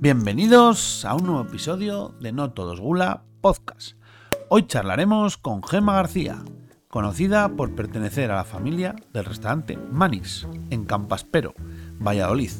Bienvenidos 0.00 1.04
a 1.04 1.16
un 1.16 1.26
nuevo 1.26 1.40
episodio 1.40 2.14
de 2.20 2.30
No 2.30 2.52
Todos 2.52 2.78
Gula 2.78 3.24
Podcast. 3.40 3.96
Hoy 4.48 4.64
charlaremos 4.68 5.38
con 5.38 5.60
Gemma 5.60 5.94
García, 5.94 6.38
conocida 6.86 7.48
por 7.48 7.74
pertenecer 7.74 8.30
a 8.30 8.36
la 8.36 8.44
familia 8.44 8.94
del 9.12 9.24
restaurante 9.24 9.76
Manis, 9.76 10.46
en 10.70 10.84
Campaspero, 10.84 11.52
Valladolid. 11.98 12.52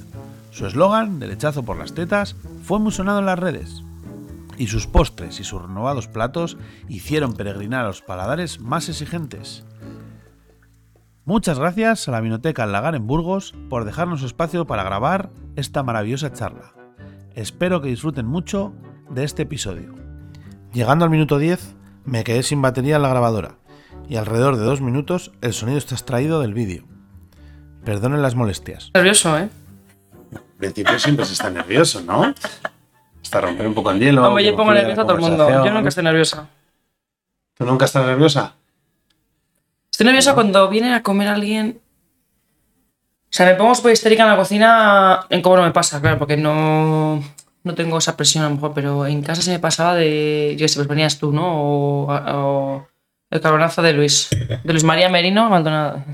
Su 0.50 0.66
eslogan, 0.66 1.20
derechazo 1.20 1.62
por 1.62 1.76
las 1.76 1.94
tetas, 1.94 2.34
fue 2.64 2.80
muy 2.80 2.92
en 2.98 3.06
las 3.06 3.38
redes. 3.38 3.84
Y 4.56 4.66
sus 4.66 4.88
postres 4.88 5.38
y 5.38 5.44
sus 5.44 5.62
renovados 5.62 6.08
platos 6.08 6.58
hicieron 6.88 7.34
peregrinar 7.34 7.84
a 7.84 7.88
los 7.88 8.02
paladares 8.02 8.58
más 8.58 8.88
exigentes. 8.88 9.64
Muchas 11.24 11.60
gracias 11.60 12.08
a 12.08 12.10
la 12.10 12.20
Vinoteca 12.20 12.66
Lagar 12.66 12.96
en 12.96 13.06
Burgos 13.06 13.54
por 13.70 13.84
dejarnos 13.84 14.24
espacio 14.24 14.66
para 14.66 14.82
grabar 14.82 15.30
esta 15.54 15.84
maravillosa 15.84 16.32
charla. 16.32 16.77
Espero 17.38 17.80
que 17.80 17.88
disfruten 17.88 18.26
mucho 18.26 18.74
de 19.10 19.22
este 19.22 19.42
episodio. 19.42 19.94
Llegando 20.72 21.04
al 21.04 21.10
minuto 21.12 21.38
10, 21.38 21.76
me 22.04 22.24
quedé 22.24 22.42
sin 22.42 22.60
batería 22.60 22.96
en 22.96 23.02
la 23.02 23.10
grabadora 23.10 23.58
y 24.08 24.16
alrededor 24.16 24.56
de 24.56 24.64
dos 24.64 24.80
minutos 24.80 25.30
el 25.40 25.52
sonido 25.52 25.78
está 25.78 25.94
extraído 25.94 26.40
del 26.40 26.52
vídeo. 26.52 26.82
Perdonen 27.84 28.22
las 28.22 28.34
molestias. 28.34 28.90
Nervioso, 28.92 29.38
¿eh? 29.38 29.48
Al 30.34 30.42
principio 30.58 30.98
siempre 30.98 31.24
se 31.26 31.34
está 31.34 31.48
nervioso, 31.48 32.00
¿no? 32.00 32.34
Hasta 33.22 33.40
romper 33.40 33.68
un 33.68 33.74
poco 33.74 33.92
el 33.92 34.00
hielo. 34.00 34.26
Hombre, 34.26 34.44
yo 34.44 34.56
pongo 34.56 34.74
nerviosa 34.74 35.02
a 35.02 35.04
todo 35.04 35.14
el 35.14 35.20
mundo. 35.20 35.48
Yo 35.64 35.70
nunca 35.70 35.90
estoy 35.90 36.02
nerviosa. 36.02 36.48
¿Tú 37.54 37.64
nunca 37.64 37.84
estás 37.84 38.04
nerviosa? 38.04 38.56
Estoy 39.92 40.06
nerviosa 40.06 40.34
cuando 40.34 40.68
viene 40.68 40.92
a 40.92 41.04
comer 41.04 41.28
alguien. 41.28 41.80
O 43.30 43.32
sea, 43.32 43.46
me 43.46 43.54
pongo 43.54 43.74
súper 43.74 43.92
histérica 43.92 44.22
en 44.22 44.30
la 44.30 44.36
cocina. 44.36 45.26
En 45.28 45.42
cómo 45.42 45.56
no 45.58 45.62
me 45.64 45.70
pasa, 45.70 46.00
claro, 46.00 46.18
porque 46.18 46.36
no, 46.36 47.22
no 47.62 47.74
tengo 47.74 47.98
esa 47.98 48.16
presión 48.16 48.44
a 48.44 48.48
lo 48.48 48.54
mejor, 48.54 48.72
pero 48.74 49.06
en 49.06 49.22
casa 49.22 49.42
se 49.42 49.50
me 49.50 49.58
pasaba 49.58 49.94
de. 49.94 50.56
Yo 50.58 50.66
sé, 50.66 50.76
pues 50.76 50.88
venías 50.88 51.18
tú, 51.18 51.32
¿no? 51.32 51.46
O, 51.46 52.12
o 52.12 52.88
el 53.30 53.40
carbonazo 53.40 53.82
de 53.82 53.92
Luis. 53.92 54.28
De 54.30 54.72
Luis 54.72 54.84
María 54.84 55.08
Merino, 55.10 55.44
abandonada. 55.44 56.04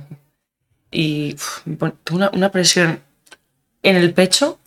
Y 0.90 1.34
tuve 1.64 2.16
una, 2.16 2.30
una 2.34 2.50
presión 2.50 3.00
en 3.82 3.96
el 3.96 4.12
pecho. 4.12 4.58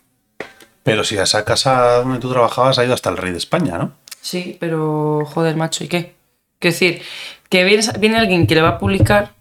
Pero 0.82 1.04
si 1.04 1.18
a 1.18 1.24
esa 1.24 1.44
casa 1.44 1.98
donde 1.98 2.18
tú 2.18 2.30
trabajabas 2.30 2.78
ha 2.78 2.84
ido 2.84 2.94
hasta 2.94 3.10
el 3.10 3.18
rey 3.18 3.32
de 3.32 3.38
España, 3.38 3.76
¿no? 3.76 3.92
Sí, 4.22 4.56
pero 4.58 5.26
joder, 5.26 5.56
macho, 5.56 5.84
¿y 5.84 5.88
qué? 5.88 6.14
Quiero 6.58 6.72
decir, 6.72 7.02
que 7.48 7.64
viene, 7.64 7.82
viene 7.98 8.16
alguien 8.16 8.46
que 8.46 8.54
le 8.54 8.62
va 8.62 8.70
a 8.70 8.78
publicar. 8.78 9.32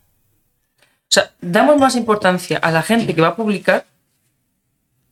O 1.09 1.11
sea, 1.11 1.31
damos 1.41 1.77
más 1.77 1.95
importancia 1.95 2.57
a 2.57 2.71
la 2.71 2.81
gente 2.81 3.15
que 3.15 3.21
va 3.21 3.29
a 3.29 3.35
publicar. 3.35 3.85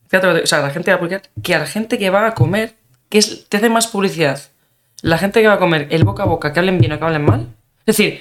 Fíjate, 0.08 0.28
o 0.44 0.48
sea, 0.48 0.60
a 0.60 0.62
la 0.64 0.70
gente 0.70 0.86
que 0.86 0.92
va 0.92 0.96
a 0.98 1.00
publicar 1.00 1.22
que 1.42 1.56
a 1.56 1.60
la 1.60 1.66
gente 1.68 1.98
que 1.98 2.10
va 2.10 2.28
a 2.28 2.34
comer, 2.34 2.74
que 3.10 3.18
es, 3.18 3.48
te 3.50 3.58
hace 3.58 3.70
más 3.70 3.88
publicidad. 3.88 4.40
La 5.02 5.18
gente 5.18 5.42
que 5.42 5.48
va 5.48 5.54
a 5.54 5.60
comer 5.60 5.88
el 5.92 6.04
boca 6.04 6.24
a 6.24 6.26
boca, 6.26 6.54
que 6.54 6.60
hablen 6.60 6.80
bien 6.80 6.92
o 6.94 7.00
que 7.00 7.06
hablen 7.06 7.24
mal. 7.26 7.48
Es 7.86 7.98
decir, 7.98 8.20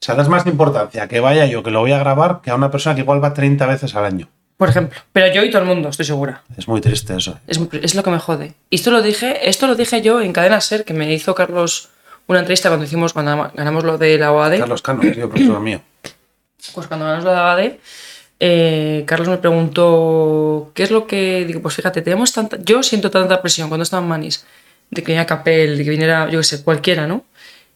O 0.00 0.04
sea, 0.04 0.14
das 0.14 0.28
más 0.28 0.46
importancia 0.46 1.06
que 1.08 1.20
vaya 1.20 1.46
yo, 1.46 1.62
que 1.62 1.70
lo 1.70 1.80
voy 1.80 1.92
a 1.92 1.98
grabar, 1.98 2.40
que 2.42 2.50
a 2.50 2.54
una 2.54 2.70
persona 2.70 2.94
que 2.94 3.02
igual 3.02 3.22
va 3.22 3.32
30 3.34 3.66
veces 3.66 3.94
al 3.94 4.04
año. 4.04 4.28
por 4.56 4.68
ejemplo, 4.68 5.00
pero 5.12 5.32
yo 5.34 5.42
y 5.42 5.50
todo 5.50 5.62
el 5.62 5.68
mundo, 5.68 5.88
estoy 5.88 6.06
segura. 6.06 6.42
Es 6.56 6.68
muy 6.68 6.80
triste 6.80 7.16
eso. 7.16 7.38
Es, 7.48 7.58
muy- 7.58 7.68
es 7.82 7.94
lo 7.96 8.02
que 8.04 8.10
me 8.10 8.18
jode. 8.20 8.54
Y 8.70 8.76
esto 8.76 8.90
lo 8.92 9.02
dije, 9.02 9.48
esto 9.48 9.66
lo 9.66 9.74
dije 9.74 10.02
yo 10.02 10.20
en 10.20 10.32
Cadena 10.32 10.60
Ser, 10.60 10.84
que 10.84 10.94
me 10.94 11.12
hizo 11.12 11.34
Carlos 11.34 11.88
una 12.28 12.38
entrevista 12.40 12.68
cuando 12.68 12.84
hicimos, 12.86 13.12
cuando 13.12 13.50
ganamos 13.54 13.82
lo 13.84 13.98
de 13.98 14.18
la 14.18 14.30
OAD. 14.32 14.58
Carlos 14.60 14.82
Cano, 14.82 15.00
querido 15.00 15.28
profesor 15.28 15.58
mío. 15.60 15.80
Pues 16.74 16.86
cuando 16.86 17.06
ganamos 17.06 17.24
la 17.24 17.38
ABADE, 17.52 17.80
eh, 18.40 19.04
Carlos 19.06 19.28
me 19.28 19.38
preguntó 19.38 20.70
qué 20.74 20.82
es 20.84 20.90
lo 20.90 21.06
que. 21.06 21.44
Digo, 21.46 21.60
pues 21.60 21.74
fíjate, 21.74 22.02
tenemos 22.02 22.32
tanta. 22.32 22.56
Yo 22.62 22.82
siento 22.82 23.10
tanta 23.10 23.40
presión 23.42 23.68
cuando 23.68 23.82
estaba 23.82 24.02
en 24.02 24.08
Manis, 24.08 24.44
de 24.90 25.02
que 25.02 25.06
viniera 25.12 25.26
Capel, 25.26 25.76
de 25.78 25.84
que 25.84 25.90
viniera, 25.90 26.28
yo 26.30 26.38
qué 26.40 26.44
sé, 26.44 26.62
cualquiera, 26.62 27.06
¿no? 27.06 27.24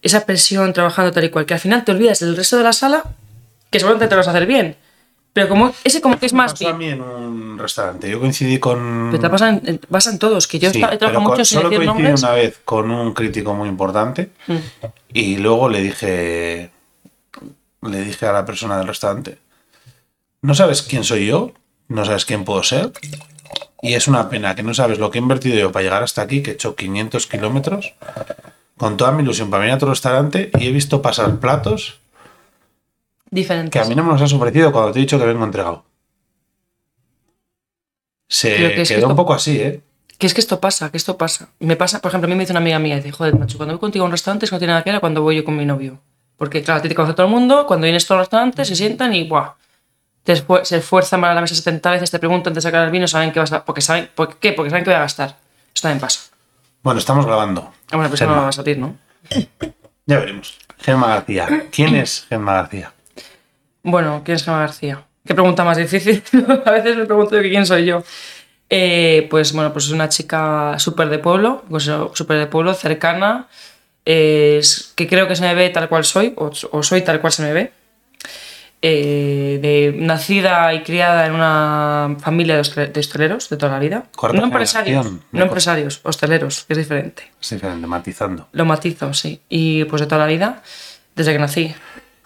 Esa 0.02 0.24
presión 0.24 0.72
trabajando 0.72 1.10
tal 1.12 1.24
y 1.24 1.30
cual, 1.30 1.46
que 1.46 1.54
al 1.54 1.60
final 1.60 1.84
te 1.84 1.92
olvidas 1.92 2.20
del 2.20 2.36
resto 2.36 2.56
de 2.58 2.62
la 2.64 2.72
sala, 2.72 3.02
que 3.70 3.78
seguramente 3.80 4.08
te 4.08 4.14
lo 4.14 4.18
vas 4.20 4.28
a 4.28 4.30
hacer 4.30 4.46
bien. 4.46 4.76
Pero 5.32 5.48
como 5.50 5.74
ese 5.84 6.00
como 6.00 6.18
que 6.18 6.26
es 6.26 6.32
más. 6.32 6.52
pasó 6.52 6.68
a 6.68 6.72
mí 6.72 6.86
en 6.86 7.02
un 7.02 7.58
restaurante. 7.58 8.08
Yo 8.08 8.20
coincidí 8.20 8.58
con. 8.58 9.08
Pero 9.10 9.20
te 9.22 9.28
pasa 9.28 9.50
en, 9.50 9.62
en- 9.66 9.78
pasa 9.78 10.10
en 10.10 10.18
todos, 10.18 10.46
que 10.46 10.58
yo 10.58 10.70
Sí, 10.70 10.78
he 10.78 10.80
trabajado 10.80 10.98
pero 11.00 11.14
con- 11.14 11.24
mucho 11.24 11.44
sin 11.44 11.58
solo 11.58 11.68
decir 11.70 11.84
coincidí 11.86 12.02
nombres. 12.04 12.22
una 12.22 12.32
vez 12.32 12.60
con 12.64 12.90
un 12.90 13.12
crítico 13.12 13.52
muy 13.52 13.68
importante 13.68 14.30
Mm. 14.46 14.56
y 15.12 15.36
luego 15.36 15.68
le 15.68 15.82
dije 15.82 16.70
le 17.82 18.00
dije 18.04 18.26
a 18.26 18.32
la 18.32 18.44
persona 18.44 18.78
del 18.78 18.86
restaurante 18.88 19.38
no 20.42 20.54
sabes 20.54 20.82
quién 20.82 21.04
soy 21.04 21.26
yo 21.26 21.52
no 21.88 22.04
sabes 22.04 22.24
quién 22.24 22.44
puedo 22.44 22.62
ser 22.62 22.92
y 23.82 23.94
es 23.94 24.08
una 24.08 24.28
pena 24.28 24.54
que 24.54 24.62
no 24.62 24.74
sabes 24.74 24.98
lo 24.98 25.10
que 25.10 25.18
he 25.18 25.22
invertido 25.22 25.56
yo 25.56 25.72
para 25.72 25.84
llegar 25.84 26.02
hasta 26.02 26.22
aquí 26.22 26.42
que 26.42 26.52
he 26.52 26.54
hecho 26.54 26.74
500 26.74 27.26
kilómetros 27.26 27.94
con 28.76 28.96
toda 28.96 29.12
mi 29.12 29.22
ilusión 29.22 29.50
para 29.50 29.62
venir 29.62 29.76
a 29.76 29.78
tu 29.78 29.86
restaurante 29.86 30.50
y 30.58 30.66
he 30.66 30.72
visto 30.72 31.02
pasar 31.02 31.38
platos 31.38 32.00
Diferentes. 33.30 33.70
que 33.70 33.78
a 33.78 33.88
mí 33.88 33.94
no 33.94 34.04
me 34.04 34.12
los 34.12 34.22
has 34.22 34.32
ofrecido 34.32 34.72
cuando 34.72 34.92
te 34.92 34.98
he 34.98 35.02
dicho 35.02 35.18
que 35.18 35.26
vengo 35.26 35.44
entregado 35.44 35.84
se 38.28 38.74
que 38.74 38.82
quedó 38.82 39.08
un 39.08 39.16
poco 39.16 39.34
así 39.34 39.60
¿eh? 39.60 39.80
Que 40.18 40.26
es 40.26 40.34
que 40.34 40.40
esto 40.40 40.60
pasa, 40.60 40.90
que 40.90 40.96
esto 40.96 41.18
pasa. 41.18 41.50
Me 41.58 41.76
pasa, 41.76 42.00
por 42.00 42.10
ejemplo, 42.10 42.26
a 42.26 42.30
mí 42.30 42.36
me 42.36 42.40
dice 42.44 42.52
una 42.52 42.60
amiga 42.60 42.78
mía, 42.78 42.96
dice, 42.96 43.12
joder, 43.12 43.38
macho, 43.38 43.58
cuando 43.58 43.74
voy 43.74 43.80
contigo 43.80 44.04
a 44.04 44.06
un 44.06 44.12
restaurante 44.12 44.46
es 44.46 44.50
que 44.50 44.56
no 44.56 44.58
tiene 44.58 44.72
nada 44.72 44.82
que 44.82 44.90
ver 44.90 45.00
cuando 45.00 45.22
voy 45.22 45.36
yo 45.36 45.44
con 45.44 45.56
mi 45.56 45.66
novio. 45.66 46.00
Porque, 46.36 46.62
claro, 46.62 46.78
a 46.80 46.82
ti 46.82 46.88
te 46.88 46.94
conoce 46.94 47.14
todo 47.14 47.26
el 47.26 47.32
mundo, 47.32 47.66
cuando 47.66 47.84
vienes 47.84 48.04
a 48.04 48.08
todos 48.08 48.18
los 48.18 48.26
restaurantes 48.26 48.68
se 48.68 48.76
sientan 48.76 49.14
y, 49.14 49.26
¡buah! 49.28 49.52
Te 50.22 50.34
esfu- 50.34 50.64
se 50.64 50.78
esfuerzan 50.78 51.20
para 51.20 51.34
la 51.34 51.40
mesa 51.40 51.54
70 51.54 51.90
veces, 51.90 52.10
te 52.10 52.18
preguntan 52.18 52.50
antes 52.50 52.64
de 52.64 52.68
sacar 52.68 52.84
el 52.84 52.90
vino, 52.90 53.06
saben 53.08 53.32
que 53.32 53.38
vas 53.40 53.52
a... 53.52 53.64
Porque 53.64 53.80
saben, 53.80 54.10
¿Por 54.14 54.36
qué? 54.36 54.52
Porque 54.52 54.70
saben 54.70 54.84
que 54.84 54.90
voy 54.90 54.96
a 54.96 55.00
gastar. 55.00 55.36
Esto 55.74 55.82
también 55.88 56.00
pasa. 56.00 56.20
bueno 56.82 56.98
estamos 56.98 57.24
grabando 57.26 57.72
Ah, 57.90 57.96
Bueno, 57.96 58.08
pues 58.08 58.20
eso 58.20 58.30
no 58.30 58.42
va 58.42 58.48
a 58.48 58.52
salir, 58.52 58.76
¿no? 58.78 58.96
Ya 60.06 60.18
veremos. 60.18 60.58
Gemma 60.78 61.06
García. 61.08 61.66
¿Quién 61.72 61.94
es 61.96 62.26
Gemma 62.28 62.54
García? 62.54 62.92
Bueno, 63.82 64.22
¿quién 64.24 64.36
es 64.36 64.44
Gemma 64.44 64.60
García? 64.60 65.04
Qué 65.24 65.34
pregunta 65.34 65.64
más 65.64 65.76
difícil. 65.76 66.22
a 66.64 66.70
veces 66.72 66.96
me 66.96 67.04
pregunto 67.06 67.30
que 67.40 67.48
quién 67.48 67.64
soy 67.66 67.84
yo. 67.86 68.02
Eh, 68.68 69.26
pues 69.30 69.52
bueno, 69.52 69.72
pues 69.72 69.86
es 69.86 69.92
una 69.92 70.08
chica 70.08 70.74
súper 70.78 71.08
de 71.08 71.18
pueblo, 71.20 71.64
pues, 71.70 71.84
súper 71.84 72.38
de 72.38 72.46
pueblo, 72.48 72.74
cercana, 72.74 73.46
es- 74.06 74.92
que 74.94 75.06
creo 75.06 75.28
que 75.28 75.36
se 75.36 75.42
me 75.42 75.54
ve 75.54 75.68
tal 75.70 75.88
cual 75.88 76.04
soy, 76.04 76.32
o, 76.36 76.50
o 76.70 76.82
soy 76.82 77.02
tal 77.02 77.20
cual 77.20 77.32
se 77.32 77.42
me 77.42 77.52
ve. 77.52 77.72
Eh, 78.82 79.58
de, 79.62 79.94
nacida 79.98 80.72
y 80.74 80.82
criada 80.82 81.26
en 81.26 81.32
una 81.34 82.14
familia 82.20 82.54
de, 82.56 82.60
hostel- 82.60 82.92
de 82.92 83.00
hosteleros 83.00 83.48
de 83.48 83.56
toda 83.56 83.72
la 83.72 83.78
vida. 83.78 84.04
Cuarta 84.14 84.38
no 84.38 84.44
empresarios, 84.44 85.06
no 85.32 85.42
empresarios, 85.42 86.00
hosteleros, 86.04 86.64
que 86.64 86.74
es 86.74 86.78
diferente. 86.78 87.32
Es 87.40 87.50
diferente, 87.50 87.86
matizando. 87.86 88.48
Lo 88.52 88.64
matizo, 88.66 89.12
sí. 89.14 89.40
Y 89.48 89.84
pues 89.84 90.02
de 90.02 90.06
toda 90.06 90.20
la 90.20 90.26
vida, 90.26 90.62
desde 91.16 91.32
que 91.32 91.38
nací. 91.38 91.74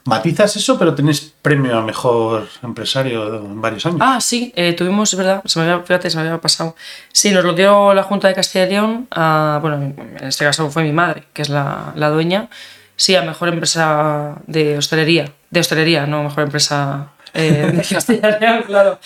Matizas 0.04 0.56
eso, 0.56 0.78
pero 0.78 0.94
tenés 0.94 1.32
premio 1.42 1.78
a 1.78 1.82
mejor 1.82 2.48
empresario 2.62 3.36
en 3.36 3.60
varios 3.60 3.84
años. 3.86 3.98
Ah, 4.00 4.20
sí, 4.20 4.52
eh, 4.56 4.72
tuvimos, 4.72 5.12
es 5.12 5.18
verdad, 5.18 5.42
se 5.44 5.58
me 5.58 5.70
había, 5.70 5.84
fíjate, 5.84 6.10
se 6.10 6.16
me 6.16 6.22
había 6.22 6.40
pasado. 6.40 6.74
Sí, 7.12 7.30
nos 7.30 7.44
lo 7.44 7.52
dio 7.52 7.92
la 7.92 8.02
Junta 8.02 8.28
de 8.28 8.34
Castilla 8.34 8.66
y 8.66 8.70
León, 8.70 9.08
a, 9.10 9.58
bueno, 9.60 9.76
en 9.76 10.18
este 10.22 10.44
caso 10.44 10.70
fue 10.70 10.82
mi 10.84 10.92
madre, 10.92 11.24
que 11.32 11.42
es 11.42 11.48
la, 11.48 11.92
la 11.96 12.08
dueña, 12.08 12.48
sí, 12.96 13.14
a 13.14 13.22
mejor 13.22 13.48
empresa 13.48 14.36
de 14.46 14.78
hostelería, 14.78 15.32
de 15.50 15.60
hostelería, 15.60 16.06
no 16.06 16.22
mejor 16.22 16.44
empresa 16.44 17.12
eh, 17.34 17.70
de 17.72 17.82
Castilla 17.94 18.36
y 18.36 18.40
León, 18.40 18.64
claro. 18.66 18.98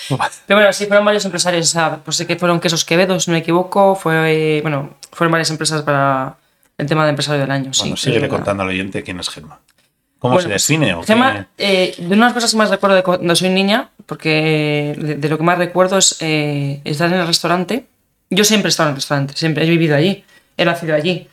Pero 0.47 0.61
bueno, 0.61 0.73
sí, 0.73 0.87
fueron 0.87 1.05
varios 1.05 1.25
empresarios, 1.25 1.69
o 1.69 1.73
sea, 1.73 1.97
pues 2.05 2.17
sé 2.17 2.27
que 2.27 2.37
fueron 2.37 2.61
Quesos 2.61 2.85
Quevedo, 2.85 3.19
si 3.19 3.31
no 3.31 3.35
me 3.35 3.41
equivoco, 3.41 3.97
fue, 3.97 4.61
bueno, 4.63 4.95
fueron 5.13 5.33
varias 5.33 5.51
empresas 5.51 5.83
para 5.83 6.37
el 6.79 6.87
tema 6.87 7.05
de 7.05 7.11
empresario 7.11 7.41
del 7.41 7.51
año, 7.51 7.73
sí. 7.73 7.81
bueno, 7.81 7.97
síguele 7.97 8.23
verdad. 8.23 8.37
contando 8.37 8.63
al 8.63 8.69
oyente 8.69 9.03
quién 9.03 9.19
es 9.19 9.29
Gemma. 9.29 9.59
¿Cómo 10.25 10.37
Bueno, 10.37 10.49
se 10.49 10.55
define? 10.55 10.97
Gemma, 11.05 11.49
eh, 11.59 11.95
de 11.99 12.15
unas 12.15 12.33
cosas 12.33 12.51
que 12.51 12.57
más 12.57 12.71
recuerdo 12.71 12.97
de 12.97 13.03
cuando 13.03 13.37
soy 13.37 13.51
niña, 13.51 13.91
porque 14.07 14.95
de, 14.97 15.17
de 15.17 15.29
lo 15.29 15.37
que 15.37 15.45
más 15.45 15.59
recuerdo 15.59 15.99
es 15.99 16.17
eh, 16.21 16.81
estar 16.85 17.13
en 17.13 17.21
el 17.21 17.27
restaurante. 17.27 17.85
Yo 18.31 18.43
siempre 18.43 18.69
he 18.69 18.71
estado 18.71 18.89
en 18.89 18.93
el 18.93 18.97
restaurante, 18.97 19.35
siempre 19.37 19.67
he 19.67 19.69
vivido 19.69 19.95
allí, 19.95 20.25
he 20.57 20.65
nacido 20.65 20.95
allí, 20.95 21.29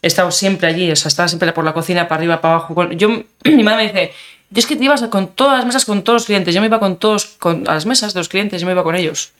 he 0.00 0.06
estado 0.06 0.30
siempre 0.30 0.68
allí, 0.68 0.88
o 0.92 0.94
sea, 0.94 1.08
estaba 1.08 1.26
siempre 1.26 1.52
por 1.52 1.64
la 1.64 1.72
cocina, 1.72 2.06
para 2.06 2.20
arriba, 2.20 2.40
para 2.40 2.54
abajo. 2.54 2.88
Yo, 2.92 3.08
mi 3.46 3.64
madre 3.64 3.78
me 3.78 3.92
dice, 3.92 4.12
yo 4.50 4.60
es 4.60 4.66
que 4.66 4.76
te 4.76 4.84
ibas 4.84 5.02
con 5.08 5.26
todas 5.26 5.56
las 5.58 5.66
mesas, 5.66 5.84
con 5.84 6.04
todos 6.04 6.20
los 6.20 6.26
clientes, 6.26 6.54
yo 6.54 6.60
me 6.60 6.68
iba 6.68 6.78
con 6.78 6.98
todos, 6.98 7.26
con, 7.26 7.68
a 7.68 7.74
las 7.74 7.84
mesas 7.84 8.14
de 8.14 8.20
los 8.20 8.28
clientes, 8.28 8.60
yo 8.60 8.66
me 8.68 8.74
iba 8.74 8.84
con 8.84 8.94
ellos, 8.94 9.32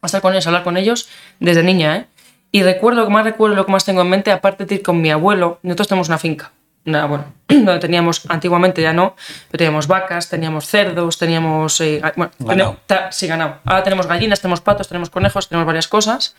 a 0.00 0.06
estar 0.06 0.20
con 0.20 0.32
ellos, 0.34 0.46
a 0.46 0.50
hablar 0.50 0.62
con 0.62 0.76
ellos 0.76 1.08
desde 1.40 1.64
niña, 1.64 1.96
¿eh? 1.96 2.06
Y 2.52 2.62
recuerdo, 2.62 3.00
lo 3.00 3.06
que 3.08 3.12
más 3.12 3.24
recuerdo, 3.24 3.56
lo 3.56 3.66
que 3.66 3.72
más 3.72 3.84
tengo 3.84 4.02
en 4.02 4.10
mente, 4.10 4.30
aparte 4.30 4.64
de 4.64 4.76
ir 4.76 4.82
con 4.84 5.00
mi 5.00 5.10
abuelo, 5.10 5.58
nosotros 5.64 5.88
tenemos 5.88 6.06
una 6.06 6.18
finca, 6.18 6.52
una, 6.88 7.06
bueno, 7.06 7.24
donde 7.48 7.78
teníamos, 7.78 8.22
antiguamente 8.28 8.82
ya 8.82 8.92
no, 8.92 9.14
pero 9.50 9.58
teníamos 9.58 9.86
vacas, 9.86 10.28
teníamos 10.28 10.66
cerdos, 10.66 11.18
teníamos, 11.18 11.80
eh, 11.80 12.00
bueno, 12.16 12.32
Ganado. 12.38 12.76
sí, 13.10 13.26
ganado. 13.26 13.58
Ahora 13.64 13.82
tenemos 13.82 14.06
gallinas, 14.06 14.40
tenemos 14.40 14.60
patos, 14.60 14.88
tenemos 14.88 15.10
conejos, 15.10 15.48
tenemos 15.48 15.66
varias 15.66 15.88
cosas. 15.88 16.34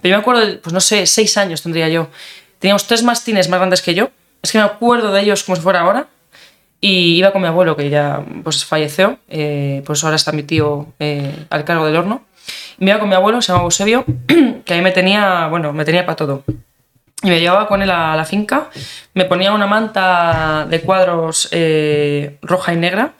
Pero 0.00 0.12
yo 0.12 0.16
me 0.16 0.20
acuerdo, 0.20 0.60
pues 0.60 0.72
no 0.72 0.80
sé, 0.80 1.06
seis 1.06 1.36
años 1.38 1.62
tendría 1.62 1.88
yo. 1.88 2.08
Teníamos 2.58 2.86
tres 2.86 3.02
mastines 3.02 3.48
más 3.48 3.58
grandes 3.58 3.80
que 3.82 3.94
yo. 3.94 4.10
Es 4.42 4.52
que 4.52 4.58
me 4.58 4.64
acuerdo 4.64 5.12
de 5.12 5.20
ellos 5.22 5.44
como 5.44 5.56
si 5.56 5.62
fuera 5.62 5.80
ahora. 5.80 6.08
Y 6.80 7.16
iba 7.16 7.30
con 7.30 7.40
mi 7.42 7.48
abuelo, 7.48 7.76
que 7.76 7.88
ya 7.90 8.24
pues, 8.42 8.64
falleció. 8.64 9.18
eh, 9.28 9.82
pues 9.86 10.02
ahora 10.02 10.16
está 10.16 10.32
mi 10.32 10.42
tío 10.42 10.88
eh, 10.98 11.46
al 11.48 11.64
cargo 11.64 11.86
del 11.86 11.96
horno. 11.96 12.24
Y 12.78 12.84
me 12.84 12.90
iba 12.90 12.98
con 13.00 13.08
mi 13.08 13.14
abuelo, 13.14 13.40
se 13.40 13.52
llama 13.52 13.64
Eusebio, 13.64 14.04
que 14.64 14.74
ahí 14.74 14.82
me 14.82 14.90
tenía, 14.90 15.46
bueno, 15.46 15.72
me 15.72 15.84
tenía 15.84 16.04
para 16.04 16.16
todo. 16.16 16.42
Y 17.22 17.30
me 17.30 17.38
llevaba 17.40 17.68
con 17.68 17.82
él 17.82 17.90
a 17.90 18.16
la 18.16 18.24
finca, 18.24 18.68
me 19.14 19.24
ponía 19.26 19.52
una 19.52 19.66
manta 19.66 20.66
de 20.68 20.80
cuadros 20.80 21.48
eh, 21.52 22.38
roja 22.42 22.72
y 22.72 22.76
negra. 22.76 23.12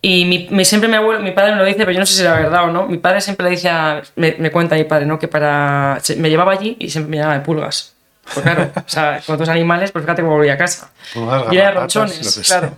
Y 0.00 0.24
mi, 0.24 0.48
mi- 0.50 0.64
siempre 0.64 0.88
mi 0.88 0.96
abuelo, 0.96 1.20
mi 1.20 1.32
padre 1.32 1.52
me 1.52 1.58
lo 1.58 1.64
dice, 1.64 1.78
pero 1.80 1.92
yo 1.92 2.00
no 2.00 2.06
sé 2.06 2.14
si 2.14 2.22
era 2.22 2.34
verdad 2.34 2.64
o 2.64 2.72
no. 2.72 2.86
Mi 2.86 2.98
padre 2.98 3.20
siempre 3.20 3.44
le 3.44 3.50
dice, 3.50 3.68
a- 3.68 4.02
me, 4.16 4.34
me 4.38 4.50
cuenta 4.50 4.74
mi 4.74 4.84
padre, 4.84 5.06
¿no? 5.06 5.18
Que 5.18 5.28
para. 5.28 5.98
Me 6.16 6.30
llevaba 6.30 6.52
allí 6.52 6.76
y 6.80 6.88
siempre 6.90 7.10
me 7.10 7.16
llamaba 7.18 7.38
de 7.38 7.44
pulgas. 7.44 7.92
Pues 8.34 8.44
claro, 8.44 8.70
o 8.76 8.82
sea, 8.88 9.20
con 9.26 9.34
otros 9.34 9.48
animales, 9.48 9.90
pues 9.92 10.04
fíjate 10.04 10.22
cómo 10.22 10.34
volví 10.36 10.48
a 10.48 10.56
casa. 10.56 10.90
Pulgas, 11.12 11.44
Y 11.52 11.56
era 11.56 11.68
de 11.68 11.74
ronchones, 11.74 12.40
claro. 12.46 12.72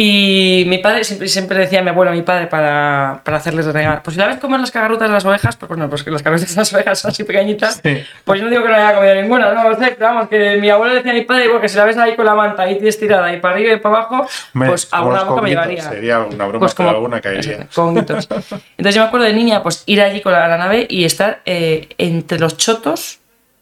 Y 0.00 0.62
mi 0.68 0.78
padre 0.78 1.02
siempre, 1.02 1.26
siempre 1.26 1.58
decía 1.58 1.80
a 1.80 1.82
mi 1.82 1.88
abuelo, 1.88 2.12
a 2.12 2.14
mi 2.14 2.22
padre, 2.22 2.46
para, 2.46 3.20
para 3.24 3.38
hacerles 3.38 3.66
regar. 3.66 4.00
Pues 4.04 4.14
si 4.14 4.20
la 4.20 4.28
ves 4.28 4.36
comer 4.36 4.60
las 4.60 4.70
cagarrutas 4.70 5.08
de 5.08 5.12
las 5.12 5.24
ovejas, 5.24 5.56
pues 5.56 5.68
bueno, 5.68 5.90
pues 5.90 6.04
que 6.04 6.12
las 6.12 6.22
cagarrutas 6.22 6.54
de 6.54 6.60
las 6.60 6.72
ovejas 6.72 7.00
son 7.00 7.10
así 7.10 7.24
pequeñitas. 7.24 7.80
Sí. 7.82 8.04
Pues 8.22 8.38
yo 8.38 8.44
no 8.44 8.50
digo 8.52 8.62
que 8.62 8.68
no 8.68 8.76
haya 8.76 8.94
comido 8.94 9.14
ninguna, 9.16 9.52
no 9.52 9.68
lo 9.68 9.74
sé, 9.76 9.96
pero 9.98 10.14
vamos, 10.14 10.28
que 10.28 10.56
mi 10.58 10.70
abuelo 10.70 10.94
decía 10.94 11.10
a 11.10 11.14
mi 11.14 11.22
padre, 11.22 11.46
bueno, 11.46 11.60
que 11.60 11.68
si 11.68 11.76
la 11.76 11.84
ves 11.84 11.98
ahí 11.98 12.14
con 12.14 12.26
la 12.26 12.36
manta 12.36 12.62
ahí 12.62 12.78
estirada 12.80 13.32
y 13.32 13.40
para 13.40 13.54
arriba 13.56 13.72
y 13.72 13.80
para 13.80 13.96
abajo, 13.96 14.28
pues 14.52 14.86
alguna 14.92 15.16
los 15.18 15.28
boca 15.30 15.42
me 15.42 15.50
llevaría. 15.50 15.82
Sería 15.82 16.20
una 16.20 16.46
broma, 16.46 16.60
Pues 16.60 16.74
como, 16.74 16.90
pero 16.90 16.98
alguna 16.98 17.20
caería. 17.20 17.66
Con. 17.74 17.98
Entonces 17.98 18.94
yo 18.94 19.02
me 19.02 19.08
acuerdo 19.08 19.26
de 19.26 19.32
niña, 19.32 19.64
pues 19.64 19.82
ir 19.86 20.00
allí 20.00 20.20
con 20.20 20.30
la, 20.30 20.46
la 20.46 20.58
nave 20.58 20.86
y 20.88 21.06
estar 21.06 21.40
eh, 21.44 21.88
entre 21.98 22.38
los 22.38 22.56
chotos, 22.56 23.18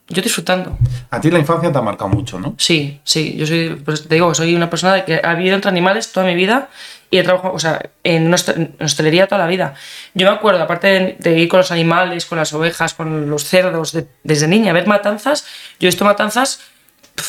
yo 0.08 0.22
disfrutando. 0.22 0.78
A 1.10 1.20
ti 1.20 1.30
la 1.30 1.38
infancia 1.38 1.72
te 1.72 1.78
ha 1.78 1.82
marcado 1.82 2.08
mucho, 2.08 2.38
¿no? 2.38 2.54
Sí, 2.58 3.00
sí, 3.04 3.34
yo 3.36 3.46
soy, 3.46 3.70
pues 3.84 4.06
te 4.06 4.14
digo, 4.14 4.34
soy 4.34 4.54
una 4.54 4.70
persona 4.70 5.04
que 5.04 5.20
ha 5.22 5.34
vivido 5.34 5.54
entre 5.56 5.68
animales 5.70 6.12
toda 6.12 6.26
mi 6.26 6.34
vida 6.34 6.68
y 7.10 7.18
he 7.18 7.22
trabajado, 7.22 7.54
o 7.54 7.58
sea, 7.58 7.80
en, 8.04 8.30
hostel- 8.32 8.74
en 8.78 8.84
hostelería 8.84 9.26
toda 9.26 9.40
la 9.42 9.46
vida. 9.48 9.74
Yo 10.14 10.28
me 10.28 10.34
acuerdo, 10.36 10.62
aparte 10.62 10.86
de, 10.88 11.16
de 11.18 11.38
ir 11.38 11.48
con 11.48 11.58
los 11.58 11.70
animales, 11.72 12.26
con 12.26 12.38
las 12.38 12.52
ovejas, 12.52 12.94
con 12.94 13.28
los 13.30 13.44
cerdos, 13.44 13.92
de- 13.92 14.06
desde 14.22 14.46
niña, 14.48 14.72
ver 14.72 14.86
matanzas, 14.86 15.44
yo 15.80 15.86
he 15.86 15.90
visto 15.90 16.04
matanzas 16.04 16.60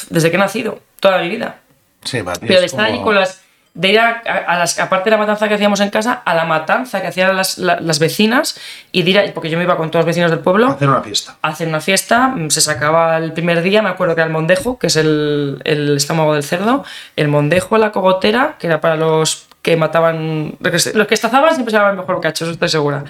desde 0.10 0.30
que 0.30 0.36
he 0.36 0.40
nacido, 0.40 0.80
toda 1.00 1.20
mi 1.22 1.30
vida. 1.30 1.60
Sí, 2.04 2.22
ti 2.36 2.46
Pero 2.48 2.60
de 2.60 2.66
estar 2.68 2.86
como- 2.86 2.96
allí 2.96 3.04
con 3.04 3.16
las. 3.16 3.42
De 3.80 3.90
ir 3.90 4.00
a, 4.00 4.22
a- 4.48 4.58
las. 4.58 4.80
Aparte 4.80 5.06
de 5.06 5.12
la 5.12 5.18
matanza 5.20 5.48
que 5.48 5.54
hacíamos 5.54 5.80
en 5.82 5.92
casa, 5.92 6.24
a 6.26 6.34
la 6.34 6.46
matanza 6.46 7.00
que 7.00 7.08
hacían 7.08 7.36
las, 7.38 7.60
la- 7.60 7.80
las 7.80 8.00
vecinas 8.00 8.60
y 8.92 9.04
de 9.04 9.10
ir 9.12 9.20
a- 9.20 9.34
Porque 9.36 9.52
yo 9.52 9.58
me 9.60 9.66
iba 9.66 9.78
con 9.78 9.92
todos 9.92 10.02
los 10.04 10.08
vecinos 10.08 10.32
del 10.32 10.40
pueblo 10.40 10.68
Hacer 10.70 10.90
una 10.90 11.02
fiesta. 11.02 11.36
a 11.42 11.50
hacer 11.50 11.68
una 11.68 11.80
fiesta. 11.80 12.30
mm, 12.30 12.50
Se 12.50 12.62
sacaba 12.62 13.18
el 13.18 13.34
primer 13.34 13.62
día, 13.62 13.84
me 13.84 13.90
acuerdo 13.90 14.16
que 14.16 14.22
era 14.22 14.26
el 14.28 14.34
mondejo, 14.34 14.80
que 14.80 14.88
es 14.88 14.96
el, 14.96 15.62
el 15.64 15.96
estómago 15.96 16.34
del 16.34 16.42
cerdo. 16.44 16.84
El 17.16 17.28
mondejo, 17.28 17.78
la 17.78 17.92
cogotera, 17.92 18.56
que 18.58 18.66
era 18.66 18.82
para 18.82 18.96
los 18.96 19.46
que 19.62 19.78
mataban. 19.78 20.56
Los 20.60 21.08
que, 21.08 21.14
estazaban 21.14 21.52
siempre 21.54 21.70
se 21.72 21.78
llamaban 21.78 21.98
mejor 21.98 22.20
cacho, 22.20 22.46
eso 22.46 22.54
estoy 22.54 22.70
segura. 22.70 23.04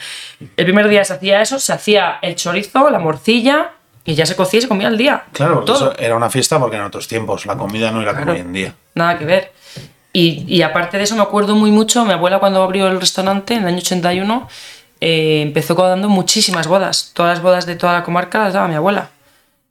El 0.58 0.66
primer 0.66 0.90
día 0.90 1.06
se 1.06 1.14
hacía 1.14 1.42
eso, 1.42 1.60
se 1.60 1.72
hacía 1.72 2.18
el 2.22 2.36
chorizo, 2.36 2.90
la 2.90 3.00
morcilla. 3.00 3.72
Y 4.04 4.16
ya 4.16 4.25
se 4.25 4.36
cocía 4.38 4.60
y 4.60 4.62
se 4.62 4.68
comía 4.69 4.88
al 4.88 4.98
día. 4.98 5.24
Claro, 5.34 5.56
porque 5.56 5.66
Todo. 5.74 5.92
eso 5.92 6.00
era 6.00 6.16
una 6.16 6.30
fiesta 6.30 6.58
porque 6.60 6.78
en 6.78 6.84
otros 6.84 7.08
tiempos 7.10 7.46
la 7.46 7.58
comida 7.58 7.92
no 7.92 8.02
era 8.02 8.12
Claro. 8.12 8.25
como 8.28 8.36
hoy 8.38 8.42
en 8.42 8.54
día. 8.54 8.74
Nada 8.96 9.18
que 9.18 9.25
ver. 9.25 9.52
Y, 10.18 10.46
y 10.48 10.64
aparte 10.64 10.98
de 10.98 11.04
eso, 11.04 11.16
me 11.16 11.22
acuerdo 11.22 11.54
muy 11.54 11.69
mucho, 11.69 12.04
mi 12.04 12.14
abuela 12.14 12.40
cuando 12.40 12.64
abrió 12.64 12.88
el 12.88 13.00
restaurante 13.00 13.54
en 13.54 13.62
el 13.62 13.68
año 13.68 13.78
81, 13.78 14.48
eh, 15.00 15.44
empezó 15.44 15.75
dando 15.75 16.10
muchísimas 16.10 16.66
bodas. 16.66 17.12
Todas 17.14 17.38
las 17.38 17.44
bodas 17.44 17.68
de 17.68 17.75
toda 17.75 17.94
la 17.94 18.04
comarca 18.04 18.40
las 18.40 18.54
daba 18.54 18.68
mi 18.68 18.74
abuela. 18.74 19.12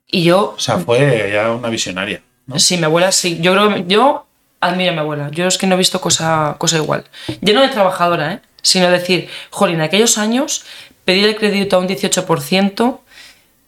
Y 0.07 0.23
yo, 0.23 0.55
O 0.57 0.61
sea, 0.61 0.79
fue 0.79 1.33
ya 1.33 1.51
una 1.51 1.69
visionaria. 1.69 2.23
¿no? 2.47 2.61
sí, 2.61 2.77
mi 2.77 2.85
abuela 2.85 3.11
sí. 3.11 3.39
Yo 3.41 3.55
creo 3.55 3.89
yo 3.89 4.25
admiro 4.61 4.93
a 4.93 4.95
mi 4.95 5.01
abuela. 5.01 5.31
Yo 5.33 5.49
es 5.49 5.59
que 5.59 5.67
no 5.67 5.75
he 5.75 5.79
visto 5.79 6.01
cosa, 6.01 6.55
cosa 6.59 6.77
igual. 6.77 7.03
Ya 7.41 7.53
no 7.53 7.63
de 7.63 7.69
trabajadora, 7.69 8.35
¿eh? 8.35 8.41
sino 8.63 8.89
decir, 8.89 9.29
jolín, 9.51 9.77
en 9.77 9.83
aquellos 9.83 10.17
años 10.17 10.65
pedir 11.05 11.25
el 11.25 11.35
crédito 11.35 11.75
a 11.75 11.81
un 11.81 11.89
18%, 11.89 13.01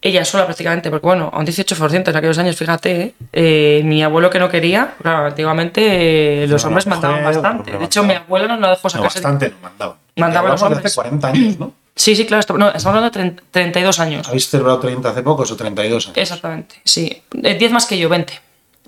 ella 0.01 0.23
sola 0.23 0.45
prácticamente, 0.45 0.89
porque 0.89 1.05
bueno, 1.05 1.29
a 1.33 1.39
un 1.39 1.45
18% 1.45 2.07
en 2.09 2.15
aquellos 2.15 2.37
años, 2.37 2.55
fíjate, 2.55 3.01
¿eh? 3.01 3.13
Eh, 3.33 3.81
mi 3.83 4.01
abuelo 4.01 4.29
que 4.29 4.39
no 4.39 4.47
quería, 4.49 4.93
claro, 5.01 5.25
antiguamente 5.27 6.43
eh, 6.43 6.47
los 6.47 6.63
No, 6.63 6.69
hombres 6.69 6.87
mandaban 6.87 7.23
bastante. 7.23 7.71
De 7.77 7.83
hecho, 7.85 8.03
mi 8.03 8.13
abuela 8.13 8.47
no 8.47 8.57
nos 8.57 8.69
dejó 8.71 8.83
No, 8.85 8.89
sacarse. 8.89 9.19
bastante 9.19 9.49
no 9.49 9.55
mandaban. 9.61 9.97
Mandaban 10.15 10.51
los 10.51 10.61
de 10.61 10.65
hace 10.67 10.75
hombres. 10.75 10.95
40 10.95 11.27
años, 11.27 11.59
¿no? 11.59 11.73
Sí, 11.95 12.15
sí, 12.15 12.25
claro, 12.25 12.57
no, 12.57 12.67
estamos 12.67 12.85
hablando 12.85 13.05
de 13.07 13.11
30 13.11 13.43
32 13.51 13.99
años. 13.99 14.27
¿Habéis 14.27 14.47
celebrado 14.49 14.79
30 14.79 15.09
hace 15.09 15.21
pocos 15.21 15.51
o 15.51 15.57
32 15.57 16.05
años? 16.07 16.17
Exactamente, 16.17 16.75
sí. 16.85 17.21
Eh, 17.43 17.55
10 17.59 17.71
más 17.73 17.85
que 17.85 17.97
yo, 17.97 18.07
20. 18.07 18.39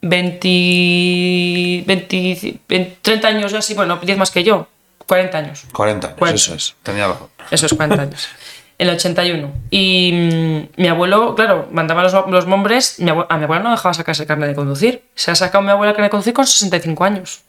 20, 0.03 1.83
20, 1.85 2.59
20 2.67 2.97
30 3.01 3.27
años 3.27 3.53
así, 3.53 3.73
bueno, 3.73 3.97
10 4.01 4.17
más 4.17 4.31
que 4.31 4.43
yo, 4.43 4.67
40 5.07 5.37
años. 5.37 5.63
40 5.73 6.07
años, 6.07 6.17
Cuarenta. 6.19 6.35
eso 6.41 6.55
es. 6.55 6.75
Tenía 6.83 7.07
razón. 7.07 7.27
Eso 7.49 7.65
es 7.65 7.73
40 7.73 8.01
años. 8.01 8.27
En 8.81 8.87
el 8.89 8.95
81. 8.95 9.51
Y 9.69 10.11
mm, 10.11 10.81
mi 10.81 10.87
abuelo, 10.87 11.35
claro, 11.35 11.67
mandaba 11.71 12.01
los, 12.01 12.13
los 12.27 12.47
nombres. 12.47 12.99
Mi 12.99 13.11
abue- 13.11 13.27
a 13.29 13.37
mi 13.37 13.43
abuela 13.43 13.61
no 13.61 13.69
dejaba 13.69 13.93
sacarse 13.93 14.25
carne 14.25 14.47
de 14.47 14.55
conducir. 14.55 15.03
Se 15.13 15.29
ha 15.29 15.35
sacado 15.35 15.61
mi 15.63 15.69
abuela 15.69 15.93
carne 15.93 16.05
de 16.07 16.09
conducir 16.09 16.33
con 16.33 16.47
65 16.47 17.03
años. 17.03 17.41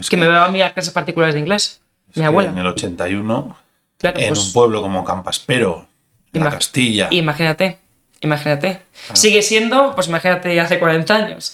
Es 0.00 0.10
Que 0.10 0.16
me 0.16 0.26
daba 0.26 0.46
a 0.46 0.48
mí 0.50 0.60
a 0.60 0.72
clases 0.74 0.92
particulares 0.92 1.34
de 1.34 1.40
inglés. 1.40 1.80
Mi 2.14 2.22
que 2.22 2.26
abuela. 2.26 2.50
En 2.50 2.58
el 2.58 2.66
81, 2.66 3.56
Claro, 3.98 4.18
en 4.18 4.28
pues- 4.30 4.46
un 4.46 4.52
pueblo 4.52 4.82
como 4.82 5.04
Campaspero, 5.04 5.86
en 6.32 6.42
la 6.42 6.50
Castilla. 6.50 7.06
Imagínate, 7.12 7.78
imagínate. 8.20 8.82
Ah. 9.10 9.14
Sigue 9.14 9.42
siendo, 9.42 9.94
pues 9.94 10.08
imagínate, 10.08 10.58
hace 10.58 10.80
40 10.80 11.14
años. 11.14 11.52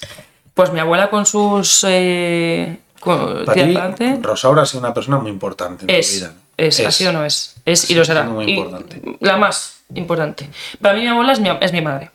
Pues 0.55 0.73
mi 0.73 0.81
abuela 0.81 1.11
con 1.11 1.27
sus... 1.27 1.85
Eh, 1.87 2.79
con, 3.01 3.45
Para 3.45 3.95
ti, 3.95 4.15
Rosaura 4.23 4.63
ha 4.63 4.67
sido 4.67 4.81
una 4.81 4.95
persona 4.95 5.19
muy 5.19 5.31
importante 5.31 5.83
en 5.83 5.89
tu 5.89 5.95
es, 5.95 6.15
vida. 6.21 6.33
Es, 6.59 6.77
sido 6.95 7.11
o 7.11 7.13
no 7.15 7.25
es. 7.25 7.57
Es 7.65 7.89
y 7.91 7.95
lo 7.95 8.05
será. 8.05 8.25
Muy 8.25 8.45
Y 8.47 8.55
importante. 8.57 9.01
la 9.21 9.37
más 9.37 9.81
importante. 9.95 10.49
Para 10.83 10.95
mí 10.95 11.01
mi 11.03 11.07
abuela 11.09 11.33
es 11.33 11.41
mi, 11.41 11.49
es 11.61 11.73
mi 11.73 11.81
madre. 11.81 12.11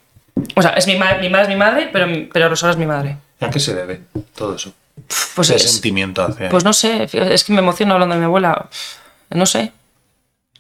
O 0.56 0.62
sea, 0.62 0.72
es 0.72 0.86
mi, 0.88 0.96
ma- 0.98 1.16
mi 1.16 1.30
madre 1.30 1.44
es 1.44 1.50
mi 1.50 1.56
madre, 1.56 1.90
pero, 1.92 2.08
pero 2.32 2.50
Rosaura 2.50 2.72
es 2.74 2.78
mi 2.78 2.86
madre. 2.86 3.18
¿A 3.40 3.50
qué 3.50 3.60
se 3.60 3.74
debe 3.74 4.02
todo 4.36 4.56
eso? 4.56 4.74
Pues, 5.36 5.50
es- 5.50 5.72
sentimiento 5.72 6.24
hacia 6.24 6.50
pues 6.50 6.64
no 6.64 6.72
sé, 6.74 7.08
es 7.12 7.44
que 7.44 7.54
me 7.54 7.60
emociono 7.60 7.94
hablando 7.94 8.14
de 8.16 8.20
mi 8.20 8.26
abuela. 8.26 8.70
No 9.32 9.46
sé. 9.46 9.72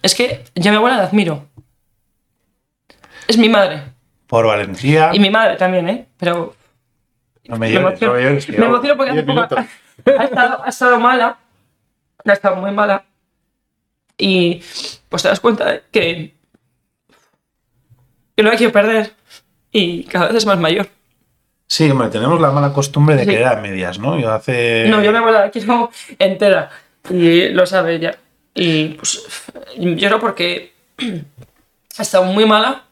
Es 0.01 0.15
que 0.15 0.43
yo 0.55 0.69
a 0.69 0.71
mi 0.71 0.77
abuela 0.77 0.97
la 0.97 1.03
admiro. 1.03 1.45
Es 3.27 3.37
mi 3.37 3.49
madre. 3.49 3.83
por 4.27 4.45
valentía. 4.47 5.11
Y 5.13 5.19
mi 5.19 5.29
madre 5.29 5.55
también, 5.57 5.87
¿eh? 5.89 6.07
Pero 6.17 6.55
No 7.45 7.57
me 7.57 7.67
me 7.67 7.71
llores, 7.73 7.87
emociono, 8.01 8.13
no 8.13 8.17
me 8.19 8.23
llores, 8.25 8.45
tío. 8.45 8.59
me 8.59 8.65
emociono 8.65 8.97
porque 8.97 9.11
hace 9.11 9.23
poco 9.23 9.41
ha 10.19 10.23
estado, 10.23 10.63
ha 10.65 10.69
estado 10.69 10.99
mala. 10.99 11.37
Ha 12.25 12.33
estado 12.33 12.55
muy 12.57 12.71
mala. 12.71 13.03
Y 14.17 14.61
pues 15.09 15.23
te 15.23 15.29
das 15.29 15.39
cuenta 15.39 15.81
que, 15.91 16.33
que 18.35 18.43
no 18.43 18.51
hay 18.51 18.57
que 18.57 18.69
perder. 18.69 19.13
Y 19.71 20.03
cada 20.03 20.27
vez 20.27 20.37
es 20.37 20.45
más 20.45 20.59
mayor. 20.59 20.87
Sí, 21.67 21.89
hombre, 21.89 22.09
tenemos 22.09 22.39
la 22.39 22.51
mala 22.51 22.71
costumbre 22.73 23.15
de 23.15 23.23
Sí. 23.23 23.29
querer 23.31 23.47
a 23.47 23.55
medias, 23.55 23.97
¿no? 23.97 24.19
Yo 24.19 24.31
hace. 24.31 24.85
No, 24.87 25.01
yo 25.01 25.09
a 25.09 25.13
mi 25.13 25.17
abuela 25.19 25.45
la 25.45 25.51
quiero 25.51 25.89
entera. 26.19 26.69
Y 27.09 27.49
lo 27.49 27.65
sabe 27.65 27.95
ella. 27.95 28.17
Y 28.53 28.89
pues 28.89 29.23
yo 29.77 30.09
no 30.09 30.19
porque 30.19 30.73
ha 31.97 32.01
estado 32.01 32.23
muy 32.25 32.45
mala. 32.45 32.83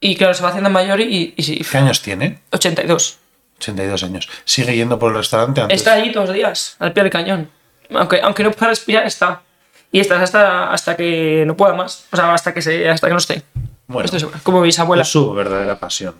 Y 0.00 0.16
claro, 0.16 0.32
se 0.32 0.42
va 0.42 0.48
haciendo 0.50 0.70
mayor 0.70 1.00
y, 1.00 1.34
y 1.36 1.42
sí, 1.42 1.60
¿Qué 1.70 1.78
años 1.78 2.00
tiene? 2.02 2.38
82. 2.52 3.18
82 3.58 4.02
años. 4.04 4.28
¿Sigue 4.44 4.76
yendo 4.76 4.98
por 4.98 5.10
el 5.10 5.18
restaurante 5.18 5.60
antes? 5.62 5.76
Está 5.76 5.94
allí 5.94 6.12
todos 6.12 6.28
los 6.28 6.36
días, 6.36 6.76
al 6.78 6.92
pie 6.92 7.02
del 7.02 7.12
cañón. 7.12 7.50
Aunque, 7.94 8.20
aunque 8.22 8.44
no 8.44 8.52
pueda 8.52 8.68
respirar, 8.70 9.06
está. 9.06 9.42
Y 9.90 10.00
está 10.00 10.20
hasta, 10.22 10.70
hasta 10.72 10.96
que 10.96 11.44
no 11.46 11.56
pueda 11.56 11.74
más. 11.74 12.06
O 12.12 12.16
sea, 12.16 12.34
hasta 12.34 12.52
que, 12.52 12.60
se, 12.62 12.88
hasta 12.88 13.06
que 13.06 13.12
no 13.12 13.18
esté. 13.18 13.42
Bueno, 13.86 14.04
Estoy 14.04 14.20
segura. 14.20 14.38
Como 14.42 14.60
mi 14.60 14.66
bisabuela. 14.66 15.02
es 15.02 15.08
su 15.08 15.32
verdadera 15.32 15.78
pasión. 15.78 16.14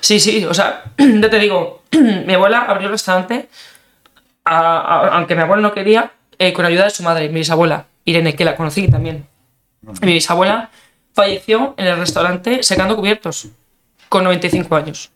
Sí, 0.00 0.18
sí, 0.18 0.44
o 0.44 0.54
sea, 0.54 0.84
yo 0.98 1.28
te 1.30 1.38
digo, 1.38 1.82
mi 1.92 2.32
abuela 2.34 2.62
abrió 2.62 2.86
el 2.86 2.92
restaurante, 2.92 3.48
a- 4.44 4.78
a- 4.78 5.08
aunque 5.18 5.34
mi 5.34 5.42
abuela 5.42 5.62
no 5.62 5.72
quería, 5.74 6.10
eh, 6.38 6.52
con 6.52 6.64
ayuda 6.64 6.84
de 6.84 6.90
su 6.90 7.02
madre, 7.02 7.28
mi 7.28 7.40
bisabuela, 7.40 7.86
Irene, 8.04 8.34
que 8.34 8.44
la 8.44 8.56
conocí 8.56 8.88
también. 8.88 9.26
Y 10.00 10.06
mi 10.06 10.14
bisabuela 10.14 10.70
falleció 11.14 11.74
en 11.76 11.86
el 11.86 11.98
restaurante 11.98 12.62
secando 12.62 12.96
cubiertos, 12.96 13.48
con 14.08 14.24
95 14.24 14.74
años. 14.76 15.10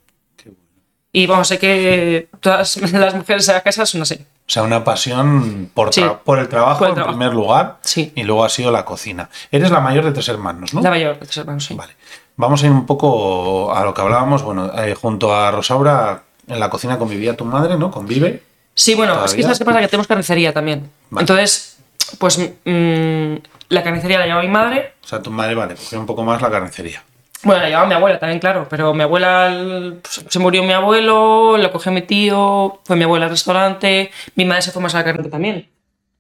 Y 1.13 1.27
vamos, 1.27 1.49
sé 1.49 1.59
que 1.59 2.29
todas 2.41 2.77
las 2.93 3.15
mujeres 3.15 3.49
en 3.49 3.55
la 3.55 3.63
casa 3.63 3.87
son 3.87 4.03
así. 4.03 4.19
O 4.49 4.51
sea, 4.53 4.63
una 4.63 4.85
pasión 4.85 5.71
por, 5.75 5.93
Sí. 5.93 6.05
por 6.25 6.39
el 6.39 6.49
trabajo 6.49 6.79
Por 6.79 6.87
el 6.87 6.91
en 6.91 6.95
trabajo. 6.95 7.17
primer 7.19 7.35
lugar 7.35 7.79
Sí. 7.83 8.13
y 8.15 8.23
luego 8.23 8.45
ha 8.45 8.49
sido 8.49 8.71
la 8.71 8.85
cocina. 8.85 9.29
Eres 9.51 9.71
la 9.73 9.81
mayor 9.81 10.05
de 10.05 10.13
tres 10.13 10.29
hermanos, 10.29 10.73
¿no? 10.73 10.83
La 10.83 10.91
mayor 10.91 11.15
de 11.19 11.27
tres 11.27 11.37
hermanos, 11.39 11.65
sí. 11.65 11.75
Vale. 11.75 11.95
Vamos 12.37 12.63
a 12.63 12.67
ir 12.67 12.73
un 12.73 12.87
poco 12.87 13.75
a 13.75 13.85
lo 13.85 13.93
que 13.93 14.03
hablábamos. 14.03 14.43
Bueno, 14.45 14.71
eh, 14.79 14.95
junto 14.95 15.35
a 15.35 15.51
Rosaura, 15.51 16.23
en 16.47 16.61
la 16.61 16.71
cocina 16.71 16.97
convivía 16.99 17.37
tu 17.37 17.45
madre, 17.45 17.77
¿no? 17.77 17.91
Convive. 17.91 18.43
Sí, 18.75 18.95
bueno, 18.95 19.25
es 19.25 19.35
que 19.35 19.43
sabes 19.43 19.59
qué 19.59 19.65
pasa, 19.65 19.81
que 19.81 19.89
tenemos 19.89 20.07
carnicería 20.07 20.53
también. 20.53 20.91
Vale. 21.11 21.23
Entonces, 21.23 21.79
pues 22.19 22.39
mm, 22.39 23.35
la 23.71 23.83
carnicería 23.83 24.19
la 24.21 24.27
llevaba 24.27 24.43
mi 24.43 24.49
madre, 24.51 24.93
O 25.03 25.07
sea, 25.09 25.21
tu 25.23 25.31
madre, 25.33 25.55
vale, 25.57 25.75
cogió 25.75 25.99
un 25.99 26.07
poco 26.07 26.23
más 26.23 26.41
la 26.41 26.51
carnicería. 26.51 27.03
Bueno, 27.47 27.63
la 27.63 27.69
llevaba 27.69 27.87
mi 27.87 27.95
abuela 27.95 28.19
también, 28.19 28.41
claro, 28.41 28.67
pero 28.69 28.93
mi 28.93 29.03
abuela 29.03 29.47
el- 29.47 29.99
pues, 30.03 30.25
se 30.29 30.39
murió 30.39 30.63
mi 30.65 30.73
abuelo, 30.73 31.57
lo 31.57 31.71
cogió 31.73 31.93
mi 31.93 32.03
tío, 32.03 32.81
fue 32.85 32.97
mi 32.97 33.05
abuela 33.05 33.27
al 33.27 33.31
restaurante, 33.31 34.11
mi 34.35 34.45
madre 34.45 34.63
se 34.63 34.73
fue 34.73 34.83
más 34.83 34.95
a 34.95 34.99
la 34.99 35.05
carrera 35.05 35.31
también. 35.31 35.69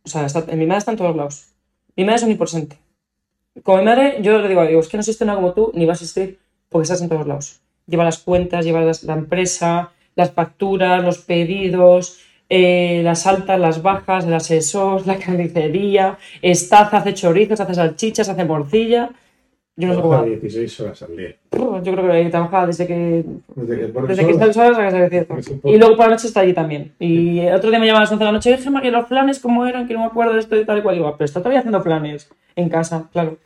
O 0.04 0.08
sea, 0.08 0.24
está- 0.26 0.42
mi 0.54 0.66
madre 0.66 0.78
está 0.78 0.92
en 0.92 0.96
todos 0.98 1.16
lados. 1.16 1.46
Mi 1.96 2.04
madre 2.04 2.16
es 2.16 2.22
omnipresente. 2.22 2.78
Como 3.64 3.78
mi 3.78 3.84
madre, 3.84 4.18
yo 4.20 4.38
le 4.38 4.48
digo, 4.48 4.64
digo, 4.66 4.80
es 4.80 4.88
que 4.88 4.96
no 4.96 5.00
existe 5.00 5.24
nada 5.24 5.36
como 5.36 5.52
tú, 5.52 5.72
ni 5.74 5.84
va 5.84 5.92
a 5.92 5.94
existir, 5.94 6.38
porque 6.68 6.84
estás 6.84 7.00
en 7.02 7.08
todos 7.08 7.26
lados. 7.26 7.60
Lleva 7.86 8.04
las 8.04 8.18
cuentas, 8.18 8.64
lleva 8.64 8.82
las- 8.82 9.02
la 9.02 9.14
empresa, 9.14 9.90
las 10.14 10.30
facturas, 10.32 11.02
los 11.02 11.18
pedidos, 11.18 12.18
eh, 12.48 13.00
las 13.02 13.26
altas, 13.26 13.58
las 13.58 13.82
bajas, 13.82 14.24
el 14.26 14.34
asesor, 14.34 15.06
la 15.06 15.16
carnicería, 15.18 16.18
estaza, 16.42 16.98
hace 16.98 17.14
chorizos, 17.14 17.58
hace 17.60 17.74
salchichas, 17.74 18.28
hace 18.28 18.44
morcilla. 18.44 19.10
Yo 19.78 19.88
no 19.88 19.94
sé 19.94 20.00
cómo. 20.00 20.22
16 20.22 20.80
horas 20.80 21.02
al 21.02 21.16
día. 21.16 21.36
Yo 21.52 21.80
creo 21.82 22.10
que 22.10 22.30
trabaja 22.30 22.66
desde 22.66 22.86
que 22.86 23.24
Desde 23.54 23.92
que 23.92 24.00
desde 24.06 24.26
que 24.26 24.32
está 24.32 24.52
sol 24.52 24.74
hasta 24.74 25.08
que 25.08 25.26
se 25.42 25.60
Y 25.64 25.76
luego 25.76 25.96
por 25.96 26.06
la 26.06 26.12
noche 26.12 26.28
está 26.28 26.40
allí 26.40 26.54
también. 26.54 26.92
Y 26.98 27.40
el 27.40 27.54
otro 27.54 27.68
día 27.68 27.78
me 27.78 27.86
llamaba 27.86 28.00
a 28.00 28.04
las 28.04 28.12
11 28.12 28.24
de 28.24 28.24
la 28.24 28.32
noche, 28.32 28.56
Gemma, 28.56 28.80
que 28.80 28.90
los 28.90 29.04
planes 29.06 29.38
cómo 29.38 29.66
eran, 29.66 29.86
que 29.86 29.92
no 29.94 30.00
me 30.00 30.06
acuerdo 30.06 30.32
de 30.32 30.40
esto 30.40 30.56
y 30.56 30.64
tal 30.64 30.78
y 30.78 30.82
cual. 30.82 30.94
Digo, 30.94 31.08
"Ah, 31.08 31.14
pero 31.18 31.26
está 31.26 31.40
todavía 31.40 31.58
haciendo 31.58 31.82
planes 31.82 32.30
en 32.54 32.68
casa, 32.70 33.08
claro. 33.12 33.36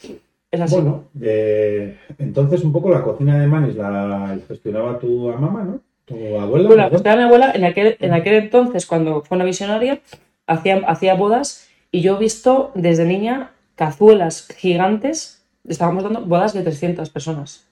Es 0.50 0.60
así. 0.60 0.74
Bueno, 0.74 1.04
eh, 1.20 1.96
entonces 2.18 2.64
un 2.64 2.72
poco 2.72 2.90
la 2.90 3.02
cocina 3.02 3.38
de 3.38 3.46
Manis 3.46 3.76
la 3.76 4.36
gestionaba 4.48 4.98
tu 4.98 5.28
mamá, 5.32 5.62
¿no? 5.62 5.80
Tu 6.04 6.14
abuela. 6.38 6.66
Bueno, 6.68 6.82
¿no? 6.84 6.90
pues 6.90 7.04
mi 7.04 7.22
abuela, 7.22 7.52
en 7.54 7.64
aquel, 7.64 7.96
en 8.00 8.12
aquel 8.12 8.34
entonces, 8.34 8.86
cuando 8.86 9.22
fue 9.22 9.36
una 9.36 9.44
visionaria, 9.44 10.00
hacía, 10.46 10.82
hacía 10.86 11.14
bodas 11.14 11.68
y 11.92 12.00
yo 12.00 12.16
he 12.16 12.18
visto 12.18 12.72
desde 12.74 13.04
niña 13.04 13.52
cazuelas 13.76 14.48
gigantes. 14.56 15.39
Estábamos 15.68 16.02
dando 16.04 16.22
bodas 16.24 16.52
de 16.54 16.62
300 16.62 17.10
personas. 17.10 17.66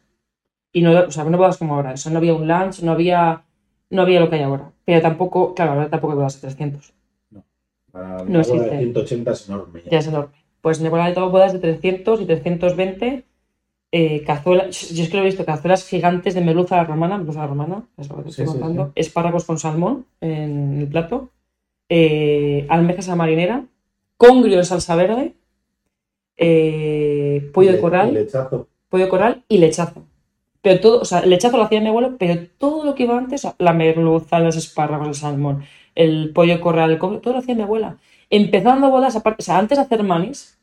Y 0.73 0.83
no, 0.83 0.93
o 0.99 1.11
sea, 1.11 1.25
no 1.25 1.39
bodas 1.39 1.57
como 1.59 1.75
ahora. 1.75 1.93
O 1.93 1.97
sea, 1.97 2.13
no 2.13 2.19
había 2.19 2.35
un 2.35 2.47
lunch, 2.47 2.81
no 2.83 2.93
había, 2.93 3.43
no 3.91 4.03
había 4.03 4.21
lo 4.21 4.29
que 4.29 4.37
hay 4.37 4.43
ahora. 4.43 4.71
Pero 4.85 5.01
tampoco, 5.03 5.55
claro, 5.55 5.73
ahora 5.73 5.89
tampoco 5.91 6.13
hay 6.13 6.17
bodas 6.19 6.35
de 6.35 6.49
300. 6.49 6.93
Para 7.91 8.19
no 8.25 8.25
boda 8.25 8.33
de 8.33 8.39
existe. 8.41 8.79
180 8.79 9.31
es 9.33 9.49
enorme. 9.49 9.83
ya. 9.85 9.91
Ya 9.93 9.99
es 9.99 10.07
enorme. 10.07 10.35
Pues 10.61 10.81
mi 10.81 10.87
abuela 10.89 11.07
ha 11.07 11.13
dado 11.13 11.31
bodas 11.31 11.53
de 11.53 11.59
300 11.61 12.21
y 12.21 12.27
320 12.27 13.25
eh, 13.93 14.23
cazuelas. 14.25 14.91
Yo 14.91 15.03
es 15.05 15.09
que 15.09 15.17
lo 15.17 15.23
he 15.23 15.27
visto, 15.27 15.45
cazuelas 15.47 15.89
gigantes 15.89 16.35
de 16.35 16.43
merluza 16.43 16.75
a 16.75 16.83
la 16.83 16.85
romana, 16.89 17.17
merluza 17.17 17.41
a 17.41 17.43
la 17.45 17.49
romana, 17.49 17.85
es 17.97 18.09
lo 18.09 18.17
que 18.17 18.23
te 18.25 18.29
estoy 18.31 18.45
Sí, 18.47 18.53
sí, 18.53 18.59
contando. 18.59 18.93
Espárragos 18.95 19.45
con 19.45 19.59
salmón 19.59 20.07
en 20.21 20.81
el 20.81 20.89
plato. 20.89 21.31
eh, 21.89 22.67
almejas 22.69 23.09
a 23.09 23.17
marinera. 23.17 23.65
Congrio 24.19 24.59
en 24.59 24.65
salsa 24.67 24.95
verde. 24.97 25.35
Eh, 26.39 27.51
pollo 27.53 27.73
de 27.73 28.13
lechazo. 28.13 28.69
pollo 28.89 29.05
de 29.05 29.11
coral 29.11 29.45
y 29.49 29.59
lechazo. 29.59 30.05
Pero 30.63 30.81
todo, 30.81 31.01
o 31.01 31.05
sea, 31.05 31.21
el 31.21 31.31
lechazo 31.31 31.57
lo 31.57 31.65
hacía 31.65 31.81
mi 31.81 31.89
abuelo, 31.89 32.17
pero 32.19 32.41
todo 32.59 32.85
lo 32.85 32.95
que 32.95 33.05
iba 33.05 33.17
antes, 33.19 33.47
la 33.59 33.73
merluza, 33.73 34.41
los 34.41 34.57
espárragos, 34.57 35.09
el 35.09 35.15
salmón, 35.15 35.65
el 35.95 36.33
pollo 36.33 36.55
de 36.55 36.61
corral, 36.61 36.93
el 36.93 36.99
cobre, 36.99 37.19
todo 37.19 37.35
lo 37.35 37.41
hacía 37.41 37.55
mi 37.55 37.63
abuela. 37.63 37.99
Empezando 38.31 38.91
bodas, 38.91 39.17
aparte, 39.17 39.43
o 39.43 39.45
sea, 39.45 39.59
antes 39.59 39.79
de 39.79 39.85
hacer 39.85 40.03
manis, 40.03 40.59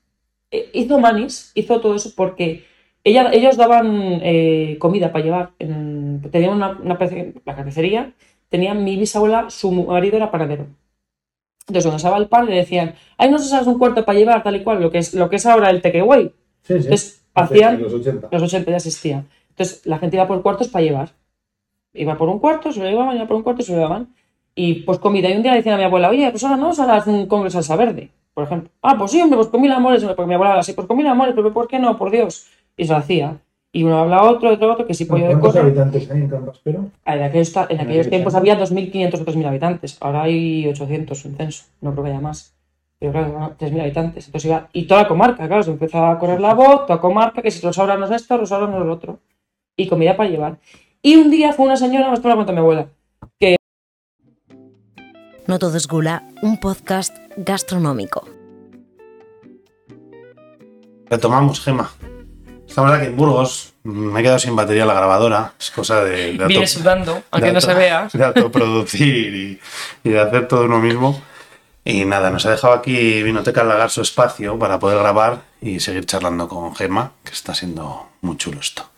eh, 0.51 0.69
hizo 0.73 0.99
manis, 0.99 1.51
hizo 1.55 1.79
todo 1.81 1.95
eso 1.95 2.11
porque 2.15 2.65
ella, 3.03 3.29
ellos 3.31 3.57
daban 3.57 4.19
eh, 4.23 4.77
comida 4.79 5.11
para 5.11 5.23
llevar. 5.23 5.51
En, 5.59 6.21
tenían 6.31 6.53
una, 6.53 6.71
una 6.71 6.97
la 7.45 7.55
carnicería, 7.55 8.13
tenían 8.49 8.83
mi 8.83 8.97
bisabuela, 8.97 9.49
su 9.49 9.71
marido 9.71 10.17
era 10.17 10.31
panadero. 10.31 10.67
Entonces, 11.67 11.85
cuando 11.85 11.97
estaba 11.97 12.17
el 12.17 12.27
pan, 12.27 12.45
le 12.45 12.55
decían, 12.55 12.95
ay, 13.17 13.31
no 13.31 13.39
sabes 13.39 13.67
un 13.67 13.79
cuarto 13.79 14.05
para 14.05 14.17
llevar, 14.17 14.43
tal 14.43 14.55
y 14.55 14.63
cual, 14.63 14.81
lo 14.81 14.91
que 14.91 14.99
es, 14.99 15.13
lo 15.13 15.29
que 15.29 15.37
es 15.37 15.45
ahora 15.45 15.69
el 15.71 15.81
takeaway. 15.81 16.25
Sí, 16.25 16.33
sí. 16.67 16.73
Entonces, 16.73 17.25
hacían 17.33 17.75
en 17.75 17.83
los 17.83 17.93
80. 17.93 18.27
los 18.31 18.43
80 18.43 18.71
ya 18.71 18.77
existía. 18.77 19.25
Entonces, 19.49 19.85
la 19.85 19.97
gente 19.97 20.17
iba 20.17 20.27
por 20.27 20.41
cuartos 20.41 20.67
para 20.67 20.85
llevar. 20.85 21.09
Iba 21.93 22.17
por 22.17 22.29
un 22.29 22.39
cuarto, 22.39 22.71
se 22.71 22.81
lo 22.81 22.89
llevaban, 22.89 23.15
iba 23.15 23.25
por 23.25 23.37
un 23.37 23.43
cuarto, 23.43 23.63
se 23.63 23.71
lo 23.71 23.79
llevaban. 23.79 24.13
Y 24.53 24.83
pues 24.83 24.99
comida. 24.99 25.29
Y 25.29 25.35
un 25.35 25.41
día 25.41 25.51
le 25.51 25.57
decían 25.57 25.75
a 25.75 25.77
mi 25.77 25.83
abuela, 25.83 26.09
oye, 26.09 26.29
pues 26.29 26.43
ahora 26.43 26.57
no 26.57 26.71
harás 26.71 27.07
un 27.07 27.25
congreso 27.25 27.61
salsa 27.61 27.75
verde, 27.75 28.11
por 28.33 28.43
ejemplo. 28.43 28.69
Ah, 28.81 28.95
pues 28.97 29.11
sí, 29.11 29.21
hombre, 29.21 29.37
pues 29.37 29.49
comí 29.49 29.67
amores. 29.69 30.03
Porque 30.03 30.25
mi 30.25 30.35
abuela 30.35 30.59
así, 30.59 30.73
pues 30.73 30.87
comí 30.87 31.05
amores, 31.07 31.33
pero 31.35 31.51
¿por 31.51 31.67
qué 31.67 31.79
no? 31.79 31.97
Por 31.97 32.11
Dios. 32.11 32.47
Y 32.77 32.85
se 32.85 32.91
lo 32.91 32.97
hacía. 32.97 33.37
Y 33.75 33.83
uno 33.83 33.97
habla 33.99 34.19
a 34.19 34.23
otro, 34.31 34.53
otro, 34.53 34.71
otro, 34.71 34.87
que 34.87 34.93
si 34.93 35.03
pollo 35.03 35.23
de 35.23 35.31
¿Cuántos 35.31 35.51
corral. 35.51 35.65
habitantes 35.65 36.09
hay 36.09 36.21
en 36.21 36.29
Campaspero? 36.29 36.91
En 37.05 37.23
aquellos, 37.23 37.53
en 37.67 37.81
aquellos 37.81 38.09
tiempos 38.09 38.33
había 38.33 38.57
2.500 38.57 39.19
o 39.19 39.25
3.000 39.25 39.47
habitantes. 39.47 39.97
Ahora 39.99 40.23
hay 40.23 40.65
800 40.65 41.25
en 41.25 41.35
censo. 41.35 41.65
No 41.81 41.91
creo 41.91 42.05
que 42.05 42.11
haya 42.11 42.21
más. 42.21 42.55
Pero 42.99 43.11
claro, 43.11 43.53
3.000 43.59 43.81
habitantes. 43.81 44.27
Entonces 44.27 44.49
iba, 44.49 44.69
y 44.71 44.87
toda 44.87 45.01
la 45.01 45.07
comarca, 45.09 45.45
claro, 45.45 45.61
se 45.61 45.71
empezó 45.71 46.05
a 46.05 46.17
correr 46.17 46.39
la 46.39 46.53
voz, 46.53 46.85
toda 46.85 47.01
comarca, 47.01 47.41
que 47.41 47.51
si 47.51 47.59
Rosaura 47.65 47.97
no 47.97 48.05
es 48.05 48.11
esto, 48.11 48.37
Rosaura 48.37 48.65
no 48.67 48.79
es 48.79 48.85
lo 48.85 48.93
otro. 48.93 49.19
Y 49.75 49.89
comida 49.89 50.15
para 50.15 50.29
llevar. 50.29 50.57
Y 51.01 51.17
un 51.17 51.29
día 51.29 51.51
fue 51.51 51.65
una 51.65 51.75
señora, 51.75 52.13
esto 52.13 52.29
me 52.29 52.33
lo 52.33 52.37
contó 52.37 52.53
mi 52.53 52.59
abuela, 52.59 52.87
No 55.47 55.59
todo 55.59 55.75
es 55.75 55.85
gula, 55.89 56.23
un 56.41 56.61
podcast 56.61 57.13
gastronómico. 57.35 58.25
Retomamos, 61.09 61.59
Gema. 61.59 61.91
Estamos 62.75 62.91
aquí 62.91 63.05
en 63.05 63.15
Burgos. 63.15 63.71
Me 63.83 64.19
he 64.19 64.23
quedado 64.23 64.37
sin 64.37 64.53
batería 64.53 64.85
la 64.85 64.93
grabadora. 64.93 65.53
Es 65.57 65.71
cosa 65.71 66.03
de, 66.03 66.33
de 66.33 66.45
viene 66.45 66.67
sudando, 66.67 67.23
aunque 67.31 67.53
no 67.53 67.61
se 67.61 67.73
vea. 67.73 68.09
De 68.13 68.21
autoproducir 68.25 69.33
y, 69.33 69.59
y 70.03 70.09
de 70.09 70.19
hacer 70.19 70.49
todo 70.49 70.65
uno 70.65 70.79
mismo. 70.79 71.21
Y 71.85 72.03
nada, 72.03 72.29
nos 72.31 72.45
ha 72.45 72.51
dejado 72.51 72.73
aquí 72.73 73.23
Vinoteca 73.23 73.63
Lagar 73.63 73.89
su 73.91 74.01
espacio 74.01 74.59
para 74.59 74.77
poder 74.77 74.97
grabar 74.99 75.43
y 75.61 75.79
seguir 75.79 76.05
charlando 76.05 76.49
con 76.49 76.75
Gema, 76.75 77.13
que 77.23 77.31
está 77.31 77.55
siendo 77.55 78.09
muy 78.19 78.35
chulo 78.35 78.59
esto. 78.59 78.89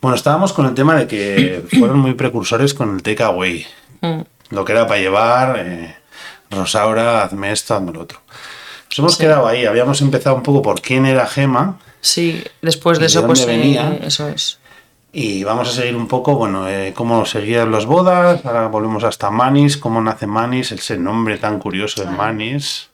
Bueno, 0.00 0.14
estábamos 0.16 0.54
con 0.54 0.64
el 0.64 0.72
tema 0.72 0.94
de 0.96 1.06
que 1.06 1.62
fueron 1.78 1.98
muy 1.98 2.14
precursores 2.14 2.72
con 2.72 2.94
el 2.94 3.02
takeaway. 3.02 3.66
Mm. 4.00 4.20
Lo 4.48 4.64
que 4.64 4.72
era 4.72 4.86
para 4.86 5.00
llevar, 5.00 5.56
eh, 5.58 5.94
Rosaura, 6.50 7.22
hazme 7.24 7.52
esto, 7.52 7.74
hazme 7.74 7.92
lo 7.92 8.00
otro. 8.00 8.20
Nos 8.88 8.98
hemos 8.98 9.12
Sí. 9.16 9.24
quedado 9.24 9.46
ahí. 9.46 9.66
Habíamos 9.66 10.00
empezado 10.00 10.36
un 10.36 10.42
poco 10.42 10.62
por 10.62 10.80
quién 10.80 11.04
era 11.04 11.26
Gema. 11.26 11.80
Sí, 12.04 12.44
después 12.60 12.98
¿Y 12.98 13.00
de 13.00 13.04
de 13.04 13.06
eso, 13.06 13.20
dónde 13.22 13.32
pues 13.34 13.42
eh, 13.42 13.46
venía? 13.46 13.98
eso 14.02 14.28
es. 14.28 14.58
Y 15.12 15.42
vamos 15.42 15.68
a 15.68 15.72
seguir 15.72 15.96
un 15.96 16.06
poco, 16.06 16.34
bueno, 16.34 16.68
eh, 16.68 16.92
cómo 16.94 17.24
seguían 17.24 17.70
las 17.72 17.86
bodas, 17.86 18.44
ahora 18.44 18.66
volvemos 18.66 19.04
hasta 19.04 19.30
Manis, 19.30 19.76
cómo 19.78 20.02
nace 20.02 20.26
Manis, 20.26 20.72
ese 20.72 20.98
nombre 20.98 21.38
tan 21.38 21.58
curioso 21.58 22.04
de 22.04 22.10
Manis. 22.10 22.90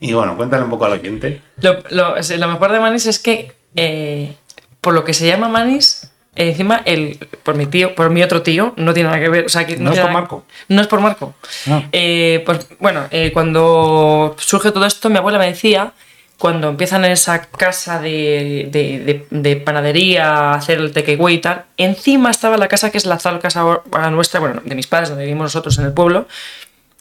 Y 0.00 0.12
bueno, 0.12 0.36
cuéntale 0.36 0.64
un 0.64 0.70
poco 0.70 0.84
a 0.84 0.90
la 0.90 0.98
gente. 0.98 1.40
Lo, 1.62 1.78
lo- 1.90 2.14
mejor 2.48 2.72
de 2.72 2.80
Manis 2.80 3.06
es 3.06 3.18
que, 3.18 3.52
eh, 3.74 4.34
por 4.82 4.92
lo 4.92 5.04
que 5.04 5.14
se 5.14 5.26
llama 5.26 5.48
Manis, 5.48 6.10
eh, 6.34 6.50
encima, 6.50 6.82
el, 6.84 7.16
por 7.42 7.54
mi 7.54 7.64
tío, 7.66 7.94
por 7.94 8.10
mi 8.10 8.22
otro 8.22 8.42
tío, 8.42 8.74
no 8.76 8.92
tiene 8.92 9.08
nada 9.08 9.22
que 9.22 9.30
ver. 9.30 9.46
O 9.46 9.48
sea, 9.48 9.66
que 9.66 9.76
¿No 9.78 9.92
es 9.92 9.98
por 9.98 10.10
nada- 10.10 10.12
Marco? 10.20 10.44
No 10.68 10.80
es 10.82 10.86
por 10.88 11.00
Marco. 11.00 11.34
No. 11.64 11.82
Eh, 11.92 12.42
pues 12.44 12.66
bueno, 12.80 13.04
eh, 13.10 13.30
cuando 13.32 14.34
surge 14.38 14.72
todo 14.72 14.84
esto, 14.84 15.08
mi 15.08 15.16
abuela 15.16 15.38
me 15.38 15.46
decía, 15.46 15.92
cuando 16.38 16.68
empiezan 16.68 17.04
en 17.04 17.12
esa 17.12 17.40
casa 17.46 17.98
de, 18.00 18.68
de- 18.70 18.98
de- 19.00 19.26
de 19.30 19.56
panadería 19.56 20.28
a 20.28 20.54
hacer 20.54 20.78
el 20.78 20.92
takeaway 20.92 21.34
y 21.36 21.38
tal, 21.38 21.64
encima 21.78 22.30
estaba 22.30 22.56
la 22.58 22.68
casa 22.68 22.90
que 22.90 22.98
es 22.98 23.06
la 23.06 23.14
actual 23.14 23.38
casa 23.38 23.64
nuestra, 24.10 24.40
bueno, 24.40 24.60
de 24.64 24.74
mis 24.74 24.86
padres, 24.86 25.08
donde 25.08 25.24
vivimos 25.24 25.44
nosotros 25.44 25.78
en 25.78 25.86
el 25.86 25.92
pueblo, 25.92 26.26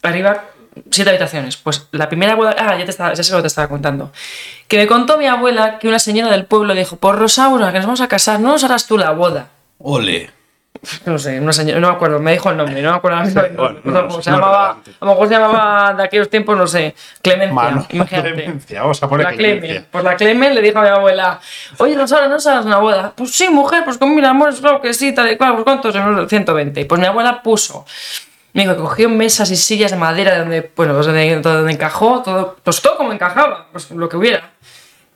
arriba 0.03 0.45
siete 0.91 1.09
habitaciones. 1.09 1.57
Pues 1.57 1.87
la 1.91 2.07
primera 2.09 2.35
boda, 2.35 2.55
ah, 2.57 2.77
ya, 2.77 2.85
te 2.85 2.91
estaba, 2.91 3.13
ya 3.13 3.23
sé 3.23 3.31
lo 3.31 3.37
que 3.39 3.43
te 3.43 3.47
estaba 3.47 3.67
contando. 3.69 4.11
Que 4.67 4.77
me 4.77 4.87
contó 4.87 5.17
mi 5.17 5.25
abuela 5.27 5.79
que 5.79 5.87
una 5.87 5.99
señora 5.99 6.31
del 6.31 6.45
pueblo 6.45 6.73
dijo, 6.73 6.95
por 6.97 7.17
Rosaura, 7.17 7.71
que 7.71 7.77
nos 7.79 7.85
vamos 7.87 8.01
a 8.01 8.07
casar, 8.07 8.39
no 8.39 8.49
nos 8.53 8.63
harás 8.63 8.87
tú 8.87 8.97
la 8.97 9.11
boda. 9.11 9.49
Ole. 9.79 10.29
No 11.05 11.17
sé, 11.17 11.39
una 11.39 11.53
señora, 11.53 11.79
no 11.79 11.89
me 11.89 11.95
acuerdo, 11.95 12.19
me 12.19 12.33
dijo 12.33 12.49
el 12.49 12.57
nombre, 12.57 12.81
no 12.81 12.91
me 12.91 12.97
acuerdo. 12.97 13.17
Bueno, 13.55 13.79
no, 13.83 14.01
no, 14.03 14.21
se 14.21 14.29
no 14.29 14.37
llamaba, 14.37 14.71
a 14.71 15.05
lo 15.05 15.07
mejor 15.07 15.27
se 15.27 15.33
llamaba 15.33 15.93
de 15.93 16.03
aquellos 16.03 16.29
tiempos, 16.29 16.57
no 16.57 16.67
sé, 16.67 16.95
Clemencia, 17.21 17.53
Mano, 17.53 17.87
imagínate. 17.89 18.33
Clemencia, 18.33 18.81
vamos 18.81 19.01
a 19.01 19.09
poner 19.09 19.25
La 19.25 19.33
Clemen, 19.33 19.59
Clemencia. 19.59 19.87
pues 19.91 20.03
la 20.03 20.15
Clemen 20.15 20.55
le 20.55 20.61
dijo 20.61 20.79
a 20.79 20.81
mi 20.81 20.87
abuela, 20.89 21.39
oye 21.77 21.95
Rosario, 21.95 22.29
¿no 22.29 22.39
sabes 22.39 22.65
una 22.65 22.77
boda? 22.77 23.13
Pues 23.15 23.31
sí, 23.31 23.49
mujer, 23.49 23.83
pues 23.83 23.97
con 23.97 24.13
mil 24.13 24.25
amores, 24.25 24.59
claro 24.59 24.81
que 24.81 24.93
sí, 24.93 25.13
tal 25.13 25.31
y 25.31 25.37
cual, 25.37 25.53
pues 25.53 25.63
cuántos, 25.63 25.93
120. 25.93 26.81
Y 26.81 26.85
pues 26.85 27.01
mi 27.01 27.07
abuela 27.07 27.41
puso, 27.41 27.85
me 28.53 28.63
dijo 28.63 28.75
cogió 28.77 29.09
mesas 29.09 29.49
y 29.51 29.55
sillas 29.55 29.91
de 29.91 29.97
madera 29.97 30.33
de 30.33 30.39
donde, 30.39 30.71
bueno, 30.75 30.93
pues 30.93 31.07
donde, 31.07 31.41
donde 31.41 31.73
encajó, 31.73 32.21
todo, 32.21 32.57
pues 32.63 32.81
todo 32.81 32.97
como 32.97 33.11
encajaba, 33.11 33.67
pues 33.71 33.91
lo 33.91 34.07
que 34.07 34.17
hubiera. 34.17 34.51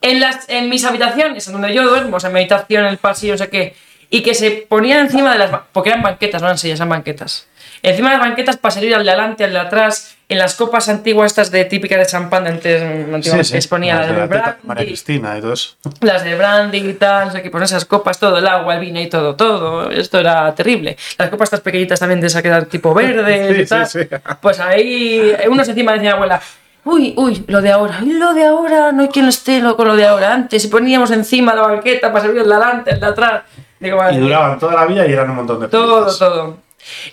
En, 0.01 0.19
las, 0.19 0.47
en 0.49 0.69
mis 0.69 0.85
habitaciones, 0.85 1.45
en 1.47 1.53
donde 1.53 1.73
yo 1.73 1.87
duermo, 1.87 2.17
o 2.17 2.19
sea, 2.19 2.29
en 2.29 2.33
mi 2.33 2.39
habitación, 2.39 2.85
en 2.85 2.91
el 2.91 2.97
pasillo, 2.97 3.33
no 3.33 3.37
sé 3.37 3.49
qué, 3.49 3.75
y 4.09 4.21
que 4.23 4.33
se 4.33 4.51
ponían 4.67 4.99
encima 5.01 5.33
de 5.33 5.39
las... 5.39 5.51
porque 5.71 5.89
eran 5.89 6.01
banquetas, 6.01 6.41
no 6.41 6.47
eran 6.47 6.57
sillas, 6.57 6.79
eran 6.79 6.89
banquetas. 6.89 7.47
Encima 7.81 8.09
de 8.11 8.17
las 8.17 8.27
banquetas 8.27 8.57
para 8.57 8.71
salir 8.73 8.93
al 8.93 9.03
de 9.05 9.09
adelante, 9.11 9.43
al 9.45 9.53
de 9.53 9.59
atrás, 9.59 10.15
en 10.27 10.37
las 10.37 10.55
copas 10.55 10.89
antiguas 10.89 11.27
estas 11.31 11.49
de 11.49 11.63
típicas 11.63 11.97
de 11.99 12.05
champán 12.05 12.43
de 12.43 12.49
antes, 12.49 12.81
antiguamente, 12.81 13.53
que 13.53 13.61
se 13.61 13.67
ponía 13.69 13.95
Las 13.95 14.07
de 14.07 14.13
de 14.15 14.27
brandy, 14.27 14.57
María 14.63 14.85
Cristina 14.85 15.37
y 15.37 15.41
todo 15.41 15.53
eso. 15.53 15.75
las 16.01 16.23
de 16.25 16.35
brandy 16.35 16.77
y 16.79 16.93
tal, 16.93 17.27
no 17.27 17.31
sé 17.33 17.41
qué, 17.41 17.49
pues 17.49 17.63
esas 17.63 17.85
copas, 17.85 18.19
todo, 18.19 18.37
el 18.37 18.47
agua, 18.47 18.73
el 18.75 18.81
vino 18.81 18.99
y 18.99 19.07
todo, 19.07 19.35
todo, 19.35 19.89
esto 19.91 20.19
era 20.19 20.53
terrible. 20.55 20.97
Las 21.17 21.29
copas 21.29 21.45
estas 21.47 21.61
pequeñitas 21.61 21.99
también 21.99 22.19
de 22.19 22.27
esa 22.27 22.41
que 22.41 22.49
eran 22.49 22.65
tipo 22.65 22.93
verde 22.93 23.53
Sí, 23.55 23.61
y 23.61 23.65
tal. 23.65 23.87
sí, 23.87 23.99
sí. 24.01 24.07
Pues 24.41 24.59
ahí, 24.59 25.33
unos 25.49 25.69
encima 25.69 25.93
decía 25.93 26.13
abuela, 26.13 26.41
uy, 26.83 27.13
uy, 27.15 27.45
lo 27.47 27.61
de 27.61 27.71
ahora, 27.71 28.01
lo 28.01 28.33
de 28.33 28.45
ahora, 28.45 28.91
no 28.91 29.03
hay 29.03 29.07
quien 29.09 29.27
esté 29.29 29.61
lo- 29.61 29.77
con 29.77 29.87
lo 29.87 29.95
de 29.95 30.05
ahora. 30.05 30.33
Antes, 30.33 30.67
poníamos 30.67 31.11
encima 31.11 31.55
la 31.55 31.61
banqueta 31.61 32.11
para 32.11 32.25
servir 32.25 32.41
el 32.41 32.49
de 32.49 32.55
adelante, 32.55 32.91
el 32.91 32.99
de 32.99 33.05
atrás. 33.05 33.41
Digo, 33.79 33.99
Y 34.11 34.17
duraban 34.17 34.59
toda 34.59 34.73
la 34.75 34.85
vida 34.85 35.07
y 35.07 35.13
eran 35.13 35.29
un 35.29 35.37
montón 35.37 35.59
de 35.61 35.67
Todo, 35.67 36.05
todo. 36.17 36.57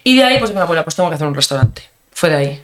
Y 0.04 0.16
de 0.16 0.24
ahí, 0.24 0.38
pues 0.38 0.52
mi 0.54 0.60
abuela, 0.60 0.84
pues 0.84 0.94
tengo 0.96 1.08
que 1.08 1.14
hacer 1.16 1.26
un 1.26 1.34
restaurante. 1.34 1.82
Fue 2.12 2.28
de 2.30 2.36
ahí. 2.36 2.62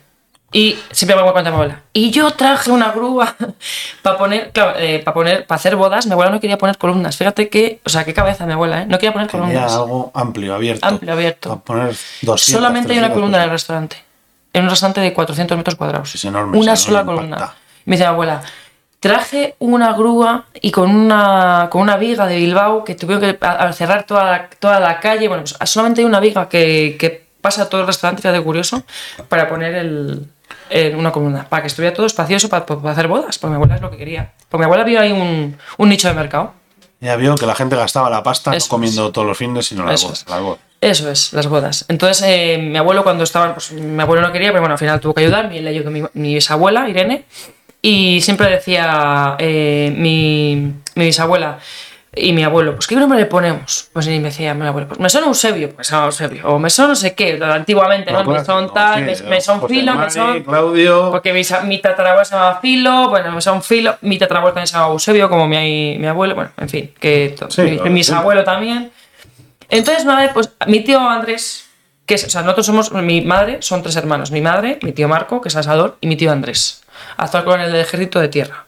Y 0.54 0.78
siempre 0.90 1.16
me 1.16 1.22
acuerdo 1.26 1.48
mi 1.50 1.54
abuela. 1.54 1.80
Y 1.94 2.10
yo 2.10 2.30
traje 2.32 2.70
una 2.70 2.92
grúa 2.92 3.34
para 4.02 4.18
poner, 4.18 4.50
claro, 4.52 4.74
para 5.04 5.14
poner, 5.14 5.46
para 5.46 5.56
hacer 5.56 5.76
bodas. 5.76 6.06
Mi 6.06 6.12
abuela 6.12 6.30
no 6.30 6.40
quería 6.40 6.58
poner 6.58 6.76
columnas. 6.78 7.16
Fíjate 7.16 7.48
que, 7.48 7.80
o 7.84 7.88
sea, 7.88 8.04
qué 8.04 8.12
cabeza 8.12 8.44
mi 8.44 8.52
abuela, 8.52 8.82
¿eh? 8.82 8.86
No 8.86 8.98
quería 8.98 9.12
poner 9.14 9.28
Quería 9.28 9.46
columnas. 9.46 9.72
algo 9.72 10.10
amplio, 10.14 10.54
abierto. 10.54 10.86
Amplio, 10.86 11.12
abierto. 11.12 11.48
Para 11.48 11.62
poner 11.62 11.96
200, 12.22 12.40
Solamente 12.40 12.92
hay 12.92 12.98
una 12.98 13.06
300 13.08 13.14
columna 13.14 13.38
en 13.38 13.44
el 13.44 13.50
restaurante. 13.50 13.96
En 14.52 14.64
un 14.64 14.70
restaurante 14.70 15.00
de 15.00 15.12
400 15.14 15.56
metros 15.56 15.76
cuadrados. 15.76 16.14
Es 16.14 16.24
enorme, 16.26 16.58
Una 16.58 16.74
es 16.74 16.80
sola 16.80 17.00
enorme, 17.00 17.16
columna. 17.16 17.36
impacta. 17.36 17.56
Me 17.86 17.96
dice 17.96 18.04
mi 18.04 18.08
abuela, 18.12 18.42
traje 19.02 19.56
una 19.58 19.92
grúa 19.94 20.44
y 20.60 20.70
con 20.70 20.88
una, 20.94 21.66
con 21.72 21.82
una 21.82 21.96
viga 21.96 22.24
de 22.28 22.36
Bilbao 22.36 22.84
que 22.84 22.94
tuvieron 22.94 23.20
que 23.20 23.36
a- 23.44 23.50
a 23.66 23.72
cerrar 23.72 24.04
toda 24.04 24.24
la, 24.24 24.48
toda 24.60 24.78
la 24.78 25.00
calle. 25.00 25.26
Bueno, 25.26 25.42
pues 25.42 25.56
solamente 25.68 26.00
hay 26.02 26.04
una 26.06 26.20
viga 26.20 26.48
que, 26.48 26.96
que 27.00 27.24
pasa 27.40 27.68
todo 27.68 27.80
el 27.80 27.88
restaurante, 27.88 28.22
fíjate 28.22 28.40
curioso, 28.40 28.84
para 29.28 29.48
poner 29.48 29.74
el, 29.74 30.26
el- 30.70 30.94
una 30.94 31.10
columna. 31.10 31.44
Para 31.48 31.62
que 31.62 31.66
estuviera 31.66 31.92
todo 31.92 32.06
espacioso 32.06 32.48
para, 32.48 32.64
para 32.64 32.92
hacer 32.92 33.08
bodas. 33.08 33.38
Porque 33.40 33.50
mi 33.50 33.56
abuela 33.56 33.74
es 33.74 33.80
lo 33.82 33.90
que 33.90 33.96
quería. 33.96 34.30
Porque 34.48 34.60
mi 34.62 34.64
abuela 34.66 34.84
vio 34.84 35.00
ahí 35.00 35.10
un, 35.10 35.58
un 35.78 35.88
nicho 35.88 36.06
de 36.06 36.14
mercado. 36.14 36.52
Ya 37.00 37.16
vio 37.16 37.34
que 37.34 37.46
la 37.46 37.56
gente 37.56 37.74
gastaba 37.74 38.08
la 38.08 38.22
pasta 38.22 38.54
Eso 38.54 38.66
no 38.68 38.70
comiendo 38.70 39.10
todos 39.10 39.26
los 39.26 39.36
fines, 39.36 39.66
sino 39.66 39.84
las 39.84 40.04
bodas. 40.04 40.24
las 40.28 40.40
bodas. 40.40 40.60
Eso 40.80 41.10
es, 41.10 41.32
las 41.32 41.48
bodas. 41.48 41.84
Entonces, 41.88 42.24
eh, 42.24 42.58
mi 42.58 42.78
abuelo 42.78 43.02
cuando 43.02 43.24
estaban, 43.24 43.54
pues 43.54 43.72
mi 43.72 44.00
abuelo 44.00 44.22
no 44.22 44.30
quería, 44.32 44.50
pero 44.50 44.60
bueno, 44.60 44.74
al 44.74 44.78
final 44.78 45.00
tuvo 45.00 45.12
que 45.14 45.22
ayudar, 45.24 45.48
mi, 45.48 45.60
le 45.60 45.70
ayudó 45.70 45.90
mi, 45.90 46.02
mi 46.14 46.34
bisabuela, 46.34 46.88
Irene, 46.88 47.24
y 47.82 48.20
siempre 48.20 48.48
decía 48.48 49.34
eh, 49.38 49.92
mi, 49.96 50.72
mi 50.94 51.04
bisabuela 51.04 51.58
y 52.14 52.34
mi 52.34 52.44
abuelo, 52.44 52.74
pues 52.74 52.86
¿qué 52.86 52.94
nombre 52.94 53.18
le 53.18 53.24
ponemos? 53.24 53.88
Pues 53.92 54.06
y 54.06 54.10
me 54.20 54.28
decía 54.28 54.52
mi 54.52 54.66
abuelo, 54.66 54.86
pues 54.86 55.00
mesón 55.00 55.24
Eusebio, 55.24 55.68
pues 55.74 55.78
mesón 55.90 56.04
Eusebio, 56.04 56.46
o 56.46 56.58
mesón 56.58 56.88
no 56.90 56.94
sé 56.94 57.14
qué, 57.14 57.40
antiguamente, 57.42 58.12
¿no? 58.12 58.22
Mesón 58.24 58.68
clásico, 58.68 58.74
tal, 58.74 59.16
sí, 59.16 59.24
mesón 59.24 59.60
José 59.60 59.74
filo, 59.74 59.94
Mari, 59.94 60.04
mesón... 60.06 60.42
Claudio. 60.42 61.10
Porque 61.10 61.32
mi, 61.32 61.40
mi 61.64 61.78
tatarabuelo 61.80 62.24
se 62.26 62.34
llamaba 62.34 62.60
Filo, 62.60 63.08
bueno, 63.08 63.32
mesón 63.32 63.62
Filo, 63.62 63.96
mi 64.02 64.18
tatarabuelo 64.18 64.52
también 64.52 64.66
se 64.66 64.74
llamaba 64.74 64.92
Eusebio, 64.92 65.30
como 65.30 65.48
mi, 65.48 65.96
mi 65.98 66.06
abuelo, 66.06 66.34
bueno, 66.34 66.50
en 66.58 66.68
fin, 66.68 66.92
que 67.00 67.34
Sí, 67.48 67.62
mi, 67.62 67.70
lo- 67.78 67.84
mi 67.84 67.90
bisabuelo 67.94 68.44
también. 68.44 68.90
Entonces, 69.70 70.04
una 70.04 70.20
vez, 70.20 70.30
pues, 70.34 70.50
mi 70.66 70.80
tío 70.80 71.00
Andrés, 71.00 71.66
que 72.06 72.14
es, 72.14 72.24
o 72.24 72.30
sea, 72.30 72.42
nosotros 72.42 72.66
somos, 72.66 72.92
mi 72.92 73.20
madre, 73.20 73.58
son 73.60 73.82
tres 73.82 73.96
hermanos, 73.96 74.30
mi 74.30 74.40
madre, 74.40 74.78
mi 74.82 74.92
tío 74.92 75.08
Marco, 75.08 75.40
que 75.40 75.48
es 75.48 75.56
asador, 75.56 75.96
y 76.00 76.06
mi 76.06 76.16
tío 76.16 76.32
Andrés, 76.32 76.82
actual 77.16 77.44
coronel 77.44 77.72
del 77.72 77.80
ejército 77.80 78.20
de 78.20 78.28
tierra. 78.28 78.66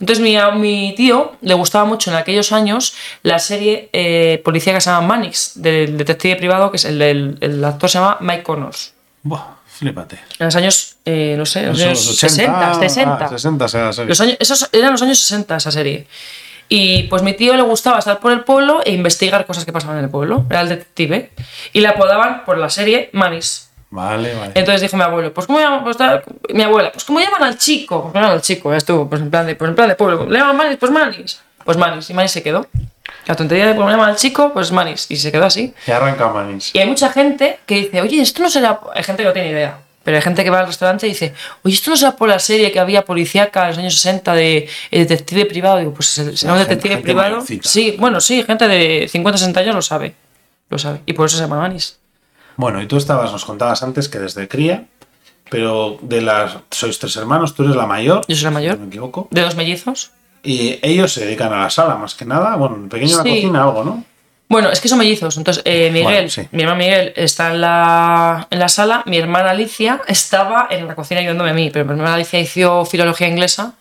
Entonces, 0.00 0.22
mi, 0.22 0.36
a 0.36 0.50
mi 0.50 0.94
tío 0.96 1.36
le 1.40 1.54
gustaba 1.54 1.84
mucho 1.84 2.10
en 2.10 2.16
aquellos 2.16 2.52
años 2.52 2.94
la 3.22 3.38
serie 3.38 3.88
eh, 3.92 4.42
policía 4.44 4.74
que 4.74 4.80
se 4.80 4.90
llama 4.90 5.06
Mannix, 5.06 5.52
del 5.54 5.96
detective 5.96 6.36
privado, 6.36 6.70
que 6.70 6.76
es 6.76 6.84
el, 6.84 7.00
el, 7.00 7.38
el 7.40 7.64
actor 7.64 7.88
se 7.88 7.98
llama 7.98 8.18
Mike 8.20 8.42
Connors. 8.42 8.92
Buah, 9.22 9.56
flipate. 9.66 10.18
En 10.38 10.46
los 10.46 10.56
años, 10.56 10.96
eh, 11.04 11.34
no 11.38 11.46
sé, 11.46 11.62
los 11.66 11.78
Eso, 11.78 11.86
años 11.86 12.06
los 12.06 12.16
60, 12.18 12.74
60. 12.74 13.24
Ah, 13.24 13.28
60 13.28 13.68
sea 13.68 13.84
la 13.84 13.92
serie. 13.92 14.08
Los 14.08 14.20
años, 14.20 14.36
esos 14.38 14.68
eran 14.72 14.92
los 14.92 15.02
años 15.02 15.18
60 15.18 15.56
esa 15.56 15.70
serie. 15.70 16.06
Y 16.68 17.04
pues 17.04 17.22
mi 17.22 17.32
tío 17.32 17.54
le 17.54 17.62
gustaba 17.62 17.98
estar 17.98 18.18
por 18.18 18.32
el 18.32 18.40
pueblo 18.40 18.80
e 18.84 18.92
investigar 18.92 19.46
cosas 19.46 19.64
que 19.64 19.72
pasaban 19.72 19.98
en 19.98 20.04
el 20.04 20.10
pueblo. 20.10 20.44
Era 20.50 20.62
el 20.62 20.68
detective. 20.68 21.30
Y 21.72 21.80
le 21.80 21.88
apodaban 21.88 22.44
por 22.44 22.58
la 22.58 22.68
serie 22.70 23.10
Manis. 23.12 23.70
Vale, 23.90 24.34
vale. 24.34 24.52
Entonces 24.54 24.80
dijo 24.82 24.96
mi 24.96 25.04
abuelo, 25.04 25.32
pues 25.32 25.46
cómo 25.46 25.60
llaman, 25.60 25.84
pues, 25.84 25.96
tal- 25.96 26.22
mi 26.52 26.62
abuela, 26.64 26.90
pues 26.90 27.04
cómo 27.04 27.20
llaman 27.20 27.42
al 27.44 27.56
chico, 27.56 28.02
pues 28.02 28.14
llaman 28.14 28.30
al 28.32 28.42
chico, 28.42 28.70
ya 28.72 28.78
estuvo, 28.78 29.08
pues 29.08 29.22
en 29.22 29.30
plan 29.30 29.46
de, 29.46 29.54
pues 29.54 29.68
en 29.68 29.74
plan 29.76 29.88
de 29.88 29.94
pueblo, 29.94 30.26
le 30.28 30.38
llaman 30.38 30.56
Manis, 30.56 30.76
pues 30.76 30.90
Manis, 30.90 31.40
pues 31.64 31.76
Manis, 31.78 32.10
y 32.10 32.14
Manis 32.14 32.32
se 32.32 32.42
quedó. 32.42 32.66
La 33.26 33.36
tontería 33.36 33.68
de 33.68 33.76
cómo 33.76 33.88
llaman 33.88 34.10
al 34.10 34.16
chico, 34.16 34.52
pues 34.52 34.72
Manis, 34.72 35.06
y 35.08 35.16
se 35.16 35.30
quedó 35.30 35.46
así. 35.46 35.72
Y 35.86 35.90
arranca 35.92 36.28
Manís. 36.28 36.74
Y 36.74 36.78
hay 36.80 36.88
mucha 36.88 37.10
gente 37.10 37.60
que 37.64 37.76
dice, 37.76 38.00
oye, 38.00 38.20
esto 38.20 38.42
no 38.42 38.50
será. 38.50 38.80
Hay 38.92 39.04
gente 39.04 39.22
que 39.22 39.28
no 39.28 39.32
tiene 39.32 39.50
idea. 39.50 39.78
Pero 40.06 40.18
hay 40.18 40.22
gente 40.22 40.44
que 40.44 40.50
va 40.50 40.60
al 40.60 40.68
restaurante 40.68 41.04
y 41.06 41.10
dice, 41.10 41.34
oye, 41.64 41.74
esto 41.74 41.90
no 41.90 41.96
será 41.96 42.14
por 42.14 42.28
la 42.28 42.38
serie 42.38 42.70
que 42.70 42.78
había 42.78 43.04
policíaca 43.04 43.62
en 43.64 43.68
los 43.70 43.78
años 43.78 43.94
60 43.96 44.34
de 44.34 44.68
el 44.92 45.00
detective 45.00 45.46
privado. 45.46 45.78
Digo, 45.78 45.92
pues 45.94 46.06
será 46.06 46.52
un 46.52 46.60
detective 46.60 46.94
gente 46.94 47.02
privado. 47.02 47.44
Sí, 47.62 47.96
bueno, 47.98 48.20
sí, 48.20 48.44
gente 48.44 48.68
de 48.68 49.08
50, 49.10 49.36
60 49.38 49.60
años 49.60 49.74
lo 49.74 49.82
sabe. 49.82 50.14
Lo 50.70 50.78
sabe. 50.78 51.00
Y 51.06 51.12
por 51.12 51.26
eso 51.26 51.36
se 51.38 51.42
llama 51.42 51.58
Manis. 51.58 51.98
Bueno, 52.54 52.80
y 52.80 52.86
tú 52.86 52.96
estabas, 52.98 53.32
nos 53.32 53.44
contabas 53.44 53.82
antes 53.82 54.08
que 54.08 54.20
desde 54.20 54.46
cría, 54.46 54.84
pero 55.50 55.98
de 56.02 56.20
las. 56.22 56.56
Sois 56.70 56.98
tres 57.00 57.16
hermanos, 57.16 57.54
tú 57.56 57.64
eres 57.64 57.74
la 57.74 57.86
mayor. 57.86 58.24
Yo 58.28 58.36
soy 58.36 58.44
la 58.44 58.50
mayor. 58.52 58.74
Si 58.74 58.78
no 58.78 58.84
me 58.84 58.88
equivoco. 58.90 59.26
De 59.32 59.40
dos 59.40 59.56
mellizos. 59.56 60.12
Y 60.44 60.78
ellos 60.82 61.12
se 61.12 61.24
dedican 61.24 61.52
a 61.52 61.62
la 61.62 61.70
sala 61.70 61.96
más 61.96 62.14
que 62.14 62.24
nada. 62.24 62.54
Bueno, 62.54 62.88
pequeño 62.88 63.10
en 63.10 63.16
la 63.18 63.22
Sí. 63.24 63.28
cocina, 63.30 63.62
algo, 63.64 63.82
¿no? 63.82 64.04
Bueno, 64.48 64.70
es 64.70 64.80
que 64.80 64.88
son 64.88 64.98
mellizos. 64.98 65.36
Entonces, 65.36 65.62
eh, 65.66 65.90
Miguel, 65.92 66.04
Bueno, 66.04 66.28
sí. 66.28 66.48
mi 66.52 66.62
hermano 66.62 66.78
Miguel 66.78 67.12
está 67.16 67.52
en 67.52 67.60
la, 67.60 68.46
en 68.50 68.58
la 68.60 68.68
sala. 68.68 69.02
Mi 69.06 69.18
hermana 69.18 69.50
Alicia 69.50 70.00
estaba 70.06 70.68
en 70.70 70.86
la 70.86 70.94
cocina 70.94 71.20
ayudándome 71.20 71.50
a 71.50 71.54
mí. 71.54 71.70
Pero 71.72 71.84
mi 71.84 71.92
hermana 71.92 72.14
Alicia 72.14 72.38
hizo 72.38 72.84
filología 72.84 73.26
inglesa 73.26 73.72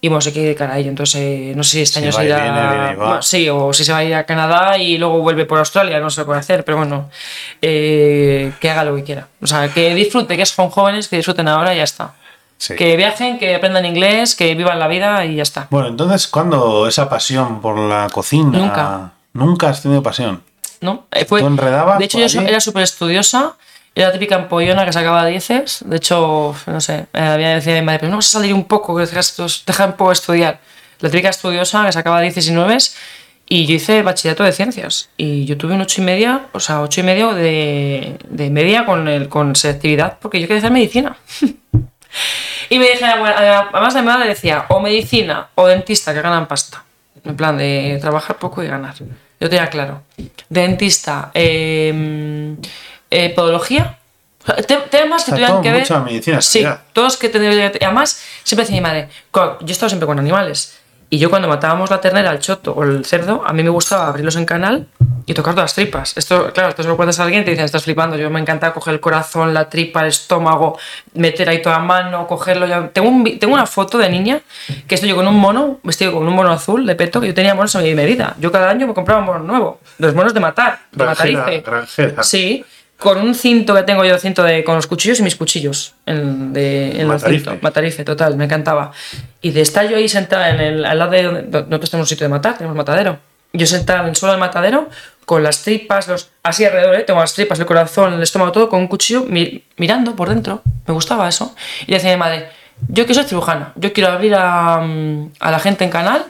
y 0.00 0.08
bueno, 0.08 0.22
se 0.22 0.32
quiere 0.32 0.48
dedicar 0.48 0.70
a 0.70 0.78
ello. 0.78 0.88
Entonces, 0.88 1.16
eh, 1.20 1.52
no 1.54 1.62
sé 1.62 1.70
si 1.72 1.80
este 1.82 2.00
año 2.00 2.12
se 2.12 2.24
irá. 2.24 2.42
viene, 2.42 2.96
bueno, 2.96 3.22
sí, 3.22 3.48
o 3.50 3.72
si 3.72 3.84
se 3.84 3.92
va 3.92 3.98
a 3.98 4.04
ir 4.04 4.14
a 4.14 4.24
Canadá 4.24 4.78
y 4.78 4.96
luego 4.96 5.18
vuelve 5.20 5.44
por 5.44 5.58
Australia. 5.58 6.00
No 6.00 6.08
sé 6.08 6.24
lo 6.24 6.32
a 6.32 6.38
hacer, 6.38 6.64
pero 6.64 6.78
bueno, 6.78 7.10
eh, 7.60 8.52
que 8.60 8.70
haga 8.70 8.84
lo 8.84 8.96
que 8.96 9.04
quiera. 9.04 9.28
O 9.42 9.46
sea, 9.46 9.68
que 9.68 9.94
disfrute, 9.94 10.36
que 10.36 10.46
son 10.46 10.70
jóvenes, 10.70 11.08
que 11.08 11.16
disfruten 11.16 11.48
ahora 11.48 11.74
y 11.74 11.78
ya 11.78 11.84
está. 11.84 12.14
Sí. 12.56 12.76
Que 12.76 12.96
viajen, 12.96 13.38
que 13.38 13.54
aprendan 13.54 13.84
inglés, 13.84 14.34
que 14.34 14.54
vivan 14.54 14.78
la 14.78 14.88
vida 14.88 15.24
y 15.26 15.36
ya 15.36 15.42
está. 15.42 15.66
Bueno, 15.70 15.88
entonces, 15.88 16.28
¿cuándo 16.28 16.86
esa 16.88 17.08
pasión 17.08 17.60
por 17.60 17.78
la 17.78 18.08
cocina? 18.10 18.58
Nunca. 18.58 19.10
Nunca 19.34 19.68
has 19.68 19.82
tenido 19.82 20.02
pasión. 20.02 20.42
¿no? 20.80 21.06
Eh, 21.12 21.24
fue- 21.24 21.40
¿Tú 21.40 21.46
enredabas 21.46 21.98
de 21.98 22.04
hecho, 22.06 22.18
yo 22.18 22.24
allí? 22.24 22.38
era 22.38 22.60
súper 22.60 22.82
estudiosa, 22.82 23.54
era 23.94 24.08
la 24.08 24.12
típica 24.12 24.34
empollona 24.36 24.84
que 24.84 24.92
sacaba 24.92 25.24
dieces. 25.26 25.82
De 25.86 25.96
hecho, 25.96 26.54
no 26.66 26.80
sé, 26.80 27.06
eh, 27.12 27.20
había 27.20 27.50
decía 27.54 27.74
mi 27.74 27.82
madre, 27.82 28.00
pero 28.00 28.10
no 28.10 28.16
vas 28.16 28.26
a 28.28 28.38
salir 28.38 28.52
un 28.54 28.64
poco, 28.64 28.96
que 28.96 29.04
deja 29.06 29.84
un 29.86 29.92
poco 29.94 30.12
estudiar. 30.12 30.60
La 31.00 31.10
típica 31.10 31.28
estudiosa 31.30 31.84
que 31.86 31.92
sacaba 31.92 32.20
dieces 32.20 32.48
y 32.48 32.52
nueves. 32.52 32.96
Y 33.46 33.66
yo 33.66 33.74
hice 33.74 34.02
bachillerato 34.02 34.42
de 34.42 34.52
ciencias. 34.52 35.10
Y 35.18 35.44
yo 35.44 35.58
tuve 35.58 35.74
un 35.74 35.82
ocho 35.82 36.00
y 36.00 36.04
media, 36.04 36.46
o 36.52 36.60
sea, 36.60 36.80
ocho 36.80 37.00
y 37.00 37.04
medio 37.04 37.34
de, 37.34 38.16
de 38.26 38.48
media 38.50 38.86
con, 38.86 39.06
el, 39.06 39.28
con 39.28 39.54
selectividad, 39.54 40.18
porque 40.18 40.40
yo 40.40 40.46
quería 40.46 40.58
hacer 40.60 40.70
medicina. 40.70 41.16
y 42.70 42.78
me 42.78 42.86
dije, 42.88 43.04
además 43.04 43.94
de 43.94 44.00
mi 44.00 44.06
madre 44.06 44.28
decía, 44.28 44.64
o 44.68 44.80
medicina 44.80 45.48
o 45.56 45.66
dentista, 45.66 46.14
que 46.14 46.22
ganan 46.22 46.46
pasta. 46.48 46.84
En 47.22 47.36
plan 47.36 47.56
de 47.58 47.98
trabajar 48.00 48.36
poco 48.36 48.62
y 48.62 48.66
ganar. 48.66 48.94
Yo 49.40 49.48
tenía 49.50 49.68
claro. 49.68 50.02
Dentista, 50.48 51.30
eh, 51.34 52.54
eh, 53.10 53.30
podología. 53.30 53.98
te- 54.66 54.76
Temas 54.76 55.24
que 55.24 55.30
Está 55.30 55.36
tuvieran 55.36 55.52
todo 55.52 55.62
que 55.62 55.70
ver. 55.70 55.80
mucho 55.80 55.96
a 55.96 56.00
medicina, 56.00 56.40
Sí, 56.42 56.64
todos 56.92 57.16
que 57.16 57.28
tendrían 57.28 57.72
Además, 57.80 58.22
siempre 58.42 58.64
decía 58.64 58.76
mi 58.76 58.82
madre, 58.82 59.08
yo 59.34 59.56
he 59.66 59.72
estado 59.72 59.88
siempre 59.88 60.06
con 60.06 60.18
animales. 60.18 60.78
Y 61.14 61.18
yo 61.18 61.30
cuando 61.30 61.46
matábamos 61.46 61.90
la 61.90 62.00
ternera, 62.00 62.32
el 62.32 62.40
choto 62.40 62.72
o 62.72 62.82
el 62.82 63.04
cerdo, 63.04 63.44
a 63.46 63.52
mí 63.52 63.62
me 63.62 63.70
gustaba 63.70 64.08
abrirlos 64.08 64.34
en 64.34 64.44
canal 64.44 64.88
y 65.26 65.32
tocar 65.32 65.54
todas 65.54 65.66
las 65.70 65.74
tripas. 65.76 66.16
Esto, 66.16 66.50
claro, 66.52 66.70
esto 66.70 66.82
se 66.82 66.88
lo 66.88 66.96
cuentas 66.96 67.20
a 67.20 67.22
alguien 67.22 67.42
y 67.42 67.44
te 67.44 67.52
dicen, 67.52 67.64
estás 67.64 67.84
flipando. 67.84 68.16
Yo 68.16 68.28
me 68.30 68.40
encanta 68.40 68.72
coger 68.72 68.94
el 68.94 69.00
corazón, 69.00 69.54
la 69.54 69.68
tripa, 69.68 70.00
el 70.00 70.08
estómago, 70.08 70.76
meter 71.12 71.48
ahí 71.48 71.62
toda 71.62 71.78
la 71.78 71.84
mano, 71.84 72.26
cogerlo. 72.26 72.66
ya- 72.66 72.88
Tengo, 72.88 73.08
un 73.08 73.38
tengo 73.38 73.54
una 73.54 73.64
foto 73.66 73.96
de 73.96 74.08
niña 74.08 74.40
que 74.88 74.96
estoy 74.96 75.08
yo 75.10 75.14
con 75.14 75.28
un 75.28 75.36
mono, 75.36 75.78
vestido 75.84 76.10
con 76.12 76.26
un 76.26 76.34
mono 76.34 76.50
azul 76.50 76.84
de 76.84 76.96
peto, 76.96 77.20
que 77.20 77.28
yo 77.28 77.34
tenía 77.34 77.54
monos 77.54 77.76
a 77.76 77.80
mi 77.80 77.94
medida. 77.94 78.34
Yo 78.40 78.50
cada 78.50 78.68
año 78.68 78.88
me 78.88 78.92
compraba 78.94 79.20
un 79.20 79.26
mono 79.26 79.38
nuevo. 79.44 79.78
Los 79.98 80.16
monos 80.16 80.34
de 80.34 80.40
matar, 80.40 80.80
de 80.90 81.04
Granjera, 81.04 81.44
granjera. 81.64 82.22
Sí, 82.24 82.64
con 82.98 83.18
un 83.18 83.34
cinto 83.34 83.74
que 83.74 83.82
tengo 83.82 84.04
yo, 84.04 84.16
cinto 84.18 84.42
de, 84.42 84.64
con 84.64 84.76
los 84.76 84.86
cuchillos 84.86 85.18
y 85.20 85.22
mis 85.22 85.36
cuchillos. 85.36 85.94
En, 86.06 86.52
de, 86.52 86.92
en 86.92 87.00
el 87.02 87.06
Matarife. 87.06 87.44
cinto. 87.44 87.58
Matarife, 87.62 88.04
total, 88.04 88.36
me 88.36 88.44
encantaba. 88.44 88.92
Y 89.42 89.50
de 89.50 89.60
estar 89.60 89.88
yo 89.88 89.96
ahí 89.96 90.08
sentada 90.08 90.50
en 90.50 90.60
el, 90.60 90.84
al 90.84 90.98
lado 90.98 91.10
de 91.10 91.22
donde 91.24 91.42
nosotros 91.50 91.90
tenemos 91.90 92.06
un 92.06 92.08
sitio 92.08 92.24
de 92.24 92.30
matar, 92.30 92.56
tenemos 92.56 92.76
matadero. 92.76 93.18
Yo 93.52 93.66
sentada 93.66 94.00
en 94.02 94.08
el 94.08 94.16
suelo 94.16 94.32
del 94.32 94.40
matadero, 94.40 94.88
con 95.24 95.42
las 95.42 95.62
tripas, 95.62 96.08
los, 96.08 96.30
así 96.42 96.64
alrededor, 96.64 96.96
¿eh? 96.96 97.04
tengo 97.04 97.20
las 97.20 97.34
tripas, 97.34 97.58
el 97.60 97.66
corazón, 97.66 98.12
el 98.14 98.22
estómago, 98.22 98.50
todo, 98.52 98.68
con 98.68 98.80
un 98.80 98.88
cuchillo, 98.88 99.24
mi- 99.24 99.64
mirando 99.76 100.16
por 100.16 100.28
dentro. 100.28 100.62
Me 100.86 100.92
gustaba 100.94 101.28
eso. 101.28 101.54
Y 101.86 101.90
le 101.92 101.96
decía 101.98 102.10
a 102.12 102.14
mi 102.16 102.18
madre, 102.20 102.48
yo 102.88 103.06
que 103.06 103.14
soy 103.14 103.24
cirujana, 103.24 103.72
yo 103.76 103.92
quiero 103.92 104.10
abrir 104.10 104.34
a, 104.34 104.78
mm, 104.80 105.32
a 105.40 105.50
la 105.52 105.58
gente 105.60 105.84
en 105.84 105.90
canal 105.90 106.24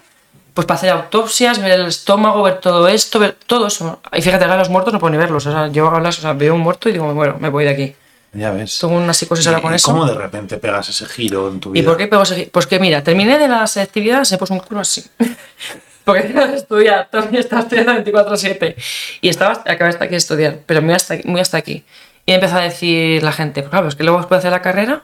pues 0.55 0.67
para 0.67 0.79
hacer 0.79 0.91
autopsias, 0.91 1.61
ver 1.61 1.73
el 1.81 1.87
estómago, 1.87 2.43
ver 2.45 2.61
todo 2.61 2.87
esto, 2.89 3.19
ver 3.19 3.37
todo 3.47 3.67
eso. 3.67 4.01
Y 4.13 4.23
fíjate, 4.23 4.45
ahora 4.45 4.57
los 4.59 4.69
muertos 4.71 4.93
no 4.93 4.99
puedo 5.01 5.11
ni 5.11 5.19
verlos. 5.19 5.45
O 5.47 5.53
sea, 5.53 5.67
yo 5.69 5.89
ahora, 5.89 6.09
o 6.09 6.13
sea, 6.13 6.33
veo 6.33 6.55
un 6.55 6.61
muerto 6.61 6.89
y 6.89 6.93
digo, 6.93 7.13
bueno, 7.13 7.37
me 7.41 7.49
voy 7.49 7.65
de 7.65 7.71
aquí. 7.71 7.97
Ya 8.33 8.51
ves. 8.51 8.79
Tengo 8.81 8.95
una 8.97 9.13
psicosis 9.15 9.47
ahora 9.47 9.59
¿Y 9.59 9.63
con 9.63 9.75
eso. 9.75 9.91
¿Cómo 9.93 10.07
de 10.07 10.15
repente 10.15 10.57
pegas 10.59 10.89
ese 10.89 11.07
giro 11.07 11.49
en 11.49 11.61
tu 11.61 11.71
¿Y 11.71 11.73
vida? 11.81 11.89
por 11.89 11.97
qué 11.97 12.07
pego 12.09 12.23
ese- 12.23 12.49
Pues 12.53 12.67
que 12.67 12.79
mira, 12.81 13.03
terminé 13.03 13.39
de 13.39 13.47
la 13.49 13.67
selectividad, 13.67 14.25
se 14.25 14.39
puso 14.39 14.55
un 14.55 14.61
culo 14.61 14.81
así. 14.81 15.05
Porque 16.05 16.23
tenía 16.29 16.49
que 16.49 16.57
estudiar, 16.57 17.09
todavía 17.11 17.41
estaba 17.41 17.63
estudiando 17.63 17.93
24-7. 17.93 18.75
Y 19.21 19.29
estaba, 19.29 19.53
acabé 19.67 19.91
hasta 19.91 20.05
aquí 20.05 20.13
de 20.13 20.17
estudiar, 20.19 20.59
pero 20.67 20.83
muy 20.83 20.95
hasta, 20.95 21.17
muy 21.25 21.41
hasta 21.41 21.57
aquí. 21.59 21.85
Y 22.27 22.33
empezó 22.33 22.57
a 22.57 22.61
decir 22.63 23.23
la 23.23 23.33
gente, 23.33 23.63
pues 23.63 23.71
claro, 23.71 23.89
es 23.89 23.95
que 23.97 24.03
luego 24.05 24.19
después 24.19 24.37
de 24.43 24.49
hacer 24.49 24.51
la 24.53 24.63
carrera, 24.63 25.03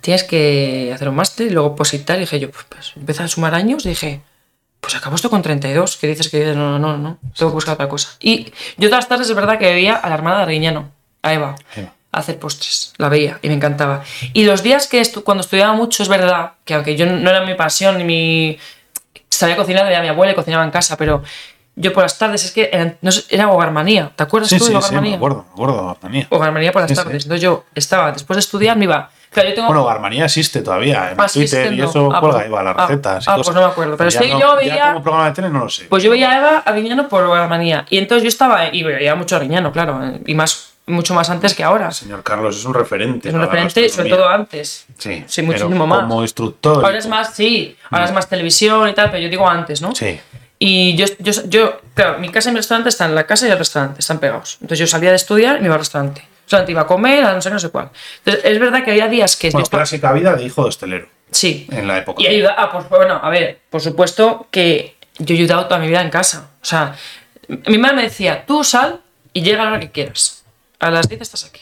tienes 0.00 0.24
que 0.24 0.90
hacer 0.94 1.08
un 1.08 1.14
máster 1.16 1.46
y 1.46 1.50
luego 1.50 1.76
positar. 1.76 2.16
Y 2.16 2.20
dije 2.20 2.40
yo, 2.40 2.50
pues, 2.50 2.64
pues 2.68 2.92
empecé 2.96 3.22
a 3.22 3.28
sumar 3.28 3.54
años 3.54 3.86
y 3.86 3.90
dije, 3.90 4.20
pues 4.80 4.94
acabo 4.94 5.16
esto 5.16 5.30
con 5.30 5.42
32, 5.42 5.96
que 5.96 6.06
dices 6.06 6.28
que 6.28 6.54
no, 6.54 6.78
no, 6.78 6.78
no, 6.78 6.96
no, 6.98 7.18
tengo 7.36 7.50
que 7.50 7.54
buscar 7.54 7.74
otra 7.74 7.88
cosa. 7.88 8.10
Y 8.20 8.44
yo 8.76 8.88
todas 8.88 9.04
las 9.04 9.08
tardes 9.08 9.28
es 9.28 9.34
verdad 9.34 9.58
que 9.58 9.66
veía 9.72 9.96
a 9.96 10.08
la 10.08 10.14
hermana 10.14 10.36
de 10.38 10.42
Arguiñano, 10.44 10.90
a 11.22 11.32
Eva. 11.34 11.56
Eva. 11.74 11.92
hacer 12.12 12.38
postres. 12.38 12.94
La 12.96 13.08
veía 13.10 13.38
y 13.42 13.48
me 13.48 13.54
encantaba. 13.54 14.02
Y 14.32 14.44
los 14.44 14.62
días 14.62 14.86
que 14.86 15.02
estu- 15.02 15.22
cuando 15.22 15.42
estudiaba 15.42 15.74
mucho, 15.74 16.02
es 16.02 16.08
verdad 16.08 16.52
que 16.64 16.74
aunque 16.74 16.96
yo 16.96 17.04
no 17.04 17.28
era 17.28 17.44
mi 17.44 17.54
pasión 17.54 17.98
ni 17.98 18.04
mi. 18.04 18.58
Sabía 19.28 19.56
cocinar, 19.56 19.84
veía 19.84 19.98
a 19.98 20.02
mi 20.02 20.08
abuela 20.08 20.32
y 20.32 20.34
cocinaba 20.34 20.64
en 20.64 20.70
casa, 20.70 20.96
pero 20.96 21.22
yo 21.74 21.92
por 21.92 22.04
las 22.04 22.16
tardes 22.16 22.44
es 22.44 22.52
que 22.52 22.70
eran- 22.72 22.96
no 23.02 23.12
sé, 23.12 23.24
era 23.28 23.50
hogarmanía. 23.50 24.12
¿Te 24.16 24.22
acuerdas 24.22 24.48
Sí, 24.48 24.56
tú 24.58 24.64
sí, 24.64 24.72
de 24.72 24.76
sí, 24.80 24.82
me 24.82 24.86
hogarmanía? 24.88 25.16
acuerdo, 25.16 25.44
me 25.48 25.52
acuerdo, 25.52 25.86
Garmanía. 25.88 26.26
Hogarmanía 26.30 26.72
por 26.72 26.82
las 26.82 26.90
sí. 26.90 26.94
tardes. 26.96 27.24
Entonces 27.24 27.42
yo 27.42 27.64
estaba, 27.74 28.12
después 28.12 28.36
de 28.36 28.40
estudiar, 28.40 28.78
me 28.78 28.84
iba. 28.84 29.10
Claro, 29.36 29.50
yo 29.50 29.54
tengo. 29.54 29.68
Bueno, 29.68 29.84
Garmanía 29.84 30.24
existe 30.24 30.62
todavía 30.62 31.10
en 31.12 31.20
Ah, 31.20 31.26
Twitter 31.30 31.70
y 31.74 31.82
eso. 31.82 32.08
Ah, 32.10 32.20
cuelga 32.20 32.38
pues- 32.38 32.44
ahí 32.46 32.50
va 32.50 32.62
las 32.62 32.74
ah, 32.78 32.86
recetas 32.86 33.28
ah, 33.28 33.34
pues 33.36 33.48
no 33.54 33.60
me 33.60 33.66
acuerdo, 33.66 33.96
pero 33.98 34.08
ya 34.08 34.18
es 34.20 34.26
que 34.26 34.32
no- 34.32 34.40
yo 34.40 34.46
ya 34.48 34.56
veía- 34.56 34.86
como 34.94 35.02
programa 35.02 35.28
de 35.28 35.34
tele 35.34 35.50
no 35.50 35.58
lo 35.64 35.68
sé. 35.68 35.84
Pues 35.90 36.02
yo 36.02 36.10
veía 36.10 36.30
a 36.30 36.38
Eva 36.38 36.58
Arguiñano 36.64 37.06
por 37.06 37.22
hogarmanía. 37.24 37.84
Y 37.90 37.98
entonces 37.98 38.22
yo 38.22 38.28
estaba. 38.28 38.72
Y 38.74 38.82
veía 38.82 39.14
mucho 39.14 39.34
a 39.34 39.38
Arguiñano, 39.38 39.70
claro. 39.72 40.00
Y 40.24 40.34
más, 40.34 40.70
mucho 40.86 41.12
más 41.12 41.28
antes 41.28 41.52
que 41.54 41.62
ahora. 41.62 41.90
Señor 41.90 42.22
Carlos 42.22 42.56
es 42.56 42.64
un 42.64 42.72
referente. 42.72 43.28
Es 43.28 43.34
un 43.34 43.42
referente, 43.42 43.88
sobre 43.90 44.08
todo 44.08 44.26
antes. 44.26 44.86
Sí, 44.96 45.22
Sí, 45.26 45.42
muchísimo 45.42 45.86
más. 45.86 46.00
Como 46.00 46.22
instructor. 46.22 46.82
Ahora 46.82 46.96
es 46.96 47.06
más, 47.06 47.34
sí, 47.34 47.76
ahora 47.90 48.06
es 48.06 48.12
más 48.12 48.26
televisión 48.28 48.88
y 48.88 48.94
tal, 48.94 49.10
pero 49.10 49.22
yo 49.22 49.28
digo 49.28 49.46
antes, 49.46 49.82
¿no? 49.82 49.94
Sí. 49.94 50.18
Y 50.58 50.96
yo, 50.96 51.04
yo, 51.18 51.32
yo, 51.48 51.80
claro, 51.92 52.18
mi 52.18 52.30
casa 52.30 52.48
y 52.48 52.52
mi 52.52 52.56
restaurante 52.60 52.88
están, 52.88 53.14
la 53.14 53.24
casa 53.26 53.46
y 53.46 53.50
el 53.50 53.58
restaurante 53.58 54.00
están 54.00 54.18
pegados. 54.18 54.56
Entonces 54.62 54.78
yo 54.78 54.86
salía 54.86 55.10
de 55.10 55.16
estudiar 55.16 55.56
y 55.56 55.60
me 55.60 55.66
iba 55.66 55.74
al 55.74 55.80
restaurante. 55.80 56.26
O 56.46 56.48
sea, 56.48 56.64
iba 56.68 56.82
a 56.82 56.86
comer, 56.86 57.24
a 57.24 57.32
no 57.34 57.40
sé, 57.42 57.50
no 57.50 57.58
sé 57.58 57.70
cuál. 57.70 57.90
Entonces 58.18 58.44
es 58.44 58.58
verdad 58.60 58.84
que 58.84 58.92
había 58.92 59.08
días 59.08 59.36
que... 59.36 59.50
yo 59.50 59.58
estaba- 59.58 59.82
clásica 59.82 60.12
vida 60.12 60.34
de 60.34 60.44
hijo 60.44 60.62
de 60.62 60.68
hostelero 60.68 61.08
sí. 61.30 61.66
en 61.70 61.88
la 61.88 61.98
época. 61.98 62.22
Y 62.22 62.26
ayuda, 62.26 62.54
ah, 62.56 62.70
pues 62.70 62.88
bueno, 62.88 63.18
a 63.22 63.28
ver, 63.30 63.60
por 63.70 63.80
supuesto 63.80 64.46
que 64.50 64.96
yo 65.18 65.34
he 65.34 65.38
ayudado 65.38 65.66
toda 65.66 65.80
mi 65.80 65.88
vida 65.88 66.00
en 66.02 66.10
casa. 66.10 66.50
O 66.62 66.64
sea, 66.64 66.96
mi 67.48 67.78
madre 67.78 67.96
me 67.96 68.02
decía, 68.04 68.44
tú 68.46 68.64
sal 68.64 69.00
y 69.32 69.42
llega 69.42 69.62
a 69.62 69.64
la 69.64 69.70
hora 69.72 69.80
que 69.80 69.90
quieras. 69.90 70.44
A 70.78 70.90
las 70.90 71.08
10 71.08 71.22
estás 71.22 71.44
aquí. 71.44 71.60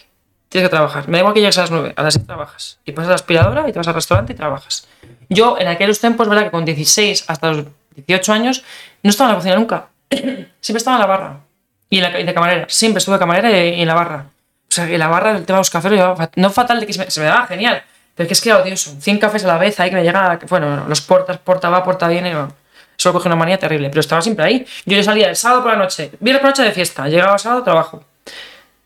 Tienes 0.48 0.68
que 0.68 0.70
trabajar. 0.76 1.08
Me 1.08 1.18
da 1.18 1.20
igual 1.20 1.34
que 1.34 1.40
llegues 1.40 1.58
a 1.58 1.62
las 1.62 1.70
9, 1.70 1.94
a 1.96 2.02
las 2.02 2.14
10 2.14 2.26
trabajas. 2.26 2.78
Y 2.84 2.92
pasas 2.92 3.08
la 3.08 3.14
aspiradora 3.16 3.68
y 3.68 3.72
te 3.72 3.78
vas 3.78 3.88
al 3.88 3.94
restaurante 3.94 4.32
y 4.32 4.36
trabajas. 4.36 4.86
Yo 5.28 5.56
en 5.58 5.66
aquellos 5.68 5.98
tiempos, 6.00 6.28
verdad 6.28 6.44
que 6.44 6.50
con 6.50 6.64
16 6.64 7.24
hasta 7.26 7.52
los 7.52 7.66
18 7.96 8.32
años 8.32 8.64
no 9.02 9.10
estaba 9.10 9.30
en 9.30 9.32
la 9.32 9.38
cocina 9.38 9.56
nunca. 9.56 9.88
Siempre 10.10 10.78
estaba 10.78 10.96
en 10.96 11.00
la 11.00 11.06
barra. 11.06 11.40
Y, 11.90 11.98
en 11.98 12.12
la, 12.12 12.20
y 12.20 12.24
de 12.24 12.34
camarera. 12.34 12.66
Siempre 12.68 12.98
estuve 12.98 13.14
de 13.16 13.18
camarera 13.18 13.50
y 13.50 13.80
en 13.80 13.88
la 13.88 13.94
barra. 13.94 14.26
O 14.74 14.76
sea, 14.76 14.88
que 14.88 14.98
la 14.98 15.06
barra, 15.06 15.30
el 15.36 15.44
tema 15.46 15.58
de 15.58 15.60
los 15.60 15.70
cafés, 15.70 15.90
lo 15.92 15.96
llevaba 15.96 16.16
fat- 16.16 16.32
no 16.34 16.50
fatal 16.50 16.80
de 16.80 16.86
que 16.86 16.92
se 16.92 16.98
me, 17.04 17.10
se 17.10 17.20
me 17.20 17.26
daba 17.26 17.46
genial. 17.46 17.80
Pero 18.16 18.24
es 18.24 18.28
que 18.28 18.32
es 18.32 18.40
que 18.40 18.48
era 18.50 18.58
odioso. 18.58 18.92
100 19.00 19.18
cafés 19.18 19.44
a 19.44 19.46
la 19.46 19.58
vez, 19.58 19.78
ahí 19.78 19.90
que 19.90 19.96
me 19.96 20.02
llega, 20.02 20.38
bueno, 20.48 20.84
los 20.88 21.00
portas, 21.00 21.38
porta 21.38 21.68
va, 21.70 21.84
porta 21.84 22.08
viene. 22.08 22.32
bueno, 22.34 22.52
Eso 22.98 23.12
coge 23.12 23.28
una 23.28 23.36
manía 23.36 23.56
terrible. 23.56 23.88
Pero 23.90 24.00
estaba 24.00 24.20
siempre 24.20 24.44
ahí. 24.44 24.66
Yo 24.84 25.00
salía 25.04 25.28
el 25.28 25.36
sábado 25.36 25.62
por 25.62 25.72
la 25.72 25.78
noche, 25.78 26.10
viernes 26.18 26.40
por 26.40 26.48
la 26.48 26.50
noche 26.50 26.62
de 26.64 26.72
fiesta, 26.72 27.06
llegaba 27.08 27.34
el 27.34 27.38
sábado, 27.38 27.62
trabajo. 27.62 28.04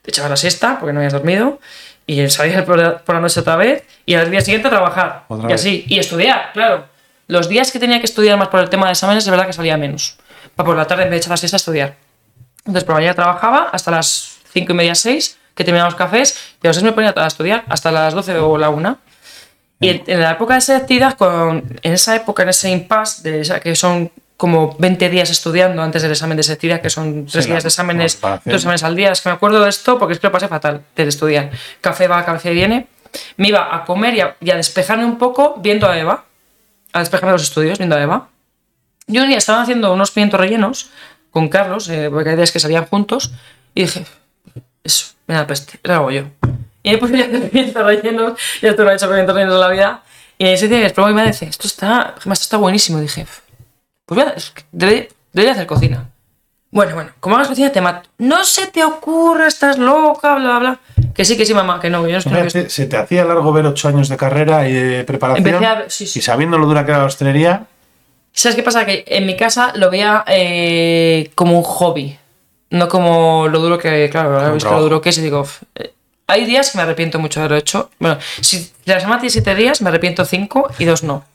Te 0.02 0.10
echabas 0.10 0.30
la 0.30 0.36
siesta 0.36 0.76
porque 0.78 0.92
no 0.92 1.00
habías 1.00 1.14
dormido. 1.14 1.58
Y 2.06 2.28
salías 2.28 2.64
por 2.64 2.78
la, 2.78 2.98
por 2.98 3.14
la 3.14 3.20
noche 3.22 3.40
otra 3.40 3.56
vez. 3.56 3.84
Y 4.04 4.14
al 4.14 4.30
día 4.30 4.40
siguiente 4.42 4.68
a 4.68 4.70
trabajar. 4.70 5.24
Otra 5.28 5.46
y 5.48 5.52
vez. 5.52 5.60
así. 5.60 5.84
Y 5.88 5.98
estudiar, 5.98 6.50
claro. 6.52 6.84
Los 7.28 7.48
días 7.48 7.70
que 7.72 7.78
tenía 7.78 7.98
que 7.98 8.06
estudiar 8.06 8.36
más 8.38 8.48
por 8.48 8.60
el 8.60 8.68
tema 8.68 8.86
de 8.86 8.92
exámenes, 8.92 9.24
es 9.24 9.30
verdad 9.30 9.46
que 9.46 9.52
salía 9.54 9.76
menos. 9.78 10.18
Para 10.54 10.66
por 10.66 10.76
la 10.76 10.86
tarde, 10.86 11.08
de 11.08 11.16
echar 11.16 11.30
la 11.30 11.36
siesta, 11.38 11.56
a 11.56 11.58
estudiar. 11.58 11.96
Entonces, 12.58 12.84
por 12.84 12.94
la 12.94 13.00
mañana 13.00 13.14
trabajaba 13.14 13.68
hasta 13.72 13.90
las 13.90 14.38
5 14.52 14.72
y 14.72 14.74
media, 14.74 14.94
6, 14.94 15.37
que 15.58 15.64
terminaba 15.64 15.90
los 15.90 15.98
cafés, 15.98 16.38
y 16.62 16.68
a 16.68 16.72
6 16.72 16.84
me 16.84 16.92
ponía 16.92 17.12
a 17.14 17.26
estudiar, 17.26 17.64
hasta 17.68 17.90
las 17.92 18.14
12 18.14 18.38
o 18.38 18.56
la 18.56 18.70
1. 18.70 18.98
Y 19.80 19.88
en, 19.90 20.02
en 20.06 20.20
la 20.20 20.30
época 20.32 20.54
de 20.54 20.60
selectividad, 20.60 21.14
con, 21.16 21.62
en 21.82 21.92
esa 21.92 22.16
época, 22.16 22.44
en 22.44 22.48
ese 22.50 22.70
impasse, 22.70 23.22
de 23.28 23.40
esa- 23.42 23.60
que 23.60 23.74
son 23.74 24.10
como 24.36 24.76
20 24.78 25.08
días 25.10 25.30
estudiando 25.30 25.82
antes 25.82 26.00
del 26.02 26.12
examen 26.12 26.36
de 26.36 26.42
selectividad, 26.44 26.80
que 26.80 26.90
son 26.90 27.26
tres 27.26 27.44
Sí, 27.44 27.50
días 27.50 27.62
la- 27.62 27.66
de 27.66 27.68
exámenes, 27.68 28.18
la 28.22 28.40
dos 28.44 28.54
exámenes 28.54 28.82
al 28.84 28.94
día. 28.96 29.10
Es 29.12 29.20
que 29.20 29.28
me 29.28 29.34
acuerdo 29.34 29.60
de 29.62 29.68
esto 29.68 29.98
porque 29.98 30.14
es 30.14 30.20
que 30.20 30.28
lo 30.28 30.32
pasé 30.32 30.46
fatal 30.48 30.82
del 30.96 31.08
estudiar. 31.08 31.50
Café 31.80 32.06
va, 32.08 32.24
café 32.24 32.52
viene. 32.52 32.86
Me 33.36 33.48
iba 33.48 33.74
a 33.74 33.84
comer 33.84 34.14
y 34.14 34.20
a, 34.20 34.36
y 34.40 34.50
a 34.50 34.56
despejarme 34.56 35.04
un 35.04 35.18
poco 35.18 35.56
viendo 35.58 35.88
a 35.88 35.98
Eva, 35.98 36.24
a 36.92 36.98
despejarme 37.00 37.30
de 37.32 37.38
los 37.38 37.42
estudios 37.42 37.78
viendo 37.78 37.96
a 37.96 38.02
Eva. 38.02 38.28
Yo 39.08 39.22
un 39.22 39.28
día 39.28 39.38
estaba 39.38 39.62
haciendo 39.62 39.92
unos 39.92 40.10
pimientos 40.12 40.38
rellenos 40.38 40.90
con 41.30 41.48
Carlos, 41.48 41.88
eh, 41.88 42.08
porque 42.12 42.30
hay 42.30 42.36
días 42.36 42.52
que 42.52 42.60
salían 42.60 42.84
juntos, 42.86 43.32
y 43.74 43.82
dije, 43.82 44.04
eso, 44.84 45.14
me 45.28 45.34
da 45.34 45.46
peste, 45.46 45.78
lo 45.84 45.94
hago 45.94 46.10
yo. 46.10 46.22
Y 46.82 46.90
me 46.90 46.98
puse 46.98 47.22
a 47.22 47.26
hacer 47.26 47.50
pimientos 47.50 47.84
rellenos, 47.84 48.32
ya 48.60 48.70
esto 48.70 48.82
no 48.84 48.90
he 48.90 48.94
hecho 48.94 49.06
pimientos 49.08 49.34
rellenos 49.34 49.54
en 49.54 49.60
la 49.60 49.68
vida, 49.68 50.02
y 50.38 50.46
ese 50.46 50.66
día 50.68 50.78
les 50.80 50.92
probó 50.92 51.10
y 51.10 51.14
me 51.14 51.24
dice, 51.26 51.46
esto 51.46 51.66
está, 51.68 52.14
esto 52.18 52.32
está 52.32 52.56
buenísimo. 52.56 52.98
Y 52.98 53.02
dije, 53.02 53.26
pues 54.06 54.20
voy 54.20 54.28
a- 54.28 54.34
que 54.34 54.64
debería, 54.72 55.06
debería 55.32 55.52
hacer 55.52 55.66
cocina. 55.66 56.08
Bueno, 56.70 56.94
bueno, 56.94 57.10
como 57.20 57.36
hagas 57.36 57.48
cocina 57.48 57.72
te 57.72 57.80
mato. 57.80 58.08
No 58.18 58.44
se 58.44 58.66
te 58.66 58.84
ocurra, 58.84 59.46
estás 59.46 59.78
loca, 59.78 60.34
bla, 60.34 60.58
bla, 60.58 60.58
bla. 60.58 60.80
Que 61.14 61.24
sí, 61.24 61.36
que 61.36 61.46
sí, 61.46 61.54
mamá, 61.54 61.80
que 61.80 61.88
no, 61.88 62.02
que 62.04 62.08
yo 62.08 62.12
no 62.12 62.18
estoy 62.18 62.32
Fíjate, 62.34 62.68
se 62.68 62.86
te 62.86 62.96
hacía 62.96 63.24
largo 63.24 63.52
ver 63.52 63.64
ocho 63.66 63.88
años 63.88 64.08
de 64.08 64.16
carrera 64.18 64.68
y 64.68 64.72
de 64.74 65.04
preparación. 65.04 65.46
Empecé 65.46 65.66
a 65.66 65.84
sí. 65.88 66.04
Y 66.04 66.22
sabiendo 66.22 66.58
lo 66.58 66.66
dura 66.66 66.84
que 66.84 66.90
era 66.92 67.00
la 67.00 67.06
hostelería, 67.06 67.66
¿Sabes 68.32 68.54
qué 68.54 68.62
pasa? 68.62 68.84
Que 68.86 69.02
en 69.08 69.26
mi 69.26 69.36
casa 69.36 69.72
lo 69.74 69.90
veía 69.90 70.22
eh, 70.28 71.30
como 71.34 71.56
un 71.58 71.64
hobby, 71.64 72.16
no 72.70 72.88
como 72.88 73.48
lo 73.48 73.60
duro 73.60 73.78
que, 73.78 74.08
claro, 74.10 74.34
ahora 74.34 74.48
he 74.48 74.52
visto 74.52 74.70
lo 74.70 74.80
duro 74.82 75.00
que 75.00 75.08
es 75.10 75.18
y 75.18 75.22
digo, 75.22 75.40
"Uf, 75.40 75.62
eh, 75.74 75.92
hay 76.26 76.44
días 76.44 76.70
que 76.70 76.78
me 76.78 76.82
arrepiento 76.82 77.18
mucho 77.18 77.40
de 77.40 77.44
haberlo 77.46 77.56
hecho. 77.58 77.90
Bueno, 77.98 78.18
si 78.42 78.70
la 78.94 79.00
semana 79.00 79.20
tiene 79.20 79.30
siete 79.30 79.54
días, 79.54 79.80
me 79.82 79.88
arrepiento 79.90 80.24
cinco 80.24 80.70
y 80.78 80.84
dos 80.84 81.02
no. 81.02 81.24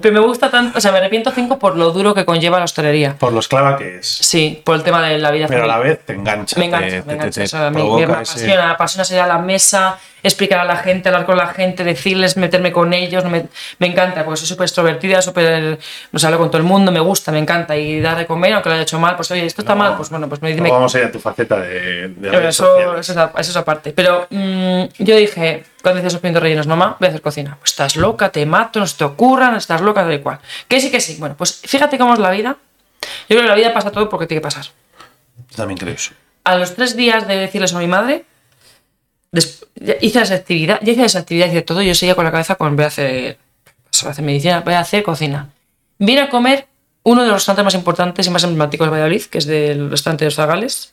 Pero 0.00 0.12
me 0.14 0.20
gusta 0.20 0.50
tanto, 0.50 0.78
o 0.78 0.80
sea, 0.80 0.92
me 0.92 0.98
arrepiento 0.98 1.30
cinco 1.30 1.58
por 1.58 1.76
lo 1.76 1.90
duro 1.92 2.14
que 2.14 2.24
conlleva 2.24 2.58
la 2.58 2.64
hostelería. 2.64 3.16
por 3.18 3.32
lo 3.32 3.40
esclava 3.40 3.76
que 3.76 3.98
es. 3.98 4.06
Sí, 4.06 4.60
por 4.64 4.76
el 4.76 4.82
tema 4.82 5.02
de 5.06 5.18
la 5.18 5.30
vida 5.30 5.46
Pero 5.48 5.64
a 5.64 5.66
la 5.66 5.78
vez 5.78 6.00
te 6.04 6.12
engancha. 6.14 6.58
Me 6.58 6.66
engancha, 6.66 6.88
te, 6.88 6.96
me 6.96 7.02
te- 7.02 7.12
engancha. 7.14 7.40
te 7.40 7.44
o 7.44 7.48
sea, 7.48 7.70
me, 7.70 8.04
apasiona, 8.04 8.66
me 8.66 8.72
apasiona 8.72 9.24
a 9.24 9.26
la 9.26 9.38
mesa, 9.38 9.98
explicar 10.22 10.60
a 10.60 10.64
la 10.64 10.76
gente, 10.76 11.08
hablar 11.08 11.24
con 11.26 11.36
la 11.36 11.48
gente, 11.48 11.84
decirles, 11.84 12.36
meterme 12.36 12.72
con 12.72 12.92
ellos. 12.92 13.24
Me, 13.24 13.46
me 13.78 13.86
encanta, 13.86 14.24
porque 14.24 14.38
soy 14.38 14.48
súper 14.48 14.64
extrovertida, 14.64 15.22
súper. 15.22 15.78
No 16.12 16.18
sé, 16.18 16.26
hablo 16.26 16.38
con 16.38 16.48
todo 16.50 16.58
el 16.58 16.64
mundo, 16.64 16.92
me 16.92 17.00
gusta, 17.00 17.32
me 17.32 17.38
encanta. 17.38 17.76
Y 17.76 18.00
dar 18.00 18.16
de 18.18 18.26
comer, 18.26 18.52
aunque 18.52 18.68
lo 18.68 18.74
haya 18.74 18.82
hecho 18.82 18.98
mal, 18.98 19.16
pues 19.16 19.30
oye, 19.30 19.46
esto 19.46 19.62
está 19.62 19.74
mal, 19.74 19.96
pues 19.96 20.10
bueno, 20.10 20.28
pues 20.28 20.42
me 20.42 20.50
dice. 20.50 20.60
vamos 20.60 20.94
a 20.94 20.98
ir 20.98 21.04
a 21.06 21.12
tu 21.12 21.18
faceta 21.20 21.58
de, 21.60 22.08
de 22.08 22.48
eso, 22.48 22.96
eso, 22.98 23.12
eso 23.12 23.50
es 23.50 23.56
aparte. 23.56 23.92
Pero 23.92 24.26
mm, 24.30 24.82
yo 24.98 25.16
dije, 25.16 25.57
cuando 25.82 26.00
hice 26.00 26.08
esos 26.08 26.20
pimientos 26.20 26.42
rellenos, 26.42 26.66
mamá, 26.66 26.96
voy 26.98 27.06
a 27.06 27.08
hacer 27.10 27.22
cocina. 27.22 27.56
Pues 27.58 27.72
estás 27.72 27.96
loca, 27.96 28.30
te 28.30 28.44
mato, 28.46 28.80
no 28.80 28.86
se 28.86 28.96
te 28.96 29.04
ocurra, 29.04 29.56
estás 29.56 29.80
loca, 29.80 30.04
da 30.04 30.14
igual. 30.14 30.38
Que 30.66 30.80
sí, 30.80 30.90
que 30.90 31.00
sí. 31.00 31.16
Bueno, 31.18 31.36
pues 31.36 31.60
fíjate 31.64 31.98
cómo 31.98 32.14
es 32.14 32.18
la 32.18 32.30
vida. 32.30 32.56
Yo 33.00 33.36
creo 33.36 33.42
que 33.42 33.48
la 33.48 33.54
vida 33.54 33.72
pasa 33.72 33.90
todo 33.90 34.08
porque 34.08 34.26
tiene 34.26 34.40
que 34.40 34.44
pasar. 34.44 34.64
Yo 35.50 35.56
también 35.56 35.78
creo 35.78 35.94
eso. 35.94 36.12
a 36.44 36.56
los 36.56 36.74
tres 36.74 36.96
días 36.96 37.28
de 37.28 37.36
decirles 37.36 37.74
a 37.74 37.78
mi 37.78 37.86
madre, 37.86 38.24
hice 40.00 40.22
esa 40.22 40.34
actividad, 40.34 40.80
ya 40.82 40.92
hice 40.92 41.04
esa 41.04 41.20
actividad, 41.20 41.46
hice 41.48 41.62
todo, 41.62 41.82
yo 41.82 41.94
seguía 41.94 42.14
con 42.14 42.24
la 42.24 42.30
cabeza 42.30 42.54
con 42.54 42.74
voy 42.76 42.84
a 42.84 42.88
hacer, 42.88 43.38
pues, 43.90 44.02
voy 44.02 44.08
a 44.08 44.12
hacer 44.12 44.24
medicina, 44.24 44.60
voy 44.60 44.74
a 44.74 44.80
hacer 44.80 45.02
cocina. 45.02 45.50
Vine 45.98 46.22
a 46.22 46.28
comer 46.28 46.66
uno 47.02 47.22
de 47.22 47.28
los 47.28 47.36
restaurantes 47.36 47.64
más 47.64 47.74
importantes 47.74 48.26
y 48.26 48.30
más 48.30 48.44
emblemáticos 48.44 48.86
de 48.86 48.90
Valladolid, 48.90 49.22
que 49.24 49.38
es 49.38 49.46
del 49.46 49.90
restaurante 49.90 50.24
de 50.24 50.26
los 50.26 50.34
Zagales, 50.34 50.92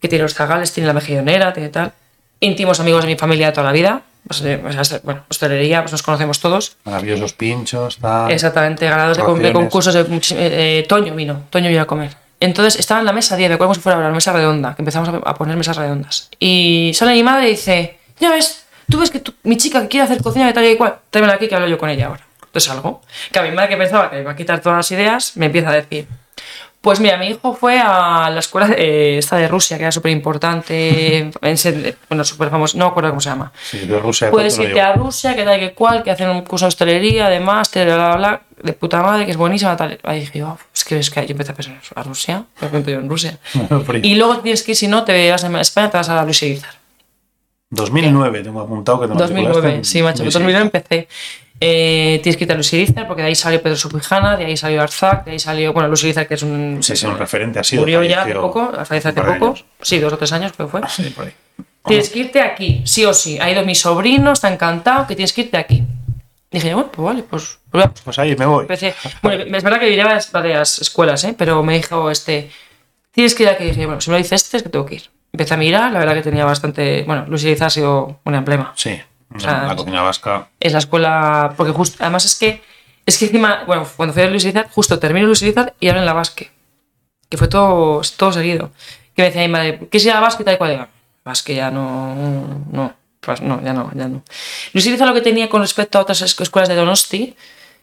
que 0.00 0.08
tiene 0.08 0.22
los 0.22 0.34
Zagales, 0.34 0.72
tiene 0.72 0.86
la 0.86 0.92
mejillonera, 0.92 1.52
tiene 1.52 1.68
tal. 1.68 1.92
Íntimos 2.40 2.80
amigos 2.80 3.02
de 3.04 3.08
mi 3.08 3.16
familia 3.16 3.46
de 3.48 3.52
toda 3.52 3.66
la 3.66 3.72
vida, 3.72 4.02
pues, 4.26 4.40
eh, 4.42 4.58
pues, 4.62 5.02
bueno, 5.02 5.24
hostelería, 5.28 5.82
pues 5.82 5.92
nos 5.92 6.02
conocemos 6.02 6.40
todos. 6.40 6.76
Maravillosos 6.84 7.32
pinchos, 7.34 7.98
tal. 7.98 8.30
Exactamente, 8.30 8.88
ganados 8.88 9.16
de, 9.16 9.52
concursos 9.52 9.92
de 9.94 10.00
eh, 10.00 10.20
eh, 10.80 10.86
Toño 10.88 11.14
vino, 11.14 11.42
Toño 11.50 11.68
vino 11.68 11.82
a 11.82 11.86
comer. 11.86 12.16
Entonces 12.40 12.80
estaba 12.80 13.00
en 13.00 13.06
la 13.06 13.12
mesa 13.12 13.36
10, 13.36 13.50
me 13.50 13.54
acuerdo 13.56 13.68
como 13.68 13.74
si 13.74 13.80
fuera 13.82 14.00
la 14.00 14.08
mesa 14.10 14.32
redonda, 14.32 14.74
que 14.74 14.80
empezamos 14.82 15.08
a, 15.10 15.16
a 15.28 15.34
poner 15.34 15.56
mesas 15.56 15.76
redondas. 15.76 16.30
Y 16.38 16.92
sale 16.94 17.12
mi 17.12 17.22
madre 17.22 17.48
y 17.48 17.50
dice, 17.50 17.98
ya 18.18 18.30
ves, 18.30 18.64
tú 18.88 18.98
ves 19.00 19.10
que 19.10 19.20
tu- 19.20 19.34
mi 19.42 19.58
chica 19.58 19.82
que 19.82 19.88
quiere 19.88 20.04
hacer 20.04 20.22
cocina 20.22 20.46
de 20.46 20.54
tal 20.54 20.64
y 20.64 20.76
cual, 20.76 20.96
tráemela 21.10 21.34
aquí 21.34 21.46
que 21.48 21.54
hablo 21.54 21.68
yo 21.68 21.76
con 21.76 21.90
ella 21.90 22.06
ahora. 22.06 22.26
Entonces 22.46 22.70
algo. 22.70 23.02
Que 23.30 23.38
a 23.38 23.42
mi 23.42 23.50
madre 23.52 23.68
que 23.68 23.76
pensaba 23.76 24.08
que 24.08 24.16
me 24.16 24.22
iba 24.22 24.30
a 24.32 24.36
quitar 24.36 24.60
todas 24.60 24.78
las 24.78 24.90
ideas, 24.90 25.36
me 25.36 25.46
empieza 25.46 25.68
a 25.68 25.74
decir, 25.74 26.06
pues 26.80 26.98
mira, 26.98 27.18
mi 27.18 27.26
hijo 27.28 27.54
fue 27.54 27.78
a 27.78 28.30
la 28.30 28.40
escuela 28.40 28.66
de, 28.68 29.18
esta 29.18 29.36
de 29.36 29.48
Rusia, 29.48 29.76
que 29.76 29.82
era 29.84 29.92
súper 29.92 30.12
importante, 30.12 31.30
bueno, 32.08 32.24
súper 32.24 32.48
famoso, 32.48 32.78
no 32.78 32.86
me 32.86 32.90
acuerdo 32.90 33.10
cómo 33.10 33.20
se 33.20 33.28
llama. 33.28 33.52
Sí, 33.62 33.80
de 33.80 33.98
Rusia. 33.98 34.30
Puedes 34.30 34.58
irte 34.58 34.80
a 34.80 34.94
Rusia, 34.94 35.36
que 35.36 35.44
tal 35.44 35.60
que 35.60 35.72
cual, 35.74 36.02
que 36.02 36.10
hacen 36.10 36.30
un 36.30 36.42
curso 36.42 36.64
de 36.64 36.68
hostelería, 36.68 37.28
de 37.28 37.40
máster, 37.40 37.86
bla, 37.86 37.96
bla, 37.96 38.16
bla, 38.16 38.42
de 38.62 38.72
puta 38.72 39.02
madre, 39.02 39.26
que 39.26 39.32
es 39.32 39.36
buenísima, 39.36 39.76
tal. 39.76 39.98
Ahí 40.02 40.20
dije, 40.20 40.42
oh, 40.42 40.56
es 40.74 40.84
que 40.84 40.98
es 40.98 41.10
que 41.10 41.26
yo 41.26 41.32
empecé 41.32 41.52
a 41.52 41.54
pensar, 41.54 41.78
¿a 41.94 42.02
Rusia? 42.02 42.44
¿Qué 42.58 42.66
cuento 42.68 42.90
yo 42.90 42.98
en 42.98 43.08
Rusia? 43.08 43.38
Y 44.02 44.14
luego 44.14 44.38
tienes 44.38 44.62
que 44.62 44.72
ir, 44.72 44.76
si 44.76 44.88
no, 44.88 45.04
te 45.04 45.30
vas 45.30 45.44
a 45.44 45.60
España, 45.60 45.90
te 45.90 45.98
vas 45.98 46.08
a 46.08 46.14
la 46.14 46.24
Luis 46.24 46.42
Irizar. 46.42 46.80
2009, 47.70 48.42
tengo 48.42 48.60
apuntado 48.60 49.00
que 49.00 49.06
te 49.06 49.14
2009, 49.14 49.48
matriculaste 49.48 49.84
sí, 49.84 50.02
macho, 50.02 50.22
en- 50.22 50.30
2009 50.30 50.64
empecé. 50.64 51.08
Eh, 51.62 52.20
tienes 52.22 52.38
que 52.38 52.50
a 52.50 52.54
Luis 52.54 52.72
Irizar, 52.72 53.06
porque 53.06 53.20
de 53.20 53.28
ahí 53.28 53.34
salió 53.34 53.60
Pedro 53.60 53.76
Subijana, 53.76 54.36
de 54.36 54.46
ahí 54.46 54.56
salió 54.56 54.80
Arzac, 54.80 55.26
de 55.26 55.32
ahí 55.32 55.38
salió, 55.38 55.74
bueno, 55.74 55.88
Luis 55.88 56.02
Irizar, 56.04 56.26
que 56.26 56.34
es 56.34 56.42
un... 56.42 56.78
Sí, 56.82 56.96
sí, 56.96 57.06
un 57.06 57.18
referente 57.18 57.58
ha 57.58 57.64
sido. 57.64 57.82
Murió 57.82 58.02
ya 58.02 58.22
hace 58.22 58.34
poco, 58.34 58.72
hace 58.78 59.12
poco, 59.12 59.54
sí, 59.82 59.98
dos 59.98 60.12
o 60.12 60.18
tres 60.18 60.32
años 60.32 60.52
creo 60.52 60.68
que 60.68 60.78
fue. 60.78 60.88
Sí, 60.88 61.10
por 61.10 61.26
ahí. 61.26 61.32
Tienes 61.84 62.10
que 62.10 62.18
irte 62.18 62.40
aquí, 62.40 62.82
sí 62.84 63.04
o 63.04 63.12
sí. 63.12 63.38
Ha 63.38 63.50
ido 63.50 63.64
mi 63.64 63.74
sobrino, 63.74 64.32
está 64.32 64.52
encantado, 64.52 65.06
que 65.06 65.16
tienes 65.16 65.32
que 65.32 65.42
irte 65.42 65.56
aquí. 65.56 65.82
Dije, 66.50 66.74
bueno, 66.74 66.90
pues 66.90 67.04
vale, 67.04 67.22
pues, 67.22 67.58
pues. 67.70 67.86
Pues 68.04 68.18
ahí 68.18 68.34
me 68.36 68.46
voy. 68.46 68.62
Empecé. 68.62 68.94
Bueno, 69.22 69.56
es 69.56 69.62
verdad 69.62 69.78
que 69.78 69.88
iría 69.88 70.04
a 70.04 70.20
varias 70.32 70.80
escuelas, 70.80 71.22
¿eh? 71.24 71.34
pero 71.36 71.62
me 71.62 71.74
dijo 71.74 72.10
este, 72.10 72.50
tienes 73.12 73.34
que 73.34 73.44
ir 73.44 73.48
aquí. 73.48 73.64
Dije, 73.64 73.86
bueno, 73.86 74.00
si 74.00 74.10
me 74.10 74.16
lo 74.16 74.22
dice 74.22 74.34
este, 74.34 74.56
es 74.56 74.62
que 74.62 74.68
tengo 74.68 74.84
que 74.84 74.96
ir. 74.96 75.10
empecé 75.32 75.54
a 75.54 75.56
mirar, 75.56 75.92
la 75.92 76.00
verdad 76.00 76.14
que 76.14 76.22
tenía 76.22 76.44
bastante. 76.44 77.04
Bueno, 77.06 77.24
Luis 77.28 77.44
Iriza 77.44 77.66
ha 77.66 77.70
sido 77.70 78.20
un 78.24 78.34
emblema. 78.34 78.72
Sí, 78.76 79.00
sea, 79.38 79.64
la 79.68 79.76
cocina 79.76 80.02
vasca. 80.02 80.48
Es 80.58 80.72
la 80.72 80.78
escuela. 80.80 81.54
Porque 81.56 81.72
justo. 81.72 81.96
Además 82.00 82.24
es 82.24 82.34
que. 82.36 82.62
Es 83.06 83.18
que 83.18 83.26
encima. 83.26 83.64
Bueno, 83.66 83.86
cuando 83.96 84.12
fui 84.12 84.22
a 84.22 84.26
Luis 84.30 84.44
Iriza, 84.44 84.66
justo 84.70 84.98
termino 84.98 85.26
Luis 85.26 85.42
Iriza 85.42 85.72
y 85.78 85.88
ahora 85.88 86.00
en 86.00 86.06
la 86.06 86.12
Basque. 86.12 86.50
Que 87.28 87.36
fue 87.36 87.46
todo, 87.48 88.00
todo 88.16 88.32
seguido. 88.32 88.70
Que 89.14 89.22
me 89.22 89.26
decía 89.28 89.42
mi 89.42 89.48
madre, 89.48 89.88
¿qué 89.90 89.98
es 89.98 90.04
ir 90.04 90.10
a 90.10 90.14
la 90.14 90.20
Basque 90.20 90.42
y 90.42 90.44
tal 90.46 90.54
y 90.54 90.58
cual? 90.58 90.70
Digo, 90.72 90.86
Basque 91.24 91.54
ya 91.54 91.70
no. 91.70 92.64
No. 92.72 92.94
Pues 93.20 93.42
no, 93.42 93.60
ya 93.62 93.72
no, 93.74 93.90
ya 93.94 94.08
no. 94.08 94.22
Luis 94.72 94.86
Iriza 94.86 95.04
lo 95.04 95.12
que 95.14 95.20
tenía 95.20 95.48
con 95.50 95.60
respecto 95.60 95.98
a 95.98 96.00
otras 96.02 96.22
es- 96.22 96.40
escuelas 96.40 96.68
de 96.70 96.74
Donosti, 96.74 97.36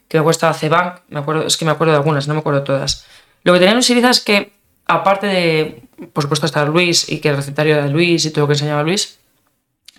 que 0.07 0.17
me 0.17 0.21
acuerdo 0.21 0.51
Cebank, 0.53 1.01
me 1.09 1.19
acuerdo, 1.19 1.45
es 1.45 1.57
que 1.57 1.63
me 1.65 1.69
acuerdo 1.71 1.91
de 1.93 1.97
algunas, 1.99 2.27
no 2.27 2.33
me 2.33 2.39
acuerdo 2.39 2.61
de 2.61 2.65
todas. 2.65 3.05
Lo 3.43 3.53
que 3.53 3.59
tenía 3.59 3.73
Luis 3.75 3.87
Iriza 3.91 4.09
es 4.09 4.19
que, 4.19 4.51
aparte 4.87 5.27
de, 5.27 5.83
por 6.11 6.23
supuesto, 6.23 6.47
estar 6.47 6.67
Luis 6.67 7.07
y 7.07 7.19
que 7.19 7.29
el 7.29 7.35
recetario 7.35 7.75
era 7.75 7.83
de 7.83 7.91
Luis 7.91 8.25
y 8.25 8.31
todo 8.31 8.41
lo 8.41 8.47
que 8.47 8.53
enseñaba 8.53 8.81
Luis, 8.81 9.19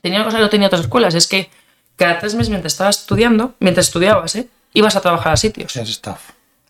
tenía 0.03 0.19
una 0.19 0.25
cosa 0.25 0.39
que 0.39 0.43
no 0.43 0.51
tenía 0.51 0.67
otras 0.67 0.83
escuelas, 0.83 1.15
es 1.15 1.27
que 1.27 1.51
cada 1.97 2.19
tres 2.19 2.35
meses 2.35 2.51
mientras 2.51 2.73
estabas 2.73 3.01
estudiando, 3.01 3.55
mientras 3.59 3.87
estudiabas, 3.87 4.37
¿eh? 4.37 4.49
ibas 4.73 4.97
a 4.97 5.01
trabajar 5.01 5.33
a 5.33 5.37
sitios. 5.37 5.77
Es 5.77 5.89
staff. 5.89 6.21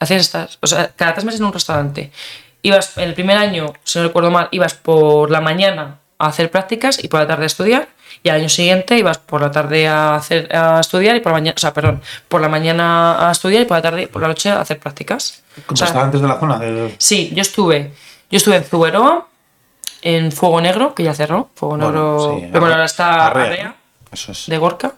Hacías 0.01 0.23
estas, 0.23 0.59
o 0.61 0.67
sea, 0.67 0.93
cada 0.95 1.15
tres 1.15 1.25
meses 1.25 1.41
en 1.41 1.47
un 1.47 1.53
restaurante. 1.53 2.13
Ibas, 2.63 2.97
en 2.97 3.05
el 3.05 3.15
primer 3.15 3.37
año, 3.37 3.73
si 3.85 3.99
no 3.99 4.07
recuerdo 4.07 4.31
mal, 4.31 4.49
ibas 4.53 4.75
por 4.75 5.31
la 5.31 5.41
mañana 5.41 5.99
a 6.19 6.27
hacer 6.27 6.51
prácticas 6.51 7.03
y 7.03 7.09
por 7.09 7.21
la 7.21 7.27
tarde 7.27 7.45
a 7.45 7.47
estudiar. 7.47 7.89
Y 8.23 8.31
al 8.31 8.37
año 8.37 8.49
siguiente 8.49 8.99
ibas 8.99 9.19
por 9.19 9.41
la 9.41 9.51
tarde 9.51 9.87
a, 9.87 10.17
hacer, 10.17 10.55
a 10.55 10.81
estudiar 10.81 11.15
y 11.15 11.21
por 11.21 11.33
la 11.33 11.39
mañana, 11.39 11.55
o 11.57 11.61
sea, 11.61 11.73
perdón, 11.73 12.03
por 12.29 12.41
la 12.41 12.49
mañana 12.49 13.29
a 13.29 13.33
estudiar 13.33 13.63
y 13.63 13.65
por 13.65 13.77
la 13.77 13.83
tarde, 13.83 14.09
por 14.09 14.23
la 14.23 14.29
noche 14.29 14.51
a 14.51 14.61
hacer 14.61 14.79
prácticas. 14.79 15.43
O 15.69 15.77
sea, 15.77 15.89
antes 16.03 16.21
de 16.21 16.27
la 16.27 16.39
zona 16.41 16.59
de... 16.59 16.95
Sí, 16.99 17.31
yo 17.35 17.43
estuve. 17.43 17.93
Yo 18.31 18.37
estuve 18.37 18.57
en 18.57 18.65
Zuberoa, 18.65 19.29
en 20.03 20.33
Fuego 20.33 20.61
Negro, 20.61 20.95
que 20.95 21.03
ya 21.05 21.15
cerró. 21.15 21.51
Fuego 21.55 21.77
Negro. 21.77 22.37
sí, 22.39 22.47
pero 22.49 22.61
bueno, 22.61 22.75
ahora 22.75 22.85
está 22.87 23.27
Arrea, 23.27 23.45
Arrea. 23.47 23.75
Eso 24.13 24.33
es. 24.33 24.47
de 24.47 24.59
Gorka. 24.59 24.93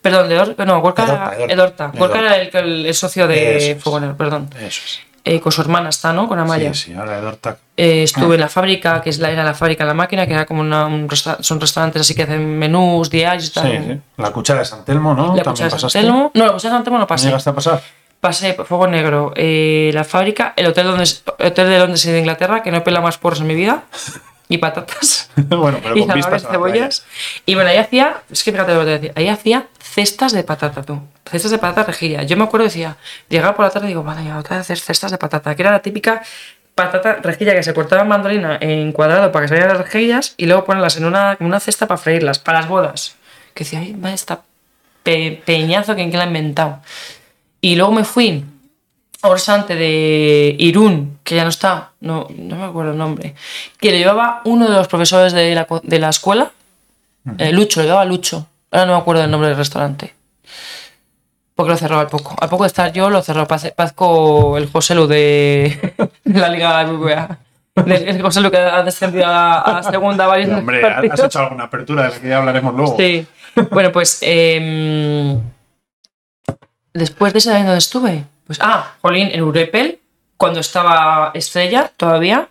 Perdón, 0.00 0.28
de 0.28 0.36
Gorka. 0.36 0.64
No, 0.64 0.80
Gorka 0.80 1.06
De 1.06 1.12
era. 1.12 1.24
Dorta, 1.24 1.36
de 1.38 1.46
de 1.46 1.54
Dorta. 1.56 1.84
Dorta. 1.84 1.92
De 1.92 1.98
Gorka 1.98 2.18
era 2.18 2.36
el, 2.36 2.50
el- 2.56 2.86
el 2.86 2.94
socio 2.94 3.28
de. 3.28 3.78
Fuego 3.80 4.00
Negro, 4.00 4.16
perdón. 4.16 4.50
Eso 4.58 4.80
es. 4.84 5.00
Eh, 5.24 5.38
con 5.38 5.52
su 5.52 5.60
hermana 5.60 5.90
está, 5.90 6.12
¿no? 6.12 6.26
Con 6.26 6.36
Amaya. 6.40 6.74
Sí, 6.74 6.86
sí, 6.90 6.94
ahora 6.94 7.14
de 7.14 7.20
Dorta. 7.22 7.56
Eh, 7.76 8.02
estuve 8.02 8.34
en 8.34 8.40
la 8.40 8.48
fábrica, 8.48 9.00
que 9.00 9.10
es 9.10 9.20
la, 9.20 9.30
era 9.30 9.44
la 9.44 9.54
fábrica 9.54 9.84
La 9.84 9.94
Máquina, 9.94 10.26
que 10.26 10.32
era 10.32 10.46
como 10.46 10.60
una, 10.62 10.86
un 10.86 11.08
resta- 11.08 11.38
son 11.40 11.60
restaurantes 11.60 12.00
así 12.02 12.12
que 12.16 12.24
hacen 12.24 12.58
menús 12.58 13.08
diarios 13.08 13.44
y 13.44 13.46
Sí, 13.46 13.52
tal. 13.54 13.70
sí. 13.86 14.00
La 14.16 14.32
cuchara 14.32 14.58
de 14.58 14.64
San 14.64 14.84
Telmo, 14.84 15.14
¿no? 15.14 15.36
La 15.36 15.44
También 15.44 15.68
cuchara 15.68 15.70
de 15.70 15.78
San. 15.78 15.90
Telmo. 15.90 16.32
No, 16.34 16.46
la 16.46 16.52
cuchara 16.54 16.74
de 16.74 16.78
San 16.78 16.84
Telmo 16.84 16.98
no 16.98 17.02
¿No 17.04 17.06
pasé. 17.06 17.26
llegaste 17.26 17.50
a 17.50 17.54
pasar? 17.54 17.80
Pasé 18.22 18.54
por 18.54 18.66
Fuego 18.66 18.86
Negro, 18.86 19.32
eh, 19.34 19.90
la 19.92 20.04
fábrica, 20.04 20.52
el 20.54 20.66
hotel, 20.66 20.86
donde, 20.86 21.02
hotel 21.40 21.68
de 21.68 21.78
Londres 21.80 22.04
y 22.06 22.12
de 22.12 22.20
Inglaterra, 22.20 22.62
que 22.62 22.70
no 22.70 22.76
he 22.76 22.80
pelado 22.82 23.02
más 23.02 23.18
porros 23.18 23.40
en 23.40 23.48
mi 23.48 23.56
vida, 23.56 23.82
y 24.48 24.58
patatas, 24.58 25.28
bueno, 25.36 25.80
pero 25.82 25.96
y 25.96 26.06
con 26.06 26.14
vistas 26.14 26.42
cebollas. 26.52 27.04
Y 27.46 27.56
bueno, 27.56 27.70
ahí 27.70 27.78
hacía, 27.78 28.22
es 28.30 28.44
que 28.44 28.52
fíjate 28.52 28.74
lo 28.74 28.80
que 28.80 28.84
te 28.86 28.90
decía, 28.92 29.12
ahí 29.16 29.26
hacía 29.28 29.66
cestas 29.80 30.30
de 30.30 30.44
patata, 30.44 30.82
tú. 30.82 31.00
Cestas 31.28 31.50
de 31.50 31.58
patata 31.58 31.82
rejilla. 31.90 32.22
Yo 32.22 32.36
me 32.36 32.44
acuerdo, 32.44 32.64
decía, 32.66 32.96
llegaba 33.28 33.56
por 33.56 33.64
la 33.64 33.70
tarde 33.72 33.86
y 33.86 33.88
digo, 33.88 34.04
vale, 34.04 34.24
ya 34.24 34.38
otra 34.38 34.56
vez 34.58 34.66
hacer 34.66 34.78
cestas 34.78 35.10
de 35.10 35.18
patata, 35.18 35.56
que 35.56 35.62
era 35.62 35.72
la 35.72 35.80
típica 35.82 36.22
patata 36.76 37.14
rejilla 37.22 37.54
que 37.56 37.64
se 37.64 37.74
cortaba 37.74 38.02
en 38.02 38.08
mandolina 38.08 38.56
en 38.60 38.92
cuadrado 38.92 39.32
para 39.32 39.44
que 39.44 39.48
salieran 39.48 39.76
las 39.76 39.84
rejillas 39.86 40.34
y 40.36 40.46
luego 40.46 40.64
ponerlas 40.64 40.96
en 40.96 41.06
una, 41.06 41.36
en 41.40 41.44
una 41.46 41.58
cesta 41.58 41.88
para 41.88 41.98
freírlas, 41.98 42.38
para 42.38 42.60
las 42.60 42.68
bodas. 42.68 43.16
Que 43.52 43.64
decía, 43.64 43.80
ay, 43.80 43.94
va 43.94 44.12
esta 44.12 44.42
pe- 45.02 45.42
peñazo 45.44 45.96
que 45.96 46.02
en 46.02 46.10
que 46.12 46.16
la 46.18 46.22
ha 46.22 46.26
inventado. 46.28 46.78
Y 47.62 47.76
luego 47.76 47.92
me 47.92 48.04
fui 48.04 48.44
a 49.22 49.28
restaurante 49.30 49.74
de 49.76 50.54
Irún, 50.58 51.18
que 51.22 51.36
ya 51.36 51.44
no 51.44 51.48
está, 51.50 51.92
no, 52.00 52.26
no 52.36 52.56
me 52.56 52.64
acuerdo 52.64 52.90
el 52.90 52.98
nombre, 52.98 53.34
que 53.78 53.92
lo 53.92 53.96
llevaba 53.96 54.42
uno 54.44 54.68
de 54.68 54.76
los 54.76 54.88
profesores 54.88 55.32
de 55.32 55.54
la, 55.54 55.66
de 55.82 55.98
la 56.00 56.08
escuela, 56.10 56.50
eh, 57.38 57.52
Lucho, 57.52 57.80
lo 57.80 57.86
llevaba 57.86 58.04
Lucho. 58.04 58.46
Ahora 58.72 58.86
no 58.86 58.92
me 58.94 58.98
acuerdo 58.98 59.22
el 59.22 59.30
nombre 59.30 59.48
del 59.48 59.56
restaurante. 59.56 60.12
Porque 61.54 61.70
lo 61.70 61.76
cerró 61.76 62.00
al 62.00 62.08
poco. 62.08 62.34
Al 62.40 62.48
poco 62.48 62.64
de 62.64 62.68
estar 62.68 62.92
yo, 62.92 63.10
lo 63.10 63.22
cerró. 63.22 63.46
Paz- 63.46 63.72
Pazco 63.76 64.56
el 64.56 64.68
José 64.68 64.94
Lu 64.96 65.06
de, 65.06 65.94
de 66.24 66.40
la 66.40 66.48
Liga 66.48 66.82
BBVA. 66.84 67.38
El 67.76 67.92
el 67.92 68.22
José 68.22 68.40
Lu 68.40 68.50
que 68.50 68.56
ha 68.56 68.82
descendido 68.82 69.26
a, 69.26 69.80
la 69.82 69.82
segunda 69.82 70.26
varios 70.26 70.50
Hombre, 70.50 70.82
has 70.84 71.20
hecho 71.20 71.38
alguna 71.38 71.64
apertura 71.64 72.04
de 72.04 72.08
la 72.08 72.18
que 72.20 72.28
ya 72.28 72.38
hablaremos 72.38 72.74
luego. 72.74 72.96
Sí. 72.98 73.26
Bueno, 73.70 73.92
pues. 73.92 74.18
em, 74.22 75.38
después 76.94 77.32
de 77.32 77.38
ese 77.40 77.50
año 77.52 77.64
donde 77.66 77.78
estuve. 77.78 78.24
Pues, 78.46 78.58
ah, 78.60 78.92
Jolín, 79.02 79.28
en 79.32 79.42
Urepel, 79.42 79.98
cuando 80.36 80.60
estaba 80.60 81.30
Estrella 81.34 81.90
todavía. 81.96 82.48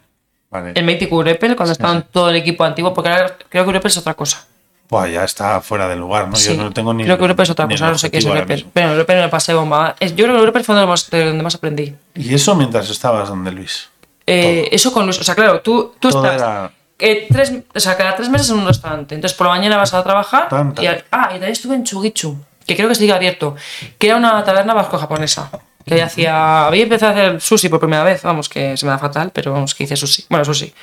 Vale. 0.50 0.74
El 0.76 0.84
mítico 0.84 1.16
Urepel, 1.18 1.56
cuando 1.56 1.72
estaba 1.74 2.02
todo 2.02 2.30
el 2.30 2.36
equipo 2.36 2.64
antiguo, 2.64 2.94
porque 2.94 3.10
ahora 3.10 3.38
creo 3.50 3.64
que 3.64 3.70
Urepel 3.70 3.90
es 3.92 3.98
otra 3.98 4.14
cosa. 4.14 4.46
Buah, 4.90 5.08
ya 5.08 5.24
está 5.24 5.62
fuera 5.62 5.88
del 5.88 6.00
lugar, 6.00 6.28
¿no? 6.28 6.36
Sí. 6.36 6.56
Yo 6.58 6.62
no 6.64 6.72
tengo 6.72 6.94
ni. 6.94 7.06
creo 7.06 7.18
que 7.18 7.24
Urepel 7.24 7.44
es 7.44 7.50
otra 7.52 7.68
cosa, 7.68 7.92
no 7.92 7.98
sé 7.98 8.12
qué 8.12 8.18
es 8.18 8.26
Urepel. 8.26 8.68
Pero 8.74 8.94
Urepel 8.94 9.22
me 9.22 9.30
pasé 9.30 9.54
bomba. 9.54 9.96
Yo 10.02 10.26
creo 10.26 10.36
que 10.36 10.42
Urepel 10.42 10.64
fue 10.66 10.76
donde 10.76 10.90
más, 10.90 11.10
de 11.10 11.26
donde 11.26 11.44
más 11.44 11.56
aprendí. 11.56 11.96
Y 12.16 12.34
eso 12.34 12.56
mientras 12.56 12.90
estabas 12.90 13.30
donde 13.30 13.52
Luis. 13.52 13.90
Eh, 14.28 14.68
eso 14.72 14.92
con 14.92 15.06
Luis. 15.06 15.20
O 15.20 15.24
sea, 15.24 15.34
claro, 15.36 15.62
tú, 15.62 15.94
tú 16.00 16.10
era- 16.26 16.72
eh, 17.00 17.28
tres, 17.32 17.54
o 17.74 17.80
sea, 17.80 17.96
cada 17.98 18.16
tres 18.16 18.30
meses 18.30 18.50
en 18.50 18.58
un 18.60 18.68
restaurante. 18.68 19.16
Entonces, 19.16 19.38
por 19.38 19.48
la 19.48 19.54
mañana 19.54 19.78
vas 19.78 19.94
a 19.94 20.04
trabajar. 20.04 20.48
Y, 20.82 20.86
ah, 20.86 21.00
y 21.30 21.32
también 21.32 21.52
estuve 21.52 21.76
en 21.76 21.84
Chugichu, 21.86 22.38
que 22.66 22.76
creo 22.76 22.90
que 22.90 22.96
sigue 22.96 23.14
abierto. 23.14 23.56
Que 23.98 24.08
era 24.08 24.18
una 24.18 24.44
taberna 24.44 24.74
vasco-japonesa. 24.74 25.50
Que 25.86 26.02
hacía. 26.02 26.68
Había 26.68 26.84
empezado 26.84 27.12
a 27.12 27.16
hacer 27.16 27.42
sushi 27.42 27.70
por 27.70 27.80
primera 27.80 28.04
vez. 28.04 28.22
Vamos, 28.24 28.48
que 28.50 28.78
se 28.78 28.86
me 28.86 28.92
da 28.92 28.98
fatal, 29.00 29.32
pero 29.34 29.52
vamos, 29.54 29.74
que 29.74 29.84
hice 29.84 29.96
sushi. 29.96 30.26
Bueno, 30.30 30.46
sushi. 30.46 30.74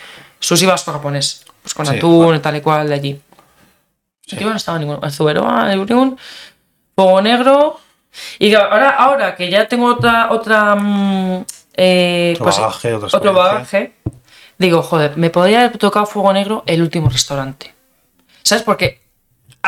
Sushi 0.40 0.66
vasco-japonés. 0.66 1.44
Pues 1.62 1.74
con 1.74 1.86
Sí, 1.86 1.96
atún 1.96 2.16
bueno. 2.16 2.34
y 2.36 2.40
tal 2.40 2.56
y 2.56 2.60
cual 2.60 2.88
de 2.88 2.94
allí. 2.94 3.20
Yo 4.26 4.50
no 4.50 4.56
estaba 4.56 4.78
ninguno. 4.78 5.00
El 5.02 5.12
Zuberoa, 5.12 5.72
el 5.72 5.78
Uriún, 5.78 6.18
Fuego 6.94 7.22
Negro. 7.22 7.80
Y 8.38 8.54
ahora, 8.54 8.90
ahora 8.90 9.34
que 9.36 9.50
ya 9.50 9.68
tengo 9.68 9.86
otra. 9.86 10.30
otra 10.32 10.74
mm, 10.74 11.44
eh, 11.74 12.36
Otro 12.40 12.46
bagaje, 12.46 12.94
otra 12.94 13.18
otro 13.18 13.32
bagaje. 13.32 13.92
Digo, 14.58 14.82
joder, 14.82 15.16
me 15.16 15.30
podría 15.30 15.60
haber 15.60 15.78
tocado 15.78 16.04
Fuego 16.06 16.32
Negro 16.32 16.64
el 16.66 16.82
último 16.82 17.08
restaurante. 17.08 17.72
¿Sabes? 18.42 18.64
Porque 18.64 19.00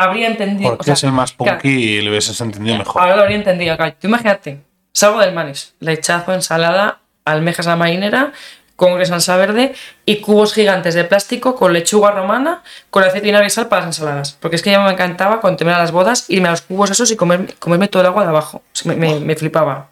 habría 0.03 0.27
entendido. 0.27 0.71
Porque 0.71 0.81
o 0.81 0.85
sea, 0.85 0.93
es 0.93 1.03
el 1.03 1.11
más 1.11 1.31
punky 1.33 1.69
y 1.69 2.01
lo 2.01 2.11
hubieses 2.11 2.39
entendido 2.41 2.77
mejor. 2.77 3.01
Ahora 3.01 3.15
lo 3.15 3.21
habría 3.23 3.37
entendido. 3.37 3.75
claro. 3.77 3.93
Tú 3.99 4.07
imagínate, 4.07 4.61
salgo 4.93 5.19
del 5.19 5.33
manis, 5.33 5.73
lechazo, 5.79 6.33
ensalada, 6.33 6.99
almejas 7.25 7.67
a 7.67 7.71
la 7.71 7.75
marinera, 7.75 8.31
con 8.75 8.95
grasa 8.95 9.11
salsa 9.11 9.37
verde 9.37 9.73
y 10.07 10.17
cubos 10.21 10.53
gigantes 10.55 10.95
de 10.95 11.03
plástico 11.03 11.55
con 11.55 11.71
lechuga 11.71 12.09
romana, 12.11 12.63
con 12.89 13.03
aceite 13.03 13.29
y 13.29 13.49
sal 13.51 13.67
para 13.67 13.81
las 13.85 13.95
ensaladas. 13.95 14.37
Porque 14.41 14.55
es 14.55 14.63
que 14.63 14.71
ya 14.71 14.79
me 14.83 14.89
encantaba 14.91 15.39
cuando 15.39 15.57
terminaba 15.57 15.83
las 15.83 15.91
bodas 15.91 16.25
irme 16.29 16.47
a 16.47 16.51
los 16.51 16.61
cubos 16.61 16.89
esos 16.89 17.11
y 17.11 17.15
comer- 17.15 17.53
comerme 17.59 17.87
todo 17.89 18.01
el 18.01 18.07
agua 18.07 18.23
de 18.23 18.29
abajo. 18.29 18.57
O 18.57 18.63
sea, 18.73 18.91
me, 18.91 18.97
me- 18.97 19.19
me 19.19 19.35
flipaba. 19.35 19.89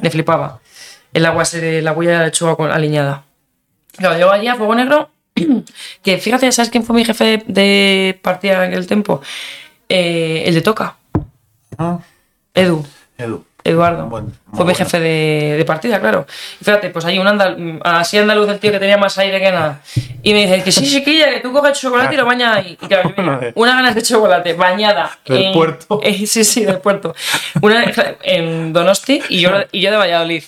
Me 0.00 0.10
flipaba. 0.10 0.58
El 1.14 1.24
agua, 1.24 1.44
ese- 1.44 1.82
la 1.82 1.92
huella 1.92 2.12
de 2.12 2.18
la 2.18 2.24
lechuga 2.24 2.56
con, 2.56 2.72
aliñada. 2.72 3.22
Claro, 3.96 4.16
llego 4.16 4.30
allí 4.32 4.48
a 4.48 4.56
Fuego 4.56 4.74
Negro, 4.74 5.10
que 6.02 6.18
fíjate, 6.18 6.50
¿sabes 6.52 6.70
quién 6.70 6.84
fue 6.84 6.96
mi 6.96 7.04
jefe 7.04 7.24
de, 7.24 7.42
de 7.46 8.18
partida 8.22 8.64
en 8.64 8.72
aquel 8.72 8.86
tiempo? 8.86 9.20
Eh, 9.88 10.44
el 10.46 10.54
de 10.54 10.60
Toca, 10.62 10.96
Ah, 11.78 11.98
Edu. 12.54 12.84
Edu. 13.18 13.44
Eduardo. 13.64 14.08
Fue 14.10 14.20
mi 14.22 14.32
bueno. 14.50 14.74
jefe 14.74 14.98
de, 14.98 15.54
de 15.56 15.64
partida, 15.64 16.00
claro. 16.00 16.26
Y 16.60 16.64
fíjate, 16.64 16.90
pues 16.90 17.04
hay 17.04 17.20
un 17.20 17.28
andal, 17.28 17.80
así 17.84 18.18
andaluz 18.18 18.48
el 18.48 18.58
tío 18.58 18.72
que 18.72 18.80
tenía 18.80 18.98
más 18.98 19.16
aire 19.18 19.38
que 19.38 19.52
nada. 19.52 19.80
Y 20.24 20.34
me 20.34 20.40
dice 20.46 20.64
que 20.64 20.72
sí, 20.72 20.84
chiquilla, 20.90 21.30
que 21.32 21.38
tú 21.38 21.52
coges 21.52 21.80
chocolate 21.80 22.12
y 22.14 22.18
lo 22.18 22.26
bañas 22.26 22.56
ahí. 22.56 22.76
Y 22.82 22.86
claro, 22.88 23.14
yo, 23.16 23.22
mira, 23.22 23.52
una 23.54 23.74
ganas 23.76 23.94
de 23.94 24.02
chocolate 24.02 24.54
bañada. 24.54 25.16
Del 25.26 25.44
en- 25.44 25.52
puerto. 25.52 26.00
sí, 26.26 26.42
sí, 26.42 26.64
del 26.64 26.78
puerto. 26.78 27.14
Una 27.60 27.84
en 28.24 28.72
Donosti 28.72 29.22
y 29.28 29.40
yo, 29.40 29.52
y 29.70 29.80
yo 29.80 29.92
de 29.92 29.96
Valladolid. 29.96 30.42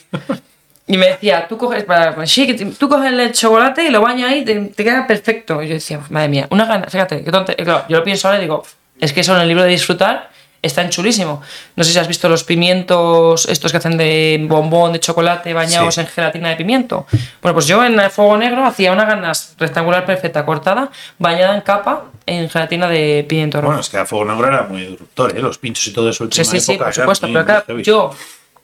Y 0.87 0.99
me 0.99 1.07
decía, 1.07 1.47
tú 1.49 1.57
coges, 1.57 1.85
para, 1.85 2.27
sí, 2.27 2.75
tú 2.79 2.89
coges 2.91 3.11
el 3.11 3.33
chocolate 3.33 3.85
y 3.85 3.91
lo 3.91 4.03
bañas 4.03 4.31
ahí, 4.31 4.45
te, 4.45 4.55
te 4.61 4.85
queda 4.85 5.07
perfecto. 5.07 5.63
Y 5.63 5.69
yo 5.69 5.75
decía, 5.75 6.01
madre 6.11 6.29
mía, 6.29 6.47
una 6.51 6.67
gana, 6.67 6.87
fíjate, 6.89 7.25
qué 7.25 7.31
tonte. 7.31 7.57
Claro, 7.57 7.85
yo 7.89 7.97
lo 7.99 8.05
pienso 8.05 8.29
ahora 8.29 8.39
y 8.39 8.43
digo, 8.43 8.63
es 9.01 9.13
que 9.15 9.21
eso 9.21 9.35
en 9.35 9.41
el 9.41 9.49
libro 9.49 9.63
de 9.63 9.71
disfrutar 9.71 10.31
está 10.61 10.83
en 10.83 10.91
chulísimo. 10.91 11.43
No 11.77 11.85
sé 11.85 11.93
si 11.93 11.99
has 11.99 12.09
visto 12.09 12.29
los 12.29 12.45
pimientos, 12.45 13.47
estos 13.49 13.71
que 13.71 13.79
hacen 13.79 13.97
de 13.99 14.45
bombón 14.49 14.93
de 14.93 15.01
chocolate 15.01 15.53
bañados 15.53 15.95
Sí. 15.95 16.01
en 16.01 16.07
gelatina 16.07 16.49
de 16.51 16.57
pimiento. 16.57 17.07
Bueno, 17.43 17.55
pues 17.55 17.67
yo 17.67 17.85
en 17.85 17.99
el 17.99 18.11
fuego 18.11 18.37
negro 18.37 18.65
hacía 18.65 18.93
una 18.93 19.05
ganas 19.05 19.55
rectangular 19.59 20.05
perfecta, 20.07 20.45
cortada, 20.45 20.91
bañada 21.19 21.55
en 21.55 21.61
capa 21.63 22.05
en 22.27 22.49
gelatina 22.49 22.89
de 22.89 23.25
pimiento 23.29 23.59
rojo. 23.59 23.69
Bueno, 23.69 23.81
es 23.83 23.89
que 23.91 23.99
a 23.99 24.07
Fuego 24.07 24.25
Negro 24.25 24.49
era 24.49 24.63
muy 24.63 24.87
disruptor, 24.87 25.37
¿eh? 25.37 25.41
Los 25.41 25.59
pinchos 25.59 25.87
y 25.87 25.93
todo 25.93 26.09
eso. 26.09 26.25
Sí, 26.31 26.41
última 26.41 26.45
sí, 26.45 26.61
sí, 26.61 26.73
época, 26.73 26.85
por 26.87 26.95
supuesto. 26.95 27.27
Pero 27.31 27.63
heavy. 27.67 27.83
yo 27.83 28.11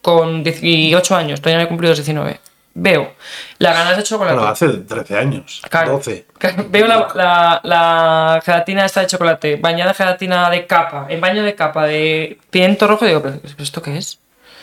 con 0.02 0.42
18 0.42 1.16
años, 1.16 1.40
todavía 1.40 1.58
no 1.58 1.64
he 1.64 1.68
cumplido 1.68 1.90
los 1.92 1.98
19, 1.98 2.40
veo 2.74 3.12
las 3.58 3.74
ganas 3.74 3.96
de 3.96 4.02
chocolate. 4.02 4.36
Pero 4.36 4.48
hace 4.48 4.68
13 4.68 5.18
años. 5.18 5.62
Claro, 5.68 5.92
12. 5.92 6.26
claro, 6.38 6.66
Veo 6.68 6.86
la, 6.86 7.08
la- 7.14 7.60
la 7.64 8.42
gelatina 8.44 8.84
esta 8.86 9.00
de 9.00 9.06
chocolate, 9.08 9.56
bañada 9.56 9.90
en 9.90 9.96
gelatina 9.96 10.48
de 10.50 10.66
capa, 10.66 11.06
en 11.08 11.20
baño 11.20 11.42
de 11.42 11.54
capa 11.54 11.86
de 11.86 12.38
pimiento 12.50 12.86
rojo, 12.86 13.04
y 13.04 13.08
digo, 13.08 13.22
¿pero 13.22 13.38
pero 13.42 13.62
esto 13.62 13.82
qué 13.82 13.96
es? 13.98 14.18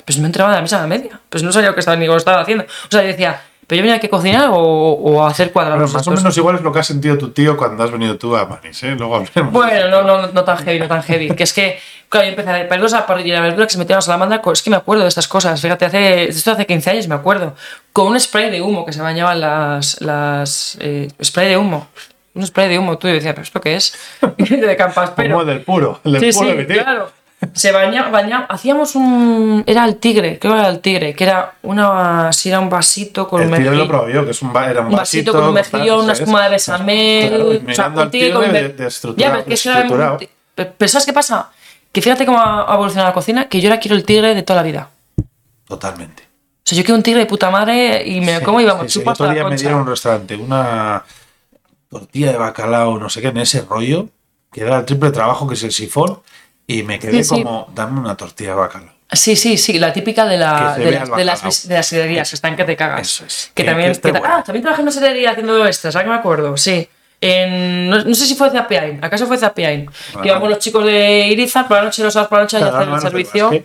Pues 0.05 0.17
no 0.19 0.25
entraba 0.25 0.51
de 0.51 0.55
la 0.55 0.61
mesa 0.61 0.77
a 0.77 0.81
la 0.81 0.87
media. 0.87 1.19
Pues 1.29 1.43
no 1.43 1.51
sabía 1.51 1.67
lo 1.69 1.73
que 1.75 1.81
estaba 1.81 1.97
ni 1.97 2.07
lo 2.07 2.15
estaba 2.15 2.39
haciendo. 2.41 2.63
O 2.63 2.89
sea, 2.89 3.01
yo 3.01 3.07
decía, 3.07 3.41
Pero 3.67 3.79
yo 3.79 3.83
venía 3.83 3.97
aquí 3.97 4.07
a 4.07 4.09
cocinar 4.09 4.49
o, 4.49 4.57
o 4.57 5.23
a 5.25 5.29
hacer 5.29 5.51
cuadrados. 5.51 5.93
más 5.93 6.07
o 6.07 6.11
menos 6.11 6.37
igual 6.37 6.55
es 6.55 6.61
lo 6.61 6.71
que 6.71 6.79
has 6.79 6.87
sentido 6.87 7.17
tu 7.17 7.31
tío 7.31 7.57
cuando 7.57 7.83
has 7.83 7.91
venido 7.91 8.17
tú 8.17 8.33
a 8.37 8.45
Manis, 8.45 8.81
¿eh? 8.83 8.95
Luego 8.97 9.17
hablemos. 9.17 9.51
Bueno, 9.51 9.89
no, 9.89 10.03
no, 10.03 10.27
no 10.27 10.43
tan 10.45 10.57
heavy, 10.59 10.79
no 10.79 10.87
tan 10.87 11.03
heavy. 11.03 11.31
Que 11.31 11.43
es 11.43 11.51
que, 11.51 11.77
claro, 12.07 12.25
yo 12.25 12.29
empecé 12.29 12.49
a 12.49 12.63
ver 12.63 12.79
la 12.79 13.05
parrilla 13.05 13.27
y 13.27 13.31
la 13.31 13.41
verdura 13.41 13.67
que 13.67 13.73
se 13.73 13.77
metían 13.77 13.95
a 13.95 13.97
la 13.97 14.01
salamandra. 14.03 14.41
Es 14.53 14.61
que 14.61 14.69
me 14.69 14.77
acuerdo 14.77 15.03
de 15.03 15.09
estas 15.09 15.27
cosas. 15.27 15.61
Fíjate, 15.61 15.83
hace, 15.83 16.29
esto 16.29 16.51
hace 16.51 16.65
15 16.65 16.91
años 16.91 17.07
me 17.09 17.15
acuerdo. 17.15 17.55
Con 17.91 18.07
un 18.07 18.17
spray 18.17 18.49
de 18.49 18.61
humo 18.61 18.85
que 18.85 18.93
se 18.93 19.01
bañaban 19.01 19.41
las. 19.41 19.99
las 19.99 20.77
eh, 20.79 21.09
spray 21.21 21.49
de 21.49 21.57
humo. 21.57 21.89
Un 22.35 22.47
spray 22.47 22.69
de 22.69 22.79
humo. 22.79 22.97
Tú 22.97 23.07
y 23.07 23.11
yo 23.11 23.15
decía, 23.15 23.33
¿pero 23.33 23.43
esto 23.43 23.59
qué 23.59 23.75
es? 23.75 23.97
de 24.37 24.77
campas, 24.77 25.09
pero. 25.09 25.31
Como 25.35 25.45
del 25.45 25.61
puro, 25.61 25.99
el 26.05 26.13
del 26.13 26.31
Sí, 26.31 26.39
puro 26.39 26.51
sí, 26.51 26.55
de 26.55 26.67
claro. 26.67 27.11
Se 27.53 27.71
bañaba, 27.71 28.09
bañaba, 28.09 28.45
hacíamos 28.49 28.95
un. 28.95 29.63
Era 29.67 29.85
el 29.85 29.97
tigre, 29.97 30.39
creo 30.39 30.53
que 30.53 30.59
era 30.59 30.69
el 30.69 30.79
tigre, 30.79 31.13
que 31.13 31.23
era 31.23 31.53
una. 31.61 32.33
Si 32.33 32.49
era 32.49 32.59
un 32.59 32.69
vasito 32.69 33.27
con 33.27 33.41
El 33.43 33.49
tigre 33.49 33.69
mejillón- 33.71 33.77
lo 33.77 33.87
probé 33.87 34.13
yo, 34.13 34.25
que 34.25 34.31
es 34.31 34.41
un, 34.41 34.49
era 34.55 34.81
un, 34.81 34.87
un 34.87 34.95
vasito 34.95 35.33
con 35.33 35.43
un 35.43 35.53
mejillón, 35.53 36.03
una 36.05 36.13
espuma 36.13 36.43
de 36.45 36.49
besamel. 36.49 37.29
Claro, 37.29 37.49
o 37.49 37.73
sea, 37.75 38.03
un 38.05 38.11
tigre 38.11 38.31
con 38.31 38.51
de- 38.51 38.69
de 38.69 38.89
Ya, 39.17 39.43
que 39.43 39.53
era 39.69 39.81
un 39.83 40.27
Pero 40.55 40.87
¿sabes 40.87 41.05
qué 41.05 41.13
pasa? 41.13 41.51
Que 41.91 42.01
fíjate 42.01 42.25
cómo 42.25 42.39
ha 42.39 42.73
evolucionado 42.73 43.09
la 43.09 43.13
cocina, 43.13 43.47
que 43.47 43.61
yo 43.61 43.69
ahora 43.69 43.79
quiero 43.79 43.95
el 43.95 44.03
tigre 44.03 44.33
de 44.33 44.41
toda 44.41 44.57
la 44.57 44.63
vida. 44.63 44.89
Totalmente. 45.67 46.23
O 46.23 46.61
sea, 46.69 46.77
yo 46.77 46.83
quiero 46.83 46.97
un 46.97 47.03
tigre 47.03 47.19
de 47.21 47.25
puta 47.27 47.49
madre 47.51 48.03
y 48.05 48.19
me 48.19 48.33
lo 48.33 48.39
Sí, 48.39 48.45
como 48.45 48.61
y 48.61 48.65
vamos, 48.65 48.83
sí, 48.85 48.89
sí. 48.93 48.99
El 48.99 49.03
chupas 49.03 49.13
otro 49.13 49.25
toda 49.25 49.33
día 49.35 49.43
la 49.43 49.49
me 49.49 49.55
dieron 49.57 49.81
un 49.81 49.87
restaurante 49.87 50.35
una 50.35 51.03
tortilla 51.89 52.31
de 52.31 52.37
bacalao, 52.37 52.97
no 52.99 53.09
sé 53.09 53.21
qué, 53.21 53.27
en 53.29 53.37
ese 53.37 53.61
rollo, 53.61 54.09
que 54.51 54.61
era 54.61 54.79
el 54.79 54.85
triple 54.85 55.11
trabajo 55.11 55.47
que 55.47 55.53
es 55.53 55.63
el 55.63 55.71
sifón, 55.71 56.19
y 56.67 56.83
me 56.83 56.99
quedé 56.99 57.23
Sí, 57.23 57.35
sí. 57.35 57.43
como, 57.43 57.69
dame 57.73 57.99
una 57.99 58.15
tortilla 58.15 58.49
de 58.51 58.55
bacalao. 58.57 58.89
Sí, 59.11 59.37
sí, 59.37 59.57
sí, 59.57 59.79
la 59.79 59.93
típica 59.93 60.25
de, 60.25 60.37
la, 60.37 60.75
de, 60.77 60.85
de, 60.85 60.91
las, 60.91 61.65
de 61.65 61.75
las 61.75 61.89
que 61.89 62.19
están 62.35 62.57
que 62.57 62.65
te 62.65 62.75
cagas. 62.75 63.01
Eso 63.01 63.25
es. 63.25 63.51
Que 63.53 63.63
Que- 63.63 63.69
también. 63.69 63.93
que 63.93 64.01
que 64.01 64.11
ta- 64.11 64.19
bueno. 64.19 64.35
ah, 64.37 64.43
también 64.43 64.61
trabajé 64.63 64.81
en 64.81 64.87
una 64.87 64.91
sidrería 64.91 65.31
haciendo 65.31 65.65
esto, 65.65 65.89
¿sabes 65.91 66.03
que 66.05 66.09
me 66.11 66.17
acuerdo? 66.17 66.57
Sí. 66.57 66.87
En, 67.21 67.89
no, 67.89 68.03
no 68.03 68.13
sé 68.13 68.25
si 68.27 68.35
fue 68.35 68.49
Zapiain, 68.51 69.03
¿acaso 69.03 69.25
fue 69.25 69.37
Zapiain? 69.37 69.89
Ah. 70.15 70.21
Íbamos 70.23 70.49
los 70.49 70.59
chicos 70.59 70.85
de 70.85 71.27
Iriza 71.27 71.67
por 71.67 71.77
la 71.77 71.83
noche, 71.85 72.03
los 72.03 72.13
sábados 72.13 72.29
por 72.29 72.37
la 72.39 72.43
noche, 72.43 72.57
a 72.57 72.59
Claro, 72.59 72.77
hacer 72.77 72.93
el 72.93 73.01
servicio. 73.01 73.63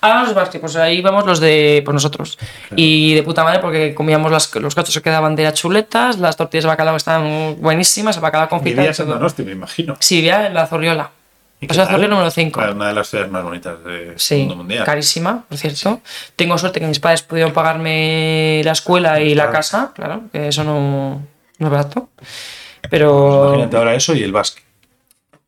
Ah, 0.00 0.22
los 0.24 0.34
básquet, 0.34 0.60
pues 0.60 0.76
ahí 0.76 0.98
íbamos 0.98 1.26
los 1.26 1.40
de 1.40 1.82
pues 1.84 1.92
nosotros. 1.94 2.38
Y 2.76 3.14
de 3.14 3.22
puta 3.24 3.42
madre 3.44 3.58
porque 3.58 3.94
comíamos 3.94 4.30
las, 4.30 4.54
los 4.54 4.74
cachos 4.74 4.94
que 4.94 5.02
quedaban 5.02 5.34
de 5.34 5.42
las 5.44 5.54
chuletas, 5.54 6.18
las 6.18 6.36
tortillas 6.36 6.64
de 6.64 6.68
bacalao 6.68 6.96
estaban 6.96 7.56
buenísimas, 7.60 8.14
el 8.16 8.22
bacalao 8.22 8.48
y 8.60 8.64
Vivías 8.64 9.00
en. 9.00 9.08
Donosti, 9.08 9.42
me 9.42 9.52
imagino. 9.52 9.96
Sí, 9.98 10.16
vivía 10.16 10.46
en 10.46 10.54
la 10.54 10.66
Zorriola. 10.68 11.10
¿Y 11.62 11.66
O 11.66 11.68
qué 11.68 11.74
sea, 11.74 11.84
tal? 11.84 11.92
Zorriola 11.94 12.14
número 12.16 12.30
5. 12.32 12.58
Claro, 12.58 12.74
Una 12.74 12.88
de 12.88 12.92
las 12.94 13.08
ciudades 13.08 13.30
más 13.30 13.44
bonitas 13.44 13.84
del 13.84 14.18
Sí, 14.18 14.38
mundo 14.40 14.56
mundial. 14.56 14.84
carísima, 14.84 15.44
por 15.48 15.56
cierto. 15.56 16.00
Tengo 16.34 16.58
suerte 16.58 16.80
que 16.80 16.88
mis 16.88 16.98
padres 16.98 17.22
pudieron 17.22 17.52
pagarme 17.52 18.60
la 18.64 18.72
escuela 18.72 19.20
y 19.20 19.34
la 19.36 19.48
casa, 19.50 19.92
claro, 19.94 20.22
que 20.32 20.48
eso 20.48 20.64
no, 20.64 21.22
no 21.58 21.66
es 21.66 21.70
barato. 21.72 22.08
Pero 22.90 23.46
Imagínate 23.50 23.76
ahora 23.76 23.94
eso 23.94 24.12
y 24.14 24.22
el 24.24 24.32
básquet. 24.32 24.64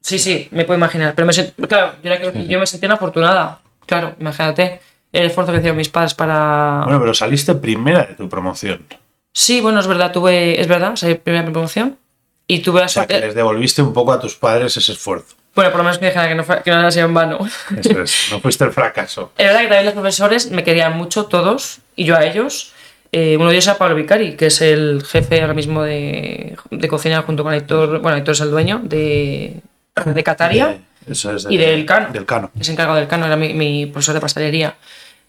sí, 0.01 0.19
sí, 0.21 0.49
me 0.53 0.65
puedo 0.65 0.79
imaginar. 0.79 1.15
Pero 1.17 1.27
me 1.27 1.33
sent- 1.33 1.53
claro, 1.67 1.95
yo, 2.03 2.13
era 2.13 2.21
que- 2.33 2.47
yo 2.47 2.59
me 2.61 2.67
sentía 2.67 2.87
una 2.89 2.95
afortunada. 2.95 3.61
Claro, 3.87 4.15
imagínate 4.21 4.81
el 5.13 5.27
esfuerzo 5.27 5.51
que 5.53 5.59
hicieron 5.59 5.77
mis 5.77 5.89
padres 5.89 6.15
para. 6.15 6.83
Bueno, 6.85 7.01
pero 7.01 7.13
saliste 7.13 7.55
primera 7.57 8.05
de 8.05 8.15
tu 8.15 8.29
promoción. 8.29 8.87
Sí, 9.33 9.61
bueno, 9.61 9.81
es 9.81 9.89
verdad, 9.89 10.13
tuve, 10.13 10.61
es 10.61 10.69
verdad, 10.69 10.95
salí 10.95 11.15
primera 11.17 11.45
promoción 11.51 11.99
y 12.47 12.61
tuve 12.61 12.79
la 12.81 12.87
O 12.87 12.89
sea, 12.89 13.03
suerte. 13.03 13.15
que 13.21 13.27
les 13.27 13.35
devolviste 13.35 13.83
un 13.83 13.93
poco 13.93 14.13
a 14.13 14.21
tus 14.21 14.37
padres 14.37 14.77
ese 14.77 14.93
esfuerzo. 14.93 15.35
Bueno, 15.55 15.71
por 15.71 15.79
lo 15.79 15.85
menos 15.85 16.01
me 16.01 16.09
dijeron 16.09 16.29
que 16.29 16.35
no, 16.35 16.63
que 16.63 16.71
no 16.71 16.91
sido 16.91 17.07
en 17.07 17.15
vano. 17.15 17.39
Eso 17.79 18.03
es, 18.03 18.29
no 18.33 18.41
fuiste 18.41 18.65
el 18.65 18.73
fracaso. 18.73 19.33
Es 19.39 19.47
verdad 19.47 19.61
que 19.61 19.67
también 19.69 19.85
los 19.85 19.95
profesores 19.95 20.51
me 20.51 20.65
querían 20.65 20.97
mucho, 20.97 21.27
todos, 21.27 21.79
y 21.97 22.05
yo 22.05 22.17
a 22.17 22.25
ellos. 22.25 22.73
Eh, 23.13 23.37
uno 23.37 23.47
de 23.51 23.55
ellos 23.55 23.67
era 23.69 23.79
Pablo 23.79 23.95
Vicari, 23.95 24.35
que 24.37 24.47
es 24.47 24.61
el 24.61 25.05
jefe 25.07 25.41
ahora 25.41 25.55
mismo 25.55 25.83
de, 25.85 26.57
de 26.71 26.89
cocina 26.89 27.23
junto 27.23 27.45
con 27.45 27.55
Héctor, 27.55 28.01
bueno, 28.01 28.17
Héctor 28.19 28.35
es 28.35 28.41
el 28.41 28.51
dueño 28.51 28.81
de, 28.83 29.61
de 30.05 30.23
Cataria, 30.25 30.73
Eh, 30.73 31.13
Eso 31.13 31.33
es 31.37 31.47
y 31.49 31.57
del 31.57 31.87
Cano. 31.87 32.09
Del 32.13 32.27
Cano. 32.27 32.51
es 32.59 32.69
encargado 32.69 32.99
del 32.99 33.07
Cano, 33.07 33.27
era 33.27 33.37
mi, 33.37 33.55
mi 33.55 33.87
profesor 33.87 34.15
de 34.15 34.21
pastelería. 34.21 34.75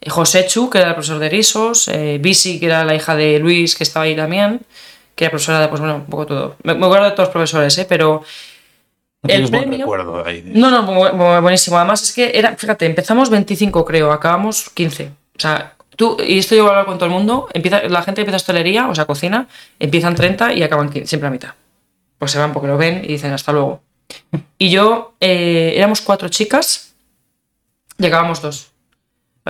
Eh, 0.02 0.10
José 0.10 0.48
Chu, 0.48 0.68
que 0.72 0.80
era 0.80 0.88
el 0.90 0.94
profesor 0.96 1.20
de 1.20 1.30
guisos, 1.30 1.88
eh, 1.90 2.18
Bisi, 2.20 2.60
que 2.60 2.66
era 2.66 2.84
la 2.86 2.96
hija 2.96 3.16
de 3.16 3.38
Luis, 3.38 3.76
que 3.76 3.84
estaba 3.84 4.06
ahí 4.06 4.16
también, 4.16 4.62
que 5.14 5.26
era 5.26 5.30
profesora 5.30 5.60
de, 5.60 5.68
pues 5.68 5.80
bueno, 5.80 5.98
un 5.98 6.06
poco 6.08 6.26
todo. 6.26 6.56
Me, 6.64 6.74
me 6.74 6.86
acuerdo 6.88 7.06
de 7.06 7.12
todos 7.12 7.28
los 7.28 7.34
profesores, 7.34 7.78
¿eh? 7.78 7.86
pero 7.88 8.24
el 9.28 9.48
buen 9.48 9.64
premio- 9.64 9.80
recuerdo 9.80 10.26
ahí. 10.26 10.44
no, 10.46 10.70
no, 10.72 10.86
bu- 10.88 11.12
bu- 11.12 11.42
buenísimo. 11.42 11.78
Además, 11.78 12.04
es 12.04 12.14
que 12.14 12.32
era, 12.34 12.56
fíjate, 12.56 12.86
empezamos 12.86 13.30
25, 13.30 13.84
creo, 13.86 14.12
acabamos 14.12 14.70
15. 14.74 15.12
O 15.38 15.40
sea, 15.40 15.74
tú, 15.96 16.18
y 16.26 16.38
esto 16.40 16.56
yo 16.56 16.64
voy 16.64 16.70
a 16.70 16.72
hablar 16.74 16.86
con 16.86 16.98
todo 16.98 17.06
el 17.08 17.12
mundo, 17.12 17.48
empieza, 17.54 17.84
la 17.88 18.02
gente 18.04 18.22
empieza 18.22 18.38
hostelería, 18.38 18.88
o 18.88 18.96
sea, 18.96 19.06
cocina, 19.06 19.48
empiezan 19.80 20.16
30 20.16 20.54
y 20.54 20.64
acaban 20.64 20.90
15, 20.90 21.08
siempre 21.08 21.28
a 21.28 21.32
mitad. 21.32 21.50
Pues 22.20 22.32
se 22.32 22.40
van 22.40 22.54
porque 22.54 22.68
lo 22.68 22.78
ven 22.78 23.02
y 23.04 23.08
dicen 23.08 23.32
hasta 23.34 23.52
luego. 23.52 23.82
Y 24.58 24.70
yo, 24.70 25.14
eh, 25.20 25.74
éramos 25.76 26.02
cuatro 26.02 26.30
chicas 26.30 26.94
y 27.98 28.06
acabamos 28.06 28.42
dos. 28.42 28.72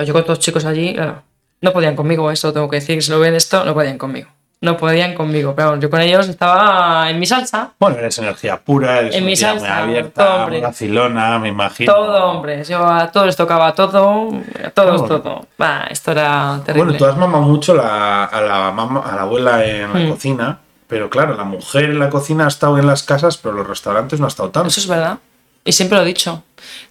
Yo 0.04 0.12
con 0.12 0.24
todos 0.24 0.40
chicos 0.40 0.64
allí, 0.64 0.92
claro, 0.94 1.22
no 1.62 1.72
podían 1.72 1.96
conmigo, 1.96 2.30
esto 2.30 2.48
lo 2.48 2.52
tengo 2.52 2.68
que 2.68 2.76
decir, 2.76 3.02
si 3.02 3.10
lo 3.10 3.18
ven 3.20 3.34
esto, 3.34 3.64
no 3.64 3.72
podían 3.74 3.96
conmigo. 3.98 4.28
No 4.66 4.76
podían 4.76 5.14
conmigo, 5.14 5.54
pero 5.54 5.68
bueno, 5.68 5.80
yo 5.82 5.88
con 5.88 6.00
ellos 6.00 6.28
estaba 6.28 7.08
en 7.08 7.20
mi 7.20 7.24
salsa, 7.26 7.70
Bueno, 7.78 7.98
eres 7.98 8.18
energía 8.18 8.56
pura, 8.56 8.98
eres 8.98 9.14
En 9.14 9.22
una 9.22 9.30
mi 9.30 9.36
tía 9.36 9.50
muy 9.52 9.60
salsa, 9.60 9.78
abierta, 9.84 10.24
todo, 10.24 10.36
hombre. 10.42 10.56
muy 10.58 10.66
vacilona, 10.66 11.38
me 11.38 11.48
imagino. 11.50 11.92
Todo, 11.94 12.24
hombre. 12.26 12.64
Yo 12.64 12.84
a 12.84 13.10
todos 13.12 13.26
les 13.26 13.36
tocaba 13.36 13.72
todo, 13.74 14.30
a 14.64 14.70
todos 14.70 15.06
todo. 15.06 15.46
Va, 15.60 15.86
esto 15.88 16.10
era 16.10 16.60
terrible. 16.64 16.84
Bueno, 16.92 16.98
tú 16.98 17.06
has 17.06 17.16
mamado 17.16 17.44
mucho 17.44 17.74
la- 17.74 18.24
a, 18.24 18.40
la 18.40 18.72
mamá, 18.72 19.02
a 19.08 19.14
la 19.14 19.22
abuela 19.22 19.64
en 19.64 19.92
la 19.92 19.98
Mm. 20.00 20.08
cocina, 20.10 20.58
pero 20.88 21.08
claro, 21.08 21.36
la 21.36 21.44
mujer 21.44 21.84
en 21.84 21.98
la 22.00 22.10
cocina 22.10 22.44
ha 22.46 22.48
estado 22.48 22.76
en 22.78 22.86
las 22.88 23.04
casas, 23.04 23.36
pero 23.36 23.54
los 23.54 23.66
restaurantes 23.68 24.18
no 24.18 24.26
ha 24.26 24.28
estado 24.28 24.50
tanto. 24.50 24.68
Eso 24.68 24.80
es 24.80 24.88
verdad. 24.88 25.18
Y 25.64 25.70
siempre 25.72 25.96
lo 25.96 26.02
he 26.02 26.06
dicho. 26.06 26.42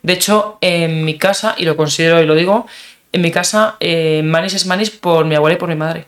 De 0.02 0.14
hecho, 0.14 0.58
en 0.62 1.04
mi 1.04 1.18
casa, 1.18 1.56
y 1.58 1.66
lo 1.66 1.76
considero 1.76 2.22
y 2.22 2.26
lo 2.26 2.36
digo, 2.36 2.68
en 3.12 3.22
mi 3.22 3.32
casa, 3.32 3.76
eh, 3.82 4.22
Manis 4.24 4.54
es 4.54 4.66
Manis 4.66 4.92
por 4.92 5.26
mi 5.26 5.36
abuela 5.36 5.56
y 5.56 5.60
por 5.60 5.68
mi 5.70 5.76
madre. 5.76 6.08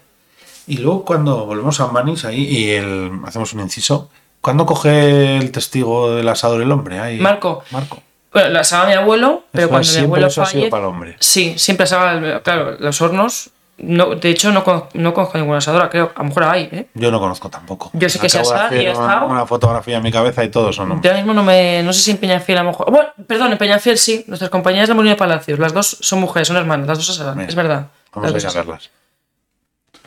Y 0.68 0.78
luego 0.78 1.06
cuando 1.06 1.46
volvemos 1.46 1.80
a 1.80 1.88
Manis 1.88 2.26
ahí 2.26 2.44
y 2.44 2.72
el, 2.72 3.12
hacemos 3.26 3.54
un 3.54 3.62
inciso, 3.62 4.10
¿cuándo 4.42 4.66
coge 4.66 5.38
el 5.38 5.52
testigo 5.52 6.14
del 6.16 6.28
asador 6.28 6.62
el 6.62 6.72
hombre? 6.72 7.00
Ahí, 7.00 7.20
Marco. 7.20 7.64
Marco. 7.72 8.02
Bueno, 8.34 8.50
la 8.50 8.60
asaba 8.60 8.86
mi 8.88 8.94
abuelo, 8.94 9.46
pero 9.52 9.66
Eso 9.68 9.72
cuando 9.72 9.92
mi 9.94 9.98
abuelo 10.00 10.28
eso 10.28 10.42
ha 10.42 10.46
sido 10.46 10.62
falle... 10.64 10.70
para 10.72 10.84
el 10.84 10.90
hombre. 10.90 11.16
Sí, 11.20 11.56
siempre 11.58 11.86
asaba, 11.86 12.42
claro, 12.42 12.76
los 12.80 13.02
hornos. 13.02 13.50
No, 13.80 14.16
de 14.16 14.32
hecho, 14.32 14.52
no, 14.52 14.64
con- 14.64 14.86
no 14.96 15.14
conozco 15.14 15.38
ninguna 15.38 15.60
asadora, 15.60 15.88
creo. 15.90 16.12
A 16.16 16.20
lo 16.24 16.26
mejor 16.30 16.44
hay, 16.46 16.64
¿eh? 16.72 16.88
Yo 16.96 17.12
no 17.12 17.20
conozco 17.20 17.48
tampoco. 17.50 17.92
Yo 17.94 18.10
sí 18.10 18.18
que 18.18 18.28
sé 18.28 18.40
Acabo 18.40 18.54
de 18.54 18.58
asar 18.60 18.74
y 18.76 18.80
una, 18.82 18.92
estado- 18.92 19.28
una 19.28 19.46
fotografía 19.46 19.98
en 19.98 20.04
mi 20.04 20.12
cabeza 20.12 20.44
y 20.44 20.50
todos 20.50 20.76
son 20.76 20.88
Yo 20.88 20.94
hombres. 20.96 21.12
ahora 21.12 21.22
mismo 21.24 21.34
no 21.36 21.44
me. 21.44 21.84
No 21.84 21.94
sé 21.94 22.00
si 22.02 22.12
en 22.12 22.18
Peñafiel 22.18 22.58
a 22.58 22.64
lo 22.64 22.72
mejor. 22.72 22.90
Bueno, 22.92 23.10
perdón, 23.28 23.52
en 23.52 23.58
Peñafiel 23.60 24.00
sí. 24.00 24.26
Nuestras 24.28 24.50
compañeras 24.50 24.88
de 24.90 24.96
Molino 24.96 25.12
de 25.14 25.18
Palacios. 25.20 25.60
Las 25.60 25.74
dos 25.74 25.96
son 26.02 26.20
mujeres, 26.20 26.48
son 26.48 26.58
hermanas. 26.58 26.88
Las 26.88 26.98
dos 26.98 27.10
asadan. 27.12 27.38
Mira, 27.38 27.50
Es 27.50 27.56
verdad. 27.56 27.88
Vamos 28.14 28.24
Las 28.24 28.24
a 28.24 28.28
ir 28.30 28.34
dos 28.34 28.46
a 28.46 28.48
asadan. 28.48 28.68
verlas. 28.68 28.90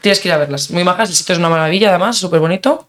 Tienes 0.01 0.21
que 0.21 0.29
ir 0.29 0.35
a 0.35 0.39
verlas. 0.39 0.71
Muy 0.71 0.85
majas. 0.85 1.11
El 1.11 1.17
sitio 1.17 1.33
es 1.35 1.39
una 1.39 1.49
maravilla, 1.49 1.91
además. 1.91 2.17
Súper 2.17 2.41
bonito. 2.41 2.87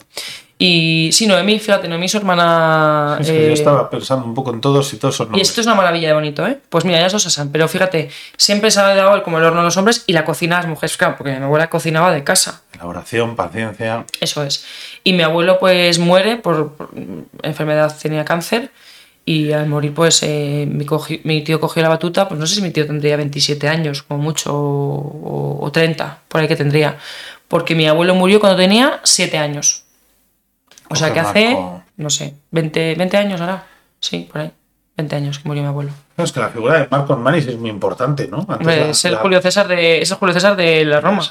Y 0.63 1.10
sí, 1.12 1.26
Noemí, 1.26 1.58
fíjate, 1.58 1.88
Noemí, 1.88 2.08
su 2.08 2.17
hermana. 2.17 3.17
Es 3.19 3.32
que 3.32 3.45
eh, 3.45 3.47
yo 3.47 3.54
estaba 3.54 3.89
pensando 3.89 4.28
un 4.28 4.36
poco 4.36 4.54
en 4.54 4.62
todos 4.62 4.93
y 4.93 4.97
todos 4.97 5.15
son 5.15 5.36
y 5.36 5.41
esto 5.41 5.60
es 5.60 5.65
una 5.65 5.76
maravilla 5.76 6.10
de 6.10 6.13
bonito, 6.13 6.45
¿eh? 6.45 6.60
Pues 6.69 6.86
mira, 6.86 7.00
ellas 7.00 7.12
dos 7.13 7.26
asan. 7.26 7.50
Pero 7.52 7.67
fíjate, 7.67 8.12
siempre 8.38 8.69
se 8.69 8.80
ha 8.80 8.93
dado 8.93 9.24
como 9.24 9.39
el 9.39 9.43
horno 9.43 9.62
a 9.62 9.63
los 9.63 9.76
hombres 9.78 10.04
y 10.06 10.13
la 10.13 10.24
cocina 10.24 10.58
a 10.58 10.60
las 10.60 10.69
mujeres. 10.69 10.97
Claro, 10.97 11.15
porque 11.17 11.32
mi 11.36 11.43
abuela 11.43 11.67
cocinaba 11.67 12.12
de 12.12 12.24
casa. 12.24 12.62
Elaboración, 12.76 13.36
paciencia. 13.36 14.06
Eso 14.19 14.43
es. 14.43 14.63
Y 15.04 15.13
mi 15.13 15.24
abuelo 15.24 15.58
pues 15.58 15.97
muere 15.97 16.38
por, 16.38 16.74
por 16.74 16.91
enfermedad, 17.41 17.97
tenía 18.00 18.24
cáncer. 18.24 18.69
Y 19.23 19.51
al 19.51 19.67
morir 19.67 19.93
pues 19.93 20.23
eh, 20.23 20.67
mi, 20.69 20.86
cogi- 20.86 21.21
mi 21.23 21.43
tío 21.43 21.60
cogió 21.60 21.84
la 21.84 21.89
batuta, 21.89 22.27
pues 22.27 22.39
no 22.39 22.47
sé 22.47 22.55
si 22.55 22.62
mi 22.62 22.71
tío 22.71 22.88
tendría 22.88 23.15
27 23.17 23.67
años, 23.69 24.01
como 24.03 24.21
mucho, 24.23 24.51
o, 24.55 25.60
o 25.62 25.71
30, 25.71 26.19
por 26.27 26.41
ahí 26.41 26.47
que 26.47 26.55
tendría. 26.55 26.97
Porque 27.47 27.75
mi 27.75 27.88
abuelo 27.88 28.15
murió 28.15 28.39
cuando 28.39 28.57
tenía 28.57 28.99
7 29.03 29.38
años. 29.38 29.84
O 30.89 30.95
sea 30.95 31.09
Coge 31.09 31.13
que 31.13 31.19
hace, 31.19 31.45
Marco. 31.53 31.84
no 31.97 32.09
sé, 32.09 32.34
20, 32.51 32.95
20 32.95 33.17
años 33.17 33.39
ahora. 33.41 33.63
Sí, 33.99 34.28
por 34.32 34.41
ahí. 34.41 34.51
20 34.97 35.15
años 35.15 35.39
que 35.39 35.47
murió 35.47 35.63
mi 35.63 35.69
abuelo. 35.69 35.91
No, 36.17 36.24
es 36.24 36.32
que 36.32 36.39
la 36.41 36.49
figura 36.49 36.80
de 36.80 36.88
Marcos 36.91 37.17
Manis 37.17 37.47
es 37.47 37.57
muy 37.57 37.69
importante, 37.69 38.28
¿no? 38.28 38.45
Antes 38.49 38.67
la- 38.67 38.76
es 38.89 39.05
el 39.05 39.13
la- 39.13 39.19
Julio 39.19 39.41
César 39.41 39.67
de, 39.67 40.01
es 40.01 40.11
el 40.11 40.17
Julio 40.17 40.34
César 40.34 40.55
de 40.55 40.84
la 40.84 40.99
Roma. 40.99 41.22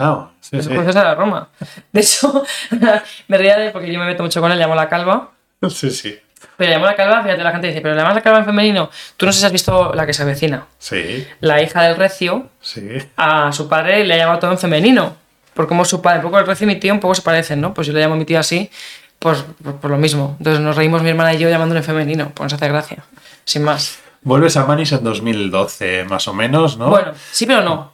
Sí, 0.41 0.57
es 0.57 0.65
sí. 0.65 0.71
el 0.71 0.77
Julio 0.77 0.85
César 0.85 1.03
de 1.05 1.09
la 1.11 1.15
Roma. 1.17 1.49
De 1.93 2.01
hecho, 2.01 2.43
me 3.29 3.37
reía 3.37 3.59
de 3.59 3.71
porque 3.71 3.93
yo 3.93 3.99
me 3.99 4.07
meto 4.07 4.23
mucho 4.23 4.41
con 4.41 4.51
él, 4.53 4.59
le 4.59 4.65
llamo 4.65 4.75
la 4.77 4.89
calva. 4.89 5.31
Sí, 5.69 5.91
sí. 5.91 6.17
Pero 6.57 6.69
le 6.71 6.77
llamo 6.77 6.87
la 6.87 6.97
calva, 6.97 7.23
fíjate, 7.23 7.43
la 7.43 7.53
gente 7.53 7.67
dice, 7.69 7.81
pero 7.81 7.95
le 7.95 8.01
llamas 8.01 8.15
la 8.15 8.21
calva 8.23 8.39
en 8.41 8.45
femenino. 8.45 8.91
Tú 9.17 9.27
no 9.27 9.33
sé 9.33 9.41
si 9.41 9.47
has 9.47 9.53
visto 9.53 9.93
la 9.95 10.07
que 10.07 10.13
se 10.13 10.23
avecina. 10.23 10.67
Sí, 10.79 11.27
La 11.41 11.63
hija 11.63 11.83
del 11.83 11.97
recio, 11.97 12.49
sí. 12.61 12.89
a 13.17 13.53
su 13.53 13.69
padre 13.69 14.05
le 14.05 14.15
ha 14.15 14.17
llamado 14.19 14.39
todo 14.41 14.53
en 14.53 14.59
femenino. 14.59 15.17
Por 15.55 15.67
como 15.69 15.85
su 15.85 16.01
padre, 16.01 16.19
un 16.19 16.25
poco 16.25 16.39
el 16.39 16.47
recio 16.47 16.65
y 16.65 16.69
mi 16.69 16.77
tío 16.77 16.93
un 16.95 17.01
poco 17.01 17.15
se 17.15 17.23
parecen, 17.23 17.61
¿no? 17.61 17.75
Pues 17.75 17.87
yo 17.87 17.93
le 17.93 18.01
llamo 18.01 18.15
a 18.15 18.17
mi 18.17 18.25
tío 18.25 18.39
así, 18.39 18.71
pues 19.19 19.45
por, 19.63 19.77
por 19.77 19.91
lo 19.91 19.99
mismo. 19.99 20.37
Entonces 20.39 20.63
nos 20.63 20.77
reímos 20.77 21.03
mi 21.03 21.11
hermana 21.11 21.35
y 21.35 21.39
yo 21.39 21.49
llamándole 21.51 21.81
en 21.81 21.85
femenino, 21.85 22.33
pues 22.35 22.45
nos 22.45 22.53
hace 22.55 22.69
gracia. 22.69 23.05
Sin 23.45 23.63
más. 23.65 23.99
Vuelves 24.23 24.57
a 24.57 24.65
Manis 24.67 24.93
en 24.93 25.03
2012, 25.03 26.05
más 26.05 26.29
o 26.29 26.35
menos, 26.35 26.77
¿no? 26.77 26.91
Bueno, 26.91 27.13
sí, 27.33 27.47
pero 27.47 27.63
no. 27.63 27.93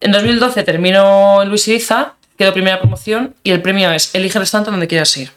En 0.00 0.12
2012 0.12 0.62
terminó 0.62 1.42
en 1.42 1.48
Luis 1.50 1.68
Iriza 1.68 2.14
quedo 2.38 2.54
primera 2.54 2.80
promoción 2.80 3.34
y 3.42 3.50
el 3.50 3.60
premio 3.60 3.90
es 3.92 4.14
elige 4.14 4.38
el 4.38 4.42
restaurante 4.42 4.70
donde 4.70 4.88
quieras 4.88 5.14
ir. 5.18 5.30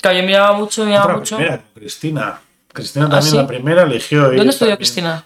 Claro, 0.00 0.16
yo 0.18 0.22
miraba 0.24 0.52
mucho, 0.52 0.84
miraba 0.84 1.04
Otra 1.04 1.16
mucho. 1.16 1.36
primera, 1.36 1.60
Cristina. 1.74 2.40
Cristina 2.72 3.08
también 3.08 3.30
sí? 3.30 3.36
la 3.36 3.46
primera 3.46 3.82
eligió. 3.82 4.22
¿Dónde 4.30 4.36
estudió 4.50 4.56
también. 4.72 4.76
Cristina? 4.76 5.24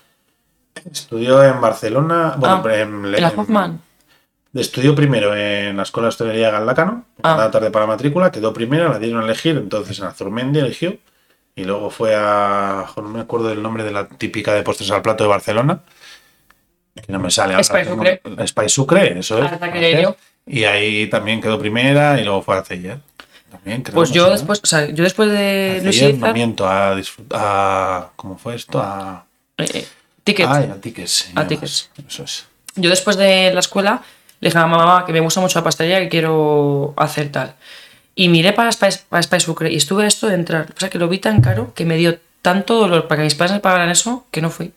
Estudió 0.91 1.45
en 1.45 1.61
Barcelona. 1.61 2.35
Bueno, 2.39 2.63
Ah, 2.67 2.75
en, 2.75 3.05
en 3.05 3.21
la 3.21 3.29
Hoffman. 3.37 3.81
Estudió 4.55 4.95
primero 4.95 5.35
en 5.35 5.77
la 5.77 5.83
Escuela 5.83 6.07
de 6.07 6.09
Hostelería 6.11 6.47
de 6.47 6.53
Galdacano, 6.53 7.07
Ah. 7.23 7.37
la 7.39 7.51
tarde 7.51 7.71
para 7.71 7.87
la 7.87 7.93
matrícula, 7.93 8.31
quedó 8.31 8.53
primera, 8.53 8.89
la 8.89 8.99
dieron 8.99 9.23
a 9.23 9.25
elegir, 9.25 9.57
entonces 9.57 9.99
en 9.99 10.05
Azurmendi 10.07 10.59
eligió, 10.59 10.97
y 11.55 11.65
luego 11.65 11.89
fue 11.91 12.15
a, 12.15 12.85
no 12.97 13.03
me 13.09 13.21
acuerdo 13.21 13.49
del 13.49 13.63
nombre 13.63 13.83
de 13.83 13.93
la 13.93 14.09
típica 14.09 14.53
de 14.53 14.63
postres 14.63 14.91
al 14.91 15.01
plato 15.01 15.25
de 15.25 15.29
Barcelona, 15.31 15.81
que 16.95 17.11
no 17.13 17.19
me 17.19 17.31
sale 17.31 17.55
ahora. 17.55 17.65
Spice 17.65 17.85
Sucre. 17.87 18.21
Spice 18.47 18.69
Sucre, 18.69 19.19
eso 19.21 19.39
es. 19.43 19.51
Ah. 19.53 20.15
Y 20.47 20.65
ahí 20.65 21.07
también 21.09 21.41
quedó 21.41 21.59
primera 21.59 22.21
y 22.21 22.25
luego 22.25 22.43
fue 22.43 22.59
a 22.59 22.63
Celler. 22.65 22.99
También, 23.53 23.83
Pues 23.83 24.11
yo 24.11 24.25
¿no? 24.25 24.31
después, 24.31 24.61
o 24.63 24.67
sea, 24.67 24.89
yo 24.89 25.05
después 25.05 25.31
de 25.31 25.77
A 25.81 25.85
Luis 25.85 26.01
Izar, 26.03 26.33
miento, 26.33 26.67
a, 26.67 26.97
a- 27.35 28.09
¿Cómo 28.17 28.39
fue 28.39 28.55
esto? 28.57 28.81
A... 28.81 29.25
eh, 29.59 29.67
eh, 29.75 29.87
Ticket. 30.25 30.47
Ay, 30.49 30.71
a 30.71 30.81
Tickets. 30.81 31.31
A 31.35 31.47
Tickets. 31.47 31.91
Eso 32.09 32.25
es. 32.25 32.47
Yo 32.77 32.89
después 32.89 33.17
de 33.17 33.53
la 33.53 33.61
escuela 33.61 34.03
le 34.41 34.49
dije 34.49 34.59
a 34.59 34.67
mamá 34.67 35.05
que 35.05 35.13
me 35.13 35.21
gusta 35.21 35.41
mucho 35.41 35.59
la 35.59 35.65
pastelería 35.65 36.01
que 36.01 36.09
quiero 36.09 36.95
hacer 36.97 37.31
tal. 37.31 37.55
Y 38.15 38.29
miré 38.29 38.53
para 38.53 38.73
Spice, 38.73 39.01
para 39.09 39.23
Spice 39.23 39.41
Sucre 39.47 39.71
y 39.73 39.77
estuve 39.77 40.05
a 40.05 40.07
esto 40.07 40.29
de 40.29 40.35
entrar. 40.35 40.61
Lo 40.63 40.67
que 40.69 40.73
pasa 40.75 40.87
es 40.87 40.93
que 40.93 40.99
lo 40.99 41.09
vi 41.09 41.19
tan 41.19 41.41
caro 41.43 41.73
que 41.75 41.85
me 41.85 41.97
dio 41.97 42.19
tanto 42.41 42.75
dolor 42.77 43.07
para 43.09 43.19
que 43.19 43.25
mis 43.25 43.35
padres 43.35 43.53
me 43.53 43.61
pagaran 43.61 43.91
eso 43.91 44.27
que 44.31 44.41
no 44.41 44.51
fui. 44.51 44.73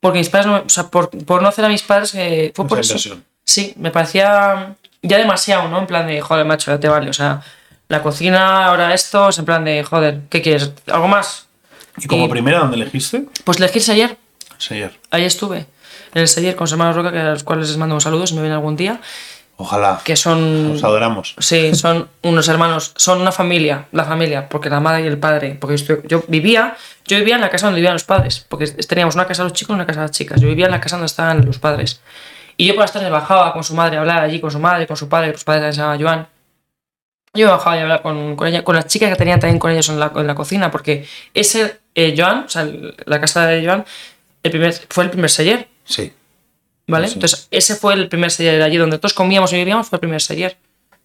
Porque 0.00 0.18
mis 0.18 0.28
padres, 0.28 0.46
no, 0.46 0.62
o 0.66 0.68
sea, 0.68 0.88
por, 0.88 1.08
por 1.24 1.40
no 1.42 1.48
hacer 1.48 1.64
a 1.64 1.68
mis 1.68 1.82
padres, 1.82 2.14
eh, 2.14 2.52
fue 2.54 2.66
por 2.66 2.78
Esa 2.80 2.96
eso. 2.96 3.16
Sí, 3.44 3.72
me 3.78 3.90
parecía 3.90 4.74
ya 5.02 5.18
demasiado, 5.18 5.68
¿no? 5.68 5.78
En 5.78 5.86
plan 5.86 6.06
de, 6.06 6.20
joder, 6.20 6.44
macho, 6.46 6.70
ya 6.70 6.80
te 6.80 6.88
vale. 6.88 7.08
O 7.10 7.12
sea, 7.14 7.42
la 7.88 8.02
cocina, 8.02 8.66
ahora 8.66 8.94
esto, 8.94 9.28
es 9.28 9.38
en 9.38 9.44
plan 9.44 9.64
de, 9.64 9.82
joder, 9.84 10.20
¿qué 10.30 10.40
quieres? 10.42 10.72
¿Algo 10.90 11.08
más? 11.08 11.46
¿Y 11.98 12.06
como 12.06 12.26
Y- 12.26 12.28
primera 12.28 12.60
dónde 12.60 12.76
elegiste? 12.76 13.26
Pues 13.44 13.58
elegirse 13.58 13.92
ayer. 13.92 14.16
Celler. 14.58 14.92
Ahí 15.10 15.24
estuve. 15.24 15.66
En 16.14 16.22
el 16.22 16.28
Seller 16.28 16.54
con 16.54 16.64
los 16.64 16.72
hermanos 16.72 16.94
Roca, 16.96 17.10
que 17.12 17.18
a 17.18 17.30
los 17.30 17.42
cuales 17.44 17.68
les 17.68 17.76
mando 17.76 17.94
un 17.96 18.00
saludo 18.00 18.26
si 18.26 18.34
me 18.34 18.42
ven 18.42 18.52
algún 18.52 18.76
día. 18.76 19.00
Ojalá. 19.56 20.00
Que 20.04 20.16
son. 20.16 20.72
Los 20.74 20.84
adoramos. 20.84 21.34
Sí, 21.38 21.74
son 21.74 22.08
unos 22.22 22.48
hermanos, 22.48 22.92
son 22.96 23.20
una 23.20 23.30
familia, 23.32 23.86
la 23.92 24.04
familia, 24.04 24.48
porque 24.48 24.68
la 24.70 24.80
madre 24.80 25.02
y 25.04 25.06
el 25.06 25.18
padre, 25.18 25.56
porque 25.60 25.76
yo, 26.08 26.24
vivía, 26.28 26.76
yo 27.06 27.18
vivía 27.18 27.36
en 27.36 27.40
la 27.40 27.50
casa 27.50 27.66
donde 27.66 27.80
vivían 27.80 27.92
los 27.94 28.04
padres, 28.04 28.44
porque 28.48 28.66
teníamos 28.66 29.14
una 29.14 29.26
casa 29.26 29.42
de 29.44 29.50
los 29.50 29.58
chicos 29.58 29.74
y 29.74 29.76
una 29.76 29.86
casa 29.86 30.00
de 30.00 30.06
las 30.06 30.10
chicas, 30.16 30.40
yo 30.40 30.48
vivía 30.48 30.66
en 30.66 30.72
la 30.72 30.80
casa 30.80 30.96
donde 30.96 31.06
estaban 31.06 31.44
los 31.44 31.58
padres. 31.58 32.00
Y 32.56 32.66
yo 32.66 32.74
por 32.74 32.82
las 32.82 32.92
tardes 32.92 33.10
bajaba 33.10 33.52
con 33.52 33.62
su 33.64 33.74
madre 33.74 33.96
a 33.96 34.00
hablar 34.00 34.22
allí, 34.22 34.40
con 34.40 34.50
su 34.50 34.58
madre, 34.60 34.86
con 34.88 34.96
su 34.96 35.08
padre, 35.08 35.32
los 35.32 35.44
padres 35.44 35.74
se 35.74 35.80
llamaban 35.80 36.00
Joan. 36.02 36.26
Yo 37.34 37.50
bajaba 37.50 37.76
y 37.76 37.80
hablaba 37.80 38.02
con, 38.02 38.36
con 38.36 38.46
ella, 38.48 38.62
con 38.62 38.76
las 38.76 38.86
chicas 38.86 39.10
que 39.10 39.16
tenían 39.16 39.40
también 39.40 39.58
con 39.58 39.70
ellos 39.70 39.88
en 39.88 39.98
la, 39.98 40.12
en 40.14 40.26
la 40.26 40.34
cocina, 40.34 40.70
porque 40.70 41.04
ese 41.34 41.78
eh, 41.94 42.14
Joan, 42.16 42.44
o 42.44 42.48
sea, 42.48 42.62
el- 42.62 42.94
la 43.06 43.20
casa 43.20 43.46
de 43.46 43.64
Joan, 43.64 43.84
el 44.42 44.50
primer, 44.50 44.72
fue 44.88 45.04
el 45.04 45.10
primer 45.10 45.30
seller, 45.30 45.68
Sí. 45.84 46.12
¿vale? 46.86 47.08
Sí. 47.08 47.14
Entonces, 47.14 47.48
ese 47.50 47.74
fue 47.76 47.94
el 47.94 48.08
primer 48.08 48.30
seller 48.30 48.62
allí 48.62 48.76
donde 48.76 48.98
todos 48.98 49.14
comíamos 49.14 49.52
y 49.52 49.56
vivíamos, 49.56 49.88
fue 49.88 49.96
el 49.96 50.00
primer 50.00 50.20
seller. 50.22 50.56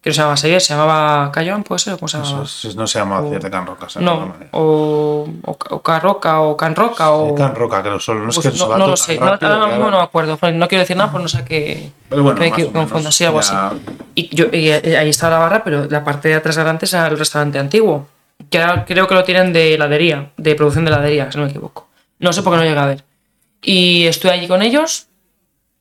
Que 0.02 0.12
no 0.12 0.14
se 0.14 0.22
llamaba 0.22 0.38
se 0.38 0.60
llamaba 0.60 1.30
Cayón, 1.34 1.64
puede 1.64 1.80
ser, 1.80 1.93
o 1.93 1.97
cómo 1.97 2.08
se 2.08 2.18
llamaba. 2.20 2.43
Eso 2.43 2.68
es- 2.70 2.76
no 2.78 2.88
se 2.88 3.00
llama 3.00 3.20
O- 3.20 3.28
Cier 3.30 3.43
de 3.43 3.52
Can 3.52 3.66
Roca. 3.68 3.88
No, 4.00 4.34
o, 4.52 5.28
o, 5.43 5.58
o 5.72 5.82
Carroca, 5.82 6.39
o 6.39 6.56
Canroca, 6.56 7.12
o. 7.12 7.36
Can 7.36 7.54
Roca, 7.54 7.82
creo 7.82 8.00
solo. 8.00 8.22
No 8.22 8.30
es 8.30 8.36
pues 8.36 8.50
que 8.54 8.58
no, 8.58 8.78
no 8.78 8.88
lo 8.88 8.95
sé, 8.95 9.18
no, 9.20 9.26
ahora 9.26 9.38
que 9.38 9.45
mismo 9.47 9.91
no 9.91 9.97
me 9.97 10.04
acuerdo. 10.04 10.39
No 10.54 10.68
quiero 10.70 10.84
decir 10.84 10.95
nada, 10.95 11.12
pues 11.12 11.22
no 11.22 11.28
sé 11.28 11.43
qué. 11.43 11.91
Pero 12.08 12.24
bueno, 12.24 12.39
que 12.39 12.47
equi- 12.50 12.72
confunda, 12.72 13.12
sí, 13.12 13.26
algo 13.26 13.41
ya- 13.41 13.68
así. 13.68 13.78
Y, 14.16 14.34
yo, 14.34 14.45
y 14.54 14.70
eh, 14.70 14.97
ahí 14.97 15.10
estaba 15.10 15.34
la 15.36 15.39
barra, 15.39 15.64
pero 15.66 15.84
la 15.86 16.02
parte 16.04 16.30
de 16.30 16.36
atrás 16.36 16.56
delante 16.56 16.86
era 16.86 17.08
el 17.08 17.20
restaurante 17.20 17.60
antiguo. 17.60 18.08
Que 18.50 18.62
ahora 18.62 18.86
creo 18.86 19.06
que 19.06 19.16
lo 19.16 19.26
tienen 19.26 19.52
de 19.52 19.74
heladería, 19.74 20.32
de 20.38 20.56
producción 20.56 20.86
de 20.86 20.91
heladería, 20.91 21.30
si 21.30 21.38
no 21.38 21.43
me 21.43 21.50
equivoco. 21.50 21.89
No 22.20 22.32
sé 22.32 22.41
por 22.41 22.54
qué 22.54 22.58
no 22.60 22.64
llegué 22.64 22.80
a 22.80 22.86
ver. 22.86 23.04
Y 23.62 24.06
estuve 24.08 24.32
allí 24.32 24.47
con 24.47 24.62
ellos, 24.62 25.08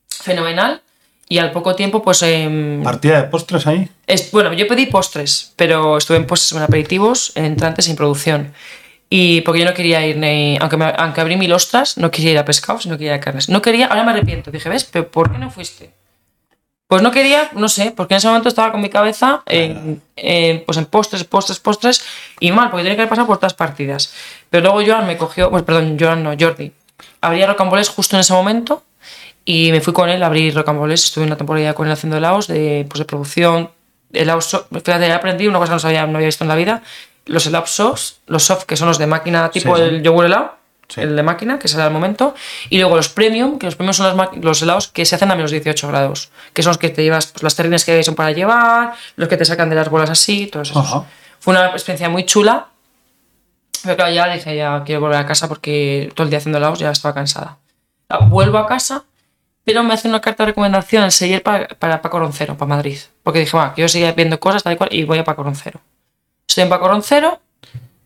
fenomenal. 0.09 0.83
Y 1.29 1.39
al 1.39 1.53
poco 1.53 1.75
tiempo, 1.75 2.03
pues. 2.03 2.23
em, 2.23 2.83
Partida 2.83 3.21
de 3.23 3.29
postres 3.29 3.67
ahí. 3.67 3.89
es, 4.07 4.31
bueno, 4.31 4.53
yo 4.55 4.67
pedí 4.67 4.87
postres, 4.87 5.53
pero 5.57 5.99
estuve 5.99 6.17
en 6.17 6.27
postres, 6.27 6.53
en 6.59 6.63
aperitivos, 6.63 7.33
en 7.35 7.45
entrantes, 7.45 7.85
sin 7.85 7.97
producción. 7.97 8.55
Y 9.11 9.41
porque 9.43 9.61
yo 9.61 9.67
no 9.67 9.75
quería 9.75 10.07
ir 10.07 10.17
ni. 10.17 10.57
Aunque, 10.61 10.77
me- 10.77 10.93
aunque 10.97 11.21
abrí 11.21 11.37
mil 11.37 11.53
ostras, 11.53 11.97
no 11.99 12.11
quería 12.11 12.31
ir 12.33 12.39
a 12.39 12.45
pescados, 12.45 12.87
no 12.87 12.97
quería 12.97 13.15
ir 13.15 13.21
a 13.21 13.21
carnes. 13.21 13.49
No 13.49 13.61
quería, 13.63 13.87
ahora 13.87 14.05
me 14.05 14.13
arrepiento. 14.13 14.51
Dije, 14.51 14.69
¿ves? 14.69 14.85
¿Pero 14.85 15.11
por 15.11 15.31
qué 15.33 15.39
no 15.39 15.51
fuiste? 15.51 15.91
Pues 16.87 17.03
no 17.03 17.11
quería, 17.11 17.51
no 17.55 17.69
sé, 17.69 17.93
porque 17.95 18.15
en 18.15 18.19
ese 18.19 18.29
momento 18.29 18.49
estaba 18.49 18.73
con 18.73 18.81
mi 18.81 18.89
cabeza 18.89 19.43
en, 19.45 20.01
en, 20.17 20.65
pues 20.65 20.79
en 20.79 20.87
postres, 20.87 21.23
postres, 21.25 21.59
postres, 21.61 22.03
y 22.41 22.51
mal, 22.51 22.71
porque 22.71 22.83
tenía 22.85 22.97
que 22.97 23.03
haber 23.03 23.11
pasado 23.11 23.27
por 23.27 23.37
todas 23.37 23.53
partidas. 23.53 24.15
Pero 24.49 24.63
luego 24.73 24.81
Joan 24.91 25.07
me 25.07 25.19
cogió, 25.19 25.51
pues 25.51 25.65
perdón, 25.65 25.99
Joan 26.01 26.23
no, 26.23 26.35
Jordi. 26.39 26.73
Abría 27.21 27.47
rocambolés 27.47 27.91
justo 27.91 28.17
en 28.17 28.21
ese 28.21 28.33
momento 28.33 28.83
y 29.51 29.73
me 29.73 29.81
fui 29.81 29.95
con 29.95 30.11
él 30.11 30.23
a 30.23 30.27
abrir 30.27 30.55
rocambolés. 30.55 31.05
Estuve 31.05 31.25
una 31.25 31.39
temporada 31.39 31.73
con 31.73 31.87
él 31.87 31.93
haciendo 31.95 32.19
helados 32.19 32.49
de, 32.49 32.85
pues 32.87 32.99
de 32.99 33.07
producción. 33.07 33.71
Helados, 34.13 34.67
fíjate, 34.71 35.07
he 35.07 35.13
aprendido 35.13 35.49
una 35.51 35.59
cosa 35.59 35.71
que 35.71 35.75
no, 35.77 35.79
sabía, 35.81 36.07
no 36.07 36.17
había 36.17 36.27
visto 36.27 36.45
en 36.45 36.49
la 36.49 36.55
vida. 36.55 36.83
Los 37.25 37.47
helados 37.47 37.71
soft, 37.71 38.17
los 38.27 38.43
soft 38.45 38.65
que 38.65 38.77
son 38.77 38.89
los 38.89 38.99
de 38.99 39.07
máquina 39.07 39.51
tipo 39.51 39.75
Sí, 39.75 39.83
sí. 39.83 39.89
el 39.89 40.03
yogur 40.03 40.27
helado, 40.27 40.57
Sí. 40.89 41.01
el 41.01 41.17
de 41.17 41.23
máquina, 41.23 41.59
que 41.59 41.67
sale 41.67 41.85
al 41.85 41.91
momento. 41.91 42.35
Y 42.69 42.79
luego 42.79 42.95
los 42.97 43.09
premium, 43.09 43.59
que 43.59 43.65
los 43.65 43.75
premium 43.77 43.95
son 43.95 44.15
los, 44.15 44.29
los 44.37 44.61
helados 44.61 44.89
que 44.89 45.07
se 45.07 45.15
hacen 45.15 45.31
a 45.31 45.35
menos 45.35 45.51
18 45.51 45.89
grados. 45.89 46.31
Que 46.53 46.63
son 46.63 46.71
los 46.71 46.79
que 46.79 46.91
te 46.91 47.03
llevas, 47.03 47.29
pues, 47.29 47.43
las 47.43 47.55
terrines 47.57 47.87
que 47.87 48.03
son 48.05 48.15
para 48.15 48.33
llevar, 48.33 48.93
los 49.17 49.29
que 49.31 49.39
te 49.39 49.47
sacan 49.47 49.71
de 49.71 49.77
las 49.77 49.89
bolas 49.89 50.11
así, 50.11 50.47
todos 50.49 50.71
esos. 50.71 50.85
Ajá. 50.87 51.05
Fue 51.41 51.55
una 51.55 51.69
experiencia 51.71 52.11
muy 52.11 52.27
chula. 52.27 52.67
Pero 53.83 53.97
claro, 53.97 54.13
ya 54.13 54.29
dije, 54.35 54.57
ya 54.57 54.83
quiero 54.85 55.01
volver 55.01 55.19
a 55.21 55.25
casa 55.27 55.49
porque 55.49 56.13
todo 56.15 56.25
el 56.25 56.31
día 56.31 56.39
haciendo 56.39 56.59
helados 56.59 56.79
ya 56.81 56.91
estaba 56.91 57.15
cansada. 57.15 57.57
Vuelvo 58.29 58.59
a 58.59 58.67
casa, 58.67 59.05
pero 59.69 59.85
me 59.85 59.95
hace 59.95 60.09
una 60.09 60.21
carta 60.21 60.43
de 60.45 60.49
recomendación 60.49 61.05
el 61.05 61.13
seller 61.13 61.43
para, 61.43 61.69
para 61.69 62.03
Paco 62.03 62.19
Roncero, 62.19 62.57
para 62.57 62.69
Madrid. 62.69 62.99
Porque 63.23 63.41
dije, 63.41 63.57
bueno, 63.57 63.73
yo 63.77 63.89
seguía 63.89 64.13
viendo 64.13 64.41
cosas 64.41 64.63
tal 64.63 64.73
y 64.73 64.77
cual 64.77 64.89
y 64.93 65.05
voy 65.05 65.19
a 65.19 65.25
Paco 65.25 65.43
Roncero. 65.43 65.81
Estoy 66.49 66.65
en 66.65 66.71
Paco 66.71 66.89
Roncero, 66.89 67.41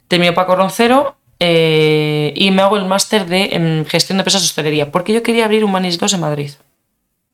termino 0.08 0.34
Paco 0.34 0.56
Roncero 0.56 1.16
eh, 1.38 2.32
y 2.36 2.50
me 2.50 2.62
hago 2.62 2.76
el 2.76 2.84
máster 2.84 3.26
de 3.26 3.50
en 3.52 3.86
gestión 3.86 4.16
de 4.18 4.22
empresas 4.22 4.42
de 4.42 4.46
hostelería. 4.46 4.90
Porque 4.90 5.12
yo 5.12 5.22
quería 5.22 5.44
abrir 5.44 5.64
un 5.64 5.72
Manis 5.72 5.98
2 5.98 6.12
en 6.14 6.20
Madrid. 6.20 6.50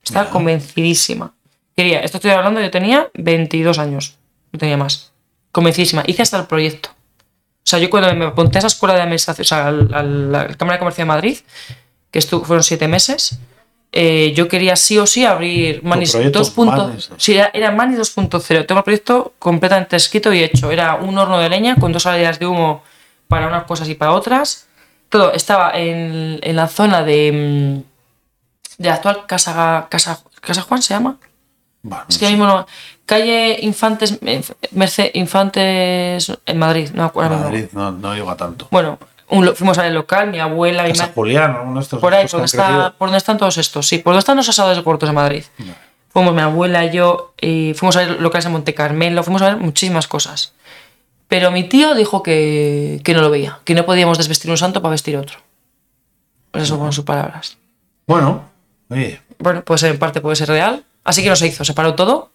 Estaba 0.05 0.31
convencidísima. 0.31 1.35
Quería, 1.77 2.01
esto 2.01 2.19
estoy 2.19 2.31
hablando, 2.33 2.61
yo 2.61 2.71
tenía 2.71 3.09
22 3.15 3.79
años, 3.79 4.17
no 4.53 4.59
tenía 4.59 4.77
más. 4.77 5.13
Convencidísima. 5.53 6.03
Hice 6.07 6.23
hasta 6.23 6.39
el 6.39 6.47
proyecto. 6.47 6.91
O 6.91 7.71
sea, 7.71 7.79
yo 7.79 7.91
cuando 7.91 8.15
me 8.15 8.25
apunté 8.27 8.59
a 8.59 8.61
esa 8.61 8.67
escuela 8.69 8.95
de 8.95 9.03
administración, 9.03 9.43
o 9.43 9.47
sea, 9.47 9.67
al- 9.69 9.95
a 9.95 10.03
la 10.03 10.47
Cámara 10.57 10.77
de 10.77 10.79
Comercio 10.79 11.03
de 11.03 11.07
Madrid, 11.09 11.39
que 12.11 12.19
estu- 12.19 12.43
fueron 12.45 12.63
siete 12.63 12.89
meses, 12.89 13.39
eh, 13.93 14.33
yo 14.37 14.49
quería 14.49 14.77
sí 14.77 14.99
o 14.99 15.07
sí 15.07 15.25
abrir 15.25 15.83
Manis 15.83 16.13
proyecto 16.13 16.41
2.0. 16.43 16.65
Manis 16.87 17.09
2. 17.09 17.23
Sí, 17.23 17.35
era, 17.35 17.51
era 17.55 17.71
Manis 17.73 17.99
2.0. 17.99 18.67
Tengo 18.67 18.79
el 18.81 18.85
proyecto 18.85 19.33
completamente 19.39 19.97
escrito 19.97 20.33
y 20.33 20.43
hecho. 20.43 20.71
Era 20.71 20.95
un 20.97 21.17
horno 21.19 21.39
de 21.39 21.49
leña 21.49 21.77
con 21.77 21.93
dos 21.93 22.03
salidas 22.03 22.39
de 22.39 22.47
humo 22.47 22.83
para 23.29 23.47
unas 23.49 23.65
cosas 23.65 23.89
y 23.89 23.95
para 23.95 24.13
otras. 24.13 24.67
Todo 25.09 25.33
estaba 25.33 25.73
en, 25.73 26.39
en 26.43 26.57
la 26.57 26.69
zona 26.69 27.03
de, 27.03 27.33
mm, 27.33 28.83
de 28.83 28.89
la 28.89 28.95
actual 28.95 29.25
Casa, 29.27 29.87
Casa, 29.91 30.21
Casa 30.41 30.63
Juan, 30.63 30.83
¿se 30.83 30.93
llama? 30.95 31.17
Bueno, 31.83 32.05
Es 32.09 32.19
que 32.19 32.29
mismo 32.29 32.47
no. 32.47 32.67
Calle 33.07 33.59
Infantes, 33.63 34.19
eh, 34.21 34.43
Merce- 34.75 35.11
Infantes 35.15 36.31
en 36.45 36.59
Madrid, 36.59 36.91
no 36.93 37.05
me 37.05 37.09
acuerdo. 37.09 37.39
Madrid 37.39 37.67
no, 37.73 37.91
no 37.93 38.15
llega 38.15 38.37
tanto. 38.37 38.69
Bueno, 38.71 38.99
un 39.31 39.55
fuimos 39.55 39.79
al 39.79 39.93
local, 39.95 40.31
mi 40.31 40.39
abuela, 40.41 40.83
mi 40.85 40.93
madre. 40.93 41.13
Julián, 41.15 41.59
uno 41.65 41.75
de 41.75 41.81
estos 41.83 42.01
Por 42.01 42.15
ahí, 42.15 42.25
por 42.25 42.33
donde, 42.33 42.47
está, 42.47 42.95
por 42.97 43.09
donde 43.09 43.19
están 43.19 43.37
todos 43.39 43.59
estos, 43.59 43.87
sí. 43.87 43.99
Por 43.99 44.13
donde 44.13 44.21
están 44.21 44.37
los 44.37 44.49
asados 44.49 44.81
cortos 44.83 45.09
de 45.09 45.13
Madrid. 45.15 45.45
Fuimos 46.11 46.33
mi 46.35 46.41
abuela 46.41 46.85
y 46.85 46.91
yo, 46.91 47.35
y 47.41 47.75
fuimos 47.75 47.97
a 47.97 48.01
ver 48.01 48.21
locales 48.21 48.47
en 48.47 48.53
Monte 48.53 48.75
Carmelo, 48.75 49.23
fuimos 49.23 49.43
a 49.43 49.47
ver 49.47 49.57
muchísimas 49.59 50.09
cosas. 50.09 50.55
Pero 51.29 51.51
mi 51.51 51.65
tío 51.65 51.95
dijo 51.95 52.23
que, 52.23 53.01
que 53.05 53.13
no 53.13 53.21
lo 53.21 53.29
veía, 53.31 53.59
que 53.65 53.75
no 53.75 53.85
podíamos 53.85 54.17
desvestir 54.17 54.51
un 54.51 54.57
santo 54.57 54.81
para 54.81 54.93
vestir 54.93 55.17
otro. 55.17 55.39
Pues 56.51 56.65
eso 56.65 56.77
fueron 56.77 56.93
sus 56.95 57.05
palabras. 57.05 57.59
Bueno, 58.07 58.45
oye, 58.89 59.21
Bueno, 59.39 59.63
pues 59.63 59.83
en 59.83 59.99
parte 59.99 60.23
puede 60.23 60.37
ser 60.37 60.49
real. 60.49 60.85
Así 61.05 61.23
que 61.23 61.29
no 61.29 61.37
se 61.37 61.47
hizo, 61.47 61.65
se 61.65 61.75
paró 61.75 61.95
todo. 61.95 62.31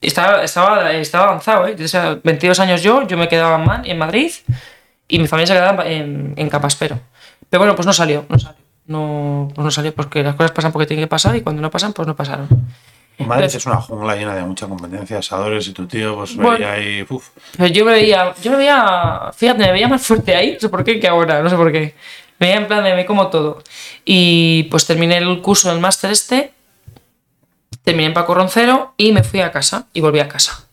Y 0.00 0.08
estaba, 0.08 0.42
estaba, 0.44 0.92
estaba 0.92 1.24
avanzado, 1.24 1.66
¿eh? 1.66 1.76
O 1.82 1.88
sea, 1.88 2.18
22 2.22 2.60
años 2.60 2.82
yo, 2.82 3.06
yo 3.06 3.16
me 3.16 3.26
quedaba 3.28 3.56
Man- 3.58 3.82
en 3.86 3.96
Madrid 3.98 4.30
y 5.08 5.18
mi 5.18 5.26
familia 5.26 5.46
se 5.46 5.54
quedaba 5.54 5.86
en, 5.86 6.34
en 6.36 6.48
Capaspero. 6.48 7.00
Pero 7.50 7.60
bueno, 7.60 7.74
pues 7.74 7.86
no 7.86 7.92
salió, 7.92 8.26
no 8.28 8.38
salió. 8.38 8.58
No, 8.86 9.50
pues 9.54 9.64
no 9.64 9.70
salió 9.70 9.94
porque 9.94 10.22
las 10.22 10.34
cosas 10.34 10.52
pasan 10.52 10.72
porque 10.72 10.86
tienen 10.86 11.04
que 11.04 11.08
pasar 11.08 11.34
y 11.36 11.40
cuando 11.42 11.60
no 11.60 11.70
pasan, 11.70 11.92
pues 11.92 12.06
no 12.08 12.14
pasaron. 12.16 12.48
Madrid 13.18 13.46
es 13.52 13.66
una 13.66 13.80
jungla 13.80 14.14
llena 14.14 14.34
de 14.34 14.42
mucha 14.44 14.66
competencia, 14.68 15.18
asadores 15.18 15.66
y 15.66 15.72
tu 15.72 15.86
tío 15.86 16.14
pues 16.16 16.36
Bueno. 16.36 16.52
veía 16.52 16.72
ahí, 16.72 17.04
uf, 17.08 17.28
yo 17.72 17.84
me 17.84 17.92
veía, 17.92 18.32
yo 18.42 18.52
me 18.52 18.58
veía, 18.58 19.30
fíjate, 19.34 19.58
me 19.64 19.72
veía 19.72 19.88
más 19.88 20.06
fuerte 20.06 20.36
ahí, 20.36 20.54
no 20.54 20.60
sé 20.60 20.68
por 20.68 20.84
qué, 20.84 21.00
que 21.00 21.08
ahora, 21.08 21.42
no 21.42 21.50
sé 21.50 21.56
por 21.56 21.72
qué. 21.72 21.94
Me 22.38 22.46
veía 22.46 22.60
en 22.60 22.66
plan 22.68 22.84
de 22.84 22.94
me 22.94 23.04
como 23.04 23.26
todo. 23.28 23.62
Y 24.04 24.64
pues 24.70 24.86
terminé 24.86 25.18
el 25.18 25.42
curso 25.42 25.68
del 25.68 25.80
máster 25.80 26.12
este, 26.12 26.52
terminé 27.82 28.06
en 28.06 28.14
Paco 28.14 28.34
Roncero 28.34 28.94
y 28.96 29.10
me 29.12 29.24
fui 29.24 29.40
a 29.40 29.50
casa 29.50 29.86
y 29.92 30.00
volví 30.00 30.20
a 30.20 30.28
casa. 30.28 30.64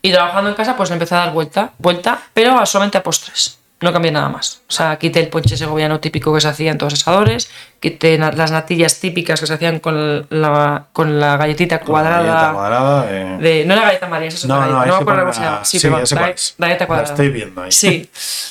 Y 0.00 0.12
trabajando 0.12 0.48
en 0.50 0.56
casa, 0.56 0.76
pues 0.76 0.88
le 0.90 0.94
empecé 0.94 1.14
a 1.16 1.18
dar 1.18 1.32
vuelta, 1.32 1.72
vuelta, 1.78 2.22
pero 2.32 2.64
solamente 2.64 2.96
a 2.98 3.02
postres. 3.02 3.58
No 3.82 3.92
cambié 3.94 4.12
nada 4.12 4.28
más. 4.28 4.60
O 4.68 4.72
sea, 4.72 4.96
quité 4.98 5.20
el 5.20 5.28
ponche 5.28 5.56
segoviano 5.56 6.00
típico 6.00 6.34
que 6.34 6.40
se 6.42 6.48
hacía 6.48 6.70
en 6.70 6.76
todos 6.76 6.92
los 6.92 7.00
asadores, 7.00 7.50
quité 7.80 8.18
las 8.18 8.50
natillas 8.50 9.00
típicas 9.00 9.40
que 9.40 9.46
se 9.46 9.54
hacían 9.54 9.78
con 9.80 10.26
la, 10.28 10.84
con 10.92 11.18
la 11.18 11.38
galletita 11.38 11.80
cuadrada. 11.80 12.22
Galleta 12.22 12.52
cuadrada. 12.52 13.06
eh. 13.10 13.38
De, 13.40 13.64
no 13.64 13.72
era 13.72 13.84
galleta 13.84 14.06
María, 14.06 14.28
esa 14.28 14.36
es 14.36 14.44
No, 14.44 14.56
otra 14.56 14.66
no, 14.66 14.72
galleta, 14.74 14.86
no 14.86 14.92
me 14.92 14.98
se 14.98 15.02
acuerdo 15.02 15.20
cómo 15.22 15.32
se 15.32 15.40
la- 15.40 15.46
llama. 15.46 15.64
Sí, 15.64 15.78
sí, 15.78 15.86
pero 15.88 15.96
la- 15.98 16.26
la 16.58 16.66
galleta 16.66 16.84
La 16.84 16.86
cuadrada. 16.86 17.10
estoy 17.14 17.28
viendo 17.30 17.62
ahí. 17.62 17.72
Sí. 17.72 18.10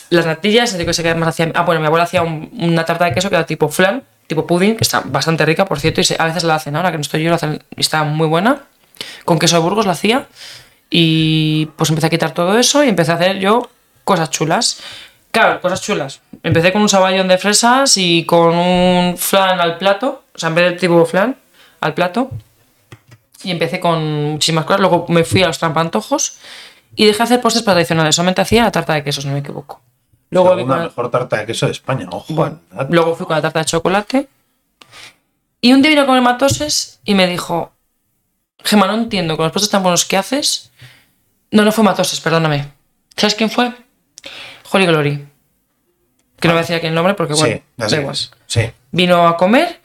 Las 0.10 0.26
natillas, 0.26 0.74
que 0.74 0.94
sé 0.94 1.04
qué 1.04 1.14
más 1.14 1.30
hacía. 1.30 1.52
Ah, 1.54 1.62
bueno, 1.62 1.80
mi 1.82 1.86
abuela 1.88 2.06
hacía 2.06 2.24
un- 2.24 2.50
una 2.60 2.84
tarta 2.86 3.06
de 3.06 3.14
queso 3.14 3.30
que 3.30 3.36
era 3.36 3.46
tipo 3.46 3.70
flan, 3.70 4.02
tipo 4.26 4.48
pudding, 4.48 4.76
que 4.78 4.84
está 4.84 5.02
bastante 5.06 5.46
rica, 5.46 5.66
por 5.66 5.80
cierto, 5.80 6.02
y 6.02 6.06
se- 6.06 6.16
a 6.18 6.26
veces 6.26 6.44
la 6.44 6.56
hacen 6.56 6.76
ahora 6.76 6.90
que 6.90 6.98
no 6.98 7.02
estoy 7.02 7.22
yo, 7.22 7.30
la 7.30 7.36
hacen, 7.36 7.62
y 7.78 7.82
está 7.82 8.04
muy 8.04 8.26
buena. 8.28 8.64
Con 9.26 9.38
queso 9.38 9.58
de 9.58 9.62
Burgos 9.62 9.86
la 9.86 9.92
hacía. 9.92 10.26
Y 10.90 11.68
pues 11.76 11.90
empecé 11.92 12.08
a 12.08 12.10
quitar 12.10 12.32
todo 12.34 12.58
eso 12.58 12.84
y 12.84 12.90
empecé 12.90 13.12
a 13.12 13.16
hacer 13.16 13.38
yo 13.38 13.70
cosas 14.04 14.32
chulas. 14.32 14.80
Claro, 15.32 15.62
cosas 15.62 15.82
chulas. 15.82 16.22
Empecé 16.44 16.72
con 16.72 16.82
un 16.82 16.90
saballón 16.90 17.28
de 17.28 17.38
fresas 17.38 17.98
y 17.98 18.26
con 18.26 18.56
un 18.56 19.18
flan 19.18 19.60
al 19.62 19.78
plato, 19.78 20.24
o 20.34 20.38
sea, 20.40 20.50
en 20.50 20.56
vez 20.56 20.66
del 20.72 20.80
tipo 20.80 21.06
flan, 21.06 21.36
al 21.82 21.94
plato. 21.94 22.32
Y 23.44 23.52
empecé 23.52 23.80
con 23.80 24.04
muchísimas 24.32 24.66
cosas. 24.66 24.82
Luego 24.82 25.06
me 25.10 25.24
fui 25.24 25.44
a 25.44 25.48
los 25.48 25.60
trampantojos 25.60 26.38
y 26.96 27.06
dejé 27.06 27.20
de 27.20 27.24
hacer 27.24 27.42
postres 27.42 27.64
tradicionales. 27.64 28.16
Solamente 28.16 28.42
hacía 28.42 28.64
la 28.64 28.72
tarta 28.72 28.94
de 28.94 29.04
quesos, 29.04 29.26
no 29.26 29.34
me 29.34 29.40
equivoco. 29.40 29.82
Luego, 30.32 30.50
Segunda 30.56 30.76
con- 30.76 30.84
mejor 30.86 31.12
tarta 31.12 31.38
de 31.38 31.46
queso 31.46 31.66
de 31.68 31.72
España, 31.72 32.08
ojo. 32.12 32.34
bueno, 32.34 32.60
¿verdad? 32.72 32.88
luego 32.92 33.16
fui 33.16 33.26
con 33.26 33.36
la 33.36 33.42
tarta 33.42 33.60
de 33.60 33.66
chocolate. 33.66 34.28
Y 35.62 35.74
un 35.74 35.82
día 35.82 35.90
vino 35.90 36.04
a 36.04 36.06
comer 36.06 36.22
matoses 36.22 37.00
y 37.06 37.14
me 37.16 37.28
dijo: 37.28 37.72
Gemma, 38.64 38.88
no 38.88 38.94
entiendo, 38.96 39.38
con 39.38 39.46
los 39.46 39.52
postres 39.54 39.72
tan 39.72 39.84
buenos 39.84 40.06
que 40.06 40.18
haces. 40.18 40.72
No, 41.52 41.64
no 41.64 41.72
fue 41.72 41.84
matoses, 41.84 42.20
perdóname. 42.20 42.68
¿Sabes 43.18 43.36
quién 43.36 43.50
fue? 43.50 43.72
Holy 44.72 44.86
Glory. 44.86 45.28
Que 46.40 46.48
no 46.48 46.54
voy 46.54 46.60
a 46.60 46.62
decir 46.62 46.76
aquí 46.76 46.88
el 46.88 46.94
nombre 46.96 47.14
porque, 47.16 47.34
bueno, 47.34 47.56
sí, 47.56 47.62
da 47.76 48.00
igual 48.00 48.16
Sí. 48.48 48.62
vino 48.92 49.28
a 49.28 49.36
comer 49.36 49.80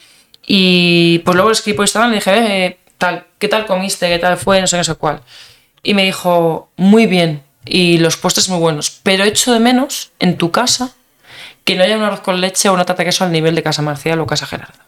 y 0.47 1.19
pues 1.21 1.35
luego 1.35 1.49
le 1.51 1.55
escribí 1.55 1.77
por 1.77 1.85
Instagram 1.85 2.11
y 2.11 2.15
le 2.15 2.19
dije, 2.19 2.67
eh, 2.67 2.79
tal, 2.99 3.27
¿qué 3.39 3.49
tal 3.49 3.67
comiste? 3.67 4.09
¿Qué 4.09 4.19
tal 4.19 4.37
fue? 4.37 4.61
No 4.61 4.67
sé 4.67 4.77
qué, 4.77 4.79
no 4.79 4.85
sé 4.85 4.95
cuál. 4.95 5.21
Y 5.83 5.95
me 5.95 6.05
dijo, 6.05 6.71
muy 6.77 7.07
bien, 7.07 7.43
y 7.65 7.99
los 7.99 8.17
postres 8.17 8.49
muy 8.49 8.59
buenos, 8.61 9.01
pero 9.03 9.25
echo 9.25 9.53
de 9.53 9.59
menos 9.61 10.13
en 10.19 10.37
tu 10.39 10.51
casa 10.51 10.93
que 11.65 11.75
no 11.77 11.83
haya 11.83 11.97
un 11.97 12.03
arroz 12.03 12.21
con 12.21 12.41
leche 12.41 12.69
o 12.69 12.75
una 12.75 12.85
tarta 12.85 13.03
de 13.03 13.07
queso 13.09 13.25
al 13.25 13.33
nivel 13.33 13.55
de 13.55 13.63
Casa 13.63 13.83
Marcial 13.83 14.21
o 14.21 14.27
Casa 14.27 14.47
Gerardo. 14.47 14.79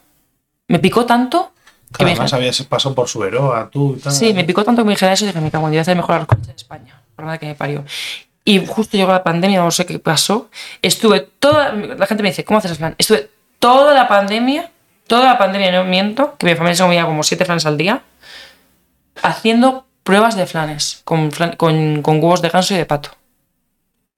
Me 0.69 0.79
picó 0.79 1.05
tanto 1.07 1.53
que 1.97 2.05
me 2.05 2.11
Además, 2.13 2.33
habías 2.35 2.63
pasado 2.65 2.95
por 2.95 3.09
Suberoa, 3.09 3.71
tú 3.71 3.97
y 3.99 4.01
tal. 4.01 4.13
sí, 4.13 4.35
me 4.35 4.45
picó 4.45 4.63
tanto 4.63 4.83
que 4.83 4.87
me 4.87 4.93
dijera 4.93 5.13
eso 5.15 5.25
y 5.25 5.29
dije, 5.29 5.41
me 5.41 5.51
cago 5.51 5.67
en 5.67 5.73
Dios, 5.73 5.79
voy 5.79 5.79
a 5.79 5.83
hacer 5.83 5.93
el 5.93 5.97
mejor 5.99 6.15
arroz 6.17 6.27
con 6.29 6.39
leche 6.39 6.51
de 6.53 6.57
España. 6.57 7.01
Por 7.15 7.25
nada 7.25 7.39
que 7.39 7.47
me 7.47 7.55
parió. 7.55 7.85
Y 8.47 8.65
justo 8.65 8.97
llegó 8.97 9.11
la 9.13 9.23
pandemia, 9.25 9.61
no 9.61 9.71
sé 9.73 9.85
qué 9.85 9.99
pasó. 9.99 10.49
Estuve 10.81 11.21
toda. 11.21 11.73
La 11.73 12.07
gente 12.07 12.23
me 12.23 12.31
dice, 12.31 12.45
¿cómo 12.45 12.59
haces 12.59 12.71
el 12.71 12.77
plan? 12.79 12.95
Estuve 12.97 13.29
toda 13.59 13.93
la 13.93 14.07
pandemia, 14.07 14.71
toda 15.09 15.25
la 15.27 15.37
pandemia, 15.37 15.73
no 15.73 15.85
miento, 15.85 16.37
que 16.39 16.47
mi 16.47 16.55
familia 16.55 16.77
se 16.77 16.83
comía 16.85 17.05
como 17.05 17.23
siete 17.25 17.45
flanes 17.45 17.67
al 17.67 17.77
día, 17.77 18.03
haciendo 19.23 19.87
pruebas 20.05 20.37
de 20.37 20.47
flanes 20.47 21.01
con, 21.05 21.31
flan- 21.33 21.57
con, 21.57 22.03
con 22.03 22.17
huevos 22.23 22.41
de 22.41 22.49
ganso 22.51 22.75
y 22.75 22.77
de 22.77 22.87
pato. 22.87 23.11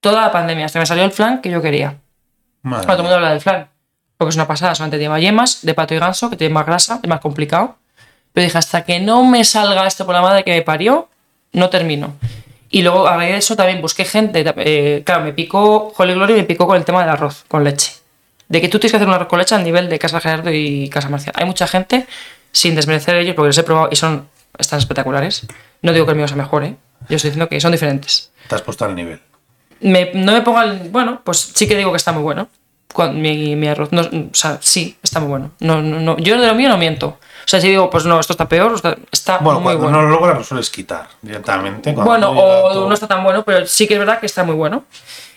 Toda 0.00 0.20
la 0.22 0.30
pandemia, 0.32 0.66
hasta 0.66 0.78
que 0.78 0.82
me 0.82 0.86
salió 0.86 1.04
el 1.04 1.10
flan 1.12 1.40
que 1.40 1.50
yo 1.50 1.62
quería. 1.62 1.96
Madre 2.62 2.86
todo 2.86 2.96
el 2.96 3.02
mundo 3.02 3.14
habla 3.16 3.30
del 3.30 3.40
flan, 3.40 3.68
porque 4.16 4.30
es 4.30 4.36
una 4.36 4.46
pasada, 4.46 4.74
solamente 4.74 4.98
lleva 4.98 5.18
yemas 5.18 5.60
de 5.64 5.74
pato 5.74 5.94
y 5.94 5.98
ganso, 5.98 6.28
que 6.28 6.36
tiene 6.36 6.52
más 6.52 6.66
grasa, 6.66 7.00
es 7.02 7.08
más 7.08 7.20
complicado. 7.20 7.76
Pero 8.32 8.44
dije, 8.44 8.58
hasta 8.58 8.84
que 8.84 9.00
no 9.00 9.24
me 9.24 9.42
salga 9.44 9.86
esto 9.86 10.04
por 10.04 10.14
la 10.14 10.20
madre 10.20 10.44
que 10.44 10.52
me 10.52 10.62
parió, 10.62 11.08
no 11.52 11.70
termino. 11.70 12.14
Y 12.70 12.82
luego, 12.82 13.06
a 13.08 13.16
raíz 13.16 13.32
de 13.32 13.38
eso, 13.38 13.56
también 13.56 13.80
busqué 13.80 14.04
gente. 14.04 14.44
eh, 14.58 15.02
claro, 15.04 15.24
me 15.24 15.32
picó, 15.32 15.92
Holy 15.96 16.14
Glory 16.14 16.34
me 16.34 16.44
picó 16.44 16.66
con 16.66 16.76
el 16.76 16.84
tema 16.84 17.00
del 17.00 17.08
arroz 17.10 17.44
con 17.48 17.64
leche. 17.64 17.92
De 18.48 18.60
que 18.60 18.68
tú 18.68 18.78
tienes 18.78 18.92
que 18.92 18.96
hacer 18.96 19.08
un 19.08 19.14
arroz 19.14 19.28
con 19.28 19.38
leche 19.38 19.54
al 19.54 19.64
nivel 19.64 19.88
de 19.88 19.98
Casa 19.98 20.20
Gerardo 20.20 20.50
y 20.52 20.88
Casa 20.90 21.08
Marcial. 21.08 21.34
Hay 21.36 21.44
mucha 21.46 21.66
gente, 21.66 22.06
sin 22.52 22.74
desmerecer 22.74 23.14
ellos, 23.16 23.34
porque 23.34 23.48
los 23.48 23.58
he 23.58 23.62
probado 23.62 23.88
y 23.90 23.96
son, 23.96 24.28
están 24.58 24.78
espectaculares. 24.78 25.46
No 25.82 25.92
digo 25.92 26.04
que 26.06 26.12
el 26.12 26.16
mío 26.18 26.28
sea 26.28 26.36
mejor, 26.36 26.64
¿eh? 26.64 26.74
Yo 27.08 27.16
estoy 27.16 27.30
diciendo 27.30 27.48
que 27.48 27.60
son 27.60 27.72
diferentes. 27.72 28.30
Te 28.48 28.54
has 28.54 28.62
puesto 28.62 28.84
al 28.84 28.94
nivel. 28.94 29.20
Me- 29.80 30.10
no 30.14 30.32
me 30.32 30.40
ponga 30.42 30.64
el. 30.64 30.88
Bueno, 30.90 31.20
pues 31.24 31.38
sí 31.54 31.68
que 31.68 31.76
digo 31.76 31.90
que 31.92 31.96
está 31.98 32.12
muy 32.12 32.22
bueno. 32.22 32.48
Cuan- 32.92 33.20
mi, 33.20 33.54
mi 33.56 33.68
arroz. 33.68 33.90
No, 33.92 34.02
o 34.02 34.34
sea, 34.34 34.58
sí, 34.60 34.96
está 35.02 35.20
muy 35.20 35.28
bueno. 35.28 35.50
No, 35.60 35.80
no, 35.82 36.00
no, 36.00 36.16
yo 36.18 36.40
de 36.40 36.46
lo 36.46 36.54
mío 36.54 36.68
no 36.68 36.78
miento. 36.78 37.06
O 37.08 37.50
sea, 37.50 37.60
si 37.60 37.68
digo, 37.68 37.88
pues 37.90 38.04
no, 38.04 38.18
esto 38.20 38.32
está 38.34 38.48
peor, 38.48 38.74
está, 39.10 39.38
Bueno, 39.38 39.60
muy 39.60 39.74
cuando 39.74 39.82
bueno. 39.84 40.02
no 40.02 40.08
lo 40.08 40.10
logras, 40.20 40.38
lo 40.38 40.44
sueles 40.44 40.68
quitar 40.70 41.08
directamente. 41.22 41.94
cuando 41.94 42.10
Bueno, 42.10 42.30
o 42.32 42.72
todo- 42.72 42.88
no 42.88 42.94
está 42.94 43.06
tan 43.06 43.22
bueno, 43.24 43.42
pero 43.44 43.66
sí 43.66 43.86
que 43.86 43.94
es 43.94 43.98
verdad 44.00 44.20
que 44.20 44.26
está 44.26 44.44
muy 44.44 44.54
bueno. 44.54 44.84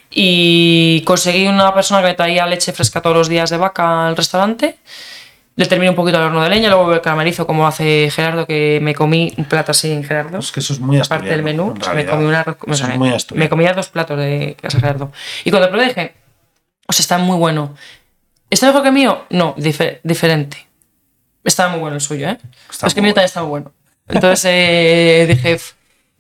Y 0.10 1.02
conseguí 1.06 1.48
una 1.48 1.74
persona 1.74 2.02
que 2.02 2.08
me 2.08 2.14
traía 2.16 2.46
leche 2.46 2.74
fresca 2.74 3.02
todos 3.02 3.16
los 3.16 3.30
días 3.30 3.50
de 3.50 3.58
vaca 3.58 4.08
al 4.08 4.18
restaurante. 4.18 4.78
Le 5.56 5.66
terminé 5.68 5.90
un 5.90 5.96
poquito 5.96 6.18
al 6.18 6.26
horno 6.26 6.42
de 6.44 6.50
leña, 6.50 6.70
luego 6.70 6.94
el 6.94 7.02
caramelizo 7.02 7.46
como 7.48 7.68
hace 7.68 8.10
Gerardo, 8.12 8.46
que 8.48 8.80
me 8.82 8.94
comí 8.96 9.34
un 9.38 9.46
plato 9.46 9.72
así 9.72 9.92
en 9.92 10.04
Gerardo. 10.04 10.40
Es 10.40 10.52
que 10.52 10.60
eso 10.62 10.74
es 10.74 10.80
muy 10.80 10.98
asturiano. 10.98 11.24
Aparte 11.26 11.36
del 11.36 11.44
menú, 11.44 11.74
me 11.96 12.06
comí 12.06 12.26
un 12.26 12.34
arroz- 12.34 12.58
o 12.68 12.74
sea, 12.74 12.88
es 12.94 12.98
muy 12.98 13.14
me 13.36 13.50
comía 13.50 13.74
dos 13.74 13.90
platos 13.90 14.18
de 14.18 14.56
Casa 14.62 14.80
Gerardo. 14.80 15.12
Y 15.46 15.52
cuando 15.52 15.70
probé 15.70 15.88
dije, 15.90 16.14
o 16.92 16.94
sea, 16.94 17.02
está 17.04 17.18
muy 17.18 17.38
bueno. 17.38 17.76
¿Está 18.50 18.68
mejor 18.68 18.82
que 18.82 18.90
el 18.90 18.94
mío? 18.94 19.24
No, 19.30 19.56
dife- 19.56 20.00
diferente. 20.04 20.68
Estaba 21.44 21.70
muy 21.72 21.80
bueno 21.80 21.96
el 21.96 22.02
suyo, 22.02 22.28
¿eh? 22.30 22.38
Está 22.70 22.88
es 22.88 22.94
que 22.94 23.00
el 23.00 23.06
mío 23.06 23.14
también 23.14 23.32
muy 23.38 23.50
bueno. 23.50 23.72
Entonces 24.08 24.46
eh, 24.46 25.26
dije, 25.28 25.58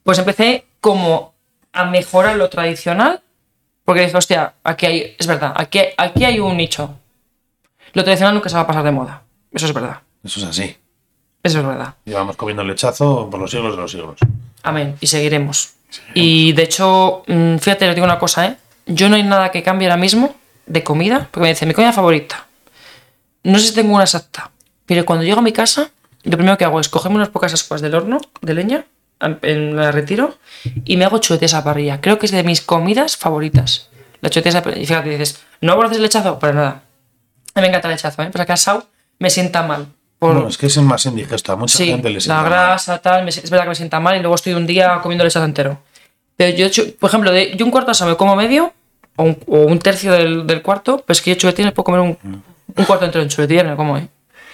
pues 0.03 0.17
empecé 0.17 0.65
como 0.79 1.33
a 1.73 1.85
mejorar 1.85 2.37
lo 2.37 2.49
tradicional, 2.49 3.21
porque 3.83 4.01
dije, 4.05 4.15
hostia, 4.17 4.53
aquí 4.63 4.85
hay, 4.85 5.15
es 5.19 5.27
verdad, 5.27 5.53
aquí, 5.55 5.79
aquí 5.97 6.23
hay 6.25 6.39
un 6.39 6.55
nicho. 6.57 6.95
Lo 7.93 8.03
tradicional 8.03 8.33
nunca 8.33 8.47
se 8.49 8.55
va 8.55 8.61
a 8.61 8.67
pasar 8.67 8.83
de 8.83 8.91
moda. 8.91 9.23
Eso 9.51 9.65
es 9.65 9.73
verdad. 9.73 9.99
Eso 10.23 10.39
es 10.39 10.45
así. 10.45 10.77
Eso 11.43 11.59
es 11.59 11.65
verdad. 11.65 11.95
Llevamos 12.05 12.37
comiendo 12.37 12.63
lechazo 12.63 13.29
por 13.29 13.39
los 13.41 13.51
siglos 13.51 13.75
de 13.75 13.81
los 13.81 13.91
siglos. 13.91 14.17
Amén. 14.63 14.95
Y 15.01 15.07
seguiremos. 15.07 15.73
Y 16.13 16.53
de 16.53 16.63
hecho, 16.63 17.23
mm, 17.27 17.57
fíjate, 17.57 17.89
os 17.89 17.95
digo 17.95 18.05
una 18.05 18.17
cosa, 18.19 18.45
¿eh? 18.47 18.55
Yo 18.85 19.09
no 19.09 19.17
hay 19.17 19.23
nada 19.23 19.51
que 19.51 19.61
cambie 19.61 19.87
ahora 19.89 19.97
mismo 19.99 20.33
de 20.65 20.83
comida, 20.83 21.27
porque 21.31 21.41
me 21.43 21.49
dice, 21.49 21.65
mi 21.65 21.73
comida 21.73 21.91
favorita. 21.93 22.47
No 23.43 23.57
sé 23.59 23.67
si 23.69 23.73
tengo 23.73 23.93
una 23.95 24.03
exacta, 24.03 24.51
pero 24.85 25.05
cuando 25.05 25.23
llego 25.25 25.39
a 25.39 25.43
mi 25.43 25.51
casa, 25.51 25.91
lo 26.23 26.37
primero 26.37 26.57
que 26.57 26.65
hago 26.65 26.79
es 26.79 26.89
cogerme 26.89 27.17
unas 27.17 27.29
pocas 27.29 27.53
ascuas 27.53 27.81
del 27.81 27.95
horno 27.95 28.19
de 28.41 28.53
leña, 28.53 28.85
en- 29.19 29.75
la 29.75 29.91
retiro, 29.91 30.37
y 30.85 30.97
me 30.97 31.05
hago 31.05 31.17
chuletes 31.19 31.53
a 31.53 31.63
parrilla. 31.63 32.01
Creo 32.01 32.17
que 32.19 32.25
es 32.27 32.31
de 32.31 32.43
mis 32.43 32.61
comidas 32.61 33.17
favoritas. 33.17 33.89
La 34.21 34.29
chuletes 34.29 34.55
a 34.55 34.61
parrilla. 34.63 34.81
Y 34.83 34.85
fíjate, 34.85 35.09
dices, 35.09 35.41
¿no 35.61 35.75
conoces 35.75 35.97
el 35.97 36.03
lechazo? 36.03 36.37
Para 36.39 36.53
nada. 36.53 36.83
Me 37.55 37.67
encanta 37.67 37.87
el 37.87 37.95
lechazo, 37.95 38.21
¿eh? 38.23 38.29
Pero 38.31 38.45
que 38.45 38.51
asado 38.53 38.87
me 39.19 39.29
sienta 39.29 39.63
mal. 39.63 39.87
Por, 40.19 40.35
No, 40.35 40.47
es 40.47 40.57
que 40.57 40.67
es 40.67 40.77
más 40.77 41.05
indigesto. 41.07 41.51
A 41.51 41.55
mucha 41.55 41.77
Sí, 41.77 41.87
gente 41.87 42.07
le 42.09 42.15
la 42.15 42.21
sienta 42.21 42.41
mal. 42.41 42.49
grasa, 42.51 42.99
tal, 42.99 43.23
me- 43.23 43.29
es 43.29 43.49
verdad 43.49 43.63
que 43.65 43.69
me 43.69 43.75
sienta 43.75 43.99
mal 43.99 44.15
y 44.15 44.19
luego 44.19 44.35
estoy 44.35 44.53
un 44.53 44.67
día 44.67 44.99
comiendo 45.01 45.23
lechazo 45.23 45.45
entero. 45.45 45.79
Pero 46.37 46.55
yo, 46.69 46.83
por 46.99 47.09
ejemplo, 47.09 47.31
de, 47.31 47.55
yo 47.57 47.65
un 47.65 47.71
cuarto 47.71 47.87
de 47.87 47.91
asado 47.93 48.11
me 48.11 48.17
como 48.17 48.35
medio 48.35 48.73
o 49.21 49.23
un, 49.23 49.37
o 49.47 49.57
un 49.67 49.79
tercio 49.79 50.11
del, 50.11 50.45
del 50.47 50.61
cuarto, 50.61 50.97
pero 51.05 51.13
es 51.13 51.21
que 51.21 51.31
yo 51.31 51.37
chuletines 51.37 51.71
puedo 51.73 51.85
comer 51.85 52.01
un, 52.01 52.17
un 52.75 52.85
cuarto 52.85 53.05
entero 53.05 53.23
en 53.23 53.29
chuletilla, 53.29 53.63
me 53.63 53.75
como, 53.75 53.97
¿eh? 53.97 54.07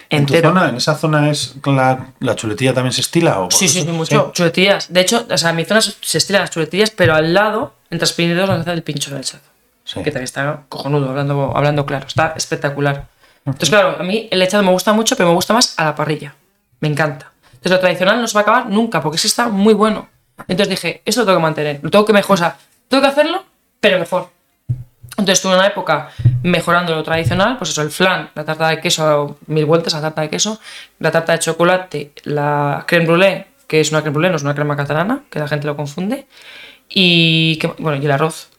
¿En 0.10 0.26
tu 0.26 0.34
zona, 0.36 0.70
en 0.70 0.78
esa 0.78 0.96
zona 0.96 1.30
es 1.30 1.56
la, 1.66 2.08
la 2.20 2.36
chuletilla 2.36 2.74
también 2.74 2.94
se 2.94 3.02
estila? 3.02 3.42
O 3.42 3.52
Sí, 3.52 3.68
sí, 3.68 3.82
sí, 3.82 3.88
mucho. 3.88 4.32
Chuletillas. 4.34 4.92
De 4.94 5.02
hecho, 5.02 5.26
o 5.30 5.38
sea, 5.38 5.50
en 5.50 5.58
mi 5.58 5.66
zona 5.66 5.82
se 5.82 6.18
estilan 6.18 6.42
las 6.42 6.52
chuletillas, 6.52 6.92
pero 6.92 7.14
al 7.14 7.34
lado, 7.34 7.74
entre 7.90 8.06
Espinidos, 8.06 8.48
nos 8.50 8.62
hace 8.62 8.72
el 8.72 8.84
pincho 8.84 9.12
de 9.12 9.18
lechazo. 9.18 9.44
Sí. 9.84 9.96
Que 10.04 10.12
también 10.12 10.24
está 10.24 10.64
cojonudo, 10.70 11.10
hablando, 11.10 11.52
hablando 11.56 11.86
claro. 11.86 12.08
Está 12.08 12.34
espectacular. 12.38 13.08
Entonces, 13.46 13.70
claro, 13.70 13.98
a 14.00 14.04
mí 14.04 14.28
el 14.32 14.40
lechado 14.40 14.64
me 14.64 14.72
gusta 14.72 14.94
mucho, 14.94 15.16
pero 15.18 15.30
me 15.30 15.36
gusta 15.36 15.54
más 15.54 15.74
a 15.78 15.86
la 15.86 15.96
parrilla. 15.96 16.36
Me 16.80 16.88
encanta. 16.88 17.32
Entonces, 17.48 17.72
lo 17.72 17.80
tradicional 17.80 18.22
no 18.22 18.28
se 18.28 18.34
va 18.34 18.42
a 18.42 18.44
acabar 18.44 18.70
nunca, 18.70 19.02
porque 19.02 19.18
es 19.18 19.22
que 19.24 19.28
está 19.28 19.50
muy 19.50 19.74
bueno. 19.74 20.08
Entonces 20.48 20.70
dije, 20.70 21.02
esto 21.06 21.22
lo 21.22 21.26
tengo 21.26 21.40
que 21.40 21.44
mantener, 21.44 21.80
lo 21.82 21.90
tengo 21.90 22.06
que 22.06 22.14
mejorar. 22.14 22.36
O 22.36 22.38
sea, 22.38 22.58
tengo 22.88 23.02
que 23.02 23.10
hacerlo, 23.10 23.44
pero 23.82 24.00
mejor. 24.00 24.30
Entonces 25.18 25.40
estuve 25.40 25.56
una 25.56 25.68
época 25.68 26.10
mejorando 26.44 26.94
lo 26.96 27.02
tradicional, 27.04 27.58
pues 27.58 27.72
eso, 27.72 27.82
el 27.82 27.90
flan, 27.90 28.30
la 28.36 28.46
tarta 28.46 28.70
de 28.70 28.80
queso, 28.80 29.38
mil 29.48 29.66
vueltas 29.66 29.94
a 29.96 29.98
la 29.98 30.02
tarta 30.04 30.22
de 30.22 30.30
queso, 30.30 30.60
la 31.00 31.10
tarta 31.12 31.34
de 31.34 31.40
chocolate, 31.40 32.12
la 32.24 32.86
creme 32.88 33.06
brûlée, 33.08 33.46
que 33.68 33.80
es 33.82 33.90
una 33.92 34.02
creme 34.02 34.16
brûlée, 34.18 34.30
no 34.30 34.36
es 34.38 34.44
una 34.44 34.54
crema 34.54 34.76
catalana, 34.76 35.24
que 35.32 35.40
la 35.40 35.48
gente 35.48 35.66
lo 35.66 35.76
confunde, 35.76 36.28
y, 36.88 37.58
que- 37.58 37.74
bueno, 37.80 38.02
y 38.02 38.06
el 38.06 38.12
arroz. 38.12 38.50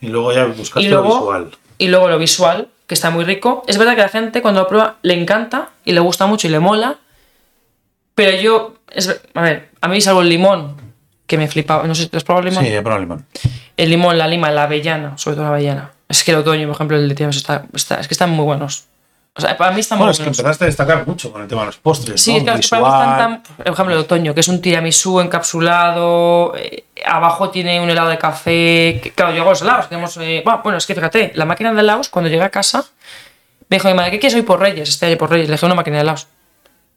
Y 0.00 0.06
luego 0.08 0.32
ya 0.32 0.44
buscaste 0.44 0.82
Y 0.86 0.88
lo 0.88 1.02
visual. 1.02 1.50
y 1.78 1.88
luego 1.88 2.08
lo 2.08 2.18
visual, 2.18 2.68
que 2.86 2.94
está 2.94 3.10
muy 3.10 3.24
rico. 3.24 3.64
Es 3.66 3.76
verdad 3.78 3.94
que 3.96 4.02
a 4.02 4.04
la 4.04 4.10
gente 4.10 4.40
cuando 4.40 4.60
lo 4.60 4.68
prueba 4.68 4.96
le 5.02 5.14
encanta 5.20 5.70
y 5.84 5.92
le 5.92 6.00
gusta 6.00 6.26
mucho 6.26 6.46
y 6.46 6.50
le 6.50 6.60
mola, 6.60 6.96
pero 8.14 8.36
yo, 8.40 8.74
es 8.92 9.20
a 9.34 9.42
ver, 9.42 9.70
a 9.80 9.88
mí 9.88 10.00
salvo 10.00 10.20
el 10.22 10.28
limón, 10.28 10.76
que 11.26 11.38
me 11.38 11.48
flipaba, 11.48 11.84
no 11.88 11.94
sé 11.94 12.02
si 12.04 12.08
te 12.08 12.18
has 12.18 12.24
probado 12.24 12.46
el 12.46 12.50
limón. 12.52 12.64
Sí, 12.64 12.72
he 12.72 12.82
probado 12.82 13.00
limón. 13.00 13.26
El 13.76 13.90
limón, 13.90 14.16
la 14.16 14.28
lima, 14.28 14.50
la 14.52 14.64
avellana, 14.64 15.18
sobre 15.18 15.34
todo 15.36 15.46
la 15.46 15.50
avellana. 15.50 15.90
Es 16.08 16.22
que 16.24 16.32
el 16.32 16.38
otoño, 16.38 16.66
por 16.66 16.74
ejemplo, 16.76 16.96
el 16.96 17.08
de 17.08 17.14
Tiames 17.14 17.36
está, 17.36 17.64
está- 17.72 18.00
es 18.00 18.08
que 18.08 18.14
están 18.14 18.30
muy 18.30 18.44
buenos. 18.44 18.84
O 19.36 19.40
sea, 19.40 19.56
para 19.56 19.72
mí 19.72 19.80
está 19.80 19.96
muy 19.96 20.02
Bueno, 20.02 20.12
es 20.12 20.18
que 20.18 20.24
buenos. 20.24 20.38
empezaste 20.38 20.64
a 20.64 20.66
destacar 20.68 21.06
mucho 21.08 21.32
con 21.32 21.42
el 21.42 21.48
tema 21.48 21.62
de 21.62 21.66
los 21.66 21.76
postres. 21.78 22.20
Sí, 22.22 22.32
¿no? 22.32 22.38
es 22.38 22.44
que, 22.44 22.60
es 22.60 22.70
que 22.70 22.76
para 22.76 22.82
mí 22.82 22.88
están 22.88 23.18
tan. 23.18 23.56
Por 23.56 23.68
ejemplo, 23.72 23.94
el 23.94 24.00
otoño, 24.02 24.32
que 24.34 24.40
es 24.40 24.48
un 24.48 24.60
tiramisú 24.60 25.20
encapsulado. 25.20 26.54
eh, 26.56 26.84
abajo 27.04 27.50
tiene 27.50 27.80
un 27.80 27.90
helado 27.90 28.08
de 28.10 28.18
café. 28.18 29.00
que- 29.02 29.12
claro, 29.14 29.32
yo 29.34 29.42
hago 29.42 29.50
los 29.50 29.62
helados. 29.62 29.88
Tenemos, 29.88 30.16
eh, 30.18 30.42
bueno, 30.44 30.60
bueno, 30.62 30.78
es 30.78 30.86
que 30.86 30.94
fíjate, 30.94 31.32
la 31.34 31.44
máquina 31.46 31.72
de 31.72 31.80
helados, 31.80 32.08
cuando 32.08 32.30
llegué 32.30 32.44
a 32.44 32.50
casa, 32.50 32.84
me 33.68 33.76
dijo 33.78 33.88
mi 33.88 33.94
madre, 33.94 34.12
¿qué 34.12 34.20
quieres 34.20 34.36
hoy 34.36 34.42
por 34.42 34.60
Reyes? 34.60 34.88
Este 34.88 35.06
año 35.06 35.16
por 35.18 35.30
Reyes. 35.30 35.48
Le 35.48 35.54
dije 35.54 35.66
una 35.66 35.74
máquina 35.74 35.96
de 35.96 36.02
helados. 36.02 36.28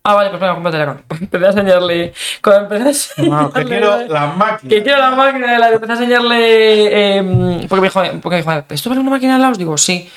Ah, 0.10 0.14
vale, 0.14 0.30
pues 0.30 0.40
venga, 0.40 0.54
cómprate 0.54 0.78
la 0.78 0.98
Empecé 1.20 1.46
a 1.46 1.50
enseñarle. 1.50 2.14
Cuando 2.42 2.76
empecé 2.76 3.12
a 3.22 3.24
No, 3.26 3.52
que 3.52 3.60
enseñarle- 3.62 3.68
quiero 3.68 4.08
la 4.08 4.28
máquina. 4.28 4.70
que 4.70 4.84
quiero 4.84 5.00
la 5.00 5.12
máquina 5.12 5.48
de 5.50 5.56
helados. 5.56 5.74
Empecé 5.76 5.92
a 5.92 5.96
enseñarle. 5.96 7.18
eh, 7.18 7.66
porque 7.68 7.82
me 7.82 7.88
dijo, 7.88 8.02
porque 8.22 8.36
me 8.38 8.42
dijo, 8.42 8.66
¿esto 8.70 8.90
vale 8.90 9.02
una 9.02 9.10
máquina 9.12 9.34
de 9.34 9.40
helados? 9.40 9.58
Digo, 9.58 9.78
sí. 9.78 10.10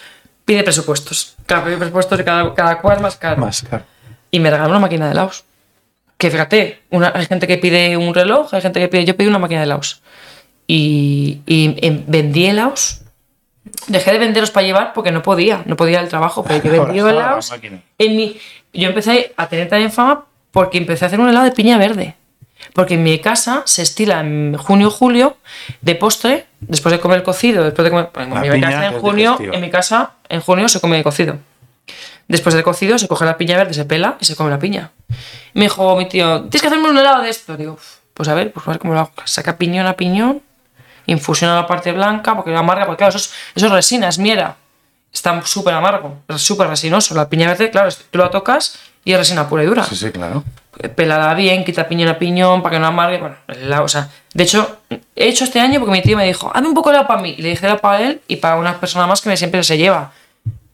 Pide 0.44 0.62
presupuestos. 0.62 1.34
Claro, 1.46 1.64
pide 1.64 1.76
presupuestos 1.76 2.20
y 2.20 2.24
cada, 2.24 2.54
cada 2.54 2.78
cual 2.80 3.00
más 3.00 3.16
caro 3.16 3.40
Más 3.40 3.62
caro. 3.62 3.82
y 4.30 4.38
me 4.40 4.50
regaló 4.50 4.70
una 4.70 4.78
máquina 4.80 5.06
de 5.06 5.12
helados. 5.12 5.44
Que 6.18 6.30
fíjate, 6.30 6.82
una- 6.90 7.12
hay 7.14 7.26
gente 7.26 7.46
que 7.48 7.58
pide 7.58 7.96
un 7.96 8.14
reloj, 8.14 8.52
hay 8.54 8.60
gente 8.60 8.78
que 8.78 8.86
pide. 8.88 9.04
Yo 9.04 9.16
pedí 9.16 9.26
una 9.26 9.38
máquina 9.40 9.60
de 9.60 9.64
helados. 9.66 10.02
Y, 10.66 11.40
y, 11.46 11.76
em, 11.84 12.04
vendí 12.06 12.46
helados. 12.46 13.00
Dejé 13.88 14.12
de 14.12 14.18
venderlos 14.18 14.50
para 14.50 14.66
llevar 14.66 14.92
porque 14.94 15.12
no 15.12 15.22
podía, 15.22 15.62
no 15.66 15.76
podía 15.76 15.94
ir 15.94 15.98
al 16.00 16.08
trabajo, 16.08 16.42
pero 16.44 16.62
yo 16.62 16.70
vendí 16.86 16.98
helados. 16.98 17.52
En 17.98 18.16
mi, 18.16 18.40
yo 18.72 18.88
empecé 18.88 19.32
a 19.36 19.48
tener 19.48 19.68
también 19.68 19.92
fama 19.92 20.24
porque 20.50 20.78
empecé 20.78 21.04
a 21.04 21.08
hacer 21.08 21.20
un 21.20 21.28
helado 21.28 21.44
de 21.44 21.52
piña 21.52 21.76
verde. 21.78 22.14
Porque 22.74 22.94
en 22.94 23.02
mi 23.02 23.18
casa 23.18 23.62
se 23.66 23.82
estila 23.82 24.20
en 24.20 24.56
junio 24.56 24.90
julio 24.90 25.36
de 25.80 25.94
postre, 25.94 26.46
después 26.60 26.92
de 26.92 27.00
comer 27.00 27.18
el 27.18 27.22
cocido, 27.24 27.64
después 27.64 27.84
de 27.84 27.90
comer. 27.90 28.10
En 28.16 28.34
La 28.34 28.40
mi 28.40 28.60
casa 28.60 28.86
en 28.86 29.00
junio, 29.00 29.38
en 29.40 29.60
mi 29.60 29.70
casa 29.70 30.12
en 30.28 30.40
junio 30.40 30.68
se 30.68 30.80
come 30.80 31.02
cocido. 31.02 31.38
Después 32.28 32.54
del 32.54 32.62
cocido 32.62 32.98
se 32.98 33.08
coge 33.08 33.24
la 33.24 33.36
piña 33.36 33.56
verde, 33.56 33.74
se 33.74 33.84
pela 33.86 34.16
y 34.20 34.24
se 34.24 34.36
come 34.36 34.50
la 34.50 34.58
piña. 34.58 34.92
Me 35.54 35.62
dijo 35.64 35.96
mi 35.96 36.06
tío, 36.06 36.42
tienes 36.42 36.60
que 36.60 36.68
hacerme 36.68 36.88
un 36.90 36.96
helado 36.98 37.22
de 37.22 37.30
esto. 37.30 37.56
Digo, 37.56 37.72
"Uf, 37.72 37.96
pues 38.14 38.28
a 38.28 38.34
ver, 38.34 38.52
pues 38.52 38.66
a 38.68 38.70
ver 38.70 38.78
cómo 38.78 38.94
lo 38.94 39.00
hago. 39.00 39.12
Saca 39.24 39.56
piñón 39.56 39.86
a 39.86 39.94
piñón, 39.94 40.42
infusiona 41.12 41.54
la 41.54 41.66
parte 41.66 41.92
blanca, 41.92 42.34
porque 42.34 42.50
la 42.50 42.60
amarga, 42.60 42.86
porque 42.86 42.98
claro, 42.98 43.16
eso 43.16 43.18
es, 43.18 43.32
eso 43.54 43.66
es 43.66 43.72
resina, 43.72 44.08
es 44.08 44.18
miera. 44.18 44.56
Está 45.12 45.40
súper 45.44 45.74
amargo, 45.74 46.18
súper 46.36 46.68
resinoso. 46.68 47.14
La 47.14 47.28
piña 47.28 47.48
verde, 47.48 47.70
claro, 47.70 47.90
tú 48.10 48.18
la 48.18 48.30
tocas 48.30 48.78
y 49.04 49.12
es 49.12 49.18
resina 49.18 49.48
pura 49.48 49.64
y 49.64 49.66
dura. 49.66 49.84
Sí, 49.84 49.96
sí, 49.96 50.10
claro. 50.10 50.44
Pelada 50.94 51.34
bien, 51.34 51.64
quita 51.64 51.88
piñón 51.88 52.08
a 52.08 52.18
piñón 52.18 52.62
para 52.62 52.76
que 52.76 52.80
no 52.80 52.86
amargue. 52.86 53.18
Bueno, 53.18 53.36
helado, 53.48 53.84
o 53.84 53.88
sea, 53.88 54.08
de 54.32 54.44
hecho, 54.44 54.78
he 54.88 55.28
hecho 55.28 55.44
este 55.44 55.58
año 55.58 55.80
porque 55.80 55.92
mi 55.92 56.02
tío 56.02 56.16
me 56.16 56.24
dijo, 56.24 56.50
hazme 56.54 56.68
un 56.68 56.74
poco 56.74 56.90
de 56.90 56.96
helado 56.96 57.08
para 57.08 57.20
mí. 57.20 57.34
Y 57.36 57.42
le 57.42 57.50
dije 57.50 57.66
helado 57.66 57.80
para 57.80 58.00
él 58.02 58.20
y 58.28 58.36
para 58.36 58.56
una 58.56 58.78
persona 58.78 59.06
más 59.06 59.20
que 59.20 59.28
me 59.28 59.36
siempre 59.36 59.62
se 59.64 59.76
lleva. 59.76 60.12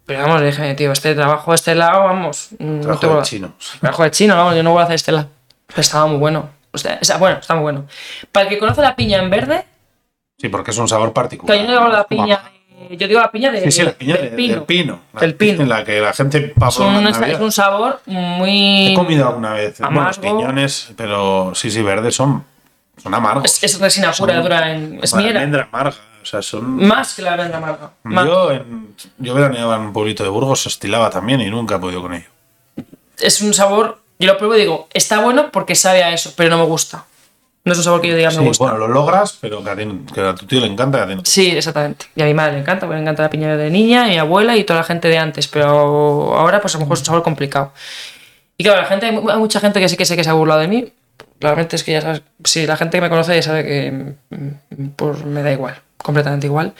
Pero 0.04 0.22
vamos, 0.22 0.40
le 0.40 0.46
dije, 0.48 0.74
tío, 0.74 0.92
este 0.92 1.14
trabajo, 1.14 1.54
este 1.54 1.72
helado, 1.72 2.04
vamos. 2.04 2.50
no 2.58 2.80
Trabajo 2.82 3.00
te 3.00 3.06
de 3.08 3.22
chinos. 3.22 3.50
Trabajo 3.80 4.02
de 4.04 4.10
chino, 4.12 4.36
vamos, 4.36 4.54
yo 4.54 4.62
no 4.62 4.70
voy 4.72 4.80
a 4.80 4.84
hacer 4.84 4.96
este 4.96 5.10
helado. 5.10 5.28
Pero 5.66 5.80
estaba 5.80 6.06
muy 6.06 6.18
bueno. 6.18 6.50
O 6.72 6.78
sea, 6.78 7.16
bueno, 7.18 7.38
está 7.38 7.54
muy 7.54 7.62
bueno. 7.62 7.86
Para 8.30 8.44
el 8.44 8.50
que 8.50 8.58
conoce 8.58 8.82
la 8.82 8.94
piña 8.94 9.18
en 9.18 9.30
verde, 9.30 9.64
Sí, 10.38 10.48
porque 10.48 10.70
es 10.70 10.78
un 10.78 10.88
sabor 10.88 11.12
particular. 11.12 11.56
que 11.56 11.62
yo 11.64 11.68
no 11.72 11.78
digo 11.78 11.88
la 11.92 12.04
piña, 12.04 12.42
eh, 12.90 12.96
yo 12.98 13.08
digo 13.08 13.20
la 13.20 13.30
piña 13.30 13.50
de, 13.50 13.62
Sí, 13.62 13.72
sí, 13.72 13.82
la 13.82 13.92
piña 13.92 14.16
del 14.16 14.30
de- 14.30 14.36
pino. 14.36 14.54
del 14.54 14.62
pino. 14.64 15.00
La 15.14 15.20
Del 15.20 15.34
pino. 15.34 15.62
En 15.62 15.68
la 15.68 15.84
que 15.84 16.00
la 16.00 16.12
gente 16.12 16.52
va 16.62 16.68
Es 16.68 16.78
un, 16.78 17.06
es 17.06 17.54
sabor 17.54 18.00
muy... 18.06 18.88
He 18.88 18.94
comido 18.94 19.26
alguna 19.28 19.54
vez. 19.54 19.78
Bueno, 19.80 20.02
los 20.02 20.18
amargo. 20.18 20.38
piñones, 20.38 20.90
pero 20.96 21.52
sí, 21.54 21.70
sí, 21.70 21.82
verdes 21.82 22.14
son, 22.14 22.44
son 23.02 23.14
amargos. 23.14 23.44
Es, 23.44 23.64
es 23.64 23.80
resina 23.80 24.12
pura, 24.12 24.34
Son 24.34 24.42
dura, 24.42 24.72
en, 24.72 25.00
es 25.02 25.14
miera. 25.14 25.40
almendra 25.40 25.68
amarga. 25.72 25.96
O 26.22 26.26
sea, 26.26 26.42
son. 26.42 26.76
Más 26.86 27.14
que 27.14 27.22
la 27.22 27.32
almendra 27.32 27.56
amarga. 27.58 27.90
Más. 28.02 28.26
Yo, 28.26 28.50
en, 28.52 28.94
yo 29.18 29.32
veraneaba 29.32 29.76
en 29.76 29.82
un 29.82 29.92
pueblito 29.94 30.22
de 30.22 30.28
Burgos, 30.28 30.62
se 30.62 30.68
estilaba 30.68 31.08
también 31.08 31.40
y 31.40 31.48
nunca 31.48 31.76
he 31.76 31.78
podido 31.78 32.02
con 32.02 32.12
ello. 32.12 32.28
Es 33.18 33.40
un 33.40 33.54
sabor, 33.54 34.00
yo 34.18 34.26
lo 34.26 34.36
pruebo 34.36 34.54
y 34.56 34.60
digo, 34.60 34.88
está 34.92 35.20
bueno 35.20 35.50
porque 35.50 35.74
sabe 35.74 36.02
a 36.04 36.12
eso, 36.12 36.34
pero 36.36 36.50
no 36.50 36.58
me 36.58 36.64
gusta. 36.64 37.06
No 37.66 37.72
es 37.72 37.78
un 37.78 37.84
sabor 37.84 38.00
que 38.00 38.08
yo 38.08 38.16
diga 38.16 38.30
Sí, 38.30 38.38
me 38.38 38.44
gusta. 38.46 38.64
bueno, 38.64 38.78
lo 38.78 38.88
logras, 38.88 39.36
pero 39.40 39.62
que 39.62 39.68
a, 39.70 39.76
ti- 39.76 40.00
que 40.14 40.20
a 40.22 40.34
tu 40.34 40.46
tío 40.46 40.60
le 40.60 40.66
encanta 40.68 41.02
a 41.02 41.06
ti 41.06 41.14
no. 41.16 41.22
Sí, 41.24 41.50
exactamente. 41.50 42.06
Y 42.14 42.22
a 42.22 42.24
mi 42.24 42.32
madre 42.32 42.52
le 42.54 42.60
encanta, 42.60 42.86
porque 42.86 42.94
le 42.96 43.02
encanta 43.02 43.22
la 43.24 43.30
piña 43.30 43.56
de 43.56 43.70
niña, 43.70 44.06
y 44.06 44.10
a 44.10 44.12
mi 44.12 44.18
abuela 44.18 44.56
y 44.56 44.64
toda 44.64 44.80
la 44.80 44.84
gente 44.84 45.08
de 45.08 45.18
antes, 45.18 45.48
pero 45.48 45.68
ahora 46.34 46.60
pues 46.62 46.74
a 46.74 46.78
lo 46.78 46.84
mejor 46.84 46.94
es 46.94 47.00
un 47.00 47.06
sabor 47.06 47.22
complicado. 47.22 47.72
Y 48.56 48.64
claro, 48.64 48.80
la 48.80 48.86
gente, 48.86 49.06
hay 49.06 49.12
mu- 49.12 49.28
hay 49.28 49.38
mucha 49.38 49.60
gente 49.60 49.80
que 49.80 49.88
sí 49.88 49.96
que 49.96 50.04
sé 50.06 50.16
que 50.16 50.24
se 50.24 50.30
ha 50.30 50.34
burlado 50.34 50.60
de 50.60 50.68
mí. 50.68 50.92
Claramente 51.40 51.76
es 51.76 51.84
que 51.84 51.92
ya 51.92 52.00
sabes, 52.00 52.22
si 52.44 52.66
la 52.66 52.76
gente 52.76 52.96
que 52.98 53.02
me 53.02 53.10
conoce 53.10 53.34
ya 53.34 53.42
sabe 53.42 53.64
que 53.64 54.14
mm, 54.30 54.86
pues 54.96 55.24
me 55.24 55.42
da 55.42 55.52
igual, 55.52 55.74
completamente 55.98 56.46
igual. 56.46 56.72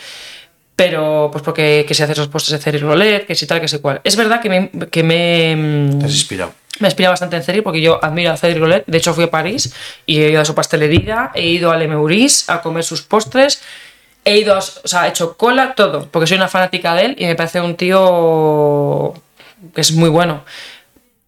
Pero 0.77 1.31
pues 1.33 1.43
porque 1.43 1.85
que 1.89 1.95
se 1.95 2.03
hace 2.05 2.13
esos 2.13 2.29
postres 2.29 2.59
de 2.59 2.63
Ceri 2.63 2.79
Rolet, 2.79 3.27
que 3.27 3.35
si 3.35 3.47
tal, 3.47 3.61
que 3.61 3.69
sé 3.69 3.81
cuál. 3.81 4.01
Es 4.05 4.15
verdad 4.15 4.41
que 4.43 4.51
me, 4.51 4.71
que 4.91 5.03
me, 5.03 5.57
mm, 5.57 5.99
Te 6.01 6.05
has 6.05 6.13
inspirado. 6.13 6.53
me 6.81 6.89
inspira 6.89 7.09
bastante 7.09 7.37
en 7.37 7.43
Cedric 7.43 7.63
porque 7.65 7.81
yo 7.81 7.99
admiro 8.05 8.31
a 8.31 8.37
Cedric 8.37 8.59
Rolet. 8.59 8.85
De 8.87 8.99
hecho, 8.99 9.15
fui 9.15 9.25
a 9.25 9.31
París 9.31 9.73
y 10.05 10.21
he 10.21 10.31
ido 10.31 10.41
a 10.43 10.45
su 10.45 10.55
pastelería, 10.55 11.31
he 11.35 11.47
ido 11.47 11.73
al 11.73 11.89
Meuris 11.89 12.51
a 12.51 12.61
comer 12.61 12.85
sus 12.85 13.01
postres, 13.01 13.63
he 14.27 14.37
ido 14.39 14.55
a, 14.55 14.59
o 14.59 14.89
sea, 14.89 15.07
he 15.07 15.09
hecho 15.09 15.37
cola, 15.39 15.75
todo, 15.75 16.09
porque 16.11 16.27
soy 16.27 16.37
una 16.37 16.49
fanática 16.49 16.95
de 16.95 17.07
él 17.07 17.17
y 17.19 17.25
me 17.25 17.37
parece 17.37 17.61
un 17.63 17.75
tío 17.75 19.15
que 19.75 19.81
es 19.81 19.93
muy 19.93 20.11
bueno. 20.11 20.45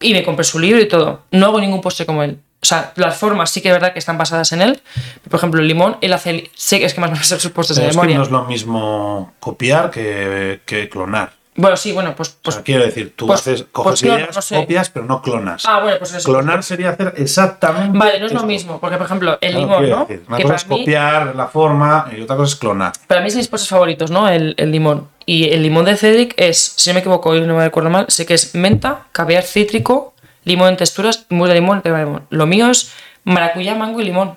Y 0.00 0.12
me 0.12 0.22
compré 0.22 0.44
su 0.44 0.58
libro 0.58 0.80
y 0.80 0.86
todo. 0.86 1.22
No 1.30 1.46
hago 1.46 1.58
ningún 1.60 1.80
postre 1.80 2.04
como 2.04 2.22
él. 2.22 2.38
O 2.60 2.66
sea, 2.66 2.92
las 2.96 3.16
formas 3.16 3.50
sí 3.50 3.60
que 3.60 3.68
es 3.68 3.74
verdad 3.74 3.92
que 3.92 3.98
están 4.00 4.18
basadas 4.18 4.52
en 4.52 4.62
él. 4.62 4.80
Por 5.28 5.38
ejemplo, 5.38 5.60
el 5.60 5.68
limón, 5.68 5.96
él 6.00 6.12
hace. 6.12 6.50
Sé 6.54 6.80
que 6.80 6.86
es 6.86 6.94
que 6.94 7.00
más 7.00 7.10
me 7.12 7.22
sé 7.22 7.38
sus 7.38 7.52
postres 7.52 7.78
de 7.78 7.88
es 7.88 7.96
que 7.96 8.14
no 8.14 8.22
es 8.22 8.30
lo 8.30 8.44
mismo 8.44 9.34
copiar 9.40 9.90
que, 9.90 10.60
que 10.66 10.88
clonar. 10.88 11.38
Bueno, 11.54 11.76
sí, 11.76 11.90
bueno, 11.90 12.14
pues. 12.14 12.28
O 12.28 12.34
pues 12.42 12.54
sea, 12.54 12.64
quiero 12.64 12.84
decir, 12.84 13.14
tú 13.16 13.26
pues- 13.26 13.40
haces, 13.40 13.62
pues 13.62 13.72
coges 13.72 14.02
ideas, 14.04 14.34
no 14.34 14.42
sé. 14.42 14.54
copias, 14.54 14.90
pero 14.90 15.06
no 15.06 15.20
clonas. 15.20 15.64
ah, 15.66 15.80
bueno, 15.82 15.98
pues 15.98 16.14
eso. 16.14 16.28
Clonar 16.28 16.62
sería 16.62 16.90
hacer 16.90 17.14
exactamente. 17.16 17.98
Vale, 17.98 18.20
no 18.20 18.26
es 18.26 18.32
lo 18.32 18.44
mismo, 18.44 18.78
porque 18.80 18.96
por 18.96 19.06
ejemplo, 19.06 19.38
el 19.40 19.54
limón, 19.54 19.90
¿no? 19.90 20.04
decir, 20.06 20.24
Una 20.28 20.36
que 20.36 20.44
cosa 20.44 20.54
es 20.54 20.68
mí, 20.68 20.78
copiar 20.78 21.34
la 21.34 21.48
forma 21.48 22.10
y 22.16 22.20
otra 22.20 22.36
cosa 22.36 22.54
es 22.54 22.60
clonar. 22.60 22.92
Para 23.08 23.22
mí 23.22 23.26
es 23.26 23.34
mis 23.34 23.48
postres 23.48 23.70
favoritos, 23.70 24.08
¿no? 24.12 24.28
El, 24.28 24.54
el 24.56 24.70
limón. 24.70 25.08
Y 25.26 25.50
el 25.50 25.62
limón 25.64 25.84
de 25.84 25.96
Cedric 25.96 26.32
es, 26.36 26.74
si 26.76 26.90
no 26.90 26.94
me 26.94 27.00
equivoco 27.00 27.34
y 27.34 27.40
no 27.40 27.56
me 27.56 27.64
recuerdo 27.64 27.90
mal, 27.90 28.06
sé 28.08 28.24
que 28.24 28.34
es 28.34 28.54
menta, 28.54 29.06
caviar 29.10 29.42
cítrico, 29.42 30.14
limón 30.48 30.68
en 30.70 30.76
texturas, 30.76 31.26
mousse 31.28 31.50
de 31.50 31.60
limón, 31.60 31.80
crema 31.82 31.98
de 31.98 32.04
limón. 32.06 32.22
Lo 32.30 32.46
mío 32.46 32.70
es 32.70 32.90
maracuyá, 33.24 33.74
mango 33.74 34.00
y 34.00 34.04
limón. 34.04 34.36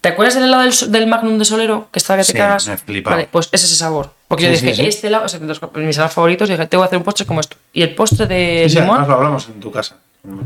¿Te 0.00 0.08
acuerdas 0.08 0.34
del 0.34 0.44
helado 0.44 0.62
del, 0.62 0.72
del 0.92 1.06
Magnum 1.06 1.36
de 1.38 1.44
Solero? 1.44 1.88
Que 1.92 1.98
estaba 1.98 2.18
que 2.18 2.24
te 2.24 2.32
Sí, 2.32 2.38
cagas. 2.38 2.68
me. 2.86 3.00
Vale, 3.02 3.28
pues 3.30 3.50
es 3.52 3.64
ese 3.64 3.74
sabor. 3.74 4.14
Porque 4.28 4.44
yo 4.44 4.56
Sí, 4.56 4.64
dije, 4.64 4.74
sí, 4.82 4.86
este 4.88 5.08
helado 5.08 5.26
es 5.26 5.38
de 5.38 5.46
los- 5.46 5.60
mis 5.74 5.96
helados 5.96 6.14
favoritos. 6.14 6.48
Dije, 6.48 6.64
tengo 6.66 6.82
que 6.82 6.86
hacer 6.86 6.96
un 6.98 7.04
postre 7.04 7.26
como 7.26 7.40
esto. 7.40 7.56
Y 7.74 7.82
el 7.82 7.94
postre 7.94 8.26
de 8.26 8.66
limón, 8.70 9.06
lo 9.06 9.14
hablamos 9.14 9.48
en 9.48 9.60
tu 9.60 9.70
casa. 9.70 9.96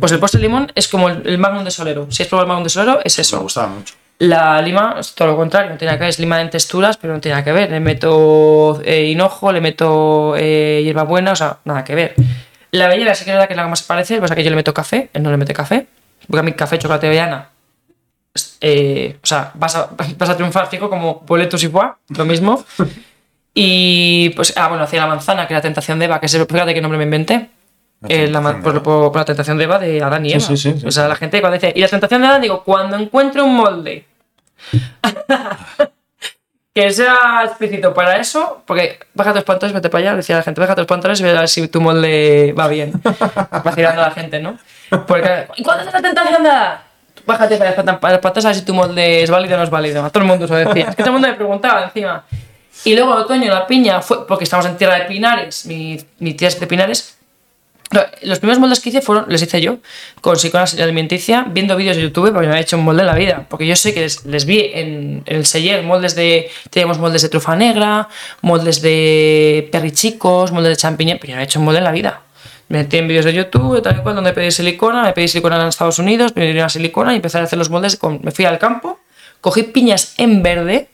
pues 0.01 0.11
el 0.12 0.18
postre 0.18 0.40
de 0.40 0.47
limón 0.49 0.72
es 0.74 0.88
como 0.88 1.09
el, 1.09 1.22
el 1.26 1.38
Magnum 1.38 1.62
de 1.64 1.70
Solero. 1.70 2.07
Si 2.11 2.22
has 2.24 2.28
probado 2.28 2.45
el 2.47 2.49
Magnum 2.49 2.64
de 2.64 2.70
Solero, 2.70 3.01
es 3.05 3.16
eso. 3.20 3.36
Me 3.36 3.42
gustaba 3.45 3.68
mucho. 3.68 3.95
La 4.18 4.61
lima 4.62 4.97
es 5.01 5.12
todo 5.14 5.28
lo 5.28 5.36
contrario, 5.36 5.70
no 5.72 5.76
tiene 5.76 5.90
nada 5.90 5.99
que 5.99 6.05
ver, 6.05 6.11
es 6.11 6.18
lima 6.20 6.40
en 6.40 6.49
texturas, 6.49 6.97
pero 6.97 7.12
no 7.14 7.20
tiene 7.20 7.34
nada 7.34 7.45
que 7.45 7.51
ver. 7.53 7.70
Le 7.70 7.80
meto 7.80 8.80
eh, 8.84 9.05
hinojo, 9.07 9.51
le 9.53 9.61
meto 9.61 10.34
eh, 10.36 10.82
hierbabuena, 10.84 11.32
o 11.32 11.36
sea, 11.36 11.59
nada 11.64 11.82
que 11.84 11.95
ver. 11.97 12.14
La 12.76 12.86
avellana 12.86 13.14
sí 13.14 13.24
que 13.24 13.30
es 13.30 13.34
verdad 13.34 13.46
que 13.48 13.52
es 13.54 13.56
la 13.56 13.62
que 13.64 13.68
más 13.70 13.78
se 13.80 13.86
parece, 13.86 14.20
pasa 14.20 14.34
es 14.34 14.36
que 14.36 14.44
yo 14.44 14.50
le 14.50 14.56
meto 14.56 14.74
café, 14.74 15.08
él 15.12 15.22
no 15.22 15.30
le 15.30 15.36
mete 15.36 15.52
café, 15.54 15.86
porque 16.26 16.40
a 16.40 16.42
mí 16.42 16.52
café, 16.52 16.78
chocolate 16.78 17.06
avellana, 17.06 17.48
eh, 18.60 19.16
o 19.22 19.26
sea, 19.26 19.52
vas 19.54 19.76
a, 19.76 19.90
vas 20.18 20.28
a 20.28 20.36
triunfar, 20.36 20.68
fijo, 20.68 20.88
como 20.90 21.20
boletos 21.26 21.62
y 21.62 21.68
foie, 21.68 21.90
lo 22.16 22.24
mismo. 22.24 22.64
Y 23.56 24.30
pues, 24.30 24.52
ah, 24.56 24.66
bueno, 24.66 24.82
hacía 24.82 24.98
la 25.02 25.06
manzana, 25.06 25.46
que 25.46 25.52
era 25.54 25.58
la 25.58 25.62
tentación 25.62 26.00
de 26.00 26.06
Eva, 26.06 26.18
que 26.18 26.26
es 26.26 26.34
el, 26.34 26.44
fíjate 26.44 26.74
qué 26.74 26.80
nombre 26.80 26.98
me 26.98 27.04
inventé. 27.04 27.50
La 28.00 28.08
Eh, 28.08 28.26
la 28.26 28.40
de 28.40 28.54
por, 28.54 28.74
Eva. 28.74 28.82
por- 28.82 29.12
por 29.12 29.16
la 29.16 29.24
tentación 29.24 29.56
de 29.58 29.62
Eva 29.64 29.78
de 29.78 30.02
Adán 30.02 30.26
y 30.26 30.32
Eva. 30.32 30.40
sí, 30.40 30.56
sí, 30.56 30.74
sí, 30.76 30.84
o 30.84 30.90
sea, 30.90 31.06
la 31.06 31.14
gente 31.14 31.40
cuando 31.40 31.54
dice, 31.56 31.72
y 31.72 31.80
la 31.80 31.86
tentación 31.86 32.20
de 32.22 32.26
Adán, 32.26 32.42
digo, 32.42 32.64
cuando 32.64 32.96
encuentre 32.96 33.42
un 33.42 33.54
molde 33.54 34.06
que 36.74 36.90
sea 36.90 37.42
explícito 37.44 37.94
para 37.94 38.16
eso, 38.16 38.62
porque 38.66 38.98
baja 39.14 39.32
tus 39.32 39.44
pantalones, 39.44 39.74
vete 39.74 39.88
para 39.88 40.08
allá, 40.08 40.16
decía 40.16 40.36
la 40.36 40.42
gente, 40.42 40.60
baja 40.60 40.74
tus 40.74 40.86
pantalones 40.86 41.20
y 41.20 41.22
verás 41.22 41.52
si 41.52 41.68
tu 41.68 41.80
molde 41.80 42.52
va 42.58 42.66
bien. 42.66 42.92
Vacilando 43.64 44.02
a 44.02 44.08
la 44.08 44.10
gente, 44.10 44.40
¿no? 44.40 44.58
Porque, 45.06 45.46
¿y 45.56 45.62
cuándo 45.62 45.84
es 45.84 45.92
la 45.92 46.02
tentación 46.02 46.42
de? 46.42 46.50
Bájate 47.26 47.56
para 47.56 47.70
las 47.70 48.18
pantalones 48.18 48.44
a 48.44 48.48
ver 48.48 48.56
si 48.56 48.64
tu 48.64 48.74
molde 48.74 49.22
es 49.22 49.30
válido 49.30 49.54
o 49.54 49.58
no 49.58 49.64
es 49.64 49.70
válido. 49.70 50.04
A 50.04 50.10
todo 50.10 50.24
el 50.24 50.28
mundo 50.28 50.48
se 50.48 50.52
lo 50.52 50.58
decía. 50.68 50.88
Es 50.90 50.96
que 50.96 51.02
todo 51.02 51.10
el 51.10 51.12
mundo 51.12 51.28
me 51.28 51.34
preguntaba 51.34 51.84
encima. 51.84 52.24
Y 52.84 52.94
luego 52.94 53.12
en 53.12 53.18
otoño 53.20 53.54
la 53.54 53.66
piña 53.66 54.02
fue, 54.02 54.26
porque 54.26 54.44
estamos 54.44 54.66
en 54.66 54.76
tierra 54.76 54.96
de 54.96 55.04
pinares, 55.04 55.64
mi, 55.66 56.04
mi 56.18 56.34
tía 56.34 56.48
es 56.48 56.58
de 56.58 56.66
pinares, 56.66 57.13
Los 58.22 58.39
primeros 58.39 58.59
moldes 58.59 58.80
que 58.80 58.89
hice 58.89 59.03
fueron, 59.03 59.26
les 59.28 59.43
hice 59.43 59.61
yo, 59.61 59.78
con 60.20 60.37
psicóloga 60.37 60.70
alimenticia, 60.82 61.47
viendo 61.49 61.76
vídeos 61.76 61.97
de 61.97 62.03
YouTube, 62.03 62.32
porque 62.32 62.47
me 62.47 62.53
había 62.55 62.62
hecho 62.62 62.76
un 62.76 62.85
molde 62.85 63.03
en 63.03 63.07
la 63.07 63.14
vida. 63.14 63.47
Porque 63.49 63.66
yo 63.66 63.76
sé 63.76 63.95
que 63.95 64.09
les, 64.24 64.45
vi 64.47 64.70
en, 64.72 65.22
el 65.26 65.47
seller 65.47 65.82
moldes 65.85 66.14
de. 66.14 66.51
Teníamos 66.70 66.99
moldes 66.99 67.22
de 67.22 67.28
trufa 67.28 67.55
negra, 67.55 68.09
moldes 68.41 68.82
de 68.82 69.68
perrichicos, 69.70 70.51
moldes 70.51 70.70
de 70.70 70.76
champiñón, 70.76 71.18
pero 71.20 71.32
yo 71.32 71.37
no 71.37 71.43
he 71.43 71.45
hecho 71.45 71.59
un 71.59 71.66
molde 71.66 71.78
en 71.78 71.85
la 71.85 71.93
vida. 71.93 72.22
Me 72.68 72.78
metí 72.78 72.97
en 72.97 73.07
vídeos 73.07 73.26
de 73.26 73.35
YouTube, 73.35 73.82
tal 73.82 73.99
y 73.99 74.01
cual, 74.01 74.16
donde 74.16 74.32
pedí 74.32 74.51
silicona, 74.51 75.03
me 75.03 75.12
pedí 75.12 75.28
silicona 75.28 75.61
en 75.61 75.68
Estados 75.68 75.99
Unidos, 75.99 76.35
dieron 76.35 76.57
una 76.57 76.68
silicona 76.68 77.12
y 77.12 77.16
empecé 77.16 77.39
a 77.39 77.43
hacer 77.43 77.59
los 77.59 77.70
moldes. 77.70 77.97
Con, 77.97 78.20
me 78.22 78.30
fui 78.30 78.47
al 78.47 78.59
campo, 78.59 78.99
cogí 79.41 79.64
piñas 79.64 80.14
en 80.16 80.43
verde, 80.43 80.89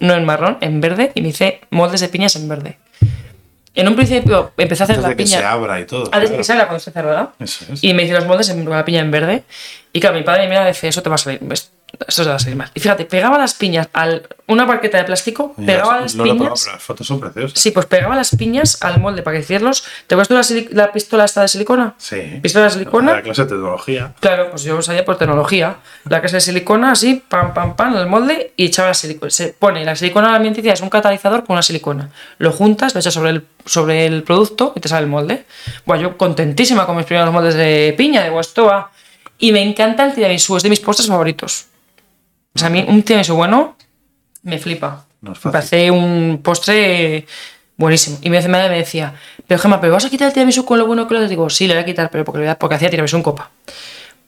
no 0.00 0.14
en 0.14 0.24
marrón, 0.24 0.58
en 0.60 0.80
verde, 0.80 1.12
y 1.14 1.22
me 1.22 1.28
hice 1.28 1.60
moldes 1.70 2.00
de 2.00 2.08
piñas 2.08 2.34
en 2.36 2.48
verde. 2.48 2.78
En 3.76 3.86
un 3.88 3.94
principio 3.94 4.52
empecé 4.56 4.82
a 4.82 4.84
hacer 4.84 4.96
Antes 4.96 5.02
la 5.04 5.08
de 5.10 5.16
que 5.16 5.24
piña. 5.24 5.38
se 5.38 5.44
abra 5.44 5.78
y 5.80 5.84
todo. 5.84 6.08
Antes 6.10 6.30
de 6.30 6.36
que 6.38 6.44
se 6.44 6.52
abra 6.52 6.66
cuando 6.66 6.80
se 6.80 6.90
cerrada. 6.90 7.32
Eso 7.38 7.64
es. 7.72 7.84
Y 7.84 7.94
me 7.94 8.02
hice 8.02 8.14
los 8.14 8.24
moldes 8.26 8.48
en 8.48 8.68
la 8.68 8.84
piña 8.84 9.00
en 9.00 9.10
verde. 9.10 9.44
Y 9.92 10.00
claro, 10.00 10.16
mi 10.16 10.22
padre 10.22 10.42
me 10.44 10.48
mira 10.48 10.64
y 10.64 10.68
dice, 10.68 10.88
eso 10.88 11.02
te 11.02 11.08
va 11.08 11.14
a 11.14 11.18
salir, 11.18 11.40
esto 12.06 12.22
te 12.24 12.28
va 12.28 12.34
a 12.34 12.38
salir 12.38 12.56
mal. 12.56 12.70
Y 12.74 12.80
fíjate, 12.80 13.04
pegaba 13.04 13.38
las 13.38 13.54
piñas 13.54 13.88
a 13.94 14.06
una 14.48 14.64
barqueta 14.64 14.98
de 14.98 15.04
plástico, 15.04 15.54
Mira, 15.56 15.72
pegaba 15.74 16.00
las 16.00 16.14
no 16.14 16.24
lo 16.24 16.32
he 16.32 16.34
probado, 16.34 16.54
piñas... 16.54 16.64
pero 16.64 16.76
las 16.76 16.82
fotos 16.82 17.06
son 17.06 17.20
preciosas. 17.20 17.58
Sí, 17.58 17.70
pues 17.70 17.86
pegaba 17.86 18.14
las 18.14 18.36
piñas 18.36 18.82
al 18.82 19.00
molde 19.00 19.22
para 19.22 19.36
que 19.36 19.42
hicierlos. 19.42 19.84
¿Te 20.06 20.14
acuerdas 20.14 20.48
tú 20.48 20.54
la, 20.74 20.84
la 20.84 20.92
pistola 20.92 21.24
esta 21.24 21.42
de 21.42 21.48
silicona? 21.48 21.94
Sí. 21.96 22.38
¿Pistola 22.42 22.66
de 22.66 22.70
silicona? 22.72 23.12
La 23.12 23.22
clase 23.22 23.42
de 23.42 23.48
tecnología. 23.48 24.12
Claro, 24.20 24.50
pues 24.50 24.62
yo 24.62 24.80
sabía 24.82 25.04
por 25.04 25.16
tecnología. 25.16 25.76
La 26.08 26.20
casa 26.20 26.36
de 26.36 26.40
silicona, 26.42 26.92
así, 26.92 27.22
pam, 27.28 27.54
pam, 27.54 27.76
pam, 27.76 27.96
el 27.96 28.06
molde 28.06 28.52
y 28.56 28.66
echaba 28.66 28.88
la 28.88 28.94
silicona. 28.94 29.30
Se 29.30 29.48
pone 29.48 29.84
la 29.84 29.96
silicona 29.96 30.34
alimenticia, 30.34 30.74
es 30.74 30.80
un 30.80 30.90
catalizador 30.90 31.44
con 31.44 31.54
una 31.54 31.62
silicona. 31.62 32.10
Lo 32.38 32.52
juntas, 32.52 32.94
lo 32.94 33.00
echas 33.00 33.14
sobre 33.14 33.30
el, 33.30 33.46
sobre 33.64 34.06
el 34.06 34.22
producto 34.22 34.72
y 34.76 34.80
te 34.80 34.88
sale 34.88 35.04
el 35.04 35.10
molde. 35.10 35.44
Bueno, 35.86 36.02
yo 36.02 36.18
contentísima 36.18 36.84
con 36.84 36.96
mis 36.96 37.06
primeros 37.06 37.32
moldes 37.32 37.54
de 37.54 37.94
piña, 37.96 38.22
de 38.22 38.30
guastoa. 38.30 38.90
Y 39.38 39.52
me 39.52 39.62
encanta 39.62 40.06
el 40.06 40.14
tiramisú, 40.14 40.56
es 40.56 40.62
de 40.62 40.70
mis 40.70 40.80
postres 40.80 41.08
favoritos. 41.08 41.66
O 42.56 42.58
sea, 42.58 42.68
a 42.68 42.70
mí 42.70 42.82
un 42.88 43.02
tiramisú 43.02 43.34
bueno 43.34 43.76
me 44.42 44.58
flipa. 44.58 45.04
No 45.20 45.32
es 45.32 45.44
me 45.44 45.52
parece 45.52 45.90
un 45.90 46.40
postre 46.42 47.26
buenísimo. 47.76 48.16
Y 48.22 48.30
mi 48.30 48.38
madre 48.48 48.70
me 48.70 48.78
decía, 48.78 49.12
pero 49.46 49.60
Gemma, 49.60 49.78
¿pero 49.78 49.92
vas 49.92 50.06
a 50.06 50.10
quitar 50.10 50.28
el 50.28 50.32
tiramisú 50.32 50.64
con 50.64 50.78
lo 50.78 50.86
bueno 50.86 51.06
que 51.06 51.12
lo? 51.12 51.28
Digo, 51.28 51.50
sí, 51.50 51.66
le 51.66 51.74
voy 51.74 51.82
a 51.82 51.84
quitar, 51.84 52.10
pero 52.10 52.24
porque, 52.24 52.56
porque 52.58 52.76
hacía 52.76 52.88
tiramisú 52.88 53.18
en 53.18 53.22
copa. 53.22 53.50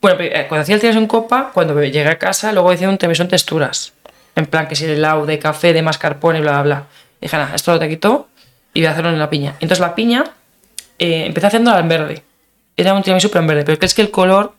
Bueno, 0.03 0.21
eh, 0.21 0.45
cuando 0.47 0.63
hacía 0.63 0.75
el 0.75 0.81
tiramisú 0.83 1.01
en 1.01 1.07
copa, 1.07 1.53
cuando 1.55 1.83
llegué 1.83 2.07
a 2.07 2.19
casa, 2.19 2.53
luego 2.53 2.71
hice 2.71 2.87
un 2.87 2.99
tiramisú 2.99 3.23
en 3.23 3.29
texturas. 3.29 3.95
En 4.37 4.45
plan, 4.45 4.69
que 4.69 4.77
si 4.77 4.85
el 4.85 4.91
helado 4.91 5.25
de 5.25 5.39
café, 5.39 5.73
de 5.73 5.81
mascarpone, 5.81 6.43
bla, 6.43 6.53
bla, 6.53 6.63
bla. 6.63 6.87
dije, 7.23 7.35
nada, 7.35 7.55
esto 7.55 7.73
lo 7.73 7.79
te 7.79 7.89
quito 7.89 8.29
y 8.75 8.81
voy 8.81 8.89
a 8.89 8.91
hacerlo 8.91 9.11
en 9.11 9.19
la 9.19 9.31
piña. 9.31 9.55
Entonces 9.61 9.81
la 9.81 9.95
piña, 9.95 10.25
eh, 10.99 11.25
empecé 11.25 11.47
haciéndola 11.47 11.81
en 11.81 11.89
verde. 11.89 12.23
Era 12.77 12.93
un 12.93 13.03
tiramisú 13.03 13.31
pero 13.31 13.41
en 13.41 13.47
verde, 13.47 13.65
pero 13.65 13.79
es 13.81 13.95
que 13.95 14.03
el 14.03 14.11
color... 14.11 14.58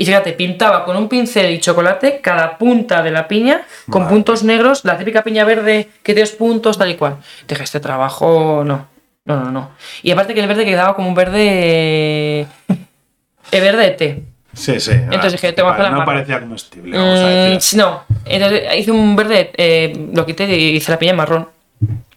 Y 0.00 0.06
fíjate, 0.06 0.32
pintaba 0.32 0.84
con 0.84 0.96
un 0.96 1.08
pincel 1.08 1.50
y 1.50 1.58
chocolate 1.58 2.20
cada 2.22 2.56
punta 2.56 3.02
de 3.02 3.10
la 3.10 3.26
piña 3.28 3.62
con 3.90 4.06
puntos 4.08 4.44
negros, 4.44 4.84
la 4.84 4.96
típica 4.96 5.22
piña 5.24 5.44
verde 5.44 5.88
que 6.04 6.14
tienes 6.14 6.30
puntos, 6.32 6.78
tal 6.78 6.90
y 6.90 6.94
cual. 6.94 7.16
Dije, 7.48 7.64
este 7.64 7.80
trabajo 7.80 8.62
no. 8.64 8.86
No, 9.24 9.36
no, 9.44 9.50
no. 9.50 9.70
Y 10.02 10.10
aparte 10.12 10.32
que 10.32 10.40
el 10.40 10.46
verde 10.48 10.64
quedaba 10.64 10.94
como 10.94 11.08
un 11.08 11.14
verde. 11.14 12.46
El 13.50 13.60
verde 13.62 13.82
de 13.82 13.90
té. 13.90 14.22
Sí, 14.54 14.78
sí. 14.80 14.92
Entonces 14.92 15.32
dije, 15.32 15.52
tengo 15.52 15.68
que 15.70 15.74
hacer 15.80 15.90
la 15.92 15.98
No 15.98 16.04
parecía 16.04 16.40
comestible, 16.40 16.96
vamos 16.96 17.18
a 17.18 17.22
Mm, 17.22 17.52
decir. 17.54 17.78
no. 17.78 18.02
Entonces 18.24 18.62
hice 18.78 18.90
un 18.92 19.16
verde, 19.16 19.50
eh, 19.56 20.08
lo 20.12 20.24
quité 20.26 20.44
y 20.56 20.76
hice 20.76 20.90
la 20.92 20.98
piña 20.98 21.10
en 21.12 21.16
marrón. 21.16 21.48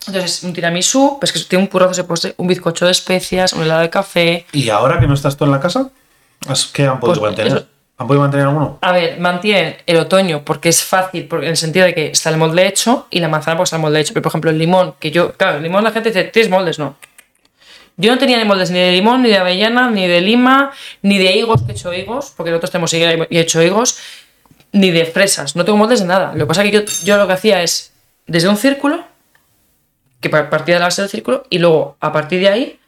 Entonces, 0.08 0.44
un 0.44 0.52
tiramisú, 0.54 1.18
pues 1.20 1.32
que 1.32 1.40
tiene 1.42 1.64
un 1.64 1.70
currazo 1.70 1.92
ese 1.92 2.04
postre, 2.04 2.34
un 2.38 2.48
bizcocho 2.48 2.86
de 2.86 2.92
especias, 2.92 3.54
un 3.54 3.64
helado 3.64 3.82
de 3.82 3.90
café. 3.90 4.46
¿Y 4.52 4.70
ahora 4.70 5.00
que 5.00 5.08
no 5.08 5.14
estás 5.14 5.38
tú 5.38 5.46
en 5.46 5.52
la 5.52 5.60
casa? 5.60 5.90
¿Has- 6.48 6.66
¿Qué 6.66 6.86
han 6.86 7.00
podido 7.00 7.22
Pues, 7.22 7.36
mantener? 7.38 7.68
¿Han 8.02 8.08
podido 8.08 8.22
mantener 8.22 8.48
alguno? 8.48 8.80
A 8.82 8.92
ver, 8.92 9.20
mantienen 9.20 9.78
el 9.86 9.98
otoño 9.98 10.44
porque 10.44 10.70
es 10.70 10.84
fácil, 10.84 11.28
porque 11.28 11.46
en 11.46 11.52
el 11.52 11.58
sentido 11.58 11.86
de 11.86 11.94
que 11.94 12.08
está 12.08 12.32
el 12.32 12.38
molde 12.38 12.66
hecho 12.68 13.06
y 13.12 13.20
la 13.20 13.28
manzana 13.30 13.56
porque 13.58 13.66
está 13.68 13.76
el 13.76 13.82
molde 13.84 14.00
hecho. 14.02 14.14
Pero, 14.14 14.24
por 14.24 14.32
ejemplo, 14.32 14.50
el 14.50 14.58
limón, 14.58 14.96
que 15.00 15.12
yo, 15.12 15.34
claro, 15.34 15.58
el 15.58 15.64
limón 15.64 15.84
la 15.84 15.92
gente 15.92 16.10
dice, 16.10 16.24
¿tienes 16.26 16.50
moldes? 16.50 16.80
No. 16.80 16.96
Yo 17.98 18.12
no 18.12 18.18
tenía 18.18 18.38
ni 18.40 18.46
moldes 18.46 18.72
ni 18.72 18.80
de 18.80 18.92
limón, 18.92 19.22
ni 19.22 19.30
de 19.30 19.38
avellana, 19.38 19.92
ni 19.92 20.08
de 20.08 20.20
lima, 20.22 20.72
ni 21.04 21.20
de 21.20 21.36
higos, 21.36 21.62
que 21.62 21.74
he 21.74 21.76
hecho 21.76 21.94
higos, 21.94 22.34
porque 22.36 22.50
nosotros 22.50 22.72
tenemos 22.72 22.92
higuera 22.94 23.28
y 23.30 23.38
he 23.38 23.42
hecho 23.42 23.62
higos, 23.62 24.00
ni 24.72 24.90
de 24.90 25.06
fresas. 25.06 25.56
No 25.56 25.64
tengo 25.64 25.78
moldes 25.78 26.00
de 26.00 26.08
nada. 26.08 26.32
Lo 26.34 26.40
que 26.40 26.46
pasa 26.48 26.64
es 26.64 26.72
que 26.72 26.78
yo, 26.78 26.84
yo 27.04 27.18
lo 27.18 27.28
que 27.28 27.34
hacía 27.34 27.62
es, 27.62 27.94
desde 28.26 28.50
un 28.50 28.58
círculo, 28.58 29.04
que 30.20 30.30
pa- 30.30 30.50
partía 30.50 30.76
de 30.76 30.80
la 30.80 30.86
base 30.88 31.02
del 31.04 31.12
círculo, 31.12 31.44
y 31.52 31.60
luego, 31.60 31.98
a 32.00 32.12
partir 32.12 32.40
de 32.40 32.50
ahí, 32.50 32.80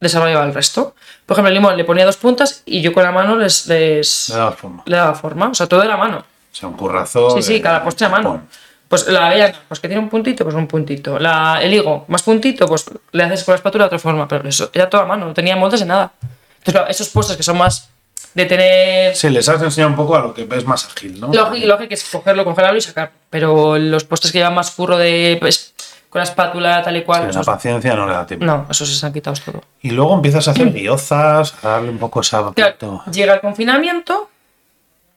desarrollaba 0.00 0.44
el 0.44 0.54
resto. 0.54 0.94
Por 1.26 1.34
ejemplo, 1.34 1.48
el 1.48 1.54
limón 1.54 1.76
le 1.76 1.84
ponía 1.84 2.04
dos 2.04 2.16
puntas 2.16 2.62
y 2.64 2.80
yo 2.80 2.92
con 2.92 3.02
la 3.04 3.12
mano 3.12 3.36
les, 3.36 3.66
les, 3.66 4.28
Le 4.30 4.36
das 4.36 4.54
forma. 4.56 4.82
le 4.86 4.96
daba 4.96 5.14
forma, 5.14 5.48
o 5.48 5.54
sea, 5.54 5.66
todo 5.66 5.80
de 5.80 5.88
la 5.88 5.96
mano. 5.96 6.18
O 6.18 6.54
sea, 6.54 6.68
un 6.68 6.76
currazo. 6.76 7.30
Sí, 7.36 7.42
sí, 7.42 7.52
de- 7.54 7.60
cada 7.60 7.84
postre 7.84 8.06
a 8.06 8.10
mano. 8.10 8.30
Pon. 8.30 8.48
Pues 8.88 9.06
la 9.06 9.26
avellana, 9.28 9.54
pues 9.68 9.78
que 9.78 9.86
tiene 9.86 10.02
un 10.02 10.08
puntito, 10.08 10.42
pues 10.42 10.56
un 10.56 10.66
puntito. 10.66 11.18
La, 11.20 11.60
el 11.62 11.72
higo, 11.72 12.04
más 12.08 12.22
puntito, 12.24 12.66
pues 12.66 12.86
le 13.12 13.22
haces 13.22 13.44
con 13.44 13.52
la 13.52 13.56
espátula 13.56 13.84
de 13.84 13.86
otra 13.86 13.98
forma, 14.00 14.26
pero 14.26 14.48
eso 14.48 14.68
era 14.72 14.90
todo 14.90 15.02
a 15.02 15.06
mano, 15.06 15.26
no 15.26 15.32
tenía 15.34 15.54
moldes 15.54 15.78
de 15.80 15.86
nada. 15.86 16.12
Entonces, 16.22 16.72
claro, 16.74 16.88
esos 16.88 17.08
postres 17.10 17.36
que 17.36 17.44
son 17.44 17.56
más 17.56 17.88
de 18.34 18.46
tener. 18.46 19.14
Sí, 19.14 19.30
les 19.30 19.48
has 19.48 19.62
enseñado 19.62 19.90
un 19.90 19.96
poco 19.96 20.16
a 20.16 20.20
lo 20.20 20.34
que 20.34 20.48
es 20.50 20.64
más 20.64 20.86
ágil, 20.86 21.20
¿no? 21.20 21.28
Lógico, 21.32 21.66
lógico 21.68 21.94
es 21.94 22.02
cogerlo, 22.10 22.44
congelarlo 22.44 22.78
y 22.78 22.80
sacar. 22.80 23.12
Pero 23.30 23.78
los 23.78 24.02
postres 24.04 24.32
que 24.32 24.38
llevan 24.38 24.54
más 24.54 24.72
curro 24.72 24.98
de. 24.98 25.36
Pues, 25.40 25.72
con 26.10 26.18
la 26.18 26.24
espátula, 26.24 26.82
tal 26.82 26.96
y 26.96 27.04
cual. 27.04 27.32
Sí, 27.32 27.38
la 27.38 27.44
paciencia 27.44 27.94
no 27.94 28.04
le 28.06 28.12
da 28.12 28.26
tiempo. 28.26 28.44
no, 28.44 28.66
esos 28.68 28.88
se 28.98 29.06
han 29.06 29.12
quitado 29.12 29.36
todo. 29.44 29.62
Y 29.80 29.90
luego 29.92 30.14
empiezas 30.16 30.46
a 30.48 30.50
hacer 30.50 30.72
guiozas, 30.72 31.54
a 31.64 31.68
darle 31.68 31.90
un 31.90 31.98
poco 31.98 32.20
esa... 32.20 32.52
Claro, 32.52 33.02
llega 33.10 33.34
el 33.34 33.40
confinamiento. 33.40 34.28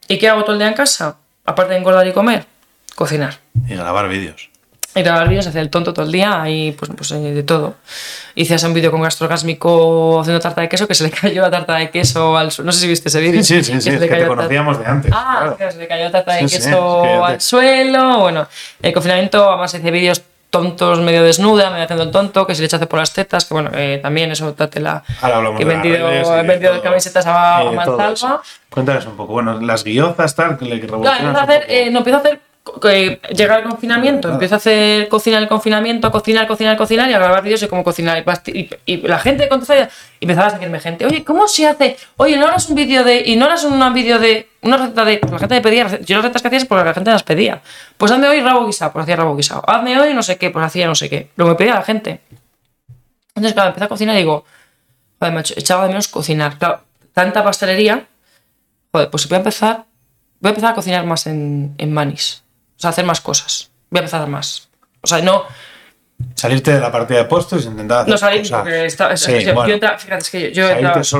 ¿Y 0.06 0.18
qué 0.18 0.28
hago 0.28 0.42
todo 0.42 0.52
el 0.52 0.58
día 0.58 0.68
en 0.68 0.74
casa? 0.74 1.16
Aparte 1.44 1.72
de 1.72 1.78
engordar 1.80 2.06
y 2.06 2.12
comer, 2.12 2.46
cocinar. 2.94 3.38
Y 3.68 3.74
grabar 3.74 4.08
vídeos. 4.08 4.50
Y 4.94 5.02
grabar 5.02 5.28
vídeos, 5.28 5.46
hacer 5.48 5.60
el 5.62 5.70
tonto 5.70 5.92
todo 5.92 6.06
el 6.06 6.12
día 6.12 6.48
y 6.48 6.70
pues, 6.72 6.92
pues 6.96 7.10
eh, 7.10 7.18
de 7.18 7.42
todo. 7.42 7.74
Hice 8.36 8.64
un 8.64 8.72
vídeo 8.74 8.92
con 8.92 9.02
gastrogásmico 9.02 10.20
haciendo 10.20 10.38
tarta 10.40 10.60
de 10.60 10.68
queso, 10.68 10.86
que 10.86 10.94
se 10.94 11.02
le 11.04 11.10
cayó 11.20 11.42
la 11.42 11.50
tarta 11.50 11.74
de 11.74 11.90
queso 11.90 12.36
al 12.36 12.52
suelo. 12.52 12.66
No 12.66 12.72
sé 12.72 12.80
si 12.82 12.86
viste 12.88 13.08
ese 13.08 13.20
vídeo. 13.20 13.42
Sí, 13.42 13.64
sí, 13.64 13.72
sí, 13.72 13.72
Que 13.74 13.80
sí, 13.80 13.90
es 13.90 14.00
que 14.00 14.06
te 14.06 14.20
la 14.20 14.28
conocíamos 14.28 14.78
de 14.78 14.86
antes. 14.86 15.12
Ah, 15.12 15.54
claro. 15.56 15.72
se 15.72 15.78
le 15.78 15.88
cayó 15.88 16.10
tarta 16.12 16.34
de 16.34 16.40
Sí, 16.42 16.48
sí, 16.48 16.56
queso 16.58 17.02
es 17.04 17.10
que 17.10 17.16
te- 17.18 17.24
al 17.24 17.40
suelo. 17.40 18.18
Bueno, 18.20 18.46
el 18.82 18.92
confinamiento, 18.92 19.48
además 19.50 19.74
hice 19.74 19.90
vídeos 19.90 20.22
tontos, 20.54 21.00
medio 21.00 21.24
desnuda, 21.24 21.70
medio 21.70 21.84
haciendo 21.84 22.10
tonto, 22.10 22.46
que 22.46 22.54
si 22.54 22.60
le 22.62 22.66
echaste 22.66 22.86
por 22.86 23.00
las 23.00 23.12
tetas, 23.12 23.44
que 23.44 23.54
bueno, 23.54 23.70
eh, 23.74 23.98
también 24.00 24.30
eso, 24.30 24.52
tátela. 24.54 25.02
Ahora 25.20 25.36
hablamos 25.38 25.58
que 25.58 25.64
he 25.64 25.66
vendido, 25.66 26.08
he 26.08 26.42
vendido 26.46 26.80
camisetas 26.80 27.26
a, 27.26 27.58
a 27.58 28.12
eso. 28.12 28.40
Cuéntales 28.70 29.04
un 29.06 29.16
poco. 29.16 29.32
Bueno, 29.32 29.60
las 29.60 29.82
guiozas, 29.82 30.34
tal, 30.36 30.56
que 30.56 30.64
le 30.66 30.74
empiezo 30.76 30.96
a 31.04 31.42
hacer, 31.42 31.60
poco. 31.62 31.72
eh, 31.72 31.90
no 31.90 31.98
empiezo 31.98 32.18
a 32.18 32.20
hacer 32.20 32.40
que 32.80 33.20
llega 33.34 33.58
el 33.58 33.64
confinamiento, 33.64 34.30
empiezo 34.30 34.54
a 34.54 34.56
hacer 34.56 35.08
cocina 35.08 35.36
en 35.36 35.42
el 35.42 35.48
confinamiento, 35.48 36.06
a 36.08 36.12
cocinar, 36.12 36.46
cocinar, 36.46 36.76
cocinar 36.78 37.10
y 37.10 37.12
a 37.12 37.18
grabar 37.18 37.42
vídeos 37.42 37.60
de 37.60 37.68
cómo 37.68 37.84
cocinar. 37.84 38.24
Y, 38.86 38.96
la 39.06 39.18
gente 39.18 39.48
contesta 39.48 39.76
y 40.18 40.24
empezaba 40.24 40.46
a 40.46 40.50
seguirme 40.50 40.80
gente. 40.80 41.04
Oye, 41.04 41.24
¿cómo 41.24 41.46
se 41.46 41.66
hace? 41.66 41.96
Oye, 42.16 42.38
¿no 42.38 42.46
harás 42.46 42.68
un 42.70 42.76
vídeo 42.76 43.04
de. 43.04 43.22
Y 43.26 43.36
no 43.36 43.44
harás 43.44 43.64
un 43.64 43.92
vídeo 43.92 44.18
de. 44.18 44.48
Una 44.62 44.78
receta 44.78 45.04
de. 45.04 45.18
Pues 45.18 45.32
la 45.32 45.38
gente 45.38 45.54
me 45.56 45.60
pedía. 45.60 46.00
Yo 46.00 46.16
las 46.16 46.24
recetas 46.24 46.40
que 46.40 46.48
hacía 46.48 46.58
es 46.58 46.64
porque 46.64 46.84
la 46.84 46.94
gente 46.94 47.10
las 47.10 47.22
pedía. 47.22 47.60
Pues 47.98 48.10
hazme 48.10 48.28
hoy 48.28 48.40
rabo 48.40 48.64
guisado, 48.64 48.92
pues 48.92 49.02
hacía 49.02 49.16
rabo 49.16 49.36
guisado. 49.36 49.62
Hazme 49.68 50.00
hoy 50.00 50.14
no 50.14 50.22
sé 50.22 50.38
qué, 50.38 50.50
pues 50.50 50.64
hacía 50.64 50.86
no 50.86 50.94
sé 50.94 51.10
qué. 51.10 51.28
Lo 51.36 51.44
que 51.44 51.50
me 51.50 51.56
pedía 51.56 51.74
la 51.74 51.82
gente. 51.82 52.22
Entonces, 53.34 53.52
claro, 53.52 53.68
empecé 53.68 53.84
a 53.84 53.88
cocinar 53.88 54.14
y 54.14 54.18
digo. 54.18 54.44
Joder, 55.20 55.34
macho, 55.34 55.54
echaba 55.56 55.82
de 55.82 55.88
menos 55.88 56.08
cocinar. 56.08 56.58
Claro, 56.58 56.80
tanta 57.12 57.44
pastelería. 57.44 58.06
Joder, 58.90 59.10
pues 59.10 59.28
voy 59.28 59.36
a 59.36 59.38
empezar. 59.38 59.84
Voy 60.40 60.48
a 60.48 60.50
empezar 60.50 60.72
a 60.72 60.74
cocinar 60.74 61.04
más 61.04 61.26
en, 61.26 61.74
en 61.76 61.92
manis. 61.92 62.43
O 62.76 62.80
sea, 62.80 62.90
hacer 62.90 63.04
más 63.04 63.20
cosas. 63.20 63.70
Voy 63.90 63.98
a 63.98 64.00
empezar 64.00 64.26
más. 64.28 64.68
O 65.00 65.06
sea, 65.06 65.20
no, 65.22 65.44
Salirte 66.34 66.72
de 66.72 66.80
la 66.80 66.92
partida 66.92 67.18
de 67.18 67.24
postres 67.24 67.64
e 67.66 67.68
intentar 67.68 68.00
hacer 68.02 68.12
no 68.12 68.18
salir 68.18 68.40
cosas. 68.42 68.60
porque 68.60 68.84
está, 68.86 69.12
es- 69.12 69.20
Sí, 69.20 69.32
yo, 69.44 69.66
yo 69.66 69.78
fíjate, 69.98 70.16
es 70.22 70.30
que 70.30 70.52
yo, 70.52 70.62
yo 70.62 70.62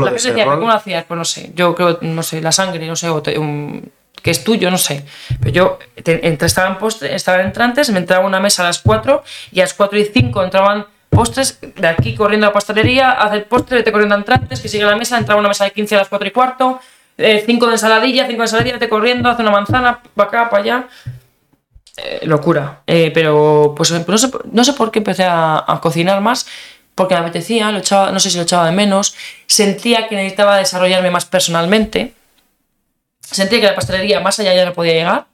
la 0.05 0.13
de 0.13 0.19
gente 0.19 0.29
decía. 0.31 0.45
¿cómo 0.45 0.67
lo 0.69 0.73
hacías? 0.73 1.05
Pues 1.05 1.19
no 1.19 1.25
sé, 1.25 1.51
yo 1.55 1.75
creo, 1.75 1.99
no 2.03 2.23
sé, 2.23 2.41
la 2.41 2.53
sangre, 2.53 2.87
no 2.87 2.95
sé, 2.97 3.09
o 3.09 3.21
te- 3.21 3.37
un- 3.39 3.91
que 4.23 4.31
es 4.31 4.45
tuyo, 4.45 4.71
no 4.71 4.79
sé. 4.79 5.05
Pero 5.41 5.51
yo 5.53 5.79
te- 6.03 6.27
entre, 6.27 6.47
estaba, 6.47 6.69
en 6.69 6.79
postre, 6.79 7.15
estaba 7.15 7.41
en 7.41 7.47
entrantes, 7.47 7.91
me 7.91 7.99
entraba 7.99 8.25
a 8.25 8.27
una 8.27 8.39
mesa 8.41 8.63
a 8.63 8.67
las 8.67 8.79
4 8.79 9.25
y 9.51 9.61
a 9.61 9.65
las 9.65 9.75
4 9.75 9.99
y 9.99 10.05
5 10.05 10.43
entraban 10.45 10.87
postres, 11.11 11.59
de 11.61 11.87
aquí 11.89 12.15
corriendo 12.15 12.47
a 12.47 12.51
la 12.51 12.53
pastelería, 12.55 13.11
a 13.11 13.25
hacer 13.25 13.47
postre, 13.49 13.79
vete 13.79 13.91
corriendo 13.93 14.15
a 14.15 14.19
entrantes, 14.19 14.61
que 14.61 14.69
sigue 14.69 14.85
la 14.85 14.97
mesa, 14.97 15.19
entraba 15.19 15.39
una 15.41 15.49
mesa 15.49 15.65
de 15.65 15.73
15 15.73 15.97
a 15.97 15.99
las 15.99 16.09
4 16.09 16.27
y 16.29 16.31
cuarto, 16.31 16.81
5 17.17 17.67
de 17.67 17.73
ensaladilla, 17.73 18.27
5 18.27 18.39
de 18.39 18.45
ensaladilla, 18.45 18.73
vete 18.75 18.89
corriendo, 18.89 19.29
hace 19.29 19.43
una 19.43 19.51
manzana, 19.51 20.01
para 20.15 20.29
acá, 20.29 20.51
para 20.51 20.63
allá. 20.63 20.85
Eh, 21.97 22.21
locura. 22.27 22.83
Eh, 22.87 23.11
pero 23.15 23.73
pues 23.77 23.91
no 23.93 24.19
sé, 24.19 24.31
no 24.51 24.65
sé 24.65 24.73
por 24.73 24.91
qué 24.91 24.99
empecé 24.99 25.25
a, 25.25 25.65
a 25.67 25.81
cocinar 25.81 26.21
más, 26.21 26.47
porque 26.95 27.15
me 27.15 27.21
apetecía, 27.21 27.71
lo 27.71 27.79
echaba, 27.79 28.11
no 28.11 28.19
sé 28.21 28.31
si 28.31 28.37
lo 28.37 28.43
echaba 28.43 28.67
de 28.67 28.73
menos, 28.73 29.15
sentía 29.47 30.09
que 30.09 30.17
necesitaba 30.17 30.57
desarrollarme 30.59 31.11
más 31.11 31.25
personalmente, 31.25 32.15
sentía 33.21 33.61
que 33.61 33.67
la 33.67 33.75
pastelería 33.75 34.21
más 34.21 34.39
allá 34.41 34.55
ya 34.55 34.65
no 34.65 34.73
podía 34.73 34.93
llegar, 34.95 35.27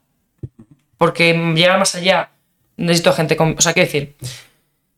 porque 0.98 1.32
llegar 1.54 1.78
más 1.78 1.94
allá 1.94 2.30
necesito 2.76 3.12
gente 3.14 3.36
con... 3.36 3.54
O 3.58 3.60
sea, 3.60 3.72
¿qué 3.72 3.80
decir? 3.80 4.14
Yo 4.20 4.28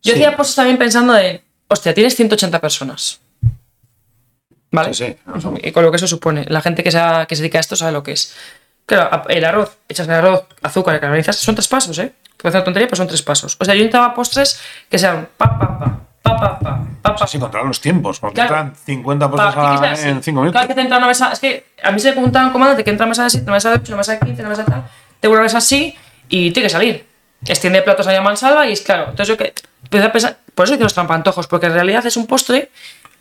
Sí. 0.02 0.12
hacía 0.12 0.36
postres 0.36 0.56
también 0.56 0.78
pensando 0.78 1.12
de, 1.12 1.42
hostia, 1.68 1.94
tienes 1.94 2.16
180 2.16 2.60
personas. 2.60 3.20
¿Vale? 4.72 4.94
Sí, 4.94 5.04
sí. 5.06 5.48
Y 5.62 5.70
con 5.72 5.84
lo 5.84 5.90
que 5.90 5.96
eso 5.96 6.06
supone. 6.08 6.44
La 6.48 6.60
gente 6.62 6.82
que 6.82 6.90
se, 6.90 6.98
ha- 6.98 7.26
que 7.26 7.36
se 7.36 7.42
dedica 7.42 7.58
a 7.58 7.60
esto 7.60 7.76
sabe 7.76 7.92
lo 7.92 8.02
que 8.02 8.12
es. 8.12 8.34
Claro, 8.86 9.22
el 9.28 9.44
arroz, 9.44 9.78
echas 9.88 10.08
el 10.08 10.14
arroz, 10.14 10.44
azúcar, 10.62 10.98
caramelizas, 10.98 11.36
son 11.36 11.54
tres 11.54 11.68
pasos, 11.68 11.98
¿eh? 11.98 12.12
Parece 12.36 12.58
una 12.58 12.64
tontería, 12.64 12.88
pero 12.88 12.96
son 12.96 13.06
tres 13.06 13.22
pasos. 13.22 13.56
O 13.60 13.64
sea, 13.64 13.74
yo 13.74 13.82
intentaba 13.82 14.14
postres 14.14 14.60
que 14.90 14.98
sean 14.98 15.28
pa, 15.36 15.58
pa, 15.58 15.78
pa, 15.78 15.78
pa, 16.22 16.36
pa, 16.36 16.36
pa, 16.40 16.58
pa, 16.58 17.16
pa. 17.16 17.26
Controlar 17.26 17.66
los 17.66 17.80
tiempos, 17.80 18.18
porque 18.18 18.34
claro. 18.34 18.56
entran 18.56 18.74
50 18.74 19.30
postres 19.30 19.56
a 19.56 20.08
en 20.08 20.22
5 20.22 20.40
minutos. 20.40 20.52
Cada 20.52 20.66
vez 20.66 20.68
que 20.68 20.74
te 20.74 20.80
entra 20.80 20.98
una 20.98 21.06
mesa, 21.06 21.32
es 21.32 21.38
que 21.38 21.66
a 21.82 21.92
mí 21.92 22.00
se 22.00 22.08
me 22.08 22.12
preguntaban 22.14 22.50
comandos 22.50 22.82
que 22.82 22.90
entra 22.90 23.06
una 23.06 23.10
mesa 23.10 23.24
de 23.24 23.30
7, 23.30 23.44
una 23.44 23.54
mesa 23.54 23.70
de 23.70 23.76
8, 23.76 23.84
una 23.88 23.96
mesa 23.98 24.12
de 24.12 24.18
15, 24.20 24.42
una 24.42 24.48
mesa 24.48 24.62
de 24.64 24.70
tal, 24.70 24.84
te 25.20 25.28
una 25.28 25.42
mesa 25.42 25.58
así 25.58 25.94
y 26.28 26.50
tiene 26.50 26.66
que 26.66 26.72
salir. 26.72 27.06
Extiende 27.44 27.82
platos 27.82 28.06
a 28.06 28.12
llaman 28.12 28.36
salva 28.36 28.66
y 28.66 28.72
es 28.72 28.80
claro. 28.80 29.10
Entonces 29.10 29.28
yo 29.28 29.36
que 29.36 29.52
empecé 29.84 30.04
a 30.04 30.12
pensar, 30.12 30.38
por 30.54 30.64
eso 30.66 30.74
hice 30.74 30.82
los 30.82 30.94
trampantojos, 30.94 31.46
porque 31.46 31.66
en 31.66 31.74
realidad 31.74 32.04
es 32.06 32.16
un 32.16 32.26
postre 32.26 32.70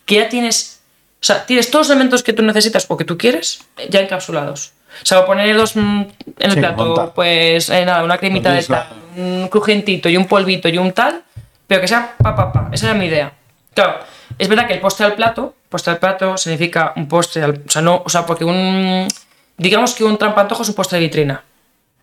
que 0.04 0.16
ya 0.16 0.28
tienes, 0.28 0.80
o 1.20 1.24
sea, 1.24 1.46
tienes 1.46 1.70
todos 1.70 1.86
los 1.86 1.90
elementos 1.90 2.22
que 2.22 2.32
tú 2.32 2.42
necesitas 2.42 2.86
o 2.88 2.96
que 2.96 3.04
tú 3.04 3.18
quieres 3.18 3.64
ya 3.88 4.00
encapsulados. 4.00 4.72
O 5.02 5.06
sea, 5.06 5.24
poner 5.24 5.56
dos 5.56 5.76
mm, 5.76 5.80
en 5.80 6.10
el 6.38 6.52
Sí, 6.52 6.58
plato, 6.60 6.84
montar. 6.86 7.12
pues 7.14 7.68
eh, 7.70 7.84
nada, 7.84 8.04
una 8.04 8.18
cremita 8.18 8.52
de 8.52 8.62
tal, 8.62 8.86
un 9.16 9.48
crujentito 9.48 10.08
y 10.08 10.16
un 10.16 10.26
polvito 10.26 10.68
y 10.68 10.78
un 10.78 10.92
tal, 10.92 11.22
pero 11.66 11.80
que 11.80 11.88
sea 11.88 12.14
pa 12.18 12.34
pa 12.34 12.52
pa. 12.52 12.68
Esa 12.72 12.90
era 12.90 12.94
mi 12.98 13.06
idea. 13.06 13.32
Claro, 13.74 13.98
es 14.38 14.48
verdad 14.48 14.66
que 14.66 14.74
el 14.74 14.80
postre 14.80 15.06
al 15.06 15.14
plato, 15.14 15.54
postre 15.68 15.92
al 15.92 15.98
plato 15.98 16.36
significa 16.36 16.92
un 16.96 17.08
postre, 17.08 17.42
al, 17.42 17.62
o 17.66 17.70
sea, 17.70 17.82
no, 17.82 18.02
o 18.04 18.08
sea, 18.08 18.26
porque 18.26 18.44
un. 18.44 19.08
Digamos 19.56 19.94
que 19.94 20.04
un 20.04 20.18
trampantojo 20.18 20.62
es 20.62 20.68
un 20.68 20.74
postre 20.74 20.98
de 20.98 21.04
vitrina. 21.06 21.42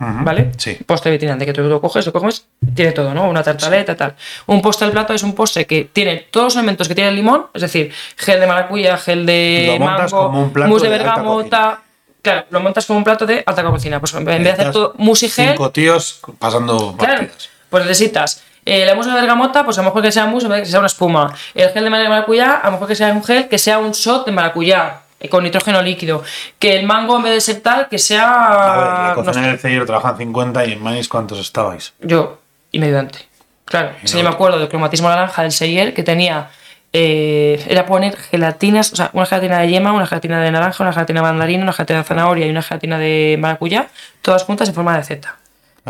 ¿Vale? 0.02 0.52
Sí. 0.56 0.78
Postre 0.86 1.12
de 1.12 1.18
vitrina, 1.18 1.36
de 1.36 1.46
que 1.46 1.52
tú 1.52 1.62
lo 1.64 1.82
coges, 1.82 2.06
lo 2.06 2.14
coges, 2.14 2.46
tiene 2.74 2.94
todo, 2.94 3.14
¿no? 3.14 3.28
Una 3.30 3.44
tartaleta, 3.44 3.98
tal. 3.98 4.16
Un 4.46 4.62
postre 4.62 4.86
al 4.86 4.94
plato 4.94 5.14
es 5.14 5.24
un 5.24 5.36
postre 5.36 5.66
que 5.66 5.90
tiene 5.92 6.28
todos 6.32 6.46
los 6.46 6.56
elementos 6.56 6.88
que 6.88 6.96
tiene 6.96 7.10
el 7.10 7.18
limón, 7.18 7.48
es 7.54 7.62
decir, 7.64 7.92
gel 8.16 8.40
de 8.40 8.48
maracuyá, 8.48 8.96
gel 8.96 9.26
de 9.26 9.76
Lo 9.78 9.86
mango, 9.86 10.10
como 10.10 10.42
un 10.44 10.54
plato 10.54 10.70
mousse 10.70 10.84
de 10.84 10.90
bergamota. 10.90 11.82
Claro, 12.22 12.46
lo 12.50 12.60
montas 12.60 12.86
como 12.86 12.98
un 12.98 13.04
plato 13.04 13.26
de 13.26 13.44
alta 13.46 13.64
cocina. 13.64 14.00
Pues 14.00 14.14
en 14.14 14.26
vez 14.26 14.44
de 14.44 14.52
hacer 14.52 14.72
todo 14.72 14.94
mousse 14.98 15.24
y 15.28 15.30
gel, 15.30 15.50
Cinco 15.52 15.72
tíos 15.72 16.20
pasando 16.38 16.96
Claro, 16.98 17.18
partidas. 17.20 17.50
pues 17.70 17.84
necesitas 17.86 18.44
eh, 18.66 18.86
la 18.86 18.94
mousse 18.96 19.08
de 19.10 19.16
bergamota, 19.16 19.64
pues 19.64 19.78
a 19.78 19.82
lo 19.82 19.86
mejor 19.86 20.02
que 20.02 20.12
sea 20.12 20.26
mousse, 20.26 20.44
en 20.46 20.50
vez 20.52 20.58
de 20.60 20.64
que 20.66 20.70
sea 20.70 20.80
una 20.80 20.88
espuma. 20.88 21.34
El 21.56 21.70
gel 21.70 21.84
de 21.84 21.90
maracuyá, 21.90 22.58
a 22.58 22.66
lo 22.66 22.74
mejor 22.74 22.88
que 22.88 22.96
sea 22.96 23.08
un 23.14 23.24
gel 23.24 23.48
que 23.48 23.58
sea 23.58 23.80
un 23.80 23.92
shot 23.92 24.26
de 24.26 24.32
maracuyá 24.34 25.02
eh, 25.20 25.30
con 25.30 25.44
nitrógeno 25.44 25.82
líquido. 25.82 26.24
Que 26.60 26.78
el 26.78 26.86
mango, 26.86 27.16
en 27.18 27.24
vez 27.24 27.34
de 27.34 27.42
ser 27.42 27.62
tal, 27.62 27.88
que 27.88 27.98
sea. 27.98 28.30
A 28.34 28.78
ver, 28.78 28.86
la 28.86 29.16
no 29.18 29.24
cocina 29.26 29.48
del 29.48 29.60
Celler 29.60 29.86
trabajan 29.86 30.18
50 30.18 30.66
y 30.66 30.74
en 30.74 30.84
Manis 30.84 31.08
¿cuántos 31.08 31.40
estabais? 31.40 31.94
yo 32.02 32.40
y 32.72 32.84
ayudante. 32.84 33.20
Claro, 33.66 33.92
si 34.04 34.18
yo 34.18 34.24
me 34.24 34.30
acuerdo 34.30 34.60
del 34.60 34.68
cromatismo 34.68 35.10
naranja 35.10 35.44
del 35.44 35.52
Seyer 35.52 35.94
que 35.94 36.04
tenía. 36.04 36.50
Eh, 36.92 37.64
era 37.68 37.86
poner 37.86 38.18
gelatinas, 38.18 38.94
o 38.94 38.96
sea, 38.96 39.12
una 39.14 39.26
gelatina 39.26 39.60
de 39.60 39.70
yema, 39.70 39.94
una 39.94 40.08
gelatina 40.08 40.42
de 40.42 40.52
naranja, 40.52 40.84
una 40.84 40.94
gelatina 40.94 41.22
de 41.22 41.28
mandarina, 41.28 41.64
una 41.64 41.74
gelatina 41.74 42.00
de 42.00 42.06
zanahoria 42.06 42.48
y 42.48 42.50
una 42.50 42.62
gelatina 42.62 42.98
de 42.98 43.38
maracuyá, 43.40 43.88
todas 44.22 44.44
juntas 44.44 44.70
en 44.70 44.76
forma 44.76 44.98
de 44.98 45.04
Z. 45.04 45.36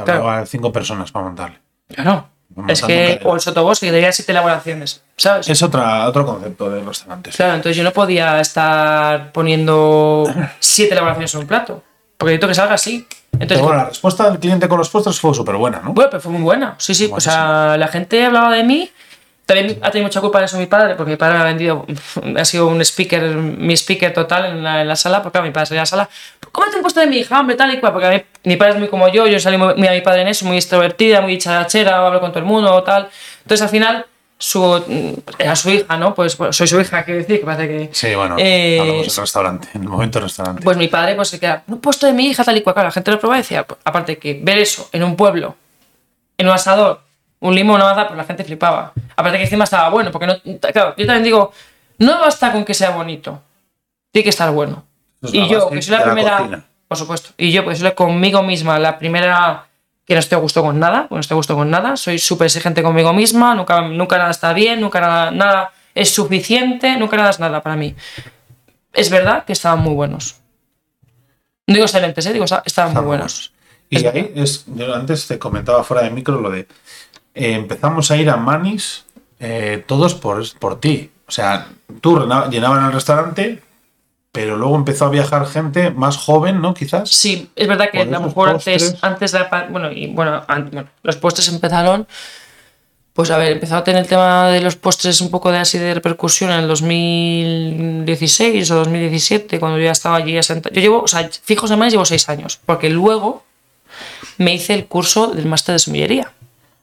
Claro, 0.03 0.45
cinco 0.45 0.71
personas 0.71 1.11
para 1.11 1.25
montarle. 1.25 1.59
Claro. 1.87 2.27
Es 2.67 2.81
que, 2.81 3.19
o 3.23 3.35
el 3.35 3.41
sotobosque, 3.41 3.85
que 3.85 3.91
tenía 3.91 4.11
siete 4.11 4.31
elaboraciones, 4.31 5.01
¿sabes? 5.15 5.47
Es 5.47 5.61
otra, 5.61 6.07
otro 6.07 6.25
concepto 6.25 6.69
de 6.69 6.81
restaurantes. 6.81 7.35
Claro, 7.35 7.53
entonces 7.53 7.77
yo 7.77 7.83
no 7.83 7.91
podía 7.91 8.39
estar 8.41 9.31
poniendo 9.31 10.25
siete 10.59 10.93
elaboraciones 10.93 11.33
en 11.35 11.41
un 11.41 11.47
plato, 11.47 11.83
porque 12.17 12.31
necesito 12.31 12.47
que 12.47 12.55
salga 12.55 12.73
así. 12.73 13.07
Pero 13.31 13.43
Entonces, 13.43 13.65
bueno, 13.65 13.77
la 13.77 13.85
respuesta 13.89 14.29
del 14.29 14.39
cliente 14.39 14.67
con 14.67 14.79
los 14.79 14.89
postres 14.89 15.19
fue 15.19 15.33
súper 15.33 15.55
buena, 15.55 15.79
¿no? 15.81 15.93
bueno, 15.93 16.09
pero 16.09 16.21
fue 16.21 16.31
muy 16.31 16.41
buena. 16.41 16.75
Sí, 16.79 16.95
sí, 16.95 17.09
o 17.13 17.21
sea, 17.21 17.77
la 17.77 17.87
gente 17.87 18.25
hablaba 18.25 18.53
de 18.53 18.63
mí. 18.63 18.91
También 19.49 19.79
ha 19.81 19.89
tenido 19.89 20.05
mucha 20.07 20.21
culpa 20.21 20.37
de 20.37 20.45
eso 20.45 20.59
mi 20.59 20.67
padre, 20.67 20.93
porque 20.93 21.09
mi 21.09 21.17
padre 21.17 21.33
me 21.37 21.41
ha 21.41 21.45
vendido, 21.45 21.87
ha 22.37 22.45
sido 22.45 22.67
un 22.67 22.79
speaker, 22.81 23.21
mi 23.35 23.73
speaker 23.75 24.13
total 24.13 24.45
en 24.45 24.63
la, 24.63 24.81
en 24.81 24.87
la 24.87 24.95
sala, 24.95 25.23
porque 25.23 25.31
claro, 25.37 25.47
mi 25.47 25.51
padre 25.51 25.65
salía 25.65 25.81
a 25.81 25.83
la 25.83 25.85
sala, 25.87 26.09
cómete 26.51 26.77
un 26.77 26.83
postre 26.83 27.05
de 27.05 27.09
mi 27.09 27.17
hija, 27.17 27.39
hombre, 27.39 27.55
tal 27.55 27.73
y 27.73 27.79
cual, 27.79 27.91
porque 27.93 28.07
a 28.07 28.11
mí- 28.11 28.23
mi 28.43 28.57
padre 28.57 28.73
es 28.73 28.79
muy 28.79 28.87
como 28.89 29.07
yo, 29.07 29.25
yo 29.25 29.39
salí 29.39 29.57
muy, 29.57 29.73
muy 29.73 29.87
a 29.87 29.91
mi 29.91 30.01
padre 30.01 30.21
en 30.21 30.27
eso, 30.27 30.45
muy 30.45 30.57
extrovertida, 30.57 31.21
muy 31.21 31.39
charachera, 31.39 32.05
hablo 32.05 32.19
con 32.19 32.29
todo 32.29 32.39
el 32.41 32.45
mundo, 32.45 32.83
tal. 32.83 33.09
Entonces 33.41 33.63
al 33.63 33.69
final, 33.69 34.05
su, 34.37 35.15
era 35.39 35.55
su 35.55 35.71
hija, 35.71 35.97
¿no? 35.97 36.13
Pues, 36.13 36.37
bueno, 36.37 36.53
soy 36.53 36.67
su 36.67 36.79
hija, 36.79 37.03
quiero 37.03 37.19
decir, 37.21 37.39
que 37.39 37.45
parece 37.45 37.67
que... 37.67 37.89
Sí, 37.91 38.13
bueno, 38.13 38.35
Eh, 38.37 38.77
hablamos 38.79 39.07
del 39.15 39.23
restaurante, 39.23 39.67
en 39.73 39.81
el 39.81 39.89
momento 39.89 40.19
del 40.19 40.27
restaurante. 40.27 40.61
pues 40.63 40.77
mi 40.77 40.87
padre 40.89 41.15
pues 41.15 41.27
se 41.29 41.39
queda, 41.39 41.63
un 41.67 41.81
postre 41.81 42.09
de 42.09 42.13
mi 42.13 42.27
hija 42.27 42.43
tal 42.43 42.55
y 42.55 42.61
cual. 42.61 42.75
Claro, 42.75 42.87
la 42.89 42.91
gente 42.91 43.09
lo 43.09 43.19
probaba 43.19 43.39
y 43.39 43.41
decía, 43.41 43.63
pues, 43.65 43.79
aparte 43.83 44.19
que 44.19 44.39
ver 44.43 44.59
eso 44.59 44.87
en 44.91 45.03
un 45.03 45.15
pueblo, 45.15 45.55
en 46.37 46.45
un 46.47 46.53
asador, 46.53 47.01
un 47.41 47.55
limón, 47.55 47.75
una 47.77 47.85
maza, 47.93 48.07
pues 48.07 48.17
la 48.17 48.23
gente 48.25 48.43
flipaba. 48.43 48.91
Aparte 49.15 49.37
que 49.37 49.43
encima 49.45 49.63
estaba 49.63 49.89
bueno, 49.89 50.11
porque 50.11 50.27
no, 50.27 50.35
claro, 50.73 50.93
yo 50.97 51.05
también 51.05 51.23
digo, 51.23 51.51
no 51.99 52.19
basta 52.19 52.51
con 52.51 52.65
que 52.65 52.73
sea 52.73 52.91
bonito, 52.91 53.41
tiene 54.11 54.23
que 54.23 54.29
estar 54.29 54.51
bueno. 54.51 54.83
Y 55.31 55.47
yo, 55.49 55.69
que 55.69 55.81
soy 55.81 55.91
la 55.93 55.99
la 55.99 56.05
primera, 56.05 56.37
cocina. 56.37 56.65
por 56.87 56.97
supuesto, 56.97 57.29
y 57.37 57.51
yo, 57.51 57.63
pues 57.63 57.79
soy 57.79 57.91
conmigo 57.93 58.41
misma, 58.43 58.79
la 58.79 58.97
primera 58.97 59.65
que 60.05 60.13
no 60.15 60.19
estoy 60.21 60.37
a 60.37 60.39
gusto 60.39 60.61
con 60.63 60.79
nada, 60.79 61.07
pues 61.07 61.17
no 61.17 61.19
estoy 61.21 61.35
a 61.35 61.37
gusto 61.37 61.55
con 61.55 61.69
nada, 61.69 61.95
soy 61.97 62.17
súper 62.19 62.45
exigente 62.45 62.81
conmigo 62.81 63.13
misma, 63.13 63.53
nunca, 63.53 63.81
nunca 63.81 64.17
nada 64.17 64.31
está 64.31 64.53
bien, 64.53 64.81
nunca 64.81 64.99
nada, 65.01 65.29
nada 65.31 65.71
es 65.93 66.09
suficiente, 66.13 66.97
nunca 66.97 67.15
nada 67.17 67.29
es 67.29 67.39
nada 67.39 67.61
para 67.61 67.75
mí. 67.75 67.95
Es 68.93 69.09
verdad 69.11 69.43
que 69.45 69.53
estaban 69.53 69.79
muy 69.79 69.93
buenos. 69.93 70.37
No 71.67 71.73
digo 71.75 71.85
excelentes, 71.85 72.25
¿eh? 72.25 72.33
digo 72.33 72.45
esta- 72.45 72.63
estaban 72.65 72.93
muy 72.93 73.03
buenos. 73.03 73.53
Y 73.91 73.97
Es 73.97 74.05
ahí 74.05 74.31
es, 74.35 74.65
yo 74.67 74.95
antes 74.95 75.27
te 75.27 75.37
comentaba 75.37 75.83
fuera 75.83 76.01
de 76.03 76.09
micro 76.09 76.39
lo 76.41 76.49
de 76.49 76.67
eh, 77.33 77.53
empezamos 77.53 78.11
a 78.11 78.17
ir 78.17 78.29
a 78.29 78.37
Manis 78.37 79.05
eh, 79.39 79.83
todos 79.87 80.15
por, 80.15 80.43
por 80.59 80.79
ti. 80.79 81.11
O 81.27 81.31
sea, 81.31 81.67
tú 82.01 82.27
llenaban 82.49 82.85
el 82.85 82.91
restaurante, 82.91 83.61
pero 84.31 84.57
luego 84.57 84.75
empezó 84.75 85.05
a 85.05 85.09
viajar 85.09 85.45
gente 85.47 85.91
más 85.91 86.17
joven, 86.17 86.61
¿no? 86.61 86.73
Quizás. 86.73 87.09
Sí, 87.09 87.49
es 87.55 87.67
verdad 87.67 87.89
que 87.91 88.01
a 88.01 88.05
lo 88.05 88.21
mejor 88.21 88.49
antes, 88.49 88.83
postres. 88.83 89.03
antes 89.03 89.31
de 89.31 89.39
la 89.39 89.67
bueno, 89.69 89.91
y 89.91 90.07
bueno, 90.07 90.43
los 91.03 91.15
postres 91.17 91.47
empezaron, 91.49 92.07
pues 93.13 93.31
a 93.31 93.37
ver, 93.37 93.53
empezó 93.53 93.77
a 93.77 93.83
tener 93.83 94.01
el 94.01 94.07
tema 94.07 94.49
de 94.49 94.61
los 94.61 94.75
postres 94.75 95.21
un 95.21 95.29
poco 95.29 95.51
de 95.51 95.59
así 95.59 95.77
de 95.77 95.93
repercusión 95.93 96.51
en 96.51 96.61
el 96.61 96.67
2016 96.67 98.71
o 98.71 98.75
2017, 98.75 99.59
cuando 99.59 99.77
yo 99.77 99.85
ya 99.85 99.91
estaba 99.91 100.17
allí 100.17 100.37
asentada. 100.37 100.73
Yo 100.73 100.81
llevo, 100.81 101.01
o 101.01 101.07
sea, 101.07 101.29
fijos 101.43 101.71
en 101.71 101.79
más 101.79 101.91
llevo 101.91 102.05
seis 102.05 102.27
años, 102.29 102.59
porque 102.65 102.89
luego 102.89 103.43
me 104.37 104.53
hice 104.53 104.73
el 104.73 104.85
curso 104.85 105.27
del 105.27 105.47
máster 105.47 105.73
de 105.73 105.79
sumillería. 105.79 106.33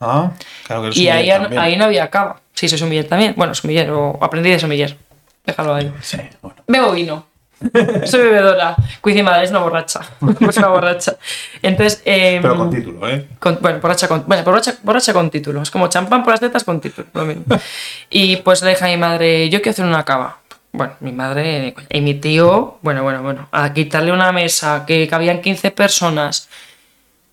Ah, 0.00 0.30
claro 0.66 0.82
que 0.82 0.86
eres 0.88 0.98
Y 0.98 1.08
ahí, 1.08 1.28
también. 1.28 1.58
ahí 1.60 1.76
no 1.76 1.84
había 1.86 2.08
cava. 2.10 2.40
Sí, 2.54 2.68
soy 2.68 2.78
sumiller 2.78 3.06
también. 3.08 3.34
Bueno, 3.36 3.54
sumiller, 3.54 3.90
o 3.90 4.18
aprendí 4.20 4.50
de 4.50 4.58
sumiller. 4.58 4.96
Déjalo 5.44 5.74
ahí. 5.74 5.92
Sí, 6.02 6.18
bueno. 6.42 6.62
Bebo 6.66 6.92
vino. 6.92 7.26
Soy 8.04 8.20
bebedora. 8.20 8.76
Cuide 9.00 9.22
madre, 9.22 9.44
es 9.44 9.50
una 9.50 9.60
borracha. 9.60 10.00
Es 10.48 10.56
una 10.58 10.68
borracha. 10.68 11.16
Entonces. 11.62 12.02
eh, 12.04 12.38
Pero 12.42 12.56
con 12.56 12.70
título, 12.70 13.08
¿eh? 13.08 13.26
con- 13.38 13.58
bueno, 13.62 13.78
borracha 13.80 14.08
con, 14.08 14.24
bueno, 14.26 14.42
borracha, 14.44 14.74
borracha 14.82 15.12
con 15.14 15.30
título. 15.30 15.62
Es 15.62 15.70
como 15.70 15.88
champán 15.88 16.22
por 16.22 16.32
las 16.32 16.40
tetas 16.40 16.64
con 16.64 16.80
título. 16.80 17.06
lo 17.14 17.24
mismo. 17.24 17.44
Y 18.10 18.36
pues 18.36 18.60
le 18.62 18.70
dije 18.70 18.84
a 18.84 18.88
mi 18.88 18.98
madre, 18.98 19.48
yo 19.48 19.60
quiero 19.60 19.70
hacer 19.70 19.86
una 19.86 20.04
cava. 20.04 20.38
Bueno, 20.72 20.92
mi 21.00 21.12
madre 21.12 21.74
y 21.88 22.00
mi 22.02 22.12
tío, 22.14 22.76
bueno, 22.82 23.02
bueno, 23.02 23.22
bueno, 23.22 23.48
a 23.50 23.72
quitarle 23.72 24.12
una 24.12 24.30
mesa 24.32 24.84
que 24.86 25.08
cabían 25.08 25.40
15 25.40 25.70
personas. 25.70 26.50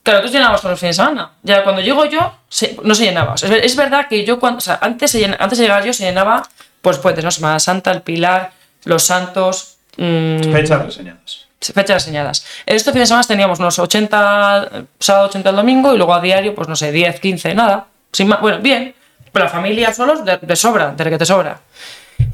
Claro, 0.03 0.19
nosotros 0.19 0.33
llenábamos 0.33 0.61
todos 0.61 0.71
los 0.73 0.79
fines 0.79 0.97
de 0.97 1.03
semana. 1.03 1.31
Ya 1.43 1.63
cuando 1.63 1.81
llego 1.81 2.03
yo, 2.05 2.33
se- 2.49 2.77
no 2.83 2.93
se 2.93 3.05
llenaba. 3.05 3.33
O 3.33 3.37
sea, 3.37 3.49
es, 3.55 3.63
es 3.63 3.75
verdad 3.75 4.07
que 4.09 4.25
yo, 4.25 4.39
cuando, 4.39 4.57
o 4.57 4.61
sea, 4.61 4.77
antes, 4.81 5.09
se 5.11 5.19
llena- 5.19 5.37
antes 5.39 5.57
de 5.59 5.63
llegar 5.65 5.83
yo, 5.85 5.93
se 5.93 6.03
llenaba, 6.03 6.43
pues 6.81 6.97
puentes, 6.97 7.23
¿no? 7.23 7.31
Semana 7.31 7.59
Santa, 7.59 7.91
el 7.91 8.01
Pilar, 8.01 8.51
los 8.83 9.03
Santos. 9.03 9.77
mm, 9.97 10.51
Fechas 10.51 10.85
reseñadas. 10.85 11.45
fechas 11.61 11.95
reseñadas. 12.03 12.45
Estos 12.65 12.91
fines 12.91 13.07
de 13.07 13.13
semana 13.13 13.23
teníamos 13.25 13.59
unos 13.59 13.79
80, 13.79 14.67
eh, 14.73 14.83
sábado, 14.99 15.27
80 15.29 15.51
el 15.51 15.55
domingo, 15.55 15.93
y 15.93 15.97
luego 15.97 16.13
a 16.13 16.19
diario, 16.19 16.53
pues 16.53 16.67
no 16.67 16.75
sé, 16.75 16.91
10, 16.91 17.21
15, 17.21 17.53
nada. 17.55 17.85
Sin 18.11 18.27
más, 18.27 18.41
bueno, 18.41 18.59
bien. 18.59 18.93
Pero 19.31 19.45
la 19.45 19.51
familia 19.51 19.93
solos, 19.93 20.25
de, 20.25 20.37
de 20.37 20.55
sobra, 20.57 20.91
de 20.91 21.09
que 21.09 21.17
te 21.17 21.25
sobra. 21.25 21.59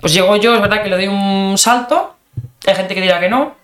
Pues 0.02 0.14
llego 0.14 0.36
yo, 0.38 0.56
es 0.56 0.62
verdad 0.62 0.82
que 0.82 0.90
le 0.90 0.96
doy 0.96 1.08
un 1.08 1.56
salto. 1.58 2.16
Hay 2.66 2.74
gente 2.76 2.96
que 2.96 3.02
dirá 3.02 3.20
que 3.20 3.30
no. 3.30 3.56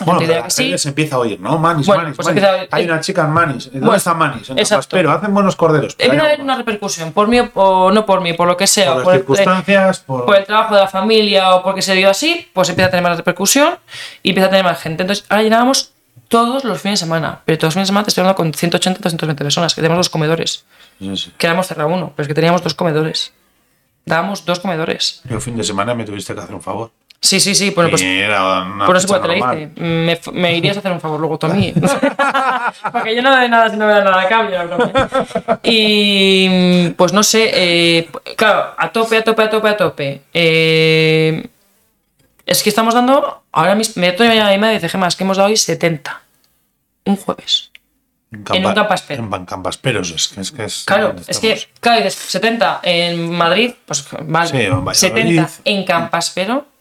Bueno, 0.00 0.20
pero 0.20 0.40
la 0.40 0.50
sí. 0.50 0.76
se 0.78 0.88
empieza 0.88 1.16
a 1.16 1.18
oír, 1.20 1.40
¿no? 1.40 1.58
Manis, 1.58 1.86
Bueno, 1.86 2.02
Manis, 2.02 2.16
pues 2.16 2.26
Manis. 2.28 2.42
oír- 2.44 2.68
Hay 2.70 2.84
una 2.84 3.00
chica 3.00 3.22
en 3.24 3.30
Manis. 3.30 3.64
¿Dónde 3.66 3.80
Bueno, 3.80 3.94
está 3.96 4.14
Manis? 4.14 4.50
En. 4.50 4.56
Pero 4.90 5.12
hacen 5.12 5.32
buenos 5.34 5.56
corderos. 5.56 5.94
pero 5.94 6.12
hay 6.12 6.18
haber 6.18 6.40
una 6.40 6.56
repercusión, 6.56 7.12
por 7.12 7.28
mí 7.28 7.38
o 7.54 7.90
no 7.92 8.04
por 8.06 8.20
mí, 8.20 8.32
por 8.32 8.48
lo 8.48 8.56
que 8.56 8.66
sea. 8.66 8.94
Por 8.94 9.04
las 9.04 9.08
el- 9.08 9.20
circunstancias, 9.20 10.00
por... 10.00 10.24
por 10.26 10.36
el 10.36 10.44
trabajo 10.44 10.74
de 10.74 10.80
la 10.80 10.88
familia 10.88 11.54
o 11.54 11.62
porque 11.62 11.82
se 11.82 11.94
dio 11.94 12.10
así, 12.10 12.48
pues 12.52 12.68
empieza 12.68 12.88
a 12.88 12.90
tener 12.90 13.02
más 13.04 13.16
repercusión 13.16 13.78
y 14.22 14.30
empieza 14.30 14.46
a 14.48 14.50
tener 14.50 14.64
más 14.64 14.80
gente. 14.80 15.02
Entonces, 15.02 15.24
ahora 15.28 15.42
llenábamos 15.42 15.92
todos 16.28 16.64
los 16.64 16.80
fines 16.80 17.00
de 17.00 17.06
semana, 17.06 17.40
pero 17.44 17.58
todos 17.58 17.68
los 17.68 17.74
fines 17.74 17.86
de 17.88 17.90
semana 17.92 18.04
te 18.04 18.08
estoy 18.10 18.22
hablando 18.22 18.36
con 18.36 18.52
180, 18.52 18.98
220 19.02 19.44
personas, 19.44 19.74
que 19.74 19.80
tenemos 19.82 19.98
dos 19.98 20.08
comedores. 20.10 20.64
Sí, 20.98 21.16
sí. 21.16 21.32
Que 21.38 21.46
habíamos 21.46 21.66
cerrado 21.66 21.90
uno, 21.90 22.12
pero 22.16 22.22
es 22.24 22.28
que 22.28 22.34
teníamos 22.34 22.62
dos 22.62 22.74
comedores. 22.74 23.32
Dábamos 24.06 24.44
dos 24.44 24.60
comedores. 24.60 25.22
Yo 25.24 25.36
el 25.36 25.40
fin 25.42 25.56
de 25.56 25.64
semana 25.64 25.94
me 25.94 26.04
tuviste 26.04 26.34
que 26.34 26.40
hacer 26.40 26.54
un 26.54 26.60
favor. 26.62 26.90
Sí, 27.24 27.40
sí, 27.40 27.54
sí. 27.54 27.70
Bueno, 27.70 27.88
pues, 27.88 28.02
era 28.02 28.64
una 28.64 28.84
cuál 28.84 29.22
te 29.22 29.28
la 29.28 29.36
hice. 29.56 29.70
Me, 29.76 30.20
me 30.34 30.56
irías 30.58 30.76
a 30.76 30.80
hacer 30.80 30.92
un 30.92 31.00
favor 31.00 31.18
luego 31.18 31.38
tú 31.38 31.46
a 31.46 31.54
mí. 31.54 31.72
Porque 32.92 33.16
yo 33.16 33.22
no 33.22 33.34
doy 33.34 33.48
nada 33.48 33.70
si 33.70 33.78
no 33.78 33.86
me 33.86 33.94
da 33.94 34.04
nada 34.04 34.20
a 34.20 34.28
cambio. 34.28 34.58
la 34.58 34.64
broma. 34.64 34.92
Y 35.62 36.90
pues 36.90 37.14
no 37.14 37.22
sé, 37.22 37.50
eh, 37.54 38.10
claro, 38.36 38.74
a 38.76 38.92
tope, 38.92 39.16
a 39.16 39.24
tope, 39.24 39.42
a 39.42 39.48
tope, 39.48 39.68
a 39.70 39.76
tope. 39.78 40.20
Eh, 40.34 41.48
es 42.44 42.62
que 42.62 42.68
estamos 42.68 42.92
dando, 42.92 43.44
ahora 43.52 43.74
mismo, 43.74 44.02
me 44.02 44.08
a 44.08 44.50
mi 44.50 44.58
madre 44.58 44.72
y 44.72 44.74
dice, 44.74 44.90
Gemma, 44.90 45.08
es 45.08 45.16
que 45.16 45.24
hemos 45.24 45.38
dado 45.38 45.48
hoy 45.48 45.56
70. 45.56 46.20
Un 47.06 47.16
jueves. 47.16 47.70
En 48.30 48.66
un 48.66 48.74
campaspero. 48.74 49.24
En 49.24 49.46
campasperos, 49.46 50.10
es 50.10 50.28
que 50.28 50.42
es... 50.42 50.52
Que 50.52 50.64
es 50.64 50.84
Claro, 50.84 51.14
es 51.26 51.38
que, 51.38 51.58
claro, 51.80 52.04
dices 52.04 52.16
70 52.16 52.80
en 52.82 53.30
Madrid, 53.30 53.72
pues 53.86 54.06
vale. 54.26 54.50
Sí, 54.50 54.56
en 54.58 54.84
Valladolid. 54.84 55.40
70 55.40 55.50
en 55.64 55.84
Campaspero, 55.84 56.73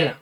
tela, 0.00 0.16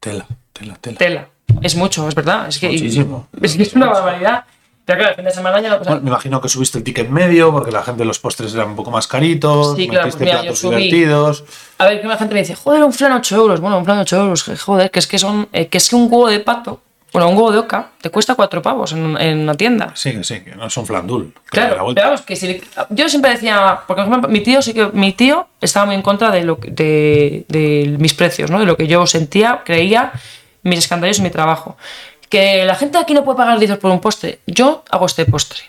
Tela, 0.00 0.26
tela, 0.52 0.74
tela. 0.80 0.98
tela. 0.98 1.28
Es 1.62 1.76
mucho, 1.76 2.08
es 2.08 2.14
verdad. 2.14 2.48
Es 2.48 2.58
que, 2.58 2.68
Muchísimo. 2.68 3.28
Es 3.40 3.56
que 3.56 3.62
es 3.62 3.74
una 3.74 3.86
barbaridad. 3.90 4.44
Pero 4.84 4.98
claro, 4.98 5.10
el 5.12 5.16
fin 5.16 5.24
de 5.26 5.30
semana 5.30 5.60
ya 5.60 5.68
no 5.68 5.78
pasa 5.78 5.90
Bueno, 5.90 6.02
me 6.04 6.10
imagino 6.10 6.40
que 6.40 6.48
subiste 6.48 6.78
el 6.78 6.82
ticket 6.82 7.08
medio 7.08 7.52
porque 7.52 7.70
la 7.70 7.84
gente 7.84 8.00
de 8.00 8.04
los 8.06 8.18
postres 8.18 8.52
eran 8.52 8.70
un 8.70 8.76
poco 8.76 8.90
más 8.90 9.06
caritos, 9.06 9.76
Sí, 9.76 9.86
claro, 9.86 10.06
metiste 10.06 10.24
pues 10.24 10.28
mira, 10.28 10.36
yo 10.38 10.42
platos 10.42 10.64
subí- 10.64 10.76
divertidos. 10.90 11.44
A 11.78 11.84
ver, 11.86 12.00
que 12.00 12.08
la 12.08 12.16
gente 12.18 12.34
me 12.34 12.40
dice, 12.40 12.56
joder, 12.56 12.82
un 12.82 12.92
flan 12.92 13.12
8 13.12 13.36
euros. 13.36 13.60
Bueno, 13.60 13.78
un 13.78 13.84
flan 13.84 13.98
8 14.00 14.16
euros, 14.16 14.42
joder, 14.60 14.90
que 14.90 14.98
es 14.98 15.06
que 15.06 15.18
son. 15.20 15.48
eh, 15.52 15.68
que 15.68 15.78
es 15.78 15.88
que 15.88 15.94
un 15.94 16.02
huevo 16.10 16.28
de 16.28 16.40
pato, 16.40 16.80
bueno, 17.12 17.28
un 17.28 17.36
huevo 17.36 17.52
de 17.52 17.58
oca, 17.58 17.90
te 18.00 18.08
cuesta 18.10 18.34
4 18.34 18.62
pavos 18.62 18.92
en, 18.92 19.16
en 19.20 19.40
una 19.40 19.54
tienda. 19.54 19.92
Sí, 19.94 20.12
que 20.12 20.24
sí, 20.24 20.40
que 20.40 20.54
no 20.54 20.66
es 20.66 20.76
un 20.76 20.86
flandul. 20.86 21.32
la 21.34 21.40
Claro, 21.50 21.84
vuelta. 21.84 22.00
pero 22.00 22.06
vamos, 22.12 22.22
que 22.22 22.36
si. 22.36 22.62
Yo 22.90 23.08
siempre 23.08 23.32
decía, 23.32 23.80
porque 23.86 24.02
por 24.02 24.08
ejemplo, 24.10 24.30
mi 24.30 24.40
tío 24.40 24.62
sí 24.62 24.72
que. 24.72 24.86
Mi 24.92 25.12
tío 25.12 25.46
estaba 25.60 25.86
muy 25.86 25.94
en 25.94 26.02
contra 26.02 26.30
de, 26.30 26.42
lo, 26.44 26.58
de, 26.62 27.44
de 27.48 27.96
mis 27.98 28.14
precios, 28.14 28.50
¿no? 28.50 28.58
De 28.60 28.66
lo 28.66 28.76
que 28.76 28.86
yo 28.86 29.06
sentía, 29.06 29.60
creía, 29.64 30.12
mis 30.62 30.78
escándalos 30.78 31.18
y 31.18 31.22
mi 31.22 31.30
trabajo. 31.30 31.76
Que 32.30 32.64
la 32.64 32.74
gente 32.76 32.96
aquí 32.96 33.12
no 33.12 33.24
puede 33.24 33.36
pagar 33.36 33.58
10 33.58 33.70
euros 33.72 33.82
por 33.82 33.90
un 33.90 34.00
postre. 34.00 34.38
Yo 34.46 34.82
hago 34.90 35.04
este 35.04 35.26
postre. 35.26 35.60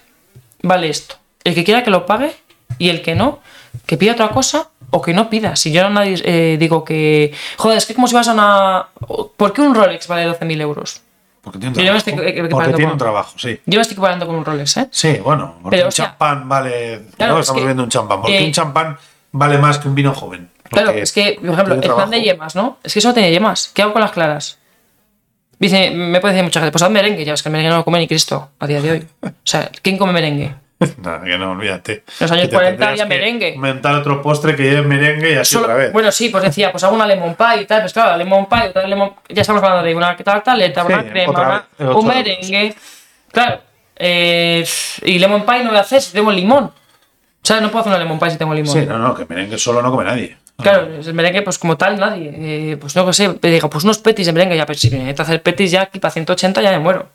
Vale 0.61 0.87
esto. 0.87 1.15
El 1.43 1.55
que 1.55 1.65
quiera 1.65 1.83
que 1.83 1.89
lo 1.91 2.05
pague 2.05 2.33
y 2.77 2.87
el 2.87 3.01
que 3.01 3.15
no, 3.15 3.39
que 3.85 3.97
pida 3.97 4.13
otra 4.13 4.29
cosa 4.29 4.69
o 4.91 5.01
que 5.01 5.13
no 5.13 5.29
pida. 5.29 5.57
Si 5.57 5.73
yo 5.73 5.85
a 5.85 5.89
nadie 5.89 6.21
eh, 6.23 6.55
digo 6.57 6.85
que. 6.85 7.33
Joder, 7.57 7.79
es 7.79 7.85
que 7.85 7.93
como 7.93 8.07
si 8.07 8.15
vas 8.15 8.29
a 8.29 8.33
una. 8.33 8.87
¿Por 9.35 9.51
qué 9.51 9.59
un 9.61 9.75
Rolex 9.75 10.07
vale 10.07 10.25
12.000 10.25 10.61
euros? 10.61 11.01
Porque 11.43 11.59
tiene 11.59 11.69
un 11.71 11.75
Yo 11.75 11.81
ya 11.85 11.93
me 11.93 11.99
trabajo. 12.01 12.09
estoy 12.31 12.49
Porque 12.49 12.67
tiene 12.71 12.83
con- 12.85 12.91
un 12.93 12.97
trabajo, 12.97 13.37
sí. 13.37 13.59
Yo 13.65 13.75
me 13.77 13.81
estoy 13.81 13.95
comparando 13.95 14.25
con 14.25 14.35
un 14.35 14.45
Rolex, 14.45 14.77
¿eh? 14.77 14.87
Sí, 14.91 15.17
bueno, 15.23 15.55
porque 15.61 15.75
Pero, 15.75 15.87
un 15.87 15.89
o 15.89 15.91
sea, 15.91 16.05
champán 16.05 16.47
vale. 16.47 17.01
claro, 17.17 17.33
no 17.33 17.39
es 17.39 17.43
estamos 17.43 17.59
que, 17.61 17.65
viendo 17.65 17.83
un 17.83 17.89
champán. 17.89 18.21
Porque 18.21 18.39
eh, 18.39 18.45
un 18.45 18.51
champán 18.53 18.97
vale 19.33 19.57
más 19.57 19.77
que 19.77 19.87
un 19.89 19.95
vino 19.95 20.13
joven. 20.13 20.49
Claro, 20.69 20.91
es 20.91 21.11
que, 21.11 21.37
por 21.39 21.49
ejemplo, 21.51 21.75
el 21.75 21.81
pan 21.81 21.81
de 21.81 21.87
trabajo. 21.87 22.13
yemas, 22.23 22.55
¿no? 22.55 22.77
Es 22.81 22.93
que 22.93 22.99
eso 22.99 23.09
no 23.09 23.13
tiene 23.13 23.29
yemas. 23.31 23.69
¿Qué 23.73 23.81
hago 23.81 23.91
con 23.93 24.01
las 24.01 24.11
claras? 24.11 24.57
Dice, 25.59 25.91
me 25.91 26.19
puede 26.19 26.33
decir 26.33 26.43
mucha 26.45 26.59
gente, 26.61 26.71
pues 26.71 26.81
haz 26.81 26.89
merengue. 26.89 27.23
Ya 27.25 27.33
es 27.33 27.43
que 27.43 27.49
el 27.49 27.51
merengue 27.53 27.69
no 27.71 27.77
lo 27.77 27.85
come 27.85 27.99
ni 27.99 28.07
Cristo 28.07 28.49
a 28.59 28.65
día 28.67 28.81
de 28.81 28.91
hoy. 28.91 29.07
O 29.21 29.29
sea, 29.43 29.69
¿quién 29.81 29.97
come 29.97 30.11
merengue? 30.13 30.55
Nada, 31.01 31.23
que 31.23 31.37
no, 31.37 31.51
olvídate. 31.51 31.93
En 31.93 32.03
los 32.19 32.31
años 32.31 32.41
Que 32.43 32.47
te 32.49 32.55
40 32.55 32.77
tendrías 32.77 32.91
había 32.91 33.05
merengue. 33.05 33.49
Inventar 33.55 33.95
otro 33.95 34.21
postre 34.21 34.55
que 34.55 34.63
lleve 34.63 34.81
merengue 34.81 35.31
y 35.33 35.35
así 35.35 35.53
Solo- 35.53 35.65
otra 35.65 35.75
vez. 35.75 35.93
bueno, 35.93 36.11
sí, 36.11 36.29
pues 36.29 36.43
decía, 36.43 36.71
pues 36.71 36.83
hago 36.83 36.95
una 36.95 37.05
lemon 37.07 37.35
pie 37.35 37.61
y 37.61 37.65
tal. 37.65 37.81
Pues 37.81 37.93
claro, 37.93 38.17
lemon 38.17 38.47
pie, 38.47 38.69
otra 38.69 38.87
lemon 38.87 39.13
Ya 39.29 39.41
estamos 39.41 39.61
hablando 39.63 39.83
de 39.85 39.95
una 39.95 40.15
tartaleta, 40.17 40.81
Sí, 40.85 40.93
una 40.93 41.03
crema, 41.09 41.65
vez, 41.79 41.89
un 41.95 42.07
merengue. 42.07 42.75
Claro. 43.31 43.61
eh, 43.95 44.65
y 45.03 45.19
lemon 45.19 45.45
pie 45.45 45.63
no 45.63 45.69
voy 45.69 45.77
a 45.77 45.81
hacer 45.81 46.01
si 46.01 46.11
tengo 46.13 46.31
limón. 46.31 46.65
O 46.65 47.45
sea, 47.45 47.59
no 47.61 47.69
puedo 47.69 47.81
hacer 47.81 47.91
una 47.93 47.99
lemon 48.03 48.19
pie 48.19 48.31
si 48.31 48.37
tengo 48.37 48.53
limón. 48.53 48.73
sí, 48.73 48.85
no, 48.85 48.97
no, 48.97 49.13
que 49.15 49.25
merengue 49.25 49.57
solo 49.57 49.81
no 49.81 49.91
come 49.91 50.03
nadie. 50.05 50.37
Claro, 50.57 50.87
el 51.03 51.13
merengue, 51.13 51.41
pues 51.41 51.57
como 51.57 51.77
tal, 51.77 51.99
nadie. 51.99 52.31
Eh, 52.35 52.77
pues 52.77 52.95
no 52.95 53.05
que 53.05 53.13
sé, 53.13 53.33
digo, 53.41 53.69
pues 53.69 53.83
unos 53.83 53.97
petis 53.97 54.27
de 54.27 54.33
merengue, 54.33 54.55
ya, 54.55 54.65
pero 54.65 54.77
si 54.77 54.89
me 54.91 54.97
necesito 54.99 55.23
hacer 55.23 55.41
petis 55.41 55.71
ya 55.71 55.81
aquí 55.81 55.99
para 55.99 56.11
180 56.11 56.61
ya 56.61 56.71
me 56.71 56.79
muero. 56.79 57.09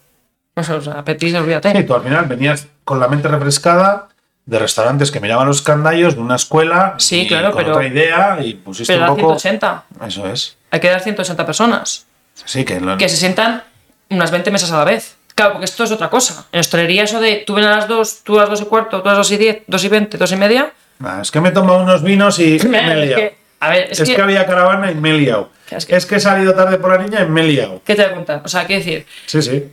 O 0.59 0.63
sea, 0.65 0.75
o 0.77 0.81
sea, 0.81 1.05
petis, 1.05 1.35
olvídate. 1.35 1.73
Sí, 1.73 1.85
tú 1.85 1.95
al 1.95 2.03
final 2.03 2.25
venías 2.27 2.67
con 2.85 2.99
la 3.01 3.09
mente 3.09 3.29
refrescada 3.29 4.09
de 4.47 4.59
restaurantes 4.59 5.11
que 5.11 5.21
miraban 5.21 5.47
los 5.47 5.61
candallos 5.63 6.15
de 6.15 6.21
una 6.21 6.37
escuela 6.37 6.95
Sí, 6.99 7.21
y 7.23 7.29
claro, 7.29 7.51
con 7.53 7.63
pero- 7.63 7.75
otra 7.75 7.87
idea 7.87 8.39
y 8.43 8.55
pusiste 8.55 8.93
Pero 8.95 9.13
un 9.13 9.19
poco 9.21 9.39
180. 9.39 9.85
eso 10.07 10.27
es 10.27 10.57
Hay 10.71 10.81
que 10.81 10.89
dar 10.89 11.01
180 11.01 11.45
personas 11.47 12.07
sí 12.45 12.65
que 12.65 12.81
lo- 12.81 12.97
que 12.97 13.09
se 13.09 13.17
sientan 13.17 13.63
unas 14.11 14.31
20 14.31 14.51
mesas 14.51 14.71
a 14.73 14.79
la 14.79 14.85
vez. 14.85 15.17
Claro, 15.35 15.53
porque 15.53 15.67
esto 15.67 15.85
es 15.85 15.93
otra 15.93 16.09
cosa. 16.09 16.47
En 16.51 16.61
hostelería, 16.61 17.05
eso 17.05 17.21
de 17.21 17.45
tú 17.47 17.55
ven 17.55 17.65
a 17.65 17.71
las 17.77 17.87
2, 17.89 18.21
tú 18.25 18.39
a 18.39 18.43
las 18.43 18.51
2 18.51 18.63
y 18.63 18.65
cuarto, 18.65 19.03
tú 19.03 19.09
a 19.09 19.13
las 19.13 19.19
2 19.19 19.31
y 19.33 19.37
10, 19.37 19.63
2 19.67 19.85
y 19.85 19.89
20, 19.89 20.17
2 20.19 20.33
y 20.33 20.37
media. 20.37 20.73
Nah, 20.99 21.21
es 21.21 21.31
que 21.31 21.41
me 21.41 21.51
he 21.51 21.53
tomado 21.53 21.81
unos 21.83 22.03
vinos 22.03 22.39
y 22.41 22.59
me 22.69 22.79
he 22.79 22.91
Es 23.03 23.07
liado. 23.07 23.17
que, 23.17 23.37
a 23.61 23.69
ver, 23.71 23.89
es, 23.93 24.01
es, 24.01 24.09
que... 24.09 24.17
que, 24.17 24.23
había 24.23 24.47
caravana 24.47 24.91
y 24.91 24.95
me 24.97 25.11
he 25.11 25.19
liado. 25.19 25.51
Es 25.71 25.87
Es 25.93 26.07
que- 26.07 26.11
que... 26.11 26.17
he 26.17 26.21
salido 26.21 26.55
tarde 26.55 26.79
por 26.79 26.91
la 26.97 27.03
niña 27.05 27.23
y 27.23 27.27
me 27.29 27.43
he 27.43 27.45
liado. 27.45 27.83
¿Qué 27.85 27.95
te 27.95 28.03
voy 28.03 28.13
a 28.13 28.15
contar? 28.15 28.41
O 28.45 28.49
sea, 28.49 28.67
quiero 28.67 28.83
decir, 28.85 29.07
Sí, 29.27 29.43
sí. 29.43 29.65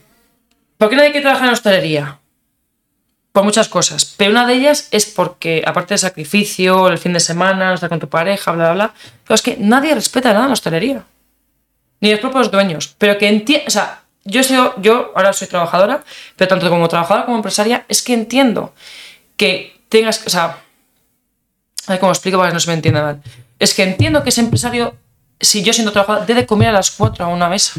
¿Por 0.78 0.90
qué 0.90 0.96
nadie 0.96 1.12
quiere 1.12 1.24
trabajar 1.24 1.48
en 1.48 1.54
hostelería? 1.54 2.20
Por 3.32 3.44
muchas 3.44 3.68
cosas. 3.68 4.16
Pero 4.18 4.32
una 4.32 4.48
de 4.48 4.54
ellas 4.54 4.88
es 4.92 5.06
porque, 5.06 5.64
aparte 5.66 5.94
del 5.94 6.00
sacrificio, 6.00 6.88
el 6.88 6.98
fin 6.98 7.12
de 7.14 7.20
semana, 7.20 7.74
estar 7.74 7.90
con 7.90 8.00
tu 8.00 8.08
pareja, 8.08 8.52
bla, 8.54 8.72
bla, 8.72 8.74
bla. 8.74 8.94
Pero 9.24 9.36
es 9.36 9.42
que 9.42 9.58
nadie 9.60 9.94
respeta 9.94 10.30
nada 10.30 10.46
en 10.46 10.50
la 10.50 10.54
hostelería. 10.54 11.04
Ni 12.00 12.12
los 12.12 12.20
propios 12.20 12.50
dueños. 12.50 12.96
Pero 12.98 13.18
que 13.18 13.28
entiendo. 13.28 13.66
O 13.68 13.72
sea, 13.72 14.04
yo, 14.24 14.42
soy, 14.42 14.58
yo 14.78 15.12
ahora 15.16 15.34
soy 15.34 15.48
trabajadora, 15.48 16.04
pero 16.38 16.48
tanto 16.48 16.70
como 16.70 16.88
trabajadora 16.88 17.26
como 17.26 17.38
empresaria, 17.38 17.86
es 17.90 18.02
que 18.02 18.14
entiendo 18.14 18.74
que 19.36 19.82
tengas. 19.90 20.26
O 20.26 20.30
sea. 20.30 20.62
A 21.88 21.92
ver 21.92 22.00
cómo 22.00 22.14
explico 22.14 22.38
para 22.38 22.50
que 22.50 22.54
no 22.54 22.60
se 22.60 22.70
me 22.70 22.74
entienda 22.76 23.02
mal. 23.02 23.22
Es 23.60 23.74
que 23.74 23.84
entiendo 23.84 24.24
que 24.24 24.30
ese 24.30 24.42
empresario, 24.42 24.96
si 25.40 25.62
yo 25.62 25.74
siendo 25.74 25.92
trabajador, 25.92 26.26
debe 26.26 26.46
comer 26.46 26.70
a 26.70 26.72
las 26.72 26.90
4 26.92 27.26
a 27.26 27.28
una 27.28 27.50
mesa. 27.50 27.74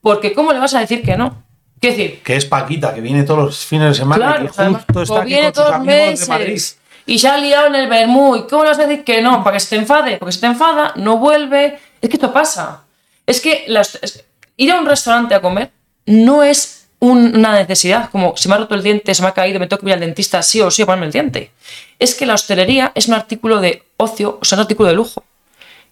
Porque, 0.00 0.32
¿cómo 0.32 0.52
le 0.52 0.60
vas 0.60 0.74
a 0.74 0.80
decir 0.80 1.02
que 1.02 1.16
no? 1.16 1.42
Quiero 1.80 1.96
decir, 1.96 2.22
Que 2.22 2.36
es 2.36 2.44
Paquita, 2.44 2.92
que 2.94 3.00
viene 3.00 3.22
todos 3.24 3.44
los 3.44 3.64
fines 3.64 3.88
de 3.90 3.94
semana 3.94 4.24
Claro, 4.26 4.44
y 4.44 4.48
que 4.48 4.52
además, 4.56 4.84
justo 4.86 5.02
está 5.02 5.14
o 5.14 5.18
aquí 5.18 5.28
viene 5.28 5.42
con 5.52 5.54
sus 5.54 5.54
todos 5.64 5.70
los 5.70 5.80
amigos 5.80 6.20
de 6.20 6.26
Madrid. 6.26 6.62
y 7.06 7.18
se 7.18 7.28
ha 7.28 7.38
liado 7.38 7.66
en 7.68 7.74
el 7.76 7.88
Bermú. 7.88 8.36
¿Y 8.36 8.42
cómo 8.46 8.64
le 8.64 8.70
vas 8.70 8.78
a 8.78 8.86
decir 8.86 9.04
que 9.04 9.22
no? 9.22 9.42
Para 9.44 9.54
que 9.56 9.60
se 9.60 9.68
te 9.70 9.76
enfade. 9.76 10.16
Porque 10.18 10.32
se 10.32 10.40
te 10.40 10.46
enfada, 10.46 10.92
no 10.96 11.18
vuelve. 11.18 11.78
Es 12.00 12.08
que 12.10 12.16
esto 12.16 12.32
pasa. 12.32 12.82
Es 13.26 13.40
que 13.40 13.64
las- 13.68 13.98
es- 14.02 14.24
ir 14.56 14.72
a 14.72 14.80
un 14.80 14.86
restaurante 14.86 15.34
a 15.34 15.40
comer 15.40 15.70
no 16.06 16.42
es 16.42 16.88
un- 17.00 17.36
una 17.36 17.52
necesidad. 17.54 18.10
Como 18.10 18.36
si 18.36 18.48
me 18.48 18.54
ha 18.54 18.58
roto 18.58 18.74
el 18.74 18.82
diente, 18.82 19.14
se 19.14 19.22
me 19.22 19.28
ha 19.28 19.32
caído, 19.32 19.60
me 19.60 19.66
tengo 19.68 19.80
que 19.80 19.86
ir 19.86 19.92
al 19.94 20.00
dentista, 20.00 20.42
sí 20.42 20.60
o 20.60 20.70
sí 20.70 20.82
a 20.82 20.86
ponerme 20.86 21.06
el 21.06 21.12
diente. 21.12 21.52
Es 21.98 22.14
que 22.14 22.26
la 22.26 22.34
hostelería 22.34 22.90
es 22.94 23.06
un 23.08 23.14
artículo 23.14 23.60
de 23.60 23.84
ocio, 23.98 24.38
o 24.40 24.44
sea, 24.44 24.56
un 24.56 24.62
artículo 24.62 24.88
de 24.88 24.94
lujo. 24.96 25.22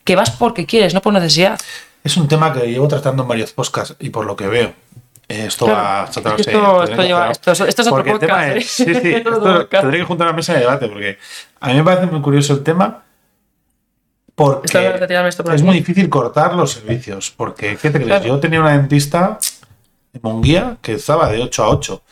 Que 0.05 0.17
vas 0.17 0.31
porque 0.31 0.67
quieres, 0.67 0.95
no 0.95 1.01
por 1.03 1.13
necesidad. 1.13 1.59
Es 2.05 2.17
un 2.17 2.29
tema 2.29 2.53
que 2.53 2.61
llevo 2.67 2.87
tratando 2.89 3.23
en 3.23 3.29
varios 3.29 3.53
podcasts 3.53 3.97
y 3.99 4.11
por 4.11 4.25
lo 4.27 4.37
que 4.37 4.47
veo. 4.47 4.73
Esto 5.29 5.65
Claro. 5.67 5.81
va 5.83 6.05
Es 6.05 6.13
que 6.15 6.51
esto- 6.53 6.83
esto 6.85 7.03
lleva- 7.03 7.31
esto 7.33 7.51
es- 7.53 7.61
esto 7.61 7.83
es 7.83 7.89
otro 7.89 7.97
Porque 7.97 8.11
el 8.13 8.19
tema 8.21 8.35
podcast, 8.35 8.57
es- 8.59 8.71
sí, 8.71 8.83
¿eh? 8.87 9.01
sí, 9.03 9.15
Esto 9.15 9.31
es 9.31 9.37
esto 9.37 9.67
tendré 9.69 9.99
que 9.99 10.05
juntar 10.05 10.29
a 10.29 10.31
la 10.31 10.37
mesa 10.37 10.53
de 10.55 10.61
debate 10.61 10.89
porque 10.89 11.19
a 11.61 11.69
mí 11.69 11.75
me 11.75 11.83
parece 11.83 12.07
muy 12.07 12.21
curioso 12.21 12.53
el 12.53 12.63
tema 12.63 13.03
porque 14.35 14.69
por 15.43 15.55
es 15.55 15.63
muy 15.63 15.75
difícil 15.77 16.09
cortar 16.09 16.55
los 16.55 16.73
servicios 16.73 17.31
porque 17.37 17.77
¿qué 17.81 17.91
te 17.91 17.99
crees? 17.99 18.07
Claro. 18.07 18.25
Yo 18.27 18.39
tenía 18.41 18.61
una 18.61 18.73
dentista 18.73 19.39
en 20.13 20.21
Munguía 20.23 20.77
que 20.83 20.93
estaba 20.95 21.29
de 21.31 21.43
8 21.43 21.65
a 21.65 21.69
8 21.71 22.03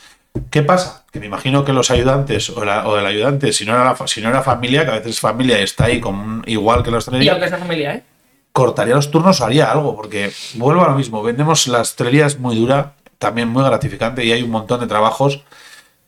¿Qué 0.50 0.62
pasa? 0.64 1.04
Que 1.12 1.20
me 1.20 1.26
imagino 1.26 1.64
que 1.64 1.72
los 1.72 1.92
ayudantes 1.92 2.50
o, 2.50 2.64
la- 2.64 2.88
o 2.88 2.98
el 2.98 3.06
ayudante, 3.06 3.52
si 3.52 3.64
no, 3.64 3.72
era 3.74 3.84
la 3.84 4.06
si 4.08 4.20
no 4.20 4.30
era 4.30 4.42
familia, 4.42 4.84
que 4.84 4.90
a 4.90 4.94
veces 4.94 5.12
es 5.12 5.20
familia 5.20 5.58
está 5.60 5.84
ahí 5.84 6.00
con 6.00 6.16
un- 6.16 6.42
igual 6.46 6.82
que 6.82 6.90
los 6.90 7.06
Y 7.12 7.28
aunque 7.28 7.44
es 7.46 7.50
familia, 7.52 7.94
¿eh? 7.94 8.02
cortaría 8.50 8.96
los 8.96 9.12
turnos 9.12 9.40
o 9.40 9.44
haría 9.44 9.70
algo, 9.70 9.94
porque 9.94 10.32
vuelvo 10.54 10.82
a 10.84 10.88
lo 10.88 10.96
mismo, 10.96 11.22
vendemos 11.22 11.68
la 11.68 11.82
hostelería 11.82 12.26
es 12.26 12.40
muy 12.40 12.56
dura, 12.56 12.94
también 13.24 13.48
muy 13.48 13.64
gratificante 13.64 14.22
y 14.22 14.32
hay 14.32 14.42
un 14.42 14.50
montón 14.50 14.80
de 14.80 14.86
trabajos 14.86 15.40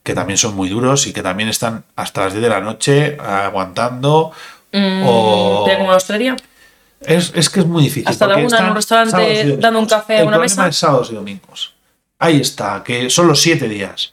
que 0.03 0.13
también 0.13 0.37
son 0.37 0.55
muy 0.55 0.69
duros 0.69 1.07
y 1.07 1.15
que 1.15 1.23
también 1.23 1.49
están 1.49 1.85
hasta 1.97 2.25
las 2.25 2.35
10 2.35 2.43
de 2.43 2.49
la 2.51 2.61
noche 2.61 3.17
aguantando 3.19 4.33
o... 4.71 5.65
¿Pero 5.67 5.79
como? 5.79 5.97
Es, 7.01 7.33
es 7.35 7.49
que 7.49 7.61
es 7.61 7.67
muy 7.67 7.85
difícil. 7.85 8.07
Hasta 8.07 8.27
la 8.27 8.37
una 8.37 8.59
en 8.59 8.65
un 8.67 8.75
restaurante 8.75 9.57
dando 9.57 9.79
un 9.79 9.87
café 9.87 10.21
a 10.21 10.25
una 10.25 10.39
mesa. 10.39 10.69
es 10.69 10.77
sábados 10.77 11.11
y 11.11 11.15
domingos. 11.15 11.75
Ahí 12.19 12.39
está, 12.41 12.83
que 12.85 13.09
son 13.09 13.29
los 13.29 13.41
siete 13.41 13.67
días. 13.67 14.13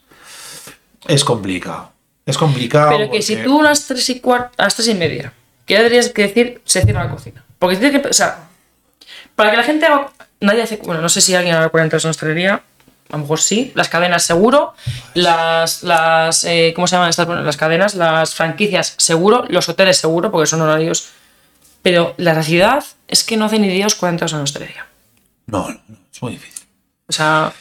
Es 1.06 1.24
complicado. 1.24 1.92
Es 2.24 2.38
complicado. 2.38 2.96
Pero 2.96 3.10
que 3.10 3.20
si 3.20 3.36
tú 3.36 3.60
a 3.60 3.64
las 3.64 3.86
3 3.86 4.08
y 4.08 4.20
cuarto, 4.20 4.54
a 4.56 4.64
las 4.64 4.74
3 4.76 4.88
y 4.88 4.94
media, 4.94 5.32
que 5.66 5.74
ya 5.74 5.80
deberías 5.80 6.08
que 6.08 6.22
decir, 6.22 6.62
se 6.64 6.82
cierra 6.82 7.04
la 7.04 7.10
cocina. 7.10 7.44
Porque 7.58 7.76
tienes 7.76 8.00
que, 8.00 8.08
o 8.08 8.12
sea, 8.12 8.38
para 9.34 9.50
que 9.50 9.58
la 9.58 9.62
gente 9.62 9.84
haga, 9.84 10.10
nadie 10.40 10.62
hace, 10.62 10.76
bueno, 10.78 11.02
no 11.02 11.10
sé 11.10 11.20
si 11.20 11.34
alguien 11.34 11.54
haga 11.54 11.68
40 11.68 11.96
horas 11.96 12.04
en 12.04 12.10
hostelería, 12.10 12.62
a 13.10 13.16
lo 13.16 13.18
mejor 13.22 13.38
sí, 13.40 13.70
las 13.74 13.88
cadenas 13.88 14.24
seguro, 14.24 14.74
las, 15.14 15.82
las 15.82 16.44
eh, 16.44 16.72
¿cómo 16.74 16.86
se 16.86 16.96
llaman 16.96 17.10
estas? 17.10 17.26
Bueno, 17.26 17.42
las 17.42 17.56
cadenas, 17.56 17.94
las 17.94 18.34
franquicias 18.34 18.94
seguro, 18.98 19.44
los 19.48 19.68
hoteles 19.68 19.98
seguro, 19.98 20.30
porque 20.30 20.46
son 20.46 20.60
horarios, 20.62 21.08
pero 21.82 22.14
la 22.16 22.34
realidad 22.34 22.84
es 23.08 23.24
que 23.24 23.36
no 23.36 23.44
hacen 23.44 23.62
ni 23.62 23.68
Dios 23.68 23.94
40 23.94 24.24
horas 24.24 24.32
en 24.32 24.40
hostelería. 24.40 24.86
No, 25.46 25.68
no, 25.68 25.80
no, 25.88 25.96
es 26.12 26.22
muy 26.22 26.32
difícil. 26.32 26.64
O 27.06 27.12
sea, 27.12 27.52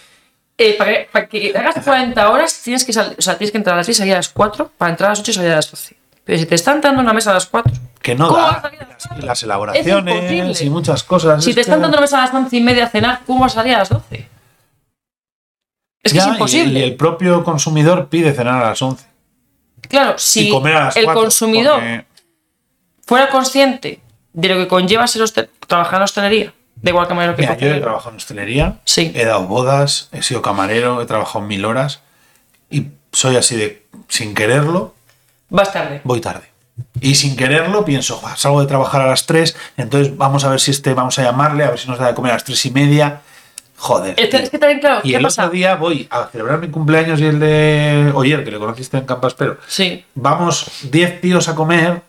eh, 0.57 0.75
para, 0.77 0.91
que, 0.93 1.09
para 1.11 1.27
que 1.27 1.53
hagas 1.57 1.83
40 1.83 2.29
horas 2.29 2.61
tienes 2.63 2.85
que, 2.85 2.93
sal- 2.93 3.15
o 3.17 3.21
sea, 3.21 3.37
tienes 3.37 3.51
que 3.51 3.57
entrar 3.57 3.73
a 3.73 3.77
las 3.77 3.85
6 3.87 3.97
y 3.97 3.99
salir 3.99 4.13
a 4.13 4.17
las 4.17 4.29
4, 4.29 4.71
para 4.77 4.91
entrar 4.91 5.07
a 5.09 5.11
las 5.11 5.19
8 5.19 5.31
y 5.31 5.33
salir 5.33 5.51
a 5.51 5.55
las 5.57 5.69
12. 5.69 5.97
Pero 6.23 6.39
si 6.39 6.45
te 6.45 6.55
están 6.55 6.79
dando 6.79 7.01
una 7.01 7.11
mesa 7.11 7.31
a 7.31 7.33
las 7.33 7.45
4, 7.47 7.73
Que 8.01 8.15
no 8.15 8.29
¿Cómo 8.29 8.39
da. 8.39 8.71
las 9.19 9.43
elaboraciones 9.43 10.61
y 10.61 10.69
muchas 10.69 11.03
cosas. 11.03 11.43
si 11.43 11.53
te 11.53 11.61
están 11.61 11.81
dando 11.81 11.97
una 11.97 12.01
mesa 12.01 12.19
a 12.23 12.25
las 12.27 12.33
11 12.33 12.55
y 12.55 12.61
media 12.61 12.85
a 12.85 12.89
cenar, 12.89 13.19
¿cómo 13.27 13.41
vas 13.41 13.51
a 13.51 13.55
salir 13.55 13.75
a 13.75 13.79
las 13.79 13.89
12? 13.89 14.29
Es 16.03 16.11
que 16.11 16.17
Ya, 16.19 16.25
es 16.25 16.29
imposible. 16.33 16.79
Y, 16.79 16.83
el 16.83 16.95
propio 16.95 17.43
consumidor 17.43 18.09
pide 18.09 18.33
cenar 18.33 18.61
a 18.61 18.69
las 18.69 18.81
11. 18.81 19.05
claro, 19.89 20.15
si 20.17 20.47
y 20.49 20.51
comer 20.51 20.75
a 20.75 20.83
las 20.85 20.97
el 20.97 21.05
4, 21.05 21.21
consumidor 21.21 21.75
porque- 21.75 22.05
fuera 23.05 23.29
consciente 23.29 24.01
de 24.33 24.47
lo 24.49 24.55
que 24.55 24.67
conlleva 24.67 25.07
ser 25.07 25.23
trabajar 25.67 25.97
en 25.99 26.03
hostelería, 26.03 26.53
de 26.75 26.89
igual 26.91 27.07
que 27.07 27.13
manera 27.13 27.35
que 27.35 27.41
Mira, 27.43 27.57
yo 27.57 27.67
he 27.67 27.79
trabajado 27.79 28.11
en 28.11 28.15
hostelería, 28.17 28.79
Sí. 28.85 29.11
he 29.15 29.25
dado 29.25 29.43
bodas, 29.47 30.09
he 30.11 30.21
sido 30.23 30.41
camarero, 30.41 31.01
he 31.01 31.05
trabajado 31.05 31.45
mil 31.45 31.63
horas 31.65 32.01
y 32.69 32.87
soy 33.11 33.35
así 33.37 33.55
de, 33.55 33.85
sin 34.09 34.33
quererlo, 34.33 34.93
vas 35.49 35.71
tarde. 35.71 36.01
voy 36.03 36.19
tarde. 36.19 36.47
Y 36.99 37.15
sin 37.15 37.35
quererlo 37.35 37.85
pienso, 37.85 38.19
"Buah, 38.19 38.35
salgo 38.35 38.59
de 38.61 38.67
trabajar 38.67 39.01
a 39.01 39.07
las 39.07 39.25
3, 39.27 39.55
entonces 39.77 40.17
vamos 40.17 40.43
a 40.43 40.49
ver 40.49 40.59
si 40.59 40.71
este, 40.71 40.93
vamos 40.95 41.19
a 41.19 41.23
llamarle, 41.23 41.63
a 41.65 41.69
ver 41.69 41.79
si 41.79 41.87
nos 41.87 41.99
da 41.99 42.07
de 42.07 42.15
comer 42.15 42.31
a 42.31 42.35
las 42.35 42.43
3 42.43 42.65
y 42.65 42.71
media. 42.71 43.21
Joder. 43.77 44.13
Es 44.17 44.29
que, 44.29 44.37
es 44.37 44.49
que 44.49 44.59
también, 44.59 44.79
claro, 44.79 45.01
y 45.03 45.09
¿qué 45.11 45.17
el 45.17 45.23
pasa? 45.23 45.43
otro 45.45 45.53
día 45.55 45.75
voy 45.75 46.07
a 46.09 46.27
celebrar 46.27 46.59
mi 46.59 46.69
cumpleaños 46.69 47.19
y 47.19 47.25
el 47.25 47.39
de 47.39 48.11
Oyer, 48.15 48.43
que 48.43 48.51
le 48.51 48.59
conociste 48.59 48.97
en 48.97 49.05
Campaspero. 49.05 49.57
Sí, 49.67 50.05
Vamos 50.15 50.67
10 50.89 51.21
tíos 51.21 51.49
a 51.49 51.55
comer 51.55 52.01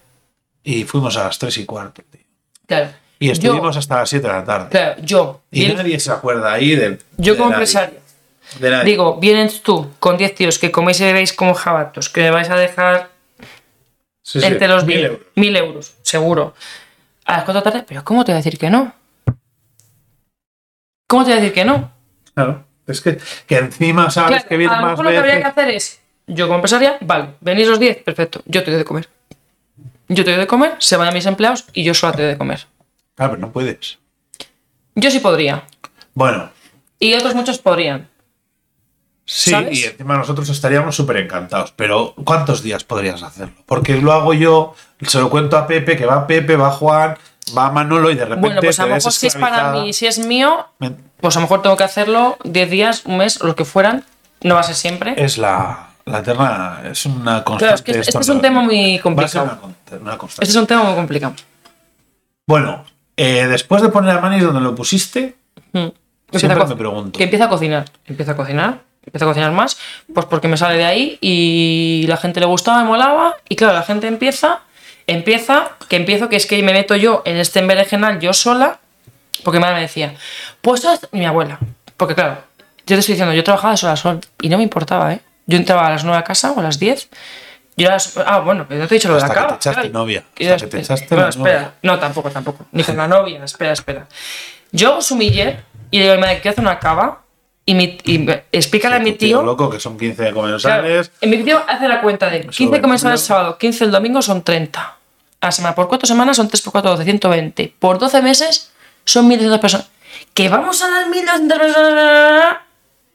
y 0.62 0.84
fuimos 0.84 1.16
a 1.16 1.24
las 1.24 1.38
3 1.38 1.58
y 1.58 1.64
cuarto, 1.66 2.02
tío. 2.10 2.20
claro. 2.66 2.90
Y 3.18 3.30
estuvimos 3.30 3.74
yo, 3.74 3.78
hasta 3.78 3.96
las 4.00 4.08
7 4.10 4.26
de 4.26 4.32
la 4.32 4.44
tarde. 4.44 4.68
claro, 4.70 5.00
yo, 5.02 5.40
Y 5.50 5.66
nadie 5.68 5.98
se 5.98 6.10
acuerda 6.12 6.52
ahí 6.52 6.74
del. 6.76 6.98
yo 7.16 7.32
de 7.32 7.38
como 7.38 7.50
empresario, 7.52 7.98
digo, 8.84 9.16
vienes 9.18 9.62
tú 9.62 9.90
con 9.98 10.16
10 10.18 10.34
tíos 10.34 10.58
que 10.58 10.70
coméis 10.70 11.00
y 11.00 11.04
bebéis 11.04 11.32
como 11.32 11.54
jabatos, 11.54 12.08
que 12.10 12.20
me 12.22 12.30
vais 12.30 12.50
a 12.50 12.56
dejar 12.56 13.10
Sí, 14.22 14.40
sí, 14.40 14.46
entre 14.46 14.68
los 14.68 14.84
mil 14.84 14.96
10, 14.98 15.10
euros. 15.10 15.26
mil 15.36 15.56
euros, 15.56 15.94
seguro. 16.02 16.54
A 17.24 17.32
las 17.36 17.44
4 17.44 17.52
de 17.60 17.64
la 17.64 17.72
tarde, 17.72 17.84
pero 17.88 18.04
¿cómo 18.04 18.24
te 18.24 18.32
voy 18.32 18.36
a 18.36 18.42
decir 18.42 18.58
que 18.58 18.68
no? 18.70 18.92
¿Cómo 21.14 21.24
te 21.24 21.30
voy 21.30 21.38
a 21.38 21.40
decir 21.42 21.54
que 21.54 21.64
no? 21.64 21.92
Claro. 22.34 22.64
Es 22.88 23.00
que, 23.00 23.18
que 23.46 23.56
encima 23.58 24.10
sabes 24.10 24.42
Claro, 24.42 24.48
que 24.48 24.54
a 24.66 24.80
lo 24.80 24.82
más 24.84 24.98
lo 24.98 25.10
que 25.10 25.16
habría 25.16 25.36
que 25.36 25.44
hacer 25.44 25.68
es, 25.70 26.00
yo 26.26 26.46
como 26.48 26.56
empresaria, 26.56 26.98
vale, 27.02 27.36
venís 27.40 27.68
los 27.68 27.78
10, 27.78 27.98
perfecto, 28.02 28.42
yo 28.46 28.64
te 28.64 28.72
doy 28.72 28.78
de 28.78 28.84
comer. 28.84 29.08
Yo 30.08 30.24
te 30.24 30.32
doy 30.32 30.40
de 30.40 30.48
comer, 30.48 30.74
se 30.80 30.96
van 30.96 31.06
a 31.06 31.12
mis 31.12 31.24
empleados 31.26 31.66
y 31.72 31.84
yo 31.84 31.94
solo 31.94 32.14
te 32.14 32.22
doy 32.22 32.32
de 32.32 32.36
comer. 32.36 32.66
Claro, 33.14 33.30
pero 33.34 33.46
no 33.46 33.52
puedes. 33.52 33.98
Yo 34.96 35.08
sí 35.08 35.20
podría. 35.20 35.62
Bueno, 36.14 36.50
Y 36.98 37.14
otros 37.14 37.36
muchos 37.36 37.58
podrían. 37.58 38.08
sí, 39.24 39.50
¿Sabes? 39.52 39.78
y 39.78 39.84
encima 39.84 40.16
nosotros 40.16 40.48
estaríamos 40.48 40.96
súper 40.96 41.18
encantados. 41.18 41.70
Pero 41.76 42.14
¿cuántos 42.24 42.60
días 42.64 42.82
podrías 42.82 43.22
hacerlo? 43.22 43.54
Porque 43.66 44.00
lo 44.00 44.10
hago 44.12 44.34
yo, 44.34 44.74
se 45.02 45.20
lo 45.20 45.30
cuento 45.30 45.56
a 45.56 45.68
Pepe, 45.68 45.96
que 45.96 46.06
va 46.06 46.26
Pepe, 46.26 46.56
va 46.56 46.72
Juan, 46.72 47.16
va 47.56 47.70
Manolo 47.70 48.10
y 48.10 48.14
de 48.14 48.24
repente. 48.24 48.40
Bueno, 48.40 48.60
pues 48.60 48.78
a 48.80 48.86
lo 48.86 48.94
mejor 48.94 49.12
si 49.12 49.26
es 49.26 49.36
para 49.36 49.72
mí, 49.72 49.92
si 49.92 50.06
es 50.06 50.18
mío, 50.18 50.66
pues 51.20 51.36
a 51.36 51.40
lo 51.40 51.42
mejor 51.42 51.62
tengo 51.62 51.76
que 51.76 51.84
hacerlo 51.84 52.36
10 52.44 52.70
días, 52.70 53.02
un 53.06 53.18
mes, 53.18 53.42
lo 53.42 53.54
que 53.56 53.64
fueran. 53.64 54.04
No 54.42 54.54
va 54.54 54.60
a 54.60 54.64
ser 54.64 54.74
siempre. 54.74 55.14
Es 55.16 55.38
la, 55.38 55.88
la 56.04 56.18
eterna. 56.18 56.80
Es 56.84 57.06
una 57.06 57.42
constante. 57.44 57.58
Claro, 57.58 57.74
es 57.76 57.82
que 57.82 57.92
este 58.10 58.18
es 58.18 58.28
un 58.28 58.40
tema 58.40 58.60
muy 58.62 58.98
Va 58.98 59.24
a 59.24 59.28
ser 59.28 59.42
complicado. 59.42 59.58
una, 60.00 60.14
una. 60.14 60.18
Este 60.24 60.44
es 60.44 60.56
un 60.56 60.66
tema 60.66 60.82
muy 60.84 60.94
complicado. 60.94 61.34
Bueno, 62.46 62.84
eh, 63.16 63.46
después 63.48 63.80
de 63.82 63.88
poner 63.88 64.16
a 64.16 64.20
Manis 64.20 64.42
donde 64.42 64.60
lo 64.60 64.74
pusiste, 64.74 65.36
Mm. 65.74 65.88
Siempre 66.38 66.62
a 66.62 66.64
me 66.66 66.76
pregunto. 66.76 67.18
Que 67.18 67.24
empieza 67.24 67.44
a 67.44 67.48
cocinar. 67.48 67.84
Empieza 68.06 68.32
a 68.32 68.36
cocinar. 68.36 68.80
Empieza 69.04 69.24
a 69.24 69.28
cocinar 69.28 69.52
más. 69.52 69.76
Pues 70.12 70.26
porque 70.26 70.48
me 70.48 70.56
sale 70.56 70.78
de 70.78 70.84
ahí 70.84 71.18
y 71.20 72.04
la 72.08 72.16
gente 72.16 72.40
le 72.40 72.46
gustaba, 72.46 72.82
me 72.82 72.88
molaba. 72.88 73.34
Y 73.48 73.56
claro, 73.56 73.74
la 73.74 73.82
gente 73.82 74.06
empieza. 74.06 74.60
Empieza. 75.06 75.72
Que 75.88 75.96
empiezo, 75.96 76.28
que 76.28 76.36
es 76.36 76.46
que 76.46 76.62
me 76.62 76.72
meto 76.72 76.96
yo 76.96 77.22
en 77.24 77.36
este 77.36 77.60
emberejenal 77.60 78.20
yo 78.20 78.32
sola. 78.32 78.78
Porque 79.42 79.58
mi 79.58 79.62
madre 79.62 79.76
me 79.76 79.82
decía, 79.82 80.14
pues 80.60 80.80
tú 80.80 80.88
haz-". 80.88 81.08
y 81.12 81.18
mi 81.18 81.26
abuela. 81.26 81.58
Porque 81.96 82.14
claro, 82.14 82.38
yo 82.86 82.96
te 82.96 83.00
estoy 83.00 83.14
diciendo, 83.14 83.34
yo 83.34 83.44
trabajaba 83.44 83.72
de 83.72 83.76
sol 83.78 83.90
a 83.90 83.96
sol. 83.96 84.20
Y 84.40 84.48
no 84.48 84.56
me 84.56 84.62
importaba, 84.62 85.12
¿eh? 85.12 85.20
Yo 85.46 85.58
entraba 85.58 85.86
a 85.86 85.90
las 85.90 86.04
9 86.04 86.18
a 86.18 86.24
casa 86.24 86.52
o 86.52 86.60
a 86.60 86.62
las 86.62 86.78
10. 86.78 87.08
Yo 87.76 87.88
era, 87.88 87.98
ah, 88.26 88.38
bueno, 88.38 88.66
pero 88.68 88.80
no 88.80 88.88
te 88.88 88.94
he 88.94 88.98
dicho 88.98 89.08
lo 89.08 89.14
de 89.14 89.20
la 89.20 89.26
Hasta 89.26 89.40
que 89.40 89.48
te 89.48 89.54
echaste 89.56 89.88
novia, 89.90 90.24
Y 90.38 90.46
hasta 90.46 90.64
que 90.64 90.70
te 90.70 90.78
echaste 90.78 91.14
bueno, 91.14 91.30
novia. 91.36 91.72
No, 91.82 91.98
tampoco, 91.98 92.30
tampoco. 92.30 92.66
Ni 92.72 92.84
con 92.84 92.96
la 92.96 93.08
novia. 93.08 93.42
Espera, 93.44 93.72
espera. 93.72 94.06
Yo 94.70 94.98
os 94.98 95.10
humillé 95.10 95.58
y 95.90 95.98
le 95.98 96.04
digo, 96.04 96.20
madre, 96.20 96.40
quiero 96.40 96.52
hacer 96.52 96.64
una 96.64 96.78
cava. 96.78 97.23
Y, 97.66 97.74
mi, 97.74 97.96
y 98.04 98.26
explícale 98.52 98.96
a 98.96 98.98
mi 98.98 99.12
tío 99.12 99.38
tío. 99.38 99.42
loco, 99.42 99.70
que 99.70 99.80
son 99.80 99.96
15 99.96 100.16
Claro, 100.16 100.34
comensales. 100.34 101.10
y 101.22 101.26
mi 101.28 101.42
tío 101.42 101.62
hace 101.66 101.88
la 101.88 102.02
cuenta 102.02 102.28
de 102.28 102.46
15 102.46 102.80
comensales 102.82 103.20
el 103.22 103.26
sábado, 103.26 103.56
15 103.58 103.84
el 103.84 103.90
domingo 103.90 104.20
son 104.20 104.42
30. 104.42 104.80
A 105.40 105.46
la 105.46 105.50
semana, 105.52 105.74
por 105.74 105.88
4 105.88 106.06
semanas 106.06 106.36
son 106.36 106.48
3 106.48 106.60
por 106.62 106.72
4, 106.72 106.90
12, 106.92 107.04
120. 107.04 107.74
Por 107.78 107.98
12 107.98 108.20
meses 108.22 108.70
son 109.04 109.26
1200 109.28 109.60
personas. 109.60 109.88
¿Que 110.34 110.48
vamos 110.48 110.82
a 110.82 110.90
dar 110.90 111.08
1200 111.08 111.58
personas? 111.58 112.56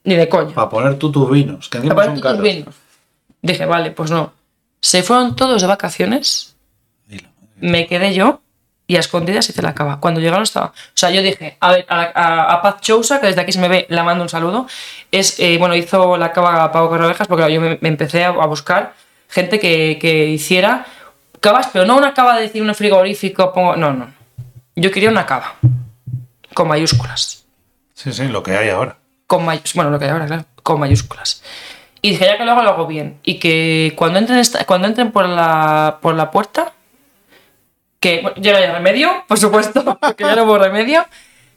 Ni 0.03 0.15
de 0.15 0.29
coña. 0.29 0.53
Para 0.55 0.69
poner 0.69 0.97
tú 0.97 1.11
tus 1.11 1.29
vinos, 1.29 1.69
que 1.69 1.77
encima 1.77 1.93
Aparte 1.93 2.09
son 2.09 2.15
tus 2.15 2.23
caros. 2.23 2.41
vinos. 2.41 2.75
Dije, 3.41 3.65
vale, 3.65 3.91
pues 3.91 4.09
no. 4.11 4.33
Se 4.81 5.03
fueron 5.03 5.35
todos 5.35 5.61
de 5.61 5.67
vacaciones. 5.67 6.55
Dilo. 7.05 7.29
Me 7.57 7.85
quedé 7.87 8.13
yo 8.13 8.41
y 8.89 8.95
a 8.97 8.99
escondidas 9.01 9.47
hice 9.47 9.61
la 9.61 9.75
cava. 9.75 9.99
Cuando 9.99 10.19
llegaron 10.19 10.41
estaba. 10.41 10.65
O 10.67 10.73
sea, 10.95 11.11
yo 11.11 11.21
dije, 11.21 11.57
a 11.59 11.71
ver, 11.71 11.85
a, 11.89 12.01
a- 12.01 12.53
a 12.55 12.61
Paz 12.63 12.81
Chousa, 12.81 13.21
que 13.21 13.27
desde 13.27 13.39
aquí 13.41 13.51
se 13.51 13.59
me 13.59 13.67
ve, 13.67 13.85
la 13.89 14.03
mando 14.03 14.23
un 14.23 14.29
saludo. 14.29 14.65
Es, 15.11 15.39
eh, 15.39 15.57
bueno, 15.59 15.75
hizo 15.75 16.17
la 16.17 16.31
cava 16.31 16.63
a 16.63 16.71
Pau 16.71 16.89
Carrovejas 16.89 17.27
porque 17.27 17.41
claro, 17.41 17.53
yo 17.53 17.61
me, 17.61 17.77
me 17.81 17.87
empecé 17.89 18.25
a, 18.25 18.29
a 18.29 18.45
buscar 18.47 18.93
gente 19.29 19.59
que, 19.59 19.99
que 20.01 20.25
hiciera 20.25 20.87
cavas, 21.39 21.69
pero 21.71 21.85
no 21.85 21.95
una 21.97 22.15
cava 22.15 22.35
de 22.35 22.41
decir 22.41 22.63
un 22.63 22.73
frigorífico, 22.73 23.53
pongo. 23.53 23.75
No, 23.75 23.93
no. 23.93 24.11
Yo 24.75 24.89
quería 24.91 25.09
una 25.11 25.25
cava. 25.27 25.53
Con 26.55 26.67
mayúsculas 26.67 27.45
Sí, 27.93 28.11
sí, 28.11 28.27
lo 28.27 28.41
que 28.41 28.57
hay 28.57 28.69
ahora. 28.69 28.97
con 29.27 29.45
mayúsculas. 29.45 29.75
Bueno, 29.75 29.91
lo 29.91 29.99
que 29.99 30.05
hay 30.05 30.11
ahora, 30.11 30.25
claro, 30.25 30.45
con 30.63 30.79
mayúsculas. 30.79 31.43
Y 32.01 32.11
dije, 32.11 32.25
ya 32.25 32.37
que 32.37 32.45
lo 32.45 32.53
hago, 32.53 32.63
lo 32.63 32.69
hago 32.71 32.87
bien. 32.87 33.19
Y 33.23 33.35
que 33.39 33.93
cuando 33.97 34.17
entren, 34.19 34.39
esta- 34.39 34.65
cuando 34.65 34.87
entren 34.87 35.11
por, 35.11 35.27
la, 35.29 35.99
por 36.01 36.15
la 36.15 36.31
puerta, 36.31 36.71
que 37.99 38.23
ya 38.37 38.51
no 38.53 38.57
hay 38.57 38.67
remedio, 38.67 39.23
por 39.27 39.39
supuesto, 39.39 39.83
porque 40.01 40.23
ya 40.23 40.35
no 40.35 40.43
hubo 40.43 40.57
remedio, 40.57 41.05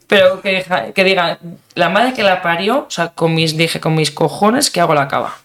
pero 0.06 0.40
que, 0.40 0.64
que 0.94 1.04
digan, 1.04 1.38
la 1.74 1.88
madre 1.88 2.12
que 2.12 2.22
la 2.22 2.42
parió, 2.42 2.86
o 2.86 2.90
sea, 2.90 3.08
con 3.08 3.34
mis, 3.34 3.56
dije, 3.56 3.80
con 3.80 3.94
mis 3.94 4.10
cojones 4.10 4.70
que 4.70 4.80
hago 4.80 4.94
la 4.94 5.08
cava. 5.08 5.36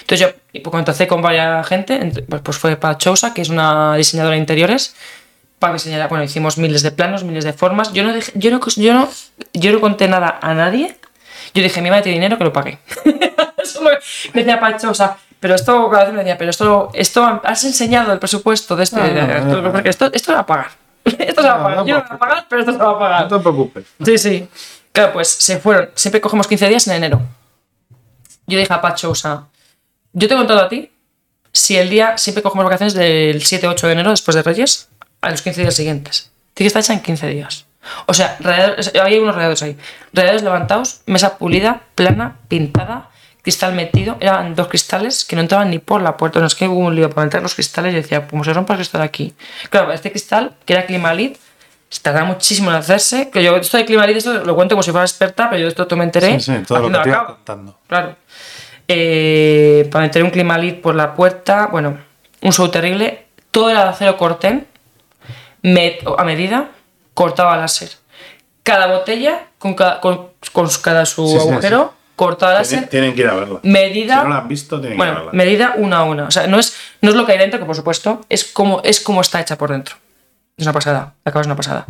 Entonces 0.00 0.28
yo 0.52 0.60
pues, 0.62 0.72
contacté 0.72 1.06
con 1.06 1.22
varias 1.22 1.66
gente, 1.66 2.24
pues, 2.28 2.42
pues 2.42 2.58
fue 2.58 2.76
para 2.76 2.98
Chousa, 2.98 3.32
que 3.32 3.42
es 3.42 3.48
una 3.48 3.94
diseñadora 3.96 4.34
de 4.34 4.40
interiores, 4.40 4.94
para 5.60 5.72
diseñar, 5.74 6.08
bueno, 6.08 6.24
hicimos 6.24 6.58
miles 6.58 6.82
de 6.82 6.90
planos, 6.90 7.24
miles 7.24 7.44
de 7.44 7.52
formas. 7.52 7.92
Yo 7.92 8.02
no, 8.04 8.12
dije- 8.14 8.32
yo 8.34 8.50
no, 8.50 8.60
yo 8.76 8.92
no, 8.94 9.08
yo 9.54 9.72
no 9.72 9.80
conté 9.80 10.06
nada 10.08 10.38
a 10.42 10.54
nadie. 10.54 10.96
Yo 11.54 11.62
dije, 11.62 11.80
mi 11.80 11.90
madre 11.90 12.02
tiene 12.04 12.16
dinero, 12.18 12.38
que 12.38 12.44
lo 12.44 12.52
pague. 12.52 12.78
Eso 13.62 13.80
me, 13.82 13.90
me 14.34 14.44
decía 14.44 14.60
Pachosa, 14.60 15.16
pero 15.40 15.54
esto, 15.54 15.88
cada 15.90 16.04
vez 16.04 16.12
me 16.12 16.18
decía, 16.20 16.36
pero 16.38 16.50
esto, 16.50 16.90
esto 16.94 17.40
has 17.44 17.64
enseñado 17.64 18.12
el 18.12 18.18
presupuesto 18.18 18.74
de 18.76 18.84
este, 18.84 18.96
no, 19.00 19.62
no, 19.62 19.72
porque 19.72 19.88
esto, 19.90 20.06
esto 20.06 20.26
se 20.26 20.32
va 20.34 20.40
a 20.40 20.46
pagar. 20.46 20.68
Esto 21.04 21.40
se 21.42 21.48
va 21.48 21.54
a 21.54 21.62
pagar. 21.62 21.76
no, 21.78 21.86
Yo 21.86 21.94
no 21.96 22.00
lo 22.02 22.06
voy 22.08 22.16
a 22.16 22.18
pagar, 22.18 22.46
pero 22.50 22.60
esto 22.60 22.72
se 22.72 22.78
va 22.78 22.90
a 22.90 22.98
pagar. 22.98 23.22
No 23.30 23.36
te 23.38 23.42
preocupes. 23.42 23.84
Sí, 24.04 24.18
sí. 24.18 24.48
Claro, 24.92 25.12
pues 25.14 25.28
se 25.28 25.58
fueron. 25.58 25.88
Siempre 25.94 26.20
cogemos 26.20 26.46
15 26.46 26.68
días 26.68 26.86
en 26.88 26.94
enero. 26.96 27.22
Yo 28.46 28.58
dije 28.58 28.72
a 28.72 28.80
Pacho, 28.80 29.10
o 29.10 29.14
sea, 29.14 29.44
yo 30.12 30.28
te 30.28 30.34
he 30.34 30.36
contado 30.36 30.60
a 30.60 30.68
ti 30.68 30.90
si 31.52 31.76
el 31.76 31.88
día, 31.88 32.18
siempre 32.18 32.42
cogemos 32.42 32.64
vacaciones 32.64 32.94
del 32.94 33.40
7-8 33.42 33.80
de 33.86 33.92
enero, 33.92 34.10
después 34.10 34.34
de 34.34 34.42
Reyes, 34.42 34.88
a 35.22 35.30
los 35.30 35.40
15 35.42 35.62
días 35.62 35.74
siguientes. 35.74 36.30
Tiene 36.54 36.66
que 36.66 36.78
estar 36.78 36.82
hecha 36.82 36.92
en 36.92 37.00
15 37.00 37.26
días. 37.28 37.64
O 38.06 38.12
sea, 38.14 38.36
radiadores- 38.40 38.94
había 39.00 39.20
unos 39.22 39.34
radiadores 39.34 39.62
ahí. 39.62 39.78
Radiadores 40.12 40.42
levantados, 40.42 41.00
mesa 41.06 41.38
pulida, 41.38 41.82
plana, 41.94 42.36
pintada, 42.48 43.08
cristal 43.48 43.72
metido. 43.74 44.18
Eran 44.20 44.54
dos 44.54 44.66
cristales 44.68 45.24
que 45.24 45.34
no 45.34 45.40
entraban 45.40 45.70
ni 45.70 45.78
por 45.78 46.02
la 46.02 46.18
puerta. 46.18 46.38
No 46.38 46.46
es 46.46 46.54
que 46.54 46.68
hubo 46.68 46.80
un 46.80 46.94
lío 46.94 47.08
para 47.08 47.24
meter 47.24 47.40
los 47.42 47.54
cristales 47.54 47.92
y 47.94 47.96
decía, 47.96 48.26
como 48.28 48.44
se 48.44 48.52
rompa 48.52 48.74
el 48.74 48.78
cristal 48.78 49.00
aquí. 49.00 49.34
Claro, 49.70 49.90
este 49.92 50.10
cristal, 50.10 50.54
que 50.66 50.74
era 50.74 50.84
Climalit, 50.84 51.38
tarda 52.02 52.24
muchísimo 52.24 52.70
en 52.70 52.76
hacerse. 52.76 53.30
Que 53.30 53.42
yo 53.42 53.56
esto 53.56 53.78
de 53.78 53.86
Climalit, 53.86 54.18
esto 54.18 54.44
lo 54.44 54.54
cuento 54.54 54.74
como 54.74 54.82
si 54.82 54.90
fuera 54.90 55.06
experta, 55.06 55.48
pero 55.48 55.62
yo 55.62 55.68
esto 55.68 55.96
me 55.96 56.04
enteré. 56.04 56.38
Sí, 56.40 56.52
sí, 56.52 56.62
todo 56.66 56.78
lo 56.80 56.86
haciendo 56.88 56.98
que 56.98 57.04
te 57.04 57.08
la 57.10 57.14
iba 57.16 57.24
cava. 57.24 57.36
contando. 57.36 57.78
Claro. 57.86 58.16
Eh, 58.86 59.88
para 59.90 60.04
meter 60.04 60.22
un 60.22 60.30
climalit 60.30 60.80
por 60.80 60.94
la 60.94 61.14
puerta, 61.14 61.66
bueno, 61.72 61.98
un 62.42 62.52
show 62.52 62.68
terrible. 62.68 63.26
Todo 63.50 63.70
era 63.70 63.84
de 63.84 63.88
acero 63.90 64.16
corten, 64.18 64.66
me- 65.62 65.98
a 66.18 66.24
medida, 66.24 66.68
cortaba 67.14 67.56
láser. 67.56 67.90
Cada 68.62 68.86
botella, 68.88 69.46
con 69.58 69.74
cada, 69.74 70.00
con, 70.00 70.28
con 70.52 70.68
cada 70.82 71.06
su 71.06 71.26
sí, 71.26 71.36
agujero, 71.36 71.94
cortaba 72.18 72.60
Tienen, 72.60 72.74
láser. 72.76 72.90
tienen 72.90 73.14
que 73.14 73.20
ir 73.22 73.28
a 73.28 73.34
verla. 73.34 73.60
Medida. 73.62 74.16
Si 74.18 74.22
no 74.24 74.28
la 74.28 74.38
han 74.40 74.48
visto, 74.48 74.78
tienen 74.80 74.92
que 74.92 74.96
Bueno, 74.98 75.14
verla. 75.14 75.30
medida 75.32 75.74
una 75.78 75.98
a 76.00 76.04
una. 76.04 76.24
O 76.24 76.30
sea, 76.30 76.46
no 76.46 76.58
es, 76.58 76.76
no 77.00 77.08
es 77.08 77.16
lo 77.16 77.24
que 77.24 77.32
hay 77.32 77.38
dentro, 77.38 77.58
que 77.58 77.64
por 77.64 77.74
supuesto, 77.76 78.20
es 78.28 78.44
como, 78.44 78.82
es 78.84 79.00
como 79.00 79.22
está 79.22 79.40
hecha 79.40 79.56
por 79.56 79.70
dentro. 79.70 79.96
Es 80.56 80.64
una 80.66 80.72
pasada. 80.74 81.14
La 81.24 81.32
cava 81.32 81.40
es 81.40 81.46
una 81.46 81.56
pasada. 81.56 81.86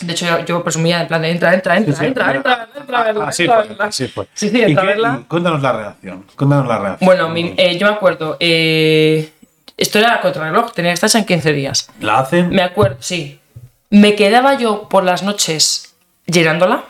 De 0.00 0.12
hecho, 0.12 0.26
yo, 0.26 0.44
yo 0.44 0.62
presumía 0.62 1.00
en 1.00 1.08
plan 1.08 1.22
de 1.22 1.30
entra, 1.30 1.54
entra, 1.54 1.74
entra, 1.76 1.94
Sí, 1.94 2.00
sí, 2.00 2.06
entra, 2.06 2.34
entra, 2.34 2.68
entra, 2.78 3.00
a 3.00 3.04
verla, 3.04 3.28
Así 3.28 3.44
entra 3.44 3.56
fue, 3.60 3.68
verla. 3.68 3.84
así 3.86 4.08
fue. 4.08 4.28
Sí, 4.34 4.50
sí, 4.50 4.58
¿Y 4.58 4.62
entra 4.62 4.82
a 4.82 4.86
qué- 4.86 4.92
verla. 4.92 5.18
y 5.22 5.24
Cuéntanos 5.24 5.62
la 5.62 5.72
reacción. 5.72 6.26
Cuéntanos 6.36 6.68
la 6.68 6.78
reacción. 6.78 7.06
Bueno, 7.06 7.28
mi- 7.30 7.54
eh, 7.56 7.78
yo 7.78 7.86
me 7.88 7.94
acuerdo, 7.94 8.36
eh, 8.38 9.32
esto 9.78 9.98
era 9.98 10.20
contrarreloj, 10.20 10.72
tenía 10.74 10.90
que 10.90 10.94
estar 10.94 11.08
hecha 11.08 11.18
en 11.18 11.24
15 11.24 11.52
días. 11.54 11.88
¿La 12.00 12.18
hacen? 12.18 12.50
Me 12.50 12.62
acuerdo, 12.62 12.98
sí. 13.00 13.40
Me 13.88 14.14
quedaba 14.16 14.54
yo 14.58 14.86
por 14.90 15.02
las 15.02 15.22
noches 15.22 15.94
llenándola. 16.26 16.84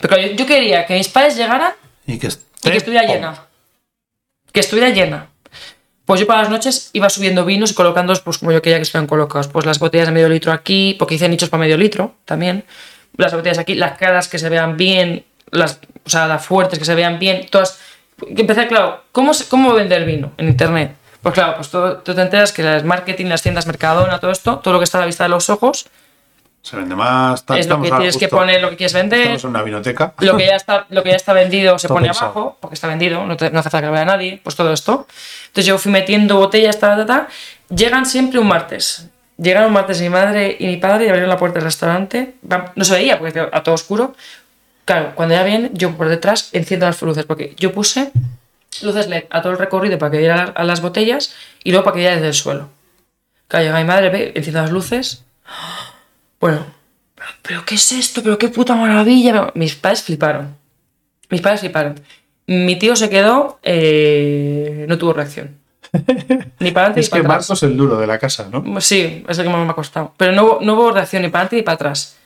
Pero 0.00 0.16
yo, 0.18 0.28
yo 0.34 0.46
quería 0.46 0.86
que 0.86 0.94
mis 0.94 1.08
padres 1.08 1.36
llegaran 1.36 1.72
Y 2.06 2.18
que, 2.18 2.26
y 2.26 2.30
esté- 2.30 2.70
que 2.70 2.76
estuviera 2.76 3.06
llena. 3.06 3.46
Que 4.52 4.60
estuviera 4.60 4.90
llena. 4.90 5.28
Pues 6.04 6.20
yo 6.20 6.26
para 6.26 6.42
las 6.42 6.50
noches 6.50 6.90
iba 6.92 7.08
subiendo 7.08 7.44
vinos 7.44 7.70
y 7.70 7.74
colocándolos 7.74 8.20
pues 8.20 8.38
como 8.38 8.52
yo 8.52 8.60
quería 8.60 8.78
que 8.78 8.82
estuvieran 8.82 9.06
colocados. 9.06 9.48
Pues 9.48 9.64
las 9.66 9.78
botellas 9.78 10.08
de 10.08 10.12
medio 10.12 10.28
litro 10.28 10.52
aquí, 10.52 10.94
porque 10.98 11.14
hice 11.14 11.28
nichos 11.28 11.48
para 11.48 11.60
medio 11.62 11.76
litro 11.76 12.16
también. 12.24 12.64
Las 13.16 13.32
botellas 13.34 13.58
aquí, 13.58 13.74
las 13.74 13.96
caras 13.98 14.28
que 14.28 14.38
se 14.38 14.48
vean 14.48 14.76
bien, 14.76 15.24
las, 15.50 15.78
o 16.04 16.10
sea, 16.10 16.26
las 16.26 16.44
fuertes 16.44 16.78
que 16.78 16.84
se 16.84 16.94
vean 16.94 17.18
bien, 17.18 17.46
todas. 17.50 17.78
Empecé, 18.26 18.66
claro, 18.66 19.04
¿cómo, 19.12 19.32
¿cómo 19.48 19.72
vender 19.74 20.04
vino 20.04 20.32
en 20.38 20.48
internet? 20.48 20.96
Pues 21.22 21.34
claro, 21.34 21.54
pues 21.56 21.68
todo, 21.70 21.98
tú 21.98 22.14
te 22.14 22.20
enteras 22.20 22.52
que 22.52 22.62
las 22.62 22.84
marketing, 22.84 23.26
las 23.26 23.42
tiendas 23.42 23.66
Mercadona, 23.66 24.18
todo 24.18 24.32
esto, 24.32 24.58
todo 24.58 24.74
lo 24.74 24.80
que 24.80 24.84
está 24.84 24.98
a 24.98 25.02
la 25.02 25.06
vista 25.06 25.22
de 25.24 25.30
los 25.30 25.48
ojos, 25.50 25.86
Se 26.62 26.76
vende 26.76 26.94
más. 26.94 27.44
tal, 27.44 27.58
es 27.58 27.66
lo 27.66 27.82
que 27.82 27.90
tienes 27.90 28.16
que 28.16 28.28
poner, 28.28 28.60
lo 28.62 28.70
que 28.70 28.76
quieres 28.76 28.92
vender. 28.94 29.20
Estamos 29.20 29.44
en 29.44 29.50
una 29.50 29.62
vinoteca. 29.62 30.14
Lo 30.20 30.36
que 30.36 30.46
ya 30.46 30.54
está, 30.56 30.86
lo 30.90 31.02
que 31.02 31.10
ya 31.10 31.16
está 31.16 31.32
vendido 31.32 31.76
se 31.78 31.88
Todo 31.88 31.96
pone 31.96 32.06
pensado. 32.08 32.26
abajo, 32.30 32.56
porque 32.60 32.74
está 32.74 32.86
vendido, 32.86 33.26
no, 33.26 33.36
te- 33.36 33.50
no 33.50 33.58
hace 33.58 33.68
falta 33.68 33.80
que 33.82 33.86
lo 33.88 33.92
vea 33.92 34.04
nadie, 34.04 34.40
pues 34.44 34.54
todo 34.54 34.72
esto. 34.72 35.06
Entonces 35.48 35.66
yo 35.66 35.76
fui 35.78 35.90
metiendo 35.90 36.36
botellas, 36.36 36.78
ta, 36.78 36.96
ta, 36.96 37.04
ta. 37.04 37.28
Llegan 37.68 38.06
siempre 38.06 38.38
un 38.38 38.46
martes. 38.46 39.08
Llegaron 39.38 39.68
un 39.68 39.74
martes 39.74 40.00
mi 40.00 40.08
madre 40.08 40.56
y 40.58 40.66
mi 40.66 40.76
padre 40.76 41.06
y 41.06 41.08
abrieron 41.08 41.28
la 41.28 41.36
puerta 41.36 41.54
del 41.58 41.64
restaurante. 41.64 42.34
No 42.76 42.84
se 42.84 42.94
veía 42.94 43.18
porque 43.18 43.40
a 43.40 43.62
todo 43.64 43.74
oscuro. 43.74 44.14
Claro, 44.84 45.12
cuando 45.16 45.34
ya 45.34 45.42
vienen, 45.42 45.70
yo 45.74 45.90
por 45.96 46.08
detrás 46.08 46.48
enciendo 46.52 46.86
las 46.86 47.02
luces, 47.02 47.24
porque 47.24 47.54
yo 47.58 47.72
puse 47.72 48.12
luces 48.82 49.08
LED 49.08 49.24
a 49.30 49.42
todo 49.42 49.52
el 49.52 49.58
recorrido 49.58 49.98
para 49.98 50.12
que 50.12 50.18
diera 50.18 50.52
a 50.54 50.64
las- 50.64 50.80
botellas 50.80 51.34
y 51.64 51.70
luego 51.72 51.84
para 51.84 51.94
que 51.94 52.00
diera 52.00 52.14
desde 52.14 52.28
el 52.28 52.34
suelo. 52.34 52.68
Claro, 53.48 53.64
llega 53.66 53.78
mi 53.78 53.84
madre, 53.84 54.10
ve, 54.10 54.32
enciendo 54.36 54.60
las 54.62 54.70
luces. 54.70 55.24
Bueno, 56.42 56.66
pero, 57.14 57.28
pero 57.40 57.64
¿qué 57.64 57.76
es 57.76 57.92
esto? 57.92 58.22
¿Pero 58.22 58.36
qué 58.36 58.48
puta 58.48 58.74
maravilla? 58.74 59.50
Mis 59.54 59.74
padres 59.76 60.02
fliparon. 60.02 60.54
Mis 61.30 61.40
padres 61.40 61.60
fliparon. 61.60 61.94
Mi 62.48 62.76
tío 62.76 62.96
se 62.96 63.08
quedó, 63.08 63.60
eh, 63.62 64.84
no 64.88 64.98
tuvo 64.98 65.12
reacción. 65.14 65.56
Ni 66.58 66.70
para 66.72 66.86
adelante 66.86 67.00
Es 67.00 67.06
ni 67.06 67.10
para 67.10 67.22
que 67.22 67.26
atrás. 67.28 67.50
Es 67.50 67.62
el 67.62 67.76
duro 67.76 67.96
de 67.98 68.06
la 68.06 68.18
casa, 68.18 68.48
¿no? 68.50 68.80
Sí, 68.80 69.24
es 69.28 69.38
el 69.38 69.44
que 69.44 69.50
más 69.50 69.64
me 69.64 69.70
ha 69.70 69.74
costado. 69.74 70.12
Pero 70.16 70.32
no, 70.32 70.42
hubo- 70.44 70.58
no 70.62 70.74
hubo 70.74 70.90
reacción 70.90 71.22
ni 71.22 71.28
para 71.28 71.42
adelante 71.42 71.56
ni 71.56 71.62
para 71.62 71.74
atrás. 71.76 72.16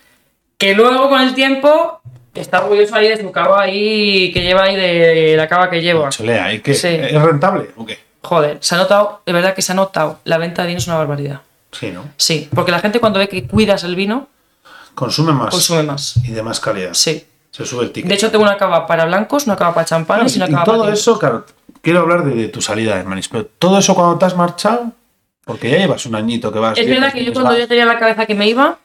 Que 0.58 0.74
luego 0.74 1.08
con 1.10 1.20
el 1.20 1.34
tiempo 1.34 2.00
está 2.34 2.62
orgulloso 2.64 2.94
ahí 2.94 3.08
de 3.08 3.18
su 3.20 3.30
cava 3.30 3.60
ahí 3.62 4.32
que 4.32 4.40
lleva 4.42 4.62
ahí 4.64 4.76
de 4.76 5.34
la 5.36 5.46
cava 5.48 5.68
que 5.68 5.82
lleva. 5.82 6.08
Cholea, 6.08 6.54
¿y 6.54 6.60
qué? 6.60 6.72
Sí. 6.74 6.88
¿Es 6.88 7.20
rentable 7.20 7.70
o 7.76 7.84
qué? 7.84 7.98
Joder, 8.22 8.56
se 8.60 8.74
ha 8.74 8.78
notado, 8.78 9.20
de 9.26 9.32
verdad 9.34 9.54
que 9.54 9.60
se 9.62 9.72
ha 9.72 9.74
notado. 9.74 10.20
La 10.24 10.38
venta 10.38 10.62
de 10.62 10.68
vino 10.68 10.78
es 10.78 10.86
una 10.86 10.96
barbaridad. 10.96 11.42
Sí, 11.78 11.90
¿no? 11.90 12.04
Sí, 12.16 12.48
porque 12.54 12.70
la 12.70 12.78
gente 12.80 13.00
cuando 13.00 13.18
ve 13.18 13.28
que 13.28 13.46
cuidas 13.46 13.84
el 13.84 13.96
vino, 13.96 14.28
Consume 14.94 15.32
más. 15.32 15.50
consume 15.50 15.82
más. 15.82 16.16
Y 16.24 16.28
de 16.32 16.42
más 16.42 16.58
calidad. 16.60 16.94
Sí. 16.94 17.26
Se 17.50 17.64
sube 17.64 17.84
el 17.84 17.92
ticket. 17.92 18.08
De 18.08 18.14
hecho, 18.14 18.30
tengo 18.30 18.44
una 18.44 18.56
cava 18.56 18.86
para 18.86 19.04
blancos, 19.06 19.46
una 19.46 19.56
cava 19.56 19.74
para 19.74 19.86
champanes 19.86 20.34
y 20.34 20.38
una 20.38 20.48
cava 20.48 20.64
todo 20.64 20.80
para 20.82 20.92
eso, 20.94 21.18
claro, 21.18 21.46
quiero 21.82 22.00
hablar 22.00 22.24
de, 22.24 22.34
de 22.34 22.48
tu 22.48 22.60
salida 22.60 22.96
de 22.96 23.04
Manis, 23.04 23.28
pero 23.28 23.46
todo 23.46 23.78
eso 23.78 23.94
cuando 23.94 24.18
te 24.18 24.24
has 24.26 24.36
marchado, 24.36 24.92
porque 25.44 25.70
ya 25.70 25.78
llevas 25.78 26.04
un 26.06 26.14
añito 26.16 26.52
que 26.52 26.58
vas. 26.58 26.76
Es 26.78 26.86
verdad 26.88 27.12
que 27.12 27.24
yo 27.24 27.32
cuando 27.32 27.50
vas. 27.50 27.58
ya 27.60 27.66
tenía 27.66 27.84
en 27.84 27.88
la 27.88 27.98
cabeza 27.98 28.26
que 28.26 28.34
me 28.34 28.46
iba, 28.48 28.78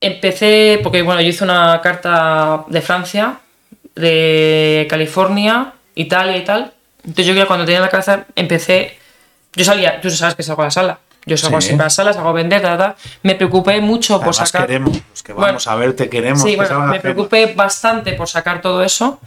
empecé, 0.00 0.80
porque 0.82 1.02
bueno, 1.02 1.20
yo 1.20 1.28
hice 1.28 1.44
una 1.44 1.80
carta 1.80 2.64
de 2.68 2.80
Francia, 2.80 3.38
de 3.94 4.86
California, 4.90 5.72
Italia 5.94 6.36
y 6.36 6.44
tal. 6.44 6.72
Entonces 7.04 7.26
yo 7.26 7.34
ya 7.34 7.46
cuando 7.46 7.64
tenía 7.64 7.78
en 7.78 7.84
la 7.84 7.88
cabeza 7.90 8.26
empecé, 8.34 8.98
yo 9.54 9.64
salía, 9.64 10.00
tú 10.00 10.10
sabes 10.10 10.34
que 10.34 10.42
salgo 10.42 10.62
a 10.62 10.66
la 10.66 10.70
sala. 10.70 10.98
Yo 11.26 11.36
salgo 11.36 11.60
Sí. 11.60 11.66
siempre 11.68 11.82
a 11.82 11.86
la 11.86 11.90
sala, 11.90 12.12
salgo 12.12 12.28
a 12.28 12.32
vender, 12.32 12.62
ta, 12.62 12.78
ta. 12.78 12.96
Me 13.22 13.34
preocupé 13.34 13.80
mucho 13.80 14.14
por 14.20 14.28
Además 14.28 14.48
sacar... 14.48 14.66
queremos, 14.66 14.96
los 15.10 15.22
que 15.22 15.32
vamos 15.32 15.44
Bueno, 15.44 15.58
a 15.66 15.74
verte, 15.80 16.08
queremos 16.08 16.42
Sí, 16.42 16.50
que 16.50 16.56
bueno, 16.56 16.80
me 16.86 17.00
preocupé 17.00 17.52
bastante 17.54 18.12
por 18.12 18.28
sacar 18.28 18.60
todo 18.60 18.82
eso 18.82 19.20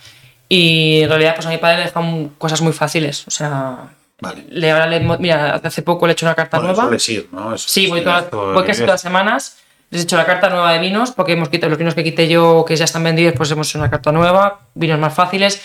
y 0.47 1.01
en 1.01 1.09
realidad 1.09 1.35
pues 1.35 1.45
a 1.45 1.49
mi 1.49 1.57
padre 1.57 1.77
le 1.79 1.83
dejan 1.85 2.29
cosas 2.37 2.61
muy 2.61 2.73
fáciles. 2.73 3.27
O 3.27 3.31
sea, 3.31 3.89
Vale. 4.21 4.45
le, 4.49 4.71
ahora 4.71 4.87
le, 4.87 4.99
mira, 5.19 5.55
hace 5.63 5.81
poco 5.81 6.07
le 6.07 6.11
he 6.11 6.13
hecho 6.13 6.25
una 6.25 6.35
carta 6.35 6.57
Bueno, 6.59 6.73
nueva. 6.73 6.97
ir, 7.07 7.29
¿no? 7.31 7.57
Sí, 7.57 7.87
voy, 7.87 8.01
todas- 8.01 8.29
voy 8.31 8.63
casi 8.65 8.79
todas 8.81 8.93
las 8.95 9.01
semanas. 9.01 9.57
Les 9.91 10.01
he 10.01 10.03
hecho 10.03 10.17
la 10.17 10.25
carta 10.25 10.49
nueva 10.49 10.71
de 10.73 10.79
vinos, 10.79 11.11
porque 11.11 11.33
hemos 11.33 11.49
quitado 11.49 11.69
los 11.71 11.79
vinos 11.79 11.95
que 11.95 12.03
quité 12.03 12.27
yo, 12.27 12.63
que 12.67 12.75
ya 12.75 12.85
están 12.85 13.03
vendidos, 13.03 13.33
pues 13.35 13.49
hemos 13.49 13.67
hecho 13.69 13.79
una 13.79 13.89
carta 13.89 14.11
nueva, 14.11 14.59
vinos 14.75 14.99
más 14.99 15.13
fáciles, 15.15 15.61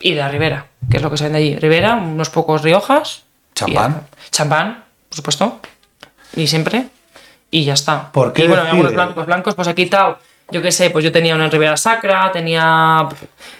y 0.00 0.14
de 0.14 0.16
la 0.20 0.28
Ribera, 0.28 0.66
que 0.90 0.96
es 0.96 1.02
lo 1.02 1.10
que 1.10 1.16
se 1.16 1.24
vende 1.24 1.38
allí. 1.38 1.56
Ribera, 1.56 1.94
unos 1.94 2.28
pocos 2.28 2.62
Riojas. 2.62 3.22
Champán. 3.54 4.02
Champán, 4.32 4.84
por 5.08 5.16
supuesto. 5.16 5.60
Y 6.36 6.46
siempre. 6.46 6.86
Y 7.50 7.64
ya 7.64 7.74
está. 7.74 8.12
¿Por 8.12 8.32
qué 8.32 8.44
y 8.44 8.48
bueno, 8.48 8.62
algunos 8.62 8.92
blancos, 8.92 9.26
blancos, 9.26 9.54
pues 9.54 9.68
he 9.68 9.74
quitado. 9.74 10.18
Yo 10.50 10.62
qué 10.62 10.72
sé, 10.72 10.90
pues 10.90 11.04
yo 11.04 11.12
tenía 11.12 11.34
una 11.34 11.44
en 11.46 11.50
Ribera 11.50 11.76
Sacra, 11.76 12.30
tenía, 12.32 13.06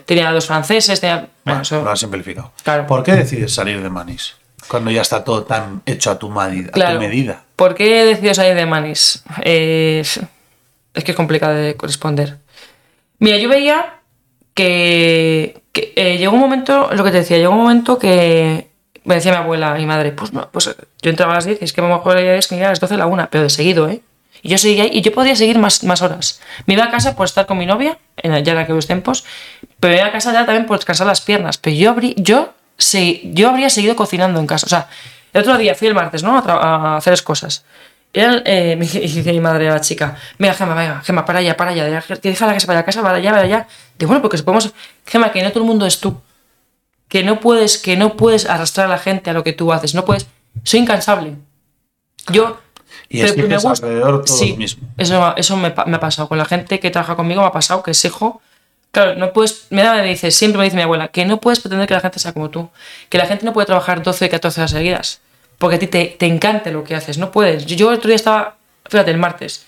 tenía 0.06 0.30
dos 0.32 0.46
franceses, 0.46 1.00
tenía. 1.00 1.16
Bueno, 1.16 1.30
Bueno, 1.44 1.62
eso- 1.62 1.82
lo 1.82 1.90
has 1.90 1.98
simplificado. 2.00 2.52
Claro. 2.62 2.86
¿Por 2.86 3.02
qué 3.02 3.12
decides 3.12 3.52
salir 3.54 3.82
de 3.82 3.90
Manis? 3.90 4.34
Cuando 4.68 4.90
ya 4.90 5.02
está 5.02 5.22
todo 5.24 5.44
tan 5.44 5.82
hecho 5.86 6.10
a 6.10 6.18
tu, 6.18 6.28
a 6.38 6.50
Claro. 6.72 6.94
tu 6.98 7.00
medida. 7.06 7.42
¿Por 7.56 7.74
qué 7.74 8.02
he 8.02 8.04
decidido 8.04 8.34
salir 8.34 8.54
de 8.54 8.66
Manis? 8.66 9.22
Eh, 9.42 10.02
es 10.94 11.04
que 11.04 11.10
es 11.12 11.16
complicado 11.16 11.54
de 11.54 11.76
responder. 11.80 12.38
Mira, 13.18 13.36
yo 13.38 13.48
veía 13.48 13.94
que, 14.54 15.62
que, 15.72 15.92
eh, 15.96 16.18
llegó 16.18 16.34
un 16.34 16.40
momento, 16.40 16.90
lo 16.92 17.04
que 17.04 17.10
te 17.10 17.18
decía, 17.18 17.38
llegó 17.38 17.52
un 17.52 17.58
momento 17.62 17.98
que 17.98 18.67
me 19.04 19.16
decía 19.16 19.32
mi 19.32 19.38
abuela, 19.38 19.74
mi 19.74 19.86
madre, 19.86 20.12
pues 20.12 20.32
no, 20.32 20.48
pues 20.50 20.74
yo 21.02 21.10
entraba 21.10 21.32
a 21.32 21.36
las 21.36 21.44
10 21.44 21.62
y 21.62 21.64
es 21.64 21.72
que 21.72 21.80
a 21.80 21.88
lo 21.88 21.94
mejor 21.94 22.18
es 22.18 22.46
que 22.46 22.58
ya 22.58 22.66
a 22.66 22.70
las 22.70 22.80
12 22.80 22.96
la 22.96 23.06
una, 23.06 23.30
pero 23.30 23.44
de 23.44 23.50
seguido, 23.50 23.88
¿eh? 23.88 24.02
Y 24.42 24.50
yo 24.50 24.58
seguía 24.58 24.84
ahí 24.84 24.90
y 24.92 25.00
yo 25.02 25.12
podía 25.12 25.34
seguir 25.34 25.58
más, 25.58 25.82
más 25.84 26.02
horas. 26.02 26.40
Me 26.66 26.74
iba 26.74 26.84
a 26.84 26.90
casa 26.90 27.16
por 27.16 27.26
estar 27.26 27.46
con 27.46 27.58
mi 27.58 27.66
novia, 27.66 27.98
ya 28.22 28.52
en 28.52 28.58
aquellos 28.58 28.86
tiempos, 28.86 29.24
pero 29.80 29.92
me 29.92 29.98
iba 29.98 30.06
a 30.06 30.12
casa 30.12 30.32
ya 30.32 30.46
también 30.46 30.66
por 30.66 30.78
descansar 30.78 31.06
las 31.06 31.20
piernas. 31.20 31.58
Pero 31.58 31.76
yo, 31.76 31.90
habrí, 31.90 32.14
yo, 32.16 32.54
yo 33.24 33.48
habría 33.48 33.70
seguido 33.70 33.96
cocinando 33.96 34.38
en 34.38 34.46
casa. 34.46 34.66
O 34.66 34.68
sea, 34.68 34.88
el 35.32 35.40
otro 35.42 35.58
día 35.58 35.74
fui 35.74 35.88
el 35.88 35.94
martes, 35.94 36.22
¿no? 36.22 36.38
A, 36.38 36.42
a 36.42 36.96
hacer 36.96 37.20
cosas. 37.24 37.64
Y 38.12 38.20
era, 38.20 38.42
eh, 38.44 38.76
dice 38.80 39.32
mi 39.32 39.40
madre 39.40 39.68
a 39.68 39.74
la 39.74 39.80
chica, 39.80 40.16
venga, 40.38 40.54
Gema, 40.54 40.74
venga, 40.74 41.02
Gema, 41.02 41.24
para 41.24 41.40
allá, 41.40 41.56
para 41.56 41.72
allá, 41.72 42.02
déjala 42.22 42.54
que 42.54 42.60
se 42.60 42.66
vaya 42.66 42.80
a 42.80 42.84
casa, 42.84 43.02
para 43.02 43.16
allá, 43.16 43.30
para 43.30 43.42
allá. 43.42 43.66
Digo, 43.98 44.08
bueno, 44.08 44.22
porque 44.22 44.38
si 44.38 44.44
podemos, 44.44 44.72
Gema, 45.06 45.32
que 45.32 45.42
no 45.42 45.50
todo 45.50 45.60
el 45.62 45.66
mundo 45.66 45.86
es 45.86 46.00
tú. 46.00 46.20
Que 47.08 47.22
no 47.24 47.40
puedes, 47.40 47.78
que 47.78 47.96
no 47.96 48.16
puedes 48.16 48.46
arrastrar 48.48 48.86
a 48.86 48.90
la 48.90 48.98
gente 48.98 49.30
a 49.30 49.32
lo 49.32 49.42
que 49.44 49.52
tú 49.52 49.72
haces, 49.72 49.94
no 49.94 50.04
puedes. 50.04 50.26
Soy 50.62 50.80
incansable. 50.80 51.34
Yo. 52.30 52.58
Y 53.08 53.22
pero 53.22 53.34
que 53.34 53.40
exiges 53.40 53.64
alrededor 53.64 54.24
todo 54.24 54.36
sí, 54.36 54.50
lo 54.50 54.56
mismo. 54.56 54.88
Eso, 54.98 55.36
eso 55.36 55.56
me, 55.56 55.72
me 55.86 55.96
ha 55.96 56.00
pasado. 56.00 56.28
Con 56.28 56.36
la 56.38 56.44
gente 56.44 56.78
que 56.80 56.90
trabaja 56.90 57.16
conmigo 57.16 57.40
me 57.40 57.46
ha 57.46 57.52
pasado, 57.52 57.82
que 57.82 57.92
es 57.92 58.04
hijo. 58.04 58.42
Claro, 58.90 59.14
no 59.14 59.32
puedes. 59.32 59.66
Me, 59.70 59.82
da- 59.82 59.94
me 59.94 60.04
dice, 60.04 60.30
siempre 60.30 60.58
me 60.58 60.64
dice 60.64 60.76
mi 60.76 60.82
abuela, 60.82 61.08
que 61.08 61.24
no 61.24 61.40
puedes 61.40 61.60
pretender 61.60 61.88
que 61.88 61.94
la 61.94 62.00
gente 62.00 62.18
sea 62.18 62.32
como 62.34 62.50
tú. 62.50 62.68
Que 63.08 63.16
la 63.18 63.26
gente 63.26 63.44
no 63.46 63.52
puede 63.54 63.66
trabajar 63.66 64.02
12, 64.02 64.28
14 64.28 64.60
horas 64.60 64.70
seguidas. 64.70 65.20
Porque 65.58 65.76
a 65.76 65.78
ti 65.78 65.86
te, 65.86 66.04
te 66.18 66.26
encanta 66.26 66.70
lo 66.70 66.84
que 66.84 66.94
haces. 66.94 67.16
No 67.18 67.30
puedes. 67.30 67.64
Yo, 67.66 67.76
yo 67.76 67.88
el 67.90 67.96
otro 67.96 68.08
día 68.08 68.16
estaba, 68.16 68.56
fíjate, 68.88 69.10
el 69.10 69.18
martes. 69.18 69.64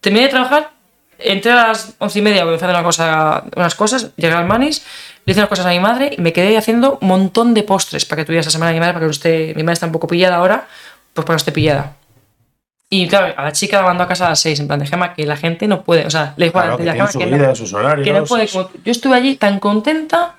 Terminé 0.00 0.24
de 0.24 0.30
trabajar, 0.30 0.72
entré 1.18 1.52
a 1.52 1.68
las 1.68 1.94
once 1.98 2.18
y 2.18 2.22
media, 2.22 2.44
voy 2.44 2.54
a 2.54 2.56
hacer 2.56 2.70
una 2.70 2.82
cosa, 2.82 3.44
unas 3.54 3.74
cosas, 3.74 4.10
llegué 4.16 4.34
al 4.34 4.46
Manis, 4.46 4.82
le 5.30 5.32
hice 5.32 5.40
unas 5.42 5.48
cosas 5.48 5.66
a 5.66 5.70
mi 5.70 5.78
madre 5.78 6.10
y 6.18 6.20
me 6.20 6.32
quedé 6.32 6.58
haciendo 6.58 6.98
un 7.00 7.06
montón 7.06 7.54
de 7.54 7.62
postres 7.62 8.04
para 8.04 8.20
que 8.22 8.26
tuviera 8.26 8.40
esa 8.40 8.50
semana 8.50 8.72
mi 8.72 8.80
madre, 8.80 8.94
para 8.94 9.00
que 9.02 9.06
no 9.06 9.10
esté, 9.12 9.52
mi 9.54 9.62
madre 9.62 9.74
está 9.74 9.86
un 9.86 9.92
poco 9.92 10.08
pillada 10.08 10.34
ahora, 10.36 10.66
pues 11.14 11.24
para 11.24 11.26
que 11.26 11.32
no 11.34 11.36
esté 11.36 11.52
pillada. 11.52 11.92
Y 12.88 13.06
claro, 13.06 13.32
a 13.36 13.44
la 13.44 13.52
chica 13.52 13.76
la 13.80 13.84
mandó 13.86 14.02
a 14.02 14.08
casa 14.08 14.26
a 14.26 14.30
las 14.30 14.40
6, 14.40 14.58
en 14.58 14.66
plan 14.66 14.80
de 14.80 14.86
Gema, 14.86 15.14
que 15.14 15.24
la 15.24 15.36
gente 15.36 15.68
no 15.68 15.82
puede, 15.84 16.04
o 16.04 16.10
sea, 16.10 16.34
le 16.36 16.46
dijo 16.46 16.58
a 16.58 16.62
Claro, 16.62 16.78
la 16.78 16.92
que 16.92 16.98
Gema 16.98 17.12
su 17.12 17.18
que 17.20 17.26
vida, 17.26 17.36
no, 17.46 17.54
sus 17.54 17.72
horarios. 17.72 18.04
que 18.04 18.12
no 18.12 18.24
puede. 18.24 18.48
como 18.48 18.70
yo 18.84 18.90
estuve 18.90 19.14
allí 19.14 19.36
tan 19.36 19.60
contenta 19.60 20.34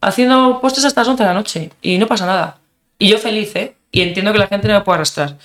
haciendo 0.00 0.58
postres 0.60 0.86
hasta 0.86 1.02
las 1.02 1.08
11 1.08 1.22
de 1.22 1.28
la 1.28 1.34
noche 1.34 1.70
y 1.80 1.98
no 1.98 2.08
pasa 2.08 2.26
nada. 2.26 2.58
Y 2.98 3.08
yo 3.08 3.18
feliz, 3.18 3.54
¿eh? 3.54 3.76
Y 3.92 4.00
entiendo 4.02 4.32
que 4.32 4.38
la 4.40 4.48
gente 4.48 4.66
no 4.66 4.74
me 4.74 4.80
puede 4.80 4.96
arrastrar. 4.96 5.36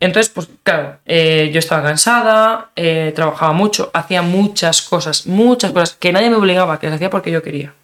Entonces, 0.00 0.32
pues 0.32 0.48
claro, 0.62 0.96
eh, 1.04 1.50
yo 1.52 1.58
estaba 1.58 1.82
cansada, 1.82 2.70
eh, 2.76 3.12
trabajaba 3.14 3.52
mucho, 3.52 3.90
hacía 3.92 4.22
muchas 4.22 4.80
cosas, 4.80 5.26
muchas 5.26 5.72
cosas 5.72 5.96
que 5.98 6.12
nadie 6.12 6.30
me 6.30 6.36
obligaba, 6.36 6.78
que 6.80 6.86
las 6.86 6.96
hacía 6.96 7.10
porque 7.10 7.30
yo 7.30 7.42
quería. 7.42 7.74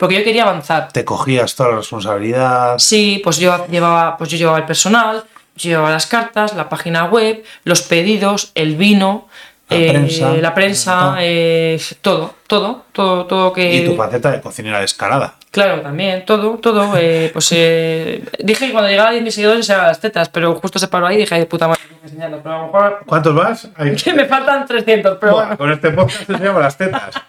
Porque 0.00 0.14
yo 0.14 0.24
quería 0.24 0.44
avanzar. 0.44 0.90
Te 0.92 1.04
cogías 1.04 1.54
toda 1.54 1.68
la 1.68 1.76
responsabilidad. 1.76 2.78
Sí, 2.78 3.20
pues 3.22 3.36
yo 3.36 3.66
llevaba, 3.66 4.16
pues 4.16 4.30
yo 4.30 4.38
llevaba 4.38 4.56
el 4.56 4.64
personal, 4.64 5.24
yo 5.56 5.68
llevaba 5.68 5.90
las 5.90 6.06
cartas, 6.06 6.54
la 6.54 6.70
página 6.70 7.04
web, 7.04 7.44
los 7.64 7.82
pedidos, 7.82 8.50
el 8.54 8.76
vino, 8.76 9.28
La 9.70 9.76
eh, 9.76 9.88
prensa, 9.90 10.32
la 10.34 10.54
prensa, 10.54 10.92
todo. 11.00 11.16
eh, 11.20 11.80
todo, 12.02 12.34
todo, 12.48 12.84
todo, 12.92 13.26
todo 13.26 13.52
que. 13.52 13.72
Y 13.76 13.84
tu 13.84 13.94
faceta 13.96 14.32
de 14.32 14.40
cocinera 14.40 14.82
escalada. 14.82 15.34
Claro, 15.52 15.80
también, 15.80 16.24
todo, 16.24 16.58
todo. 16.58 16.96
eh, 16.96 17.30
pues 17.32 17.48
eh, 17.52 18.22
dije 18.38 18.66
que 18.66 18.72
cuando 18.72 18.88
llegara 18.88 19.10
a 19.10 19.14
10.000 19.14 19.30
seguidores 19.30 19.66
se 19.66 19.76
las 19.76 20.00
tetas, 20.00 20.28
pero 20.28 20.54
justo 20.56 20.78
se 20.78 20.86
paró 20.88 21.06
ahí 21.06 21.16
y 21.16 21.18
dije, 21.20 21.34
ay, 21.34 21.44
puta 21.46 21.66
madre, 21.66 21.80
tengo 21.88 22.00
que 22.00 22.06
enseñarlo. 22.06 22.40
Pero 22.42 22.54
a 22.54 22.58
lo 22.58 22.64
mejor 22.66 23.00
¿Cuántos 23.06 23.34
vas? 23.34 23.68
Ahí. 23.76 23.96
que 23.96 24.12
me 24.12 24.26
faltan 24.26 24.64
300, 24.66 25.18
pero 25.20 25.32
Buah, 25.32 25.42
bueno. 25.42 25.58
Con 25.58 25.72
este 25.72 25.90
podcast 25.90 26.26
te 26.26 26.32
enseñamos 26.32 26.62
las 26.62 26.76
tetas. 26.76 27.14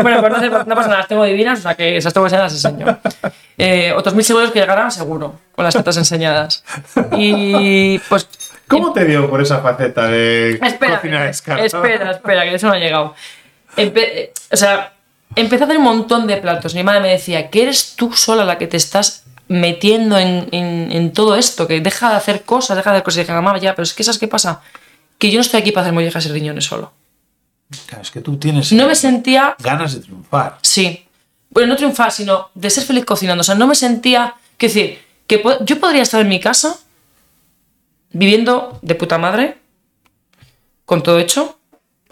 Bueno, 0.00 0.20
pues 0.20 0.32
no, 0.32 0.64
no 0.64 0.74
pasa 0.76 0.88
nada, 0.88 0.98
las 1.00 1.08
tengo 1.08 1.24
divinas, 1.24 1.58
o 1.58 1.62
sea 1.62 1.74
que 1.74 1.96
esas 1.96 2.14
tengo 2.14 2.24
que 2.28 2.34
enseñar, 2.34 2.44
las 2.44 2.64
enseño. 2.64 2.98
Eh, 3.58 3.92
otros 3.96 4.14
mil 4.14 4.24
seguidores 4.24 4.52
que 4.52 4.60
llegarán 4.60 4.92
seguro, 4.92 5.34
con 5.56 5.64
las 5.64 5.74
tetas 5.74 5.96
enseñadas. 5.96 6.62
Y 7.16 7.98
pues 8.08 8.28
¿Cómo 8.68 8.92
te 8.92 9.04
dio 9.04 9.28
por 9.30 9.40
esa 9.40 9.60
faceta 9.60 10.06
de 10.08 10.52
Espera, 10.62 11.00
escalada? 11.30 11.66
espera, 11.66 12.10
espera, 12.12 12.42
que 12.44 12.54
eso 12.54 12.66
no 12.66 12.74
ha 12.74 12.78
llegado. 12.78 13.14
Empe- 13.76 14.30
o 14.50 14.56
sea, 14.56 14.94
empecé 15.36 15.64
a 15.64 15.66
hacer 15.66 15.78
un 15.78 15.84
montón 15.84 16.26
de 16.26 16.36
platos. 16.36 16.74
Mi 16.74 16.82
madre 16.82 17.00
me 17.00 17.08
decía 17.08 17.50
que 17.50 17.62
eres 17.62 17.94
tú 17.96 18.12
sola 18.12 18.44
la 18.44 18.58
que 18.58 18.66
te 18.66 18.76
estás 18.76 19.24
metiendo 19.48 20.18
en, 20.18 20.48
en- 20.52 20.92
en 20.92 21.12
todo 21.12 21.36
esto, 21.36 21.66
que 21.66 21.80
deja 21.80 22.10
de 22.10 22.16
hacer 22.16 22.42
cosas, 22.42 22.76
deja 22.76 22.90
de 22.90 22.96
hacer 22.98 23.04
cosas. 23.04 23.16
Y 23.18 23.20
dije, 23.22 23.32
mamá, 23.32 23.56
ya, 23.58 23.74
pero 23.74 23.84
es 23.84 23.94
que 23.94 24.04
¿sabes 24.04 24.18
qué 24.18 24.28
pasa? 24.28 24.60
Que 25.18 25.30
yo 25.30 25.36
no 25.38 25.42
estoy 25.42 25.60
aquí 25.60 25.72
para 25.72 25.82
hacer 25.86 25.94
mollejas 25.94 26.26
y 26.26 26.28
riñones 26.28 26.64
solo. 26.64 26.92
Claro, 27.86 28.02
es 28.02 28.10
que 28.10 28.20
tú 28.20 28.36
tienes 28.38 28.72
No 28.72 28.86
me 28.86 28.94
sentía 28.94 29.54
ganas 29.58 29.94
de 29.94 30.00
triunfar. 30.00 30.58
Sí. 30.62 31.06
Bueno, 31.50 31.68
no 31.70 31.76
triunfar, 31.76 32.12
sino 32.12 32.50
de 32.54 32.70
ser 32.70 32.84
feliz 32.84 33.04
cocinando. 33.04 33.40
O 33.40 33.44
sea, 33.44 33.54
no 33.54 33.66
me 33.66 33.74
sentía. 33.74 34.34
Quiero 34.56 34.74
decir, 34.74 34.98
que 35.26 35.38
po- 35.38 35.64
yo 35.64 35.78
podría 35.80 36.02
estar 36.02 36.20
en 36.20 36.28
mi 36.28 36.40
casa 36.40 36.76
viviendo 38.12 38.78
de 38.82 38.94
puta 38.94 39.18
madre, 39.18 39.58
con 40.84 41.02
todo 41.02 41.18
hecho, 41.18 41.58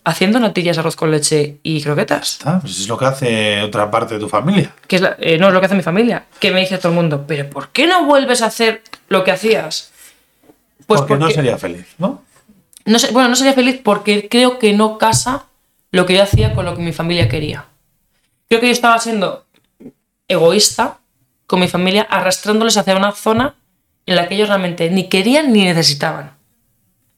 haciendo 0.05 0.39
natillas, 0.39 0.78
arroz 0.78 0.94
con 0.97 1.10
leche 1.10 1.59
y 1.62 1.82
croquetas. 1.82 2.39
Ah, 2.44 2.59
pues 2.60 2.78
es 2.81 2.89
lo 2.89 2.97
que 2.97 3.06
hace 3.06 3.62
otra 3.62 3.90
parte 3.90 4.14
de 4.14 4.20
tu 4.20 4.28
familia. 4.28 4.73
Que 4.86 4.97
es 4.97 5.02
la- 5.02 5.16
eh, 5.18 5.39
no 5.39 5.48
es 5.48 5.55
lo 5.55 5.60
que 5.60 5.66
hace 5.66 5.74
mi 5.74 5.82
familia. 5.82 6.27
Que 6.39 6.51
me 6.51 6.60
dice 6.60 6.78
todo 6.78 6.90
el 6.90 6.94
mundo, 6.94 7.24
pero 7.27 7.48
¿por 7.51 7.70
qué 7.70 7.86
no 7.86 8.05
vuelves 8.05 8.43
a 8.43 8.47
hacer 8.47 8.82
lo 9.09 9.24
que 9.24 9.32
hacías? 9.32 9.93
Pues 10.86 11.01
porque, 11.01 11.16
no 11.16 11.31
sería 11.31 11.59
feliz, 11.59 11.86
¿no? 11.98 12.23
no 12.85 12.98
sé- 13.01 13.10
bueno, 13.10 13.28
no 13.28 13.35
sería 13.35 13.55
feliz 13.55 13.81
porque 13.82 14.28
creo 14.28 14.59
que 14.60 14.73
no 14.73 14.98
casa 14.98 15.47
lo 15.90 16.06
que 16.06 16.14
yo 16.14 16.23
hacía 16.23 16.55
con 16.55 16.64
lo 16.66 16.77
que 16.77 16.82
mi 16.82 16.93
familia 16.93 17.28
quería. 17.28 17.64
Creo 18.48 18.60
que 18.60 18.66
yo 18.66 18.73
estaba 18.73 18.98
siendo 19.01 19.44
egoísta 20.28 20.98
con 21.48 21.59
mi 21.60 21.66
familia, 21.68 22.02
arrastrándoles 22.09 22.77
hacia 22.77 22.97
una 22.97 23.10
zona 23.12 23.55
en 24.07 24.16
la 24.16 24.28
que 24.28 24.35
ellos 24.37 24.49
realmente 24.49 24.89
ni 24.91 25.09
querían 25.09 25.53
ni 25.53 25.65
necesitaban. 25.65 26.33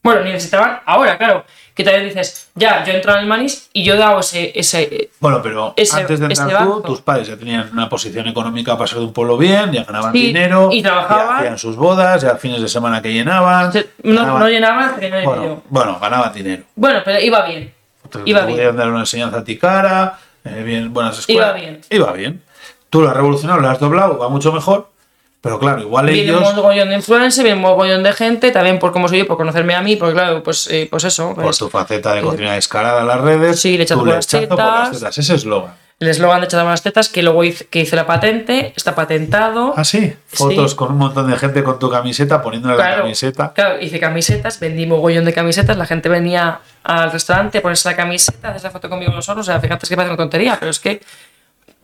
Bueno, 0.01 0.21
ni 0.23 0.31
necesitaban 0.31 0.79
ahora, 0.85 1.17
claro. 1.17 1.45
Que 1.75 1.83
también 1.83 2.05
dices, 2.07 2.49
ya, 2.55 2.83
yo 2.83 2.91
entro 2.93 3.13
en 3.13 3.19
el 3.19 3.25
manis 3.25 3.69
y 3.73 3.83
yo 3.83 3.95
dado 3.95 4.19
ese, 4.19 4.51
ese 4.57 5.11
Bueno, 5.19 5.41
pero 5.41 5.73
Ese- 5.77 5.97
antes 6.01 6.19
de 6.19 6.25
entrar 6.25 6.63
tú, 6.65 6.81
tus 6.81 7.01
padres 7.01 7.27
ya 7.27 7.37
tenían 7.37 7.69
una 7.71 7.87
posición 7.87 8.27
económica 8.27 8.77
para 8.77 8.87
ser 8.87 8.99
de 8.99 9.05
un 9.05 9.13
pueblo 9.13 9.37
bien, 9.37 9.71
ya 9.71 9.83
ganaban 9.85 10.11
Sí, 10.11 10.27
dinero, 10.27 10.69
y 10.73 10.81
trabajaban. 10.81 11.27
ya 11.27 11.37
hacían 11.39 11.57
sus 11.57 11.75
bodas, 11.77 12.21
ya 12.21 12.35
fines 12.35 12.61
de 12.61 12.67
semana 12.67 13.01
que 13.01 13.13
llenaban. 13.13 13.71
no, 14.03 14.13
ganaban- 14.21 14.39
no 14.39 14.49
llenaban, 14.49 14.91
no 14.91 14.97
bueno, 14.99 15.33
dinero. 15.35 15.63
bueno, 15.69 15.99
ganaban 16.01 16.33
dinero. 16.33 16.63
Bueno, 16.75 17.01
pero 17.05 17.19
iba 17.19 17.45
bien. 17.45 17.73
Entonces, 18.03 18.27
Iba 18.29 18.39
te 18.41 18.45
bien. 18.47 18.57
podían 18.57 18.75
dar 18.77 18.89
una 18.89 18.99
enseñanza 19.01 19.37
a 19.39 19.43
ti 19.43 19.57
cara, 19.57 20.17
eh, 20.43 20.63
bien, 20.63 20.93
buenas 20.93 21.19
escuelas. 21.19 21.49
Iba 21.49 21.53
bien. 21.59 21.81
Iba 21.89 22.11
bien. 22.13 22.41
Tú 22.89 23.01
lo 23.01 23.09
has 23.09 23.15
revolucionado, 23.15 23.59
lo 23.61 23.69
has 23.69 23.79
doblado, 23.79 24.17
va 24.17 24.27
mucho 24.29 24.51
mejor, 24.51 24.89
pero 25.41 25.57
claro, 25.59 25.81
igual 25.81 26.07
Viene 26.07 26.31
un 26.33 26.39
ellos, 26.43 26.53
mogollón 26.55 26.89
de 26.89 26.95
influencers, 26.95 27.43
viene 27.43 27.55
un 27.55 27.61
mogollón 27.61 28.03
de 28.03 28.11
gente, 28.13 28.51
también 28.51 28.77
por 28.79 28.91
cómo 28.91 29.07
soy 29.07 29.19
yo, 29.19 29.27
por 29.27 29.37
conocerme 29.37 29.73
a 29.75 29.81
mí, 29.81 29.95
porque 29.95 30.13
claro, 30.13 30.43
pues, 30.43 30.67
eh, 30.69 30.87
pues 30.89 31.03
eso. 31.05 31.33
por 31.33 31.43
pues, 31.45 31.57
tu 31.57 31.69
faceta 31.69 32.13
de 32.13 32.21
cocina 32.21 32.57
escalada 32.57 33.01
a 33.01 33.05
las 33.05 33.21
redes, 33.21 33.59
Sí, 33.61 33.77
le 33.77 33.83
echas 33.83 33.95
tu 33.97 34.03
por 34.03 34.13
las 34.13 34.25
lechazo 34.33 34.49
por 34.49 34.57
las 34.59 34.91
tetas. 34.91 35.17
ese 35.17 35.35
eslogan. 35.35 35.73
el 36.01 36.07
eslogan 36.07 36.39
de 36.41 36.45
echar 36.45 36.65
las 36.65 36.81
tetas, 36.81 37.09
que 37.09 37.23
luego 37.23 37.43
hice, 37.43 37.67
que 37.67 37.79
hice 37.81 37.95
la 37.95 38.05
patente, 38.05 38.71
está 38.75 38.95
patentado. 38.95 39.73
Ah, 39.75 39.83
sí, 39.83 40.13
fotos 40.27 40.71
Sí. 40.71 40.77
con 40.77 40.91
un 40.93 40.97
montón 40.97 41.29
de 41.29 41.37
gente 41.37 41.61
con 41.63 41.77
tu 41.79 41.89
camiseta, 41.89 42.41
poniéndole 42.41 42.75
la 42.77 42.83
Claro, 42.83 43.01
camiseta. 43.03 43.51
claro, 43.53 43.81
hice 43.81 43.99
camisetas, 43.99 44.59
vendí 44.61 44.85
mogollón 44.85 45.25
de 45.25 45.33
camisetas, 45.33 45.75
la 45.77 45.85
gente 45.85 46.07
venía 46.09 46.59
al 46.83 47.11
restaurante 47.11 47.57
a 47.57 47.61
ponerse 47.61 47.89
la 47.89 47.95
camiseta, 47.97 48.49
hacer 48.49 48.63
la 48.63 48.71
foto 48.71 48.89
conmigo 48.89 49.11
nosotros, 49.11 49.45
o 49.47 49.51
sea, 49.51 49.59
fíjate 49.59 49.87
que 49.87 49.95
parece 49.95 50.11
una 50.11 50.17
tontería, 50.17 50.57
pero 50.59 50.71
es 50.71 50.79
que... 50.79 51.01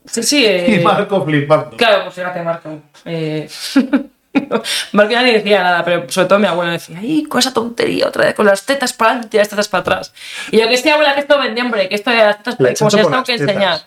Sí, 0.06 0.24
sí, 0.24 0.46
eh, 0.48 0.80
Y 0.80 0.84
Marco 0.84 1.24
flipando. 1.26 1.78
Claro, 1.78 2.04
pues 2.04 2.16
fíjate, 2.16 2.42
Marco. 2.42 2.80
Eh, 3.06 3.48
Marco 4.92 5.12
ya 5.12 5.24
ni 5.24 5.32
decía 5.32 5.64
nada, 5.64 5.86
pero 5.86 6.10
sobre 6.10 6.28
todo 6.28 6.40
mi 6.40 6.48
abuela 6.48 6.74
decía, 6.74 7.00
¡ay, 7.00 7.24
con 7.24 7.40
esa 7.40 7.54
tontería 7.54 8.08
otra 8.08 8.26
vez! 8.26 8.36
Con 8.36 8.46
las 8.46 8.66
tetas 8.66 8.94
para 8.94 9.12
adelante 9.12 9.38
y 9.38 9.40
las 9.40 9.50
tetas 9.50 9.68
para 9.68 9.82
atrás. 9.82 10.14
Y 10.52 10.60
yo 10.60 10.68
que 10.68 10.78
sí, 10.78 10.90
abuela, 10.90 11.14
que 11.14 11.22
esto 11.22 11.40
vendía, 11.40 11.64
hombre, 11.64 11.88
que 11.88 11.96
esto 11.96 12.10
de 12.10 12.18
las 12.18 12.38
tetas, 12.38 12.56
como 12.78 12.92
si 12.92 12.98
tengo 12.98 13.24
que 13.24 13.38
tetas. 13.38 13.42
enseñar. 13.42 13.82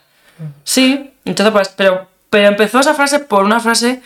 Sí, 0.65 1.12
entonces 1.24 1.53
pues, 1.53 1.69
pero, 1.77 2.09
pero 2.31 2.49
empezó 2.49 2.81
esa 2.81 2.95
frase 2.95 3.19
por 3.19 3.45
una 3.45 3.61
frase 3.61 4.01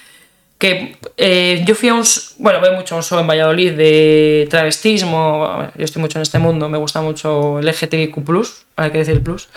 que 0.58 0.96
eh, 1.16 1.62
yo 1.66 1.74
fui 1.74 1.88
a 1.88 1.94
un, 1.94 2.04
bueno, 2.38 2.60
voy 2.60 2.70
mucho 2.70 2.94
a 2.94 2.98
un 2.98 3.02
show 3.02 3.18
en 3.18 3.26
Valladolid 3.26 3.72
de 3.72 4.46
travestismo, 4.48 5.68
yo 5.76 5.84
estoy 5.84 6.00
mucho 6.00 6.18
en 6.18 6.22
este 6.22 6.38
mundo, 6.38 6.68
me 6.68 6.78
gusta 6.78 7.00
mucho 7.00 7.58
el 7.58 7.66
LGTBIQ+, 7.66 8.16
hay 8.76 8.90
que 8.92 8.98
decir 8.98 9.22
plus, 9.24 9.48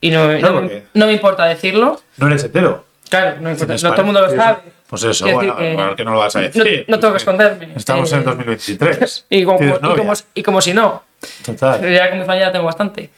y 0.00 0.10
no, 0.10 0.26
no, 0.38 0.60
me- 0.62 0.82
no 0.94 1.06
me 1.06 1.12
importa 1.12 1.44
decirlo, 1.46 2.00
No 2.16 2.26
eres 2.28 2.44
hetero. 2.44 2.84
Claro, 3.08 3.36
no, 3.40 3.50
importa, 3.50 3.74
no 3.74 3.90
todo 3.90 4.00
el 4.00 4.04
mundo 4.04 4.20
lo 4.20 4.30
sabe. 4.30 4.58
Pues 4.88 5.02
eso, 5.02 5.24
Quiero 5.24 5.38
bueno, 5.38 5.54
decir 5.56 5.96
que 5.96 6.04
no 6.04 6.12
lo 6.12 6.18
vas 6.18 6.34
a 6.36 6.40
no- 6.40 6.46
decir. 6.48 6.84
No, 6.88 6.98
tengo 6.98 7.12
que 7.14 7.18
esconderme. 7.18 7.68
Estamos 7.76 8.10
Eh, 8.10 8.14
en 8.14 8.18
el 8.20 8.24
2023. 8.26 9.26
Y 9.30 9.44
como, 9.44 9.58
y, 9.64 9.96
como, 9.96 10.12
y 10.34 10.42
como 10.42 10.60
si 10.60 10.72
no. 10.74 11.02
Total. 11.44 11.92
Ya 11.92 12.10
con 12.10 12.18
mi 12.20 12.24
familia 12.24 12.50
tengo 12.52 12.64
bastante. 12.66 13.10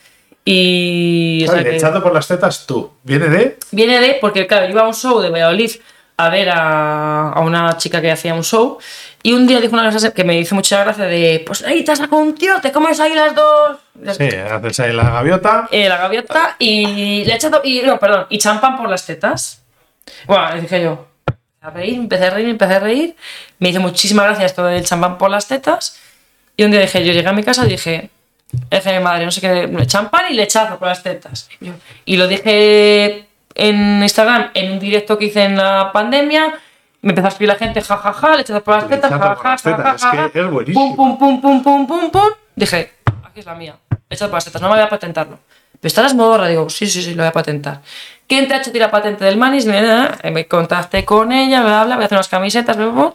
Y. 0.45 1.43
o 1.45 1.47
sea 1.47 1.55
Claro, 1.55 1.69
y 1.69 1.71
que- 1.71 1.77
echado 1.77 2.03
por 2.03 2.15
las 2.15 2.27
tetas 2.29 2.67
tú. 2.67 2.91
¿Viene 3.03 3.29
de? 3.29 3.57
Viene 3.73 4.01
de, 4.01 4.19
porque 4.21 4.47
claro, 4.47 4.67
yo 4.67 4.73
iba 4.73 4.83
a 4.83 4.89
un 4.89 4.95
show 4.95 5.21
de 5.21 5.31
Valladolid 5.31 5.71
a 6.25 6.29
ver 6.31 6.49
a, 6.51 7.31
a 7.33 7.41
una 7.41 7.77
chica 7.77 8.01
que 8.01 8.11
hacía 8.11 8.35
un 8.35 8.43
show 8.45 8.79
y 9.23 9.33
un 9.33 9.47
día 9.47 9.61
dijo 9.61 9.75
una 9.75 9.91
cosa 9.91 10.13
que 10.13 10.25
me 10.25 10.39
hizo 10.39 10.55
mucha 10.55 10.83
gracia 10.85 11.05
de, 11.07 11.43
pues 11.47 11.63
ahí 11.65 11.85
te 11.85 11.93
has 11.93 11.99
sacado 11.99 12.23
un 12.23 12.35
tío, 12.35 12.61
te 12.61 12.73
comes 12.73 12.99
ahí 13.01 13.15
las 13.15 13.35
dos, 13.35 13.79
Sí, 14.17 14.25
haces 14.29 14.81
ahí 14.81 14.93
la 14.95 15.11
gaviota. 15.11 15.69
eh, 15.71 15.89
la 15.89 15.99
gaviota 15.99 16.57
y 16.59 17.25
le 17.25 17.33
he 17.33 17.37
echado, 17.37 17.61
y 17.65 17.83
no, 17.83 17.99
perdón, 17.99 18.27
y 18.31 18.39
champán 18.39 18.77
por 18.79 18.89
las 18.89 19.05
tetas. 19.05 19.63
Bueno, 20.27 20.55
le 20.55 20.63
dije 20.63 20.83
yo, 20.83 21.07
a 21.61 21.71
reír, 21.71 21.97
empecé 21.97 22.25
a 22.27 22.31
reír, 22.31 22.49
empecé 22.49 22.75
a 22.75 22.79
reír, 22.81 23.15
me 23.59 23.69
hizo 23.69 23.81
muchísima 23.81 24.25
gracia 24.25 24.47
esto 24.47 24.65
del 24.65 24.85
champán 24.85 25.19
por 25.19 25.31
las 25.31 25.47
tetas 25.47 25.99
y 26.57 26.65
un 26.65 26.71
día 26.71 26.81
dije, 26.81 27.05
yo 27.05 27.13
llegué 27.13 27.29
a 27.29 27.33
mi 27.33 27.43
casa 27.43 27.67
y 27.67 27.69
dije, 27.71 28.09
dije 28.71 28.93
mi 28.99 29.05
madre, 29.05 29.25
no 29.27 29.31
sé 29.31 29.41
qué, 29.43 29.87
champán 29.87 30.25
y 30.31 30.35
lechazo 30.35 30.79
por 30.79 30.89
las 30.89 31.03
tetas. 31.03 31.49
Y 32.07 32.17
lo 32.17 32.27
dije 32.27 33.27
en 33.61 34.03
Instagram, 34.03 34.51
en 34.55 34.73
un 34.73 34.79
directo 34.79 35.19
que 35.19 35.27
hice 35.27 35.45
en 35.45 35.57
la 35.57 35.91
pandemia, 35.93 36.55
me 37.03 37.11
empezó 37.11 37.27
a 37.27 37.31
escribir 37.31 37.53
la 37.53 37.59
gente, 37.59 37.81
jajaja, 37.83 38.13
ja, 38.13 38.29
ja, 38.29 38.37
lechazo 38.37 38.65
por 38.65 38.75
las 38.75 38.89
tetas, 38.89 39.11
jajaja, 39.11 39.57
ja, 39.59 39.99
ja, 39.99 40.31
es 40.33 40.51
buenísimo. 40.51 40.97
Pum, 40.97 41.17
pum, 41.19 41.41
pum, 41.41 41.63
pum, 41.63 41.63
pum, 41.63 41.87
pum, 41.87 42.11
pum. 42.11 42.31
Dije, 42.57 42.93
aquí 43.25 43.41
es 43.41 43.47
la 43.47 43.55
mía, 43.55 43.77
lechazo 44.09 44.31
por 44.31 44.39
las 44.39 44.45
tetas, 44.47 44.63
no 44.63 44.69
me 44.69 44.75
voy 44.75 44.83
a 44.83 44.89
patentarlo. 44.89 45.39
Pero 45.73 45.89
estarás 45.89 46.15
modorra, 46.15 46.49
digo, 46.49 46.69
sí, 46.69 46.87
sí, 46.87 47.03
sí, 47.03 47.15
lo 47.15 47.23
voy 47.23 47.29
a 47.29 47.33
patentar. 47.33 47.81
¿Quién 48.27 48.49
te 48.49 48.55
ha 48.55 48.59
hecho 48.59 48.73
tirar 48.73 48.91
patente 48.91 49.25
del 49.25 49.37
manis? 49.37 49.67
Eh, 49.67 50.31
Me 50.31 50.47
contacté 50.47 51.05
con 51.05 51.33
ella, 51.33 51.63
bla, 51.63 51.85
bla, 51.85 51.95
voy 51.97 52.03
a 52.03 52.07
hacer 52.07 52.17
unas 52.17 52.29
camisetas, 52.29 52.77
bla, 52.77 52.87
bla, 52.87 53.03
bla. 53.03 53.15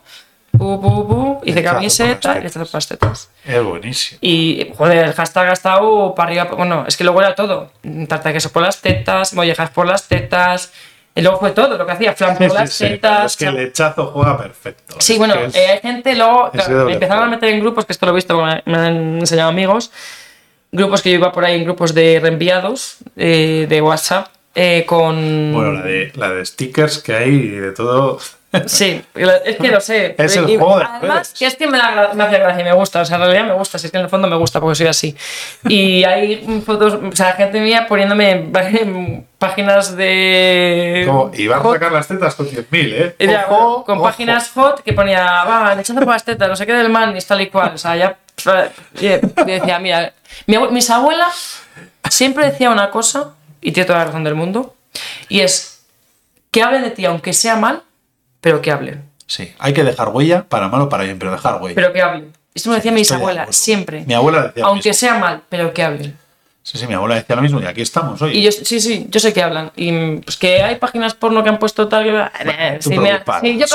Pu, 0.58 0.82
pu, 0.82 1.08
pu. 1.08 1.42
hice 1.44 1.64
camiseta 1.64 2.38
y 2.40 2.44
lechazo 2.44 2.66
por 2.66 2.74
las 2.76 2.88
tetas. 2.88 3.30
Es 3.46 3.64
buenísimo. 3.64 4.18
Y, 4.22 4.72
joder, 4.78 5.06
el 5.06 5.14
hashtag 5.14 5.50
ha 5.50 5.54
estado 5.54 6.14
para 6.16 6.30
arriba. 6.30 6.46
Bueno, 6.56 6.86
es 6.88 6.96
que 6.98 7.04
luego 7.04 7.22
era 7.22 7.36
todo. 7.36 7.72
Tarta 8.08 8.30
de 8.30 8.34
queso 8.34 8.52
por 8.52 8.62
las 8.64 8.82
tetas, 8.82 9.34
mollejas 9.34 9.70
por 9.72 9.86
las 9.86 10.08
tetas. 10.08 10.72
Y 11.18 11.22
luego 11.22 11.40
fue 11.40 11.52
todo 11.52 11.78
lo 11.78 11.86
que 11.86 11.92
hacía, 11.94 12.14
flan 12.14 12.38
por 12.38 12.50
Sí, 12.50 12.56
las 12.56 12.74
sí, 12.74 12.84
tetas. 12.90 13.32
es 13.32 13.38
que 13.38 13.46
el 13.46 13.56
lechazo 13.56 14.08
juega 14.14 14.38
perfecto. 14.38 14.96
Sí, 15.00 15.18
bueno, 15.18 15.36
es- 15.36 15.56
eh, 15.56 15.68
hay 15.68 15.80
gente, 15.80 16.14
luego 16.16 16.52
claro, 16.52 16.86
me 16.86 16.94
empezaron 16.94 17.24
a 17.24 17.28
meter 17.28 17.50
en 17.50 17.62
grupos, 17.62 17.86
que 17.86 17.94
esto 17.94 18.06
lo 18.06 18.12
he 18.12 18.16
visto, 18.16 18.42
me 18.44 18.62
me 18.66 18.78
han 18.78 19.20
enseñado 19.20 19.50
amigos, 19.50 19.92
grupos 20.74 21.02
que 21.02 21.12
yo 21.12 21.16
iba 21.16 21.32
por 21.32 21.46
ahí 21.46 21.56
en 21.56 21.64
grupos 21.64 21.94
de 21.94 22.20
reenviados 22.22 22.98
eh, 23.16 23.66
de 23.70 23.82
WhatsApp 23.82 24.28
eh, 24.56 24.84
con... 24.86 25.54
Bueno, 25.54 25.72
la 25.72 25.82
de, 25.84 26.12
la 26.16 26.30
de 26.32 26.46
stickers 26.46 26.98
que 27.02 27.14
hay 27.16 27.30
y 27.30 27.50
de 27.52 27.72
todo. 27.72 28.20
Sí, 28.68 29.02
es 29.16 29.56
que 29.58 29.68
lo 29.70 29.80
sé. 29.82 30.16
Es 30.20 30.36
el 30.38 30.50
Y 30.50 30.58
juego 30.58 30.80
de 30.80 30.86
Además, 30.86 31.34
que 31.38 31.46
es 31.46 31.56
que 31.56 31.68
me, 31.68 31.78
da, 31.78 32.12
me 32.14 32.24
hace 32.24 32.38
gracia 32.40 32.62
y 32.62 32.64
me 32.64 32.74
gusta. 32.74 33.02
O 33.02 33.06
sea, 33.06 33.16
en 33.18 33.22
realidad 33.24 33.46
me 33.46 33.54
gusta. 33.54 33.78
Si 33.78 33.88
es 33.88 33.92
que 33.92 33.98
en 33.98 34.04
el 34.04 34.10
fondo 34.10 34.28
me 34.28 34.36
gusta 34.38 34.60
porque 34.60 34.76
soy 34.76 34.88
así. 34.88 35.16
Y 35.68 36.04
hay 36.06 36.62
fotos, 36.66 36.94
o 36.96 37.16
sea, 37.16 37.34
gente 37.34 37.60
mía 37.60 37.86
poniéndome 37.88 38.32
en 38.32 38.52
pá- 38.52 38.68
en 38.70 39.28
páginas 39.38 39.96
de. 39.96 41.04
Como, 41.08 41.32
y 41.34 41.48
van 41.48 41.60
a 41.66 41.72
sacar 41.72 41.92
las 41.92 42.08
tetas 42.08 42.36
con 42.36 42.48
100.000, 42.48 42.66
¿eh? 42.72 43.16
ya, 43.20 43.46
Ojo, 43.50 43.84
con 43.86 43.98
ojo. 43.98 44.06
páginas 44.08 44.50
hot 44.52 44.82
que 44.82 44.94
ponía, 44.94 45.44
va, 45.44 45.76
echando 45.80 46.02
por 46.04 46.14
las 46.14 46.24
tetas, 46.24 46.48
no 46.50 46.56
sé 46.56 46.66
qué 46.66 46.74
del 46.74 46.90
man, 46.90 47.16
y 47.16 47.22
tal 47.22 47.42
y 47.42 47.48
cual. 47.50 47.72
O 47.76 47.78
sea, 47.78 47.96
ya. 47.96 48.18
Y 49.00 49.08
decía, 49.46 49.80
mira, 49.80 50.14
mi 50.46 50.58
mis 50.70 50.90
abuelas 50.90 51.62
siempre 52.10 52.46
decía 52.52 52.70
una 52.70 52.90
cosa, 52.92 53.34
y 53.62 53.72
tiene 53.72 53.88
toda 53.88 54.00
la 54.00 54.06
razón 54.06 54.24
del 54.24 54.36
mundo, 54.36 54.76
y 55.30 55.40
es 55.42 55.84
que 56.52 56.62
hablen 56.62 56.84
de 56.84 56.92
ti, 56.92 57.06
aunque 57.06 57.34
sea 57.34 57.56
mal, 57.56 57.82
pero 58.46 58.62
que 58.62 58.70
hablen. 58.72 59.04
Sí, 59.26 59.52
hay 59.58 59.74
que 59.74 59.84
dejar 59.84 60.10
huella, 60.10 60.44
para 60.48 60.68
mal 60.68 60.82
o 60.82 60.88
para 60.88 61.04
bien, 61.04 61.18
pero 61.18 61.32
dejar 61.32 61.60
huella. 61.60 61.74
pero 61.74 61.92
que 61.92 62.00
hablen. 62.00 62.32
Esto 62.54 62.70
me 62.70 62.76
decía 62.76 62.92
abuelas, 62.92 63.12
acuerdo. 63.12 63.54
siempre. 63.54 64.04
Mi 64.06 64.14
abuela 64.14 64.44
decía 64.44 64.66
Aunque 64.66 64.90
mismo. 64.90 65.00
sea 65.00 65.18
mal, 65.18 65.42
pero 65.50 65.74
que 65.74 65.82
hablen. 65.82 66.16
Sí, 66.62 66.78
sí, 66.78 66.86
mi 66.86 66.94
abuela 66.94 67.16
decía 67.16 67.36
lo 67.36 67.42
mismo 67.42 67.60
y 67.60 67.66
aquí 67.66 67.82
estamos 67.82 68.22
hoy. 68.22 68.38
Y 68.38 68.44
yo, 68.44 68.52
sí, 68.52 68.80
sí, 68.80 69.08
yo 69.10 69.20
sé 69.20 69.34
que 69.34 69.42
hablan. 69.42 69.72
Y 69.76 70.18
pues 70.18 70.38
que 70.38 70.62
hay 70.62 70.76
páginas 70.76 71.16
porno 71.16 71.42
que 71.42 71.50
han 71.50 71.58
puesto 71.58 71.88
tal. 71.88 72.30
tú 72.84 72.92
sí, 72.92 73.00
me, 73.00 73.10
preocupada. 73.10 73.42
sí, 73.42 73.58
yo. 73.58 73.66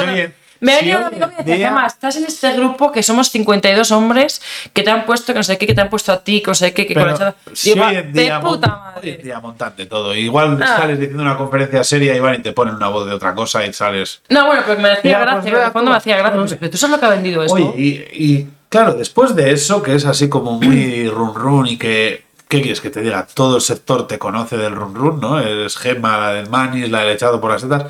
Me 0.60 0.72
ha 0.74 0.78
Sí, 0.78 0.84
venido 0.84 0.98
un 1.00 1.04
amigo 1.06 1.26
dice, 1.28 1.42
día- 1.44 1.68
Gemma, 1.68 1.86
estás 1.86 2.16
en 2.16 2.24
este 2.24 2.52
grupo 2.52 2.92
que 2.92 3.02
somos 3.02 3.30
52 3.30 3.90
hombres 3.92 4.40
que 4.72 4.82
te 4.82 4.90
han 4.90 5.06
puesto 5.06 5.32
que 5.32 5.38
no 5.38 5.42
sé 5.42 5.56
qué, 5.58 5.66
que 5.66 5.74
te 5.74 5.80
han 5.80 5.88
puesto 5.90 6.12
a 6.12 6.22
ti, 6.22 6.40
que 6.42 6.50
no 6.50 6.54
sé 6.54 6.72
qué, 6.74 6.86
que 6.86 6.94
con 6.94 7.02
Pero 7.04 7.12
la 7.12 7.18
chata- 7.18 7.36
si 7.54 7.72
hoy 7.78 7.96
en 7.96 8.12
de 8.12 8.22
día, 8.22 8.40
puta 8.40 8.66
mon- 8.68 8.76
hoy 8.78 8.84
en 8.86 8.94
madre. 8.94 9.16
día 9.24 9.40
montan 9.40 9.72
de 9.76 9.86
todo. 9.86 10.14
Igual 10.14 10.62
Ah. 10.62 10.66
sales 10.78 10.98
diciendo 10.98 11.22
una 11.22 11.36
conferencia 11.36 11.82
seria 11.84 12.14
y 12.14 12.20
van 12.20 12.34
y 12.36 12.38
te 12.42 12.52
ponen 12.52 12.74
una 12.74 12.88
voz 12.88 13.06
de 13.06 13.14
otra 13.14 13.34
cosa 13.34 13.64
y 13.64 13.72
sales. 13.72 14.20
No, 14.28 14.46
bueno, 14.46 14.62
pero 14.64 14.76
que 14.76 14.82
me 14.82 14.90
hacía 14.90 15.02
Mira, 15.18 15.18
pues 15.18 15.32
gracia, 15.44 15.58
en 15.60 15.64
el 15.66 15.72
fondo 15.72 15.90
me 15.90 15.96
hacía 15.96 16.16
gracia. 16.18 16.56
Pero 16.60 16.70
tú 16.70 16.76
sabes 16.78 16.96
lo 16.96 17.00
que 17.00 17.06
ha 17.06 17.10
vendido 17.10 17.42
esto. 17.42 17.54
Oye, 17.54 17.74
y, 17.76 17.88
y, 18.34 18.48
claro, 18.68 18.92
después 18.94 19.34
de 19.34 19.52
eso, 19.52 19.82
que 19.82 19.94
es 19.94 20.04
así 20.04 20.28
como 20.28 20.52
muy 20.60 21.08
run 21.10 21.34
run 21.34 21.66
y 21.66 21.76
que. 21.78 22.28
¿Qué 22.48 22.60
quieres 22.62 22.80
que 22.80 22.90
te 22.90 23.00
diga? 23.00 23.28
Todo 23.32 23.54
el 23.56 23.62
sector 23.62 24.08
te 24.08 24.18
conoce 24.18 24.56
del 24.56 24.74
run 24.74 24.92
run, 24.96 25.20
¿no? 25.20 25.38
Eres 25.38 25.76
Gema, 25.76 26.18
la 26.18 26.32
del 26.32 26.48
Manis, 26.50 26.90
la 26.90 27.00
del 27.04 27.10
echado 27.10 27.40
por 27.40 27.52
las 27.52 27.62
tetas. 27.62 27.84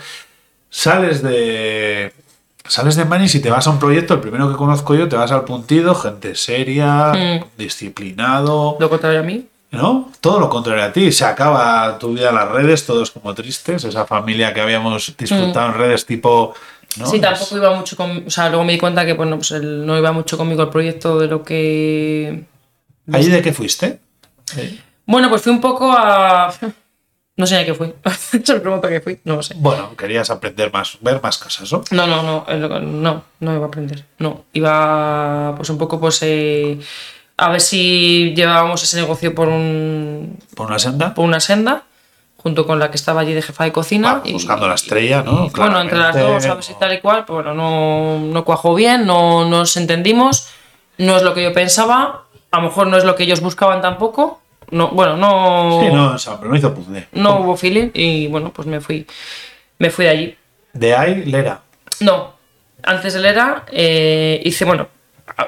Sales 0.68 1.22
de. 1.22 2.12
Sales 2.70 2.94
de 2.94 3.04
Manis 3.04 3.34
y 3.34 3.40
te 3.40 3.50
vas 3.50 3.66
a 3.66 3.70
un 3.70 3.80
proyecto, 3.80 4.14
el 4.14 4.20
primero 4.20 4.48
que 4.48 4.56
conozco 4.56 4.94
yo, 4.94 5.08
te 5.08 5.16
vas 5.16 5.32
al 5.32 5.44
puntido, 5.44 5.92
gente 5.94 6.36
seria, 6.36 7.12
Mm. 7.12 7.44
disciplinado, 7.58 8.76
Lo 8.78 8.88
contrario 8.88 9.20
a 9.20 9.22
mí. 9.24 9.46
¿no? 9.72 10.10
Todo 10.20 10.38
lo 10.40 10.48
contrario 10.48 10.84
a 10.84 10.92
ti. 10.92 11.12
Se 11.12 11.24
acaba 11.24 11.96
tu 11.98 12.14
vida 12.14 12.28
en 12.30 12.34
las 12.36 12.48
redes, 12.48 12.86
todos 12.86 13.10
como 13.10 13.34
tristes, 13.34 13.84
esa 13.84 14.04
familia 14.06 14.52
que 14.54 14.60
habíamos 14.60 15.14
disfrutado 15.16 15.66
en 15.68 15.74
redes 15.74 16.06
tipo. 16.06 16.54
¿no? 16.96 17.06
Mm. 17.06 17.10
Sí, 17.10 17.20
tampoco 17.20 17.56
iba 17.56 17.74
mucho 17.76 17.96
con. 17.96 18.24
O 18.26 18.30
sea, 18.30 18.48
luego 18.48 18.64
me 18.64 18.72
di 18.72 18.78
cuenta 18.78 19.04
que 19.06 19.12
bueno, 19.14 19.36
pues 19.36 19.50
él 19.52 19.84
no 19.86 19.96
iba 19.98 20.10
mucho 20.12 20.36
conmigo 20.36 20.62
el 20.62 20.68
proyecto 20.68 21.18
de 21.18 21.26
lo 21.28 21.42
que. 21.42 22.44
¿Ahí 23.12 23.26
de 23.26 23.42
qué 23.42 23.52
fuiste? 23.52 24.00
Bueno, 25.06 25.28
pues 25.28 25.42
fui 25.42 25.52
un 25.52 25.60
poco 25.60 25.92
a. 25.92 26.52
No 27.40 27.46
sé 27.46 27.56
a 27.56 27.64
qué 27.64 27.72
fui. 27.72 27.90
Se 28.44 28.52
me 28.52 28.60
pregunta 28.60 28.86
qué 28.90 29.00
fui, 29.00 29.18
no 29.24 29.36
lo 29.36 29.42
sé. 29.42 29.54
Bueno, 29.56 29.96
querías 29.96 30.28
aprender 30.28 30.70
más, 30.70 30.98
ver 31.00 31.22
más 31.22 31.38
cosas, 31.38 31.72
¿no? 31.72 31.82
No, 31.90 32.06
no, 32.06 32.22
no, 32.22 32.80
no, 32.80 33.24
no 33.40 33.54
iba 33.54 33.64
a 33.64 33.68
aprender. 33.68 34.04
No, 34.18 34.44
iba 34.52 35.54
pues 35.56 35.70
un 35.70 35.78
poco 35.78 35.98
pues 35.98 36.18
eh, 36.20 36.78
a 37.38 37.48
ver 37.48 37.62
si 37.62 38.34
llevábamos 38.36 38.82
ese 38.82 39.00
negocio 39.00 39.34
por 39.34 39.48
un 39.48 40.38
Por 40.54 40.66
una 40.66 40.78
senda. 40.78 41.14
por 41.14 41.24
una 41.24 41.40
senda 41.40 41.84
junto 42.36 42.66
con 42.66 42.78
la 42.78 42.90
que 42.90 42.98
estaba 42.98 43.22
allí 43.22 43.32
de 43.32 43.40
jefa 43.40 43.64
de 43.64 43.72
cocina. 43.72 44.20
Buscando 44.30 44.68
la 44.68 44.74
estrella, 44.74 45.22
¿no? 45.22 45.46
y, 45.46 45.48
bueno, 45.48 45.80
entre 45.80 45.96
las 45.96 46.14
dos, 46.14 46.44
a 46.44 46.54
ver 46.54 46.62
si 46.62 46.74
tal 46.74 46.92
y 46.92 47.00
cual, 47.00 47.24
pues 47.24 47.42
bueno, 47.42 47.54
no, 47.54 48.18
no 48.18 48.44
cuajó 48.44 48.74
bien, 48.74 49.06
no 49.06 49.48
nos 49.48 49.78
entendimos, 49.78 50.48
no 50.98 51.16
es 51.16 51.22
lo 51.22 51.32
que 51.32 51.42
yo 51.42 51.54
pensaba, 51.54 52.24
a 52.50 52.56
lo 52.58 52.64
mejor 52.64 52.86
no 52.88 52.98
es 52.98 53.04
lo 53.04 53.14
que 53.14 53.22
ellos 53.22 53.40
buscaban 53.40 53.80
tampoco. 53.80 54.39
No, 54.70 54.88
bueno, 54.88 55.16
no, 55.16 55.80
Sí, 55.82 55.92
no, 55.92 56.12
o 56.14 56.18
sea, 56.18 56.36
pero 56.38 56.50
no 56.50 56.56
hizo 56.56 56.74
puzzle. 56.74 57.06
no 57.12 57.40
hubo 57.40 57.56
feeling 57.56 57.90
y 57.94 58.26
bueno, 58.28 58.52
pues 58.52 58.66
me 58.68 58.80
fui, 58.80 59.06
me 59.78 59.90
fui 59.90 60.04
de 60.04 60.10
allí. 60.10 60.36
De 60.72 60.94
ahí, 60.94 61.24
Lera. 61.24 61.62
No, 62.00 62.34
antes 62.82 63.14
de 63.14 63.20
Lera 63.20 63.66
eh, 63.72 64.40
hice, 64.44 64.64
bueno, 64.64 64.88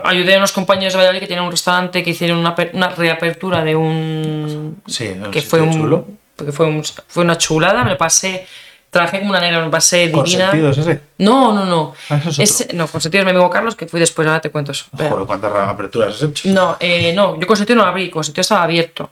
ayudé 0.05 0.35
a 0.35 0.39
unos 0.39 0.53
compañeros 0.53 0.93
de 0.95 0.99
Valladolid 0.99 1.21
que 1.21 1.27
tenían 1.27 1.45
un 1.45 1.51
restaurante 1.53 2.03
que 2.03 2.11
hicieron 2.11 2.39
una, 2.39 2.55
aper- 2.57 2.71
una 2.75 2.89
reapertura 2.89 3.63
de 3.65 3.77
un... 3.77 4.83
Sí, 4.87 5.09
un 5.09 5.31
que 5.31 5.41
fue 5.43 5.61
un, 5.61 5.73
chulo. 5.73 6.07
que 6.37 6.53
fue, 6.53 6.67
un- 6.67 6.83
fue 7.07 7.23
una 7.25 7.39
chulada, 7.39 7.85
me 7.85 7.97
pasé, 7.97 8.47
trabajé 8.93 9.19
como 9.21 9.31
una 9.31 9.41
negra, 9.41 9.65
me 9.65 9.71
pasé 9.71 10.07
divina. 10.09 10.21
¿Consentido 10.21 10.71
es 10.71 10.79
ese? 10.79 11.01
No, 11.19 11.53
no, 11.55 11.65
no. 11.65 11.95
Ah, 12.11 12.19
eso 12.21 12.29
es 12.29 12.39
Ese- 12.39 12.75
no, 12.75 12.87
consentido 12.87 13.23
es 13.23 13.25
mi 13.25 13.31
amigo 13.31 13.49
Carlos, 13.51 13.75
que 13.75 13.87
fui 13.87 13.99
después, 13.99 14.29
ahora 14.29 14.41
te 14.41 14.51
cuento 14.51 14.73
eso. 14.73 14.85
Joder, 14.97 15.27
¿cuántas 15.27 15.51
aperturas 15.55 16.15
has 16.15 16.23
hecho? 16.23 16.49
No, 16.51 16.77
eh, 16.79 17.13
no, 17.15 17.41
yo 17.41 17.47
consentido 17.47 17.79
no 17.79 17.83
lo 17.85 17.89
abrí, 17.89 18.11
consentido 18.11 18.43
estaba 18.43 18.63
abierto. 18.65 19.11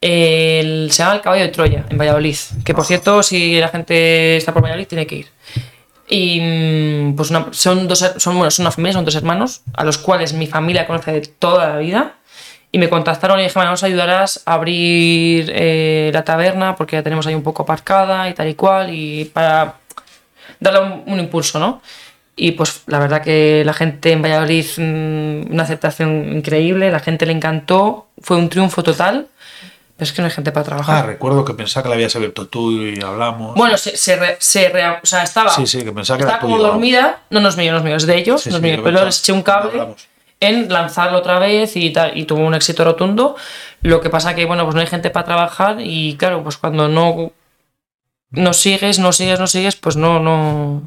El- 0.00 0.88
se 0.90 1.02
llama 1.02 1.16
El 1.16 1.20
Caballo 1.20 1.42
de 1.44 1.48
Troya, 1.50 1.84
en 1.88 1.98
Valladolid. 1.98 2.36
Que 2.64 2.72
por 2.74 2.84
cierto, 2.86 3.22
si 3.22 3.60
la 3.60 3.68
gente 3.68 4.36
está 4.38 4.52
por 4.54 4.62
Valladolid, 4.62 4.86
tiene 4.88 5.06
que 5.06 5.16
ir. 5.16 5.26
Y 6.08 6.40
mm, 6.40 7.14
pues 7.16 7.30
una- 7.30 7.48
son 7.52 7.86
dos, 7.86 7.98
son, 8.16 8.34
bueno, 8.36 8.50
son 8.50 8.64
una 8.64 8.72
familia, 8.72 8.94
son 8.94 9.04
dos 9.04 9.14
hermanos, 9.14 9.60
a 9.74 9.84
los 9.84 9.98
cuales 9.98 10.32
mi 10.32 10.46
familia 10.46 10.86
conoce 10.86 11.12
de 11.12 11.20
toda 11.20 11.68
la 11.68 11.76
vida. 11.76 12.14
Y 12.72 12.78
me 12.78 12.88
contactaron 12.88 13.40
y 13.40 13.42
dijeron, 13.44 13.68
nos 13.68 13.82
ayudarás 13.82 14.42
a 14.46 14.54
abrir 14.54 15.50
eh, 15.54 16.10
la 16.14 16.22
taberna 16.24 16.76
porque 16.76 16.96
la 16.96 17.02
tenemos 17.02 17.26
ahí 17.26 17.34
un 17.34 17.42
poco 17.42 17.64
aparcada 17.64 18.28
y 18.28 18.34
tal 18.34 18.48
y 18.48 18.54
cual. 18.54 18.94
Y 18.94 19.24
para 19.24 19.74
darle 20.60 20.80
un, 20.80 21.02
un 21.06 21.18
impulso, 21.18 21.58
¿no? 21.58 21.82
Y 22.36 22.52
pues 22.52 22.82
la 22.86 22.98
verdad 23.00 23.22
que 23.22 23.62
la 23.66 23.72
gente 23.74 24.12
en 24.12 24.22
Valladolid, 24.22 24.64
mm, 24.76 25.52
una 25.52 25.64
aceptación 25.64 26.32
increíble, 26.36 26.90
la 26.90 27.00
gente 27.00 27.26
le 27.26 27.32
encantó, 27.32 28.06
fue 28.22 28.36
un 28.36 28.48
triunfo 28.48 28.82
total, 28.82 29.26
pero 29.96 30.04
es 30.04 30.12
que 30.12 30.22
no 30.22 30.26
hay 30.26 30.32
gente 30.32 30.52
para 30.52 30.62
Ah, 30.62 30.68
trabajar. 30.68 31.06
recuerdo 31.06 31.44
que 31.44 31.52
pensaba 31.54 31.82
que 31.82 31.88
la 31.90 31.96
habías 31.96 32.14
abierto 32.16 32.46
tú 32.46 32.72
y 32.72 33.02
hablamos. 33.02 33.56
bueno, 33.56 33.76
se, 33.76 33.96
se, 33.96 34.16
re- 34.16 34.36
se 34.38 34.68
re- 34.70 34.88
o 35.02 35.06
sea, 35.06 35.24
estaba, 35.24 35.50
Sí, 35.50 35.66
sí, 35.66 35.82
que 35.84 35.92
pensaba 35.92 36.16
que 36.18 36.22
era 36.22 36.32
estaba 36.34 36.40
como 36.40 36.56
tuyo. 36.56 36.68
dormida, 36.68 37.18
no, 37.30 37.40
no 37.40 37.48
es 37.48 37.56
mío, 37.56 37.72
no 37.72 37.78
es 37.78 37.84
mío, 37.84 37.96
es 37.96 38.06
de 38.06 38.16
ellos, 38.16 38.42
Sí, 38.42 38.48
no 38.50 38.56
es 38.56 38.62
sí, 38.62 38.68
mío, 38.70 38.80
pero 38.82 39.04
les 39.04 39.18
eché 39.20 39.32
un 39.32 39.42
cable 39.42 39.72
Hablamos. 39.72 40.06
En 40.40 40.68
lanzarlo 40.72 41.18
otra 41.18 41.38
vez 41.38 41.76
y 41.76 41.90
tal, 41.92 42.16
y 42.16 42.24
tuvo 42.24 42.40
un 42.40 42.54
éxito 42.54 42.84
rotundo. 42.84 43.36
Lo 43.82 44.00
que 44.00 44.10
pasa 44.10 44.34
que, 44.34 44.44
bueno, 44.46 44.64
pues 44.64 44.74
no 44.74 44.80
hay 44.80 44.86
gente 44.86 45.10
para 45.10 45.26
trabajar 45.26 45.76
y 45.80 46.16
claro, 46.16 46.42
pues 46.42 46.56
cuando 46.56 46.88
no, 46.88 47.32
no 48.30 48.52
sigues, 48.52 48.98
no 48.98 49.12
sigues, 49.12 49.38
no 49.38 49.46
sigues, 49.46 49.76
pues 49.76 49.96
no, 49.96 50.18
no, 50.20 50.82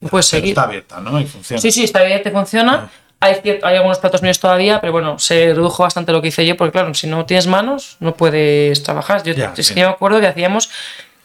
no 0.00 0.08
puedes 0.08 0.28
Pero 0.30 0.40
seguir. 0.40 0.50
está 0.50 0.62
abierta, 0.64 1.00
¿no? 1.00 1.20
Y 1.20 1.26
funciona. 1.26 1.60
Sí, 1.60 1.72
sí, 1.72 1.84
está 1.84 2.02
bien, 2.04 2.22
te 2.22 2.30
funciona. 2.30 2.90
Hay, 3.20 3.34
cier- 3.34 3.58
hay 3.64 3.74
algunos 3.76 3.98
platos 3.98 4.22
míos 4.22 4.38
todavía, 4.38 4.80
pero 4.80 4.92
bueno, 4.92 5.18
se 5.18 5.46
redujo 5.54 5.82
bastante 5.82 6.12
lo 6.12 6.22
que 6.22 6.28
hice 6.28 6.46
yo, 6.46 6.56
porque 6.56 6.70
claro, 6.72 6.94
si 6.94 7.08
no 7.08 7.26
tienes 7.26 7.48
manos, 7.48 7.96
no 7.98 8.14
puedes 8.14 8.80
trabajar. 8.84 9.24
Yo, 9.24 9.32
Ya, 9.34 9.52
es 9.56 9.72
que 9.72 9.80
me 9.80 9.86
acuerdo 9.86 10.20
que 10.20 10.28
hacíamos, 10.28 10.70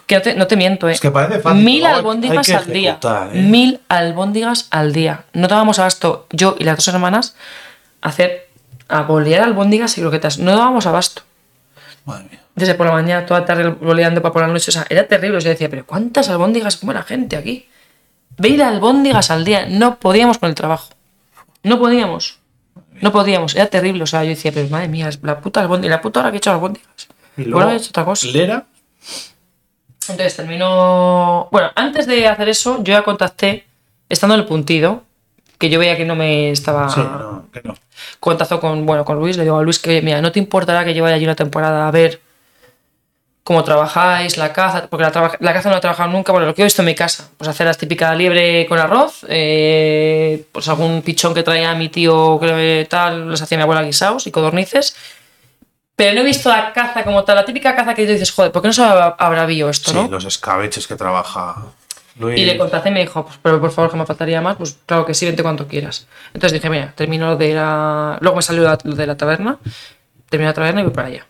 que 0.05 0.15
no 0.15 0.21
te, 0.21 0.35
no 0.35 0.47
te 0.47 0.55
miento, 0.57 0.87
¿eh? 0.89 0.93
Es 0.93 0.99
que 1.01 1.11
parece 1.11 1.39
fácil, 1.39 1.63
Mil 1.63 1.79
luego 1.79 1.87
hay- 1.93 1.99
albóndigas 1.99 2.49
hay 2.49 2.55
al 2.55 2.65
día. 2.73 2.99
¿eh? 3.33 3.41
Mil 3.41 3.79
albóndigas 3.89 4.67
al 4.71 4.91
día. 4.93 5.25
No 5.33 5.47
dábamos 5.47 5.79
abasto, 5.79 6.27
yo 6.31 6.55
y 6.59 6.63
las 6.65 6.75
dos 6.77 6.87
hermanas, 6.89 7.35
a 8.01 8.09
hacer, 8.09 8.49
a 8.89 9.01
bolear 9.03 9.41
albóndigas 9.43 9.97
y 9.97 10.01
croquetas. 10.01 10.37
No 10.39 10.51
dábamos 10.51 10.85
abasto. 10.85 11.21
Madre 12.05 12.25
mía. 12.29 12.39
Desde 12.55 12.75
por 12.75 12.85
la 12.85 12.91
mañana, 12.93 13.25
toda 13.25 13.39
la 13.39 13.45
tarde 13.45 13.67
boleando 13.69 14.21
para 14.21 14.31
por 14.33 14.41
la 14.43 14.47
noche. 14.49 14.69
O 14.69 14.73
sea, 14.73 14.85
era 14.89 15.07
terrible. 15.07 15.39
Yo 15.39 15.49
decía, 15.49 15.69
pero 15.69 15.85
¿cuántas 15.87 16.29
albóndigas 16.29 16.77
come 16.77 16.93
la 16.93 17.01
gente 17.03 17.35
aquí? 17.35 17.67
20 18.37 18.63
albóndigas 18.63 19.31
al 19.31 19.43
día. 19.45 19.65
No 19.67 19.97
podíamos 19.99 20.37
con 20.37 20.49
el 20.49 20.55
trabajo. 20.55 20.89
No 21.63 21.79
podíamos. 21.79 22.39
No 23.01 23.11
podíamos. 23.11 23.55
Era 23.55 23.65
terrible. 23.67 24.03
O 24.03 24.05
sea, 24.07 24.23
yo 24.23 24.29
decía, 24.29 24.51
pero 24.53 24.67
madre 24.69 24.87
mía, 24.89 25.09
la 25.23 25.39
puta 25.39 25.61
albóndiga. 25.61 25.95
La 25.95 26.01
puta 26.01 26.19
hora 26.19 26.29
que 26.29 26.35
he 26.35 26.39
hecho 26.39 26.51
albóndigas. 26.51 26.87
Y 27.37 27.49
Bueno, 27.49 27.71
he 27.71 27.77
hecho 27.77 27.89
otra 27.89 28.05
cosa. 28.05 28.27
Lera. 28.27 28.65
Entonces 30.09 30.35
terminó. 30.35 31.47
Bueno, 31.51 31.71
antes 31.75 32.07
de 32.07 32.27
hacer 32.27 32.49
eso, 32.49 32.83
yo 32.83 32.93
ya 32.93 33.03
contacté, 33.03 33.65
estando 34.09 34.35
en 34.35 34.41
el 34.41 34.47
puntido, 34.47 35.03
que 35.57 35.69
yo 35.69 35.79
veía 35.79 35.97
que 35.97 36.05
no 36.05 36.15
me 36.15 36.51
estaba. 36.51 36.89
Sí, 36.89 37.01
no, 37.01 37.45
que 37.51 37.61
no. 37.63 37.75
contacto 38.19 38.59
con, 38.59 38.85
bueno, 38.85 39.05
con 39.05 39.17
Luis, 39.19 39.37
le 39.37 39.43
digo 39.43 39.57
a 39.57 39.63
Luis 39.63 39.79
que, 39.79 40.01
mira, 40.01 40.21
no 40.21 40.31
te 40.31 40.39
importará 40.39 40.83
que 40.85 40.93
yo 40.93 41.03
vaya 41.03 41.15
allí 41.15 41.25
una 41.25 41.35
temporada 41.35 41.87
a 41.87 41.91
ver 41.91 42.21
cómo 43.43 43.63
trabajáis, 43.63 44.37
la 44.37 44.53
caza, 44.53 44.87
porque 44.87 45.03
la, 45.03 45.37
la 45.39 45.53
caza 45.53 45.69
no 45.69 45.73
la 45.73 45.79
he 45.79 45.81
trabajado 45.81 46.09
nunca, 46.11 46.31
bueno, 46.31 46.47
lo 46.47 46.55
que 46.55 46.61
he 46.61 46.65
visto 46.65 46.81
en 46.81 46.85
mi 46.85 46.95
casa, 46.95 47.29
pues 47.37 47.49
hacer 47.49 47.67
las 47.67 47.77
típicas 47.77 48.17
liebre 48.17 48.65
con 48.67 48.79
arroz, 48.79 49.25
eh, 49.27 50.45
pues 50.51 50.67
algún 50.69 51.01
pichón 51.01 51.33
que 51.33 51.43
traía 51.43 51.75
mi 51.75 51.89
tío, 51.89 52.37
creo 52.39 52.55
que 52.55 52.87
tal, 52.89 53.29
les 53.29 53.41
hacía 53.41 53.57
mi 53.57 53.63
abuela 53.63 53.83
guisaos 53.83 54.27
y 54.27 54.31
codornices, 54.31 54.95
pero 55.95 56.13
no 56.15 56.21
he 56.21 56.23
visto 56.23 56.49
la 56.49 56.73
caza 56.73 57.03
como 57.03 57.23
tal, 57.23 57.35
la 57.35 57.45
típica 57.45 57.75
caza 57.75 57.93
que 57.93 58.05
tú 58.05 58.11
dices, 58.13 58.31
joder, 58.31 58.51
¿por 58.51 58.61
qué 58.61 58.67
no 58.69 58.73
se 58.73 58.83
habrá 58.83 59.45
visto 59.45 59.69
esto, 59.69 59.91
Sí, 59.91 59.97
no? 59.97 60.07
los 60.07 60.25
escabeches 60.25 60.87
que 60.87 60.95
trabaja 60.95 61.55
Luis. 62.19 62.39
Y 62.39 62.45
le 62.45 62.57
contacté 62.57 62.89
y 62.89 62.91
me 62.91 62.99
dijo, 63.01 63.25
pues, 63.25 63.39
pero 63.41 63.59
por 63.59 63.71
favor, 63.71 63.89
que 63.91 63.97
me 63.97 64.05
faltaría 64.05 64.39
más, 64.41 64.55
pues 64.57 64.77
claro 64.85 65.05
que 65.05 65.13
sí, 65.13 65.25
vente 65.25 65.41
cuanto 65.43 65.67
quieras. 65.67 66.07
Entonces 66.33 66.53
dije, 66.53 66.69
mira, 66.69 66.93
termino 66.95 67.27
lo 67.27 67.35
de 67.37 67.53
la... 67.55 68.17
Luego 68.21 68.35
me 68.37 68.41
salió 68.43 68.63
lo 68.83 68.95
de 68.95 69.07
la 69.07 69.17
taberna, 69.17 69.57
terminé 70.29 70.49
la 70.49 70.53
taberna 70.53 70.81
y 70.81 70.83
voy 70.83 70.93
para 70.93 71.07
allá. 71.07 71.25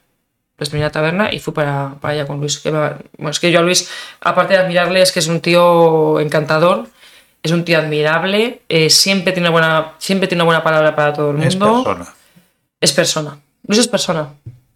Entonces 0.52 0.70
terminé 0.70 0.86
la 0.88 0.92
taberna 0.92 1.34
y 1.34 1.40
fui 1.40 1.54
para, 1.54 1.96
para 2.02 2.14
allá 2.16 2.28
con 2.28 2.40
Luis. 2.40 2.60
Que 2.60 2.72
me- 2.72 2.80
bueno, 3.18 3.30
es 3.32 3.40
que 3.40 3.52
yo 3.52 3.60
a 3.60 3.62
Luis, 3.64 3.90
aparte 4.22 4.54
de 4.54 4.60
admirarle, 4.60 5.02
es 5.02 5.12
que 5.12 5.20
es 5.20 5.28
un 5.28 5.40
tío 5.42 6.20
encantador, 6.20 6.88
es 7.42 7.52
un 7.52 7.64
tío 7.66 7.80
admirable, 7.80 8.62
eh, 8.70 8.90
siempre, 8.90 9.32
tiene 9.34 9.50
buena, 9.50 9.94
siempre 10.00 10.28
tiene 10.28 10.42
una 10.44 10.48
buena 10.48 10.64
palabra 10.64 10.96
para 10.96 11.14
todo 11.14 11.32
el 11.32 11.38
mundo. 11.38 11.48
Es 11.50 11.56
persona. 11.56 12.14
Es 12.82 12.92
persona. 12.94 13.38
Luis 13.68 13.80
es 13.80 13.88
persona. 13.88 14.30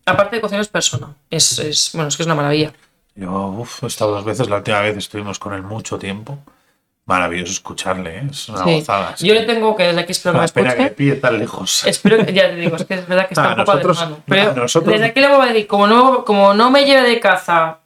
Aparte 0.05 0.35
de 0.37 0.41
cocinero 0.41 0.61
es 0.61 0.67
persona. 0.69 1.13
Es, 1.29 1.59
es, 1.59 1.91
bueno, 1.93 2.07
es 2.09 2.15
que 2.17 2.23
es 2.23 2.27
una 2.27 2.35
maravilla. 2.35 2.71
Yo 3.15 3.31
uf, 3.47 3.83
he 3.83 3.87
estado 3.87 4.11
dos 4.11 4.23
veces, 4.25 4.47
la 4.49 4.57
última 4.57 4.79
vez 4.81 4.95
estuvimos 4.97 5.39
con 5.39 5.53
él 5.53 5.63
mucho 5.63 5.97
tiempo. 5.97 6.39
Maravilloso 7.05 7.51
escucharle, 7.53 8.17
¿eh? 8.17 8.27
es 8.29 8.49
una 8.49 8.63
Sí. 8.65 8.79
gozada. 8.79 9.15
Yo 9.19 9.33
que- 9.33 9.39
le 9.39 9.45
tengo 9.45 9.75
que 9.75 9.83
desde 9.83 10.01
aquí 10.01 10.11
espero 10.11 10.33
que 10.33 10.39
me 10.39 10.45
escuche. 10.45 10.75
que 10.75 10.89
pille 10.91 11.15
tan 11.15 11.39
lejos. 11.39 11.85
Espero 11.87 12.25
que, 12.25 12.33
ya 12.33 12.49
te 12.49 12.55
digo, 12.57 12.75
es 12.75 12.83
que 12.85 12.95
es 12.95 13.07
verdad 13.07 13.27
que 13.27 13.33
está 13.33 13.49
un 13.55 13.55
poco 13.55 13.71
nosotros- 13.73 13.99
de 13.99 14.05
mano. 14.05 14.23
Pero 14.27 14.53
nosotros- 14.53 14.91
desde 14.93 15.05
aquí 15.05 15.19
le 15.21 15.27
voy 15.29 15.45
a 15.47 15.53
decir, 15.53 15.67
como 15.67 15.87
no, 15.87 16.25
como 16.25 16.53
no 16.53 16.69
me 16.69 16.83
lleve 16.85 17.07
de 17.07 17.19
caza, 17.21 17.79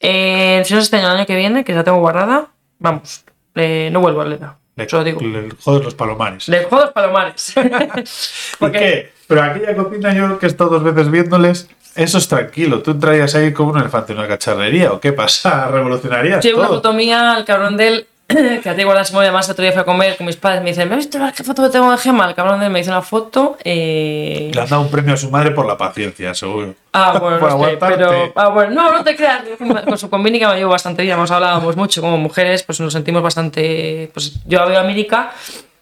eh, 0.00 0.62
si 0.66 0.74
no 0.74 0.80
es 0.80 0.84
este 0.84 0.96
año, 0.98 1.06
el 1.10 1.16
año 1.16 1.26
que 1.26 1.36
viene, 1.36 1.64
que 1.64 1.74
ya 1.74 1.82
tengo 1.82 1.98
guardada, 1.98 2.48
vamos, 2.78 3.24
eh, 3.54 3.88
no 3.90 4.00
vuelvo 4.00 4.20
a 4.20 4.26
Leda. 4.26 4.58
Le, 4.76 4.86
digo. 5.02 5.20
le 5.22 5.48
jodes 5.60 5.84
los 5.84 5.94
palomares. 5.94 6.46
Le 6.48 6.64
juego 6.64 6.84
los 6.84 6.92
palomares. 6.92 7.52
¿Y 7.56 8.56
Porque 8.58 8.78
qué? 8.78 9.12
Pero 9.28 9.42
aquella 9.42 9.76
cocina 9.76 10.12
yo 10.14 10.38
que 10.38 10.46
he 10.46 10.48
estado 10.48 10.70
dos 10.70 10.82
veces 10.82 11.10
viéndoles, 11.10 11.68
eso 11.94 12.18
es 12.18 12.28
tranquilo. 12.28 12.82
¿Tú 12.82 12.92
entrarías 12.92 13.34
ahí 13.34 13.52
como 13.52 13.72
un 13.72 13.78
elefante 13.78 14.12
en 14.12 14.18
una 14.18 14.26
cacharrería 14.26 14.92
o 14.92 15.00
qué 15.00 15.12
pasa? 15.12 15.68
¿Revolucionarías 15.70 16.44
llevo 16.44 16.60
una 16.60 16.68
foto 16.68 16.92
mía 16.94 17.32
al 17.32 17.44
cabrón 17.44 17.76
de 17.76 17.88
él, 17.88 18.06
que 18.62 18.68
a 18.68 18.74
ti 18.74 18.80
igual 18.80 19.04
se 19.04 19.12
mueve 19.12 19.30
más, 19.30 19.46
el 19.46 19.52
otro 19.52 19.62
día 19.62 19.72
fui 19.72 19.82
a 19.82 19.84
comer 19.84 20.16
con 20.16 20.26
mis 20.26 20.36
padres, 20.36 20.62
me 20.62 20.70
dicen, 20.70 20.88
¿me 20.88 20.94
has 20.94 20.98
visto 20.98 21.18
qué 21.36 21.44
foto 21.44 21.62
que 21.62 21.68
tengo 21.68 21.90
de 21.90 21.98
Gemma? 21.98 22.26
El 22.26 22.34
cabrón 22.34 22.58
de 22.60 22.66
él 22.66 22.72
me 22.72 22.80
hizo 22.80 22.90
una 22.90 23.02
foto, 23.02 23.58
eh... 23.64 24.50
Le 24.54 24.60
han 24.60 24.68
dado 24.68 24.82
un 24.82 24.90
premio 24.90 25.12
a 25.12 25.16
su 25.18 25.30
madre 25.30 25.50
por 25.50 25.66
la 25.66 25.76
paciencia, 25.76 26.32
seguro. 26.34 26.74
Ah, 26.92 27.18
bueno, 27.18 27.38
Por 27.40 27.50
no 27.52 27.64
sé, 27.64 27.76
pero. 27.78 28.32
Ah, 28.34 28.48
bueno, 28.48 28.74
no, 28.74 28.92
no 28.92 29.04
te 29.04 29.14
creas. 29.14 29.42
Con 29.84 29.98
su 29.98 30.08
convínica 30.08 30.48
me 30.50 30.56
llevo 30.56 30.70
bastante 30.70 31.02
bien. 31.02 31.14
Hemos 31.14 31.30
hablábamos 31.30 31.76
mucho 31.76 32.00
como 32.00 32.16
mujeres, 32.16 32.62
pues 32.62 32.80
nos 32.80 32.92
sentimos 32.92 33.22
bastante. 33.22 34.10
Pues 34.12 34.44
yo 34.46 34.66
veo 34.66 34.78
a 34.78 34.82
América 34.82 35.32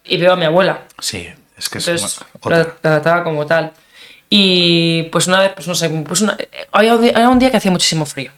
y 0.03 0.17
veo 0.17 0.33
a 0.33 0.35
mi 0.35 0.45
abuela. 0.45 0.81
Sí, 0.99 1.27
es 1.57 1.69
que 1.69 1.77
es 1.79 1.87
Entonces, 1.87 2.19
otra. 2.41 2.75
trataba 2.81 3.23
como 3.23 3.45
tal. 3.45 3.71
Y 4.29 5.03
pues 5.11 5.27
una 5.27 5.39
vez, 5.39 5.51
pues 5.55 5.67
no 5.67 5.75
sé, 5.75 5.89
pues 5.89 6.21
una, 6.21 6.37
había, 6.71 6.95
un 7.29 7.39
día- 7.39 7.49
que 7.51 7.57
hacía 7.57 7.71
muchísimo 7.71 8.05
frío. 8.05 8.31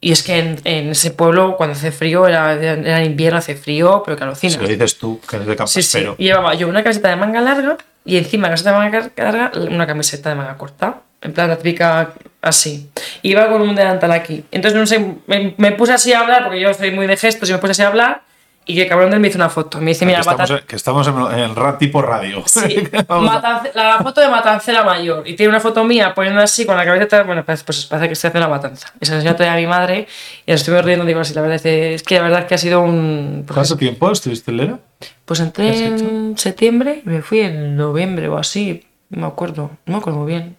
Y 0.00 0.12
es 0.12 0.22
que 0.22 0.38
en, 0.38 0.60
en 0.64 0.90
ese 0.90 1.10
pueblo, 1.12 1.56
cuando 1.56 1.74
hace 1.76 1.90
frío, 1.90 2.26
era, 2.26 2.52
era 2.52 3.02
invierno, 3.04 3.38
hace 3.38 3.54
frío, 3.54 4.02
pero 4.04 4.16
que 4.16 4.24
alucinas. 4.24 4.54
Si 4.54 4.60
lo 4.60 4.68
dices 4.68 4.98
tú, 4.98 5.20
que 5.28 5.36
eres 5.36 5.48
de 5.48 5.66
Sí, 5.66 5.82
sí. 5.82 6.04
Y 6.18 6.24
llevaba 6.24 6.54
yo 6.54 6.68
una 6.68 6.82
camiseta 6.82 7.08
de 7.08 7.16
manga 7.16 7.40
larga 7.40 7.78
y 8.04 8.18
encima 8.18 8.48
de 8.48 8.50
la 8.50 8.56
camiseta 8.56 8.70
de 8.72 8.78
manga 8.78 9.10
larga 9.16 9.52
una 9.70 9.86
camiseta 9.86 10.28
de 10.30 10.34
manga 10.34 10.56
corta. 10.58 11.00
En 11.22 11.32
plan, 11.32 11.48
la 11.48 11.56
típica 11.56 12.12
así. 12.42 12.90
Iba 13.22 13.48
con 13.48 13.62
un 13.62 13.74
delantal 13.74 14.12
aquí. 14.12 14.44
Entonces, 14.50 14.78
no 14.78 14.86
sé, 14.86 14.98
me, 15.26 15.54
me 15.56 15.72
puse 15.72 15.94
así 15.94 16.12
a 16.12 16.20
hablar, 16.20 16.44
porque 16.44 16.60
yo 16.60 16.74
soy 16.74 16.90
muy 16.90 17.06
de 17.06 17.16
gestos 17.16 17.48
y 17.48 17.52
me 17.52 17.58
puse 17.58 17.70
así 17.70 17.80
a 17.82 17.86
hablar. 17.88 18.22
Y 18.66 18.80
el 18.80 18.88
cabrón 18.88 19.10
de 19.10 19.16
él 19.16 19.20
me 19.20 19.28
hizo 19.28 19.36
una 19.38 19.48
foto. 19.50 19.78
Me 19.78 19.90
dice, 19.90 20.00
que 20.00 20.06
mira, 20.06 20.20
estamos, 20.20 20.40
Matanz- 20.50 20.60
en- 20.60 20.66
que 20.66 20.76
estamos 20.76 21.06
en, 21.08 21.38
en 21.38 21.54
ra- 21.54 21.76
tipo 21.78 22.00
radio. 22.02 22.42
Sí, 22.46 22.60
Matance- 23.08 23.72
la 23.74 23.98
foto 24.02 24.20
de 24.20 24.28
Matancera 24.28 24.82
Mayor. 24.84 25.26
Y 25.28 25.34
tiene 25.36 25.50
una 25.50 25.60
foto 25.60 25.84
mía 25.84 26.14
poniendo 26.14 26.40
así 26.40 26.64
con 26.64 26.76
la 26.76 26.84
cabeza. 26.84 27.22
Bueno, 27.24 27.44
pues, 27.44 27.62
pues 27.62 27.84
parece 27.86 28.06
que 28.08 28.12
estoy 28.14 28.28
haciendo 28.28 28.48
la 28.48 28.54
matanza. 28.54 28.92
Y 29.00 29.04
se 29.06 29.12
la 29.12 29.16
enseñó 29.18 29.34
todavía 29.36 29.54
a 29.54 29.60
mi 29.60 29.66
madre. 29.66 30.06
Y 30.46 30.50
nos 30.52 30.60
estuvimos 30.60 30.84
riendo. 30.86 31.04
Digo 31.04 31.20
así, 31.20 31.34
la 31.34 31.40
verdad 31.42 31.64
es 31.66 32.02
que, 32.02 32.14
la 32.16 32.22
verdad 32.22 32.40
es 32.40 32.46
que 32.46 32.54
ha 32.54 32.58
sido 32.58 32.80
un. 32.80 33.44
pues, 33.46 33.54
¿Cuánto 33.54 33.76
tiempo 33.76 34.10
estuviste 34.10 34.50
en 34.50 34.56
Lera? 34.56 34.78
Pues 35.24 35.40
¿Qué 35.40 35.44
entré 35.46 35.86
en 35.86 36.38
septiembre 36.38 37.02
y 37.04 37.08
me 37.08 37.22
fui 37.22 37.40
en 37.40 37.76
noviembre 37.76 38.28
o 38.28 38.38
así. 38.38 38.86
No 39.10 39.20
me 39.22 39.26
acuerdo. 39.26 39.70
No 39.86 39.92
me 39.92 39.98
acuerdo 39.98 40.20
muy 40.20 40.28
bien. 40.32 40.56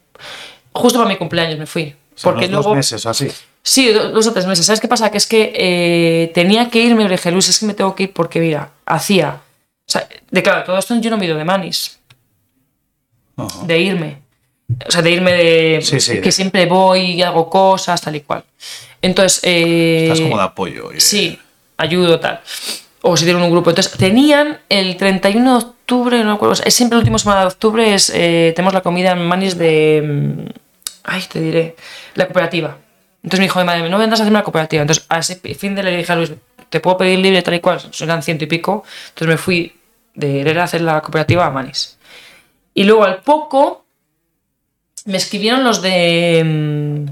Justo 0.73 0.99
para 0.99 1.10
mi 1.10 1.18
cumpleaños 1.18 1.57
me 1.57 1.65
fui. 1.65 1.95
O 2.15 2.18
sea, 2.18 2.32
Porque 2.32 2.45
unos 2.45 2.52
luego. 2.57 2.69
dos 2.69 2.76
meses 2.77 3.06
o 3.06 3.10
así. 3.10 3.32
Sí, 3.67 3.91
do- 3.91 4.11
dos 4.11 4.27
o 4.27 4.31
tres 4.33 4.45
meses. 4.45 4.63
¿Sabes 4.67 4.79
qué 4.79 4.87
pasa? 4.87 5.09
Que 5.09 5.17
es 5.17 5.25
que 5.25 5.51
eh, 5.55 6.31
tenía 6.35 6.69
que 6.69 6.79
irme, 6.79 7.09
dije, 7.09 7.31
Luis, 7.31 7.49
es 7.49 7.57
que 7.59 7.65
me 7.65 7.73
tengo 7.73 7.95
que 7.95 8.03
ir 8.03 8.13
porque, 8.13 8.39
mira, 8.39 8.69
hacía. 8.85 9.41
O 9.87 9.91
sea, 9.91 10.07
de 10.29 10.43
claro, 10.43 10.63
todo 10.63 10.77
esto 10.77 10.95
yo 10.99 11.09
no 11.09 11.17
me 11.17 11.25
he 11.25 11.27
ido 11.29 11.37
de 11.37 11.45
manis, 11.45 11.97
Ajá. 13.37 13.65
de 13.65 13.79
irme. 13.79 14.21
O 14.87 14.91
sea, 14.91 15.01
de 15.01 15.11
irme 15.11 15.31
de. 15.33 15.79
Sí, 15.81 15.99
sí, 15.99 16.13
que 16.15 16.21
de- 16.21 16.31
siempre 16.31 16.65
voy 16.67 16.99
y 17.13 17.21
hago 17.23 17.49
cosas, 17.49 17.99
tal 18.01 18.15
y 18.15 18.21
cual. 18.21 18.43
Entonces. 19.01 19.39
eh, 19.43 20.03
Estás 20.03 20.21
como 20.21 20.37
de 20.37 20.43
apoyo. 20.43 20.93
y- 20.93 20.99
Sí, 20.99 21.39
ayudo, 21.77 22.19
tal. 22.19 22.41
O 23.01 23.17
si 23.17 23.25
tienen 23.25 23.43
un 23.43 23.51
grupo. 23.51 23.69
Entonces, 23.71 23.93
tenían 23.97 24.59
el 24.69 24.95
31 24.97 25.59
de 25.59 25.65
octubre, 25.65 26.19
no 26.19 26.25
me 26.25 26.31
acuerdo, 26.35 26.63
es 26.63 26.73
siempre 26.73 26.95
la 26.97 26.99
última 26.99 27.17
semana 27.19 27.41
de 27.41 27.47
octubre, 27.47 27.93
es, 27.95 28.11
eh, 28.13 28.53
tenemos 28.55 28.73
la 28.75 28.81
comida 28.81 29.11
en 29.11 29.25
Manis 29.25 29.57
de. 29.57 30.03
mm, 30.03 30.49
Ay, 31.03 31.23
te 31.31 31.39
diré. 31.39 31.75
La 32.15 32.25
cooperativa. 32.25 32.77
Entonces 33.26 33.39
me 33.39 33.45
dijo 33.45 33.57
mi 33.57 33.65
madre, 33.65 33.89
no 33.89 33.97
vendrás 33.97 34.19
a 34.19 34.23
hacerme 34.23 34.38
la 34.38 34.43
cooperativa. 34.43 34.84
Entonces, 34.84 35.03
a 35.10 35.18
ese 35.18 35.35
fin 35.56 35.73
de 35.73 35.81
le 35.81 35.97
dije 35.97 36.14
a 36.14 36.15
Luis, 36.15 36.31
¿te 36.69 36.80
puedo 36.80 36.97
pedir 36.97 37.18
libre 37.18 37.41
tal 37.41 37.56
y 37.56 37.60
cual? 37.60 37.81
Eran 37.99 38.22
ciento 38.22 38.43
y 38.43 38.47
pico. 38.47 38.84
Entonces 39.10 39.27
me 39.27 39.38
fui 39.38 39.76
de 40.14 40.41
Herrera 40.41 40.61
a 40.61 40.65
hacer 40.65 40.81
la 40.81 41.02
cooperativa 41.02 41.43
a 41.43 41.49
Manis. 41.49 41.97
Y 42.76 42.84
luego 42.84 43.03
al 43.03 43.23
poco 43.23 43.84
me 45.06 45.18
escribieron 45.18 45.64
los 45.64 45.81
de. 45.81 46.43
mm, 46.45 47.06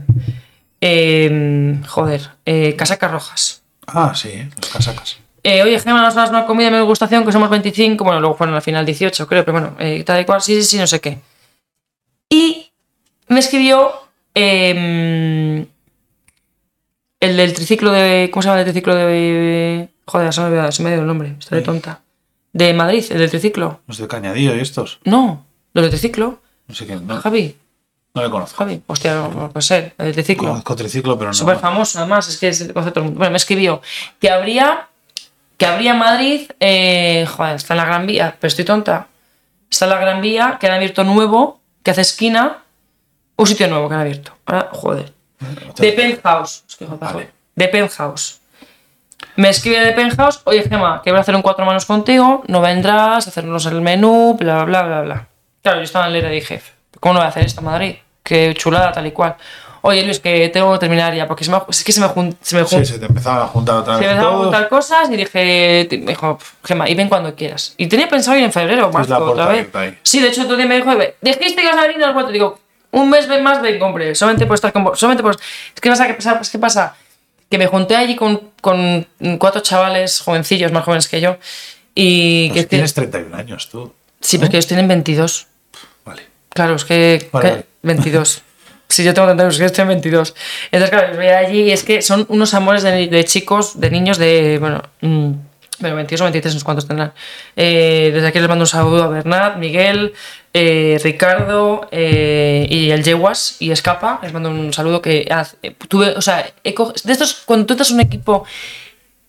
em, 0.81 1.83
joder, 1.83 2.29
eh, 2.45 2.75
Casacas 2.75 3.11
Rojas. 3.11 3.63
Ah, 3.87 4.13
sí, 4.13 4.47
los 4.61 4.69
casacas. 4.69 5.17
Eh, 5.41 5.63
oye, 5.63 5.79
Gemma, 5.79 6.03
nos 6.03 6.13
das 6.13 6.29
una 6.29 6.45
comida 6.45 6.67
de 6.67 6.73
mi 6.73 6.77
degustación 6.77 7.25
que 7.25 7.31
somos 7.31 7.49
25. 7.49 8.03
Bueno, 8.03 8.19
luego 8.19 8.35
fueron 8.35 8.55
al 8.55 8.61
final 8.61 8.85
18, 8.85 9.25
creo, 9.25 9.43
pero 9.43 9.59
bueno, 9.59 9.75
eh, 9.79 10.03
tal 10.03 10.21
y 10.21 10.25
cual, 10.25 10.43
sí, 10.43 10.61
sí, 10.61 10.63
sí, 10.63 10.77
no 10.77 10.85
sé 10.85 11.01
qué. 11.01 11.17
Y 12.29 12.71
me 13.29 13.39
escribió 13.39 13.91
em, 14.35 15.65
el 17.23 17.37
del 17.37 17.53
triciclo 17.53 17.91
de. 17.91 18.29
¿Cómo 18.31 18.41
se 18.41 18.47
llama 18.49 18.59
el 18.59 18.65
triciclo 18.65 18.95
de. 18.95 19.89
Joder, 20.05 20.33
se 20.33 20.41
me 20.41 20.47
olvidado, 20.47 20.71
se 20.71 20.83
me 20.83 20.89
ha 20.89 20.93
ido 20.93 21.01
el 21.01 21.07
nombre, 21.07 21.35
Sí. 21.39 21.61
tonta. 21.61 22.01
De 22.51 22.73
Madrid, 22.73 23.03
el 23.09 23.17
del 23.19 23.29
triciclo. 23.29 23.79
Los 23.87 23.97
de 23.97 24.07
Cañadillo 24.07 24.55
y 24.55 24.59
estos. 24.59 24.99
No, 25.05 25.45
los 25.73 25.81
del 25.83 25.89
triciclo. 25.91 26.39
No 26.67 26.75
sé 26.75 26.85
qué. 26.85 26.95
No, 26.97 27.19
Javi, 27.19 27.55
no 28.13 28.21
le 28.21 28.29
conozco. 28.29 28.57
Javi, 28.57 28.81
hostia, 28.85 29.15
no, 29.15 29.49
puede 29.49 29.63
ser, 29.63 29.95
el 29.97 30.05
del 30.07 30.13
triciclo. 30.13 30.49
Conozco 30.49 30.75
triciclo, 30.75 31.17
pero 31.17 31.29
no. 31.29 31.33
súper 31.33 31.57
famoso 31.57 31.99
además, 31.99 32.27
es 32.27 32.37
que 32.37 32.49
es 32.49 32.61
el 32.61 32.73
concepto. 32.73 33.01
Bueno, 33.03 33.31
me 33.31 33.37
escribió 33.37 33.81
que 34.19 34.29
habría, 34.29 34.87
que 35.57 35.65
habría 35.65 35.91
en 35.93 35.99
Madrid, 35.99 36.41
eh, 36.59 37.25
joder, 37.27 37.55
está 37.55 37.73
en 37.73 37.77
la 37.77 37.85
Gran 37.85 38.05
Vía, 38.05 38.35
pero 38.39 38.49
estoy 38.49 38.65
tonta. 38.65 39.07
Está 39.71 39.85
en 39.85 39.91
la 39.91 39.97
Gran 39.99 40.21
Vía, 40.21 40.57
que 40.59 40.67
han 40.67 40.73
abierto 40.73 41.03
nuevo, 41.03 41.59
que 41.81 41.89
hace 41.91 42.01
esquina, 42.01 42.59
un 43.35 43.47
sitio 43.47 43.67
nuevo 43.67 43.87
que 43.89 43.95
han 43.95 44.01
abierto. 44.01 44.33
Joder. 44.73 45.11
De 45.77 45.91
Penthouse. 45.91 46.62
Vale. 46.99 47.29
De 47.55 47.67
Penthouse. 47.67 48.39
Me 49.35 49.49
escribe 49.49 49.79
de 49.79 49.91
Penthouse, 49.93 50.41
oye 50.43 50.63
Gema, 50.63 51.01
que 51.03 51.11
voy 51.11 51.17
a 51.17 51.21
hacer 51.21 51.35
un 51.35 51.41
cuatro 51.41 51.65
manos 51.65 51.85
contigo, 51.85 52.43
no 52.47 52.61
vendrás, 52.61 53.27
hacernos 53.27 53.65
el 53.65 53.81
menú, 53.81 54.35
bla, 54.39 54.63
bla, 54.65 54.83
bla, 54.83 55.01
bla. 55.01 55.27
Claro, 55.61 55.77
yo 55.79 55.83
estaba 55.85 56.07
en 56.07 56.13
Lera 56.13 56.31
y 56.31 56.35
dije, 56.35 56.61
¿cómo 56.99 57.13
no 57.13 57.19
voy 57.21 57.25
a 57.25 57.29
hacer 57.29 57.45
esto 57.45 57.61
en 57.61 57.65
Madrid? 57.65 57.95
Qué 58.21 58.53
chulada, 58.55 58.91
tal 58.91 59.07
y 59.07 59.11
cual. 59.11 59.35
Oye 59.85 60.03
Luis, 60.05 60.19
que 60.19 60.47
tengo 60.49 60.71
que 60.73 60.79
terminar 60.79 61.13
ya, 61.13 61.27
porque 61.27 61.43
se 61.43 61.51
me, 61.51 61.57
es 61.69 61.83
que 61.83 61.91
se 61.91 61.99
me, 61.99 62.07
jun- 62.07 62.35
se 62.41 62.55
me 62.55 62.63
jun- 62.63 62.85
Sí, 62.85 62.93
se 62.93 62.99
te 62.99 63.05
empezaban 63.05 63.41
a 63.41 63.47
juntar 63.47 63.75
otra 63.77 63.95
se 63.95 63.99
vez. 63.99 64.07
me 64.07 64.13
empezaron 64.13 64.33
a 64.33 64.37
todos. 64.37 64.45
juntar 64.55 64.69
cosas 64.69 65.09
y 65.09 65.15
dije, 65.17 65.87
me 66.01 66.11
dijo, 66.11 66.37
Gema, 66.63 66.89
y 66.89 66.95
ven 66.95 67.09
cuando 67.09 67.35
quieras. 67.35 67.73
Y 67.77 67.87
tenía 67.87 68.07
pensado 68.07 68.37
ir 68.37 68.43
en 68.45 68.51
febrero 68.53 68.87
o 68.87 68.91
marzo 68.91 69.17
otra 69.25 69.47
vez. 69.47 69.67
Sí, 70.03 70.21
de 70.21 70.27
hecho, 70.29 70.43
día 70.55 70.65
me 70.65 70.75
dijo, 70.77 70.89
dijiste 71.21 71.55
que 71.55 71.63
ibas 71.63 71.77
a 71.77 71.87
venir 71.87 72.03
al 72.03 72.13
cuarto. 72.13 72.31
Digo, 72.31 72.59
un 72.93 73.09
mes 73.09 73.27
más, 73.41 73.61
ven, 73.61 73.81
hombre, 73.81 74.15
solamente 74.15 74.45
por 74.45 74.55
estar 74.55 74.71
con 74.71 74.83
vos. 74.85 74.97
Solamente 74.99 75.21
por. 75.23 75.35
Es 75.35 75.81
que 75.81 75.89
pasa, 75.89 76.07
que 76.07 76.13
pasa, 76.15 76.39
es 76.41 76.49
que 76.49 76.59
pasa 76.59 76.95
que 77.49 77.57
me 77.57 77.67
junté 77.67 77.95
allí 77.95 78.15
con, 78.15 78.51
con 78.61 79.05
cuatro 79.37 79.61
chavales 79.61 80.21
jovencillos, 80.21 80.71
más 80.71 80.83
jóvenes 80.83 81.07
que 81.07 81.21
yo. 81.21 81.37
Y 81.93 82.47
Pues 82.49 82.53
que, 82.53 82.59
es 82.61 82.65
que- 82.65 82.69
tienes 82.69 82.93
31 82.93 83.35
años 83.37 83.69
tú. 83.69 83.93
Sí, 84.21 84.37
pero 84.37 84.45
es 84.45 84.49
que 84.51 84.57
ellos 84.57 84.67
tienen 84.67 84.87
22. 84.87 85.47
Vale. 86.05 86.23
Claro, 86.49 86.75
es 86.75 86.85
que. 86.85 87.29
Vale, 87.31 87.45
que- 87.47 87.51
vale. 87.55 87.65
22. 87.83 88.41
Sí, 88.89 89.03
yo 89.03 89.11
tengo 89.15 89.25
32, 89.27 89.55
es 89.55 89.59
que 89.59 89.65
estoy 89.65 89.81
en 89.83 89.87
22. 89.87 90.35
Entonces, 90.65 90.89
claro, 90.91 91.07
los 91.07 91.17
veía 91.17 91.39
allí 91.39 91.61
y 91.63 91.71
es 91.71 91.83
que 91.83 92.03
son 92.03 92.27
unos 92.29 92.53
amores 92.53 92.83
de, 92.83 93.07
de 93.07 93.25
chicos, 93.25 93.79
de 93.79 93.89
niños 93.89 94.19
de. 94.19 94.57
Bueno, 94.59 94.83
mm, 95.01 95.31
bueno 95.79 95.95
22 95.95 96.21
o 96.21 96.23
23, 96.25 96.53
no 96.53 96.59
sé 96.59 96.63
cuántos 96.65 96.87
tendrán. 96.87 97.11
Eh, 97.55 98.11
desde 98.13 98.27
aquí 98.27 98.37
les 98.39 98.47
mando 98.47 98.63
un 98.63 98.67
saludo 98.67 99.03
a 99.03 99.07
Bernat, 99.07 99.57
Miguel, 99.57 100.13
eh, 100.53 100.99
Ricardo 101.03 101.87
eh, 101.91 102.67
y 102.69 102.91
el 102.91 103.03
Yeguas 103.03 103.57
y 103.59 103.71
Escapa. 103.71 104.19
Les 104.21 104.31
mando 104.33 104.49
un 104.49 104.71
saludo 104.73 105.01
que 105.01 105.27
eh, 105.63 105.71
tuve. 105.87 106.11
O 106.11 106.21
sea, 106.21 106.51
de 106.63 107.11
estos, 107.11 107.33
cuando 107.45 107.65
tú 107.65 107.73
estás 107.73 107.89
en 107.89 107.95
un 107.95 108.01
equipo 108.01 108.45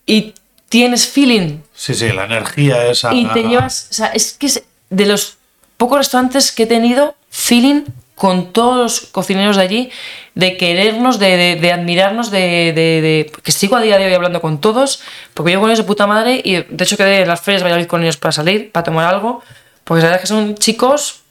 y 0.05 0.33
tienes 0.69 1.07
feeling 1.07 1.59
Sí, 1.73 1.93
sí, 1.93 2.09
la 2.11 2.25
energía 2.25 2.85
esa. 2.87 3.13
y 3.13 3.25
te 3.27 3.43
llevas, 3.43 3.87
o 3.91 3.93
sea, 3.93 4.07
es 4.07 4.33
que 4.33 4.47
es 4.47 4.63
de 4.89 5.05
los 5.05 5.37
pocos 5.77 5.97
restaurantes 5.97 6.51
que 6.51 6.63
he 6.63 6.67
tenido 6.67 7.15
feeling 7.29 7.83
con 8.15 8.53
todos 8.53 8.77
los 8.77 9.01
cocineros 9.11 9.57
de 9.57 9.61
allí, 9.63 9.89
de 10.35 10.55
querernos, 10.57 11.19
de, 11.19 11.35
de- 11.35 11.55
de 11.57 11.71
admirarnos, 11.73 12.31
de, 12.31 12.71
de- 12.73 13.01
de- 13.01 13.31
que 13.43 13.51
sigo 13.51 13.75
a 13.75 13.81
día 13.81 13.97
de 13.97 14.05
hoy 14.05 14.13
hablando 14.13 14.39
con 14.41 14.61
todos, 14.61 15.01
porque 15.33 15.51
yo 15.51 15.59
con 15.59 15.69
ellos 15.69 15.79
de 15.79 15.83
puta 15.85 16.07
madre 16.07 16.39
y 16.43 16.53
de 16.63 16.83
hecho 16.83 16.95
quedé 16.97 17.21
en 17.23 17.27
las 17.27 17.41
ferias 17.41 17.61
de 17.61 17.65
Valladolid 17.65 17.87
con 17.87 18.03
ellos 18.03 18.15
para 18.17 18.31
salir, 18.31 18.71
para 18.71 18.85
tomar 18.85 19.13
algo, 19.13 19.43
porque 19.85 20.01
la 20.01 20.09
verdad 20.09 20.15
es 20.17 20.21
que 20.21 20.27
son 20.27 20.55
chicos 20.55 21.21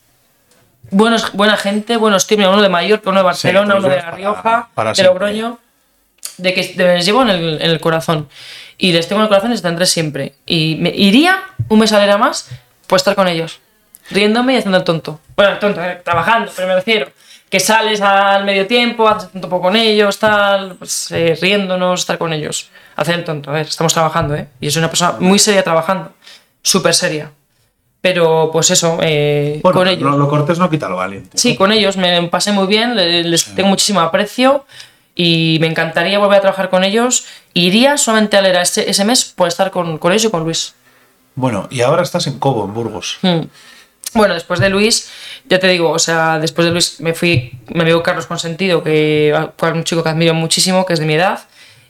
buenos, 0.91 1.33
buena 1.33 1.57
gente, 1.57 1.97
buenos 1.97 2.27
tipos, 2.27 2.47
uno 2.47 2.63
de 2.63 2.69
Mallorca, 2.69 3.11
uno 3.11 3.19
de 3.21 3.25
Barcelona, 3.25 3.75
pues 3.75 3.85
uno 3.85 3.91
de 3.91 3.97
La 3.97 4.03
para- 4.05 4.17
Rioja, 4.17 4.69
para 4.75 4.91
de 4.91 4.95
siempre. 4.95 5.13
Logroño 5.15 5.59
de 6.39 6.55
que 6.55 6.73
de- 6.75 6.95
les 6.97 7.05
llevo 7.07 7.23
en 7.23 7.31
el, 7.31 7.63
en 7.63 7.71
el 7.71 7.81
corazón. 7.81 8.29
Y 8.79 8.93
les 8.93 9.07
tengo 9.07 9.21
en 9.21 9.25
el 9.25 9.29
corazón 9.29 9.51
y 9.51 9.55
les 9.55 9.63
tendré 9.63 9.87
siempre. 9.87 10.35
Y 10.47 10.77
me 10.81 10.91
iría 10.91 11.43
un 11.69 11.79
mes 11.79 11.93
a 11.93 12.19
más 12.19 12.49
por 12.87 12.97
estar 12.97 13.15
con 13.15 13.29
ellos. 13.29 13.61
Riéndome 14.11 14.55
y 14.55 14.57
haciendo 14.59 14.79
el 14.79 14.85
tonto. 14.85 15.21
Bueno, 15.37 15.53
el 15.53 15.59
tonto, 15.59 15.83
eh, 15.83 16.01
trabajando, 16.05 16.51
pero 16.55 16.69
me 16.69 16.75
refiero. 16.75 17.11
Que 17.49 17.61
sales 17.61 18.01
al 18.01 18.45
medio 18.45 18.67
tiempo, 18.67 19.09
haces 19.09 19.31
el 19.33 19.41
tonto 19.41 19.61
con 19.61 19.77
ellos, 19.77 20.19
tal, 20.19 20.75
pues, 20.75 21.11
eh, 21.13 21.39
riéndonos, 21.41 22.01
estar 22.01 22.19
con 22.19 22.33
ellos. 22.33 22.69
Hacer 22.97 23.15
el 23.15 23.25
tonto. 23.25 23.51
A 23.51 23.55
ver, 23.55 23.67
estamos 23.67 23.93
trabajando, 23.95 24.35
¿eh? 24.35 24.49
Y 24.61 24.71
soy 24.71 24.81
una 24.81 24.89
persona 24.91 25.13
muy 25.21 25.39
seria 25.39 25.63
trabajando. 25.63 26.13
Súper 26.63 26.95
seria. 26.95 27.31
Pero, 28.05 28.51
pues 28.53 28.71
eso, 28.71 28.99
eh, 29.01 29.61
Bueno, 29.63 29.79
con 29.79 29.89
ellos. 29.89 30.03
Lo, 30.03 30.19
lo 30.19 30.29
cortés 30.29 30.59
no 30.59 30.69
quita 30.69 30.91
lo 30.91 30.97
valiente. 30.97 31.39
Sí, 31.39 31.57
con 31.57 31.73
ellos 31.73 31.97
me 31.97 32.23
pasé 32.29 32.53
muy 32.53 32.67
bien, 32.67 32.95
le- 32.95 33.25
les 33.25 33.47
tengo 33.55 33.71
muchísimo 33.71 34.01
aprecio 34.01 34.67
y 35.15 35.57
me 35.63 35.69
encantaría 35.69 36.19
volver 36.19 36.37
a 36.37 36.41
trabajar 36.43 36.69
con 36.69 36.85
ellos. 36.85 37.25
Iría 37.55 37.97
solamente 37.97 38.37
a 38.37 38.43
leer 38.43 38.57
ese, 38.57 38.91
ese 38.91 39.07
mes 39.07 39.25
por 39.25 39.49
estar 39.49 39.71
con, 39.71 39.97
con 39.97 40.13
ellos 40.13 40.27
y 40.27 40.31
con 40.31 40.45
Luis. 40.45 40.75
Bueno, 41.35 41.67
y 41.71 41.81
ahora 41.81 42.03
estás 42.03 42.27
en 42.27 42.39
Cobo, 42.39 42.67
en 42.67 42.75
Burgos. 42.75 43.17
Hmm. 43.23 43.47
Bueno, 44.13 44.35
después 44.35 44.61
de 44.61 44.69
Luis, 44.69 45.09
ya 45.47 45.59
te 45.59 45.67
digo, 45.69 45.89
o 45.91 45.99
sea, 45.99 46.39
después 46.39 46.67
de 46.67 46.73
Luis 46.73 47.01
me 47.01 47.15
fui, 47.15 47.53
me 47.69 47.85
veo 47.85 48.03
Carlos 48.03 48.27
Consentido, 48.27 48.83
que 48.83 49.35
fue 49.57 49.73
un 49.73 49.83
chico 49.85 50.03
que 50.03 50.11
admiro 50.11 50.35
muchísimo, 50.35 50.85
que 50.85 50.93
es 50.93 50.99
de 51.01 51.07
mi 51.07 51.15
edad, 51.15 51.41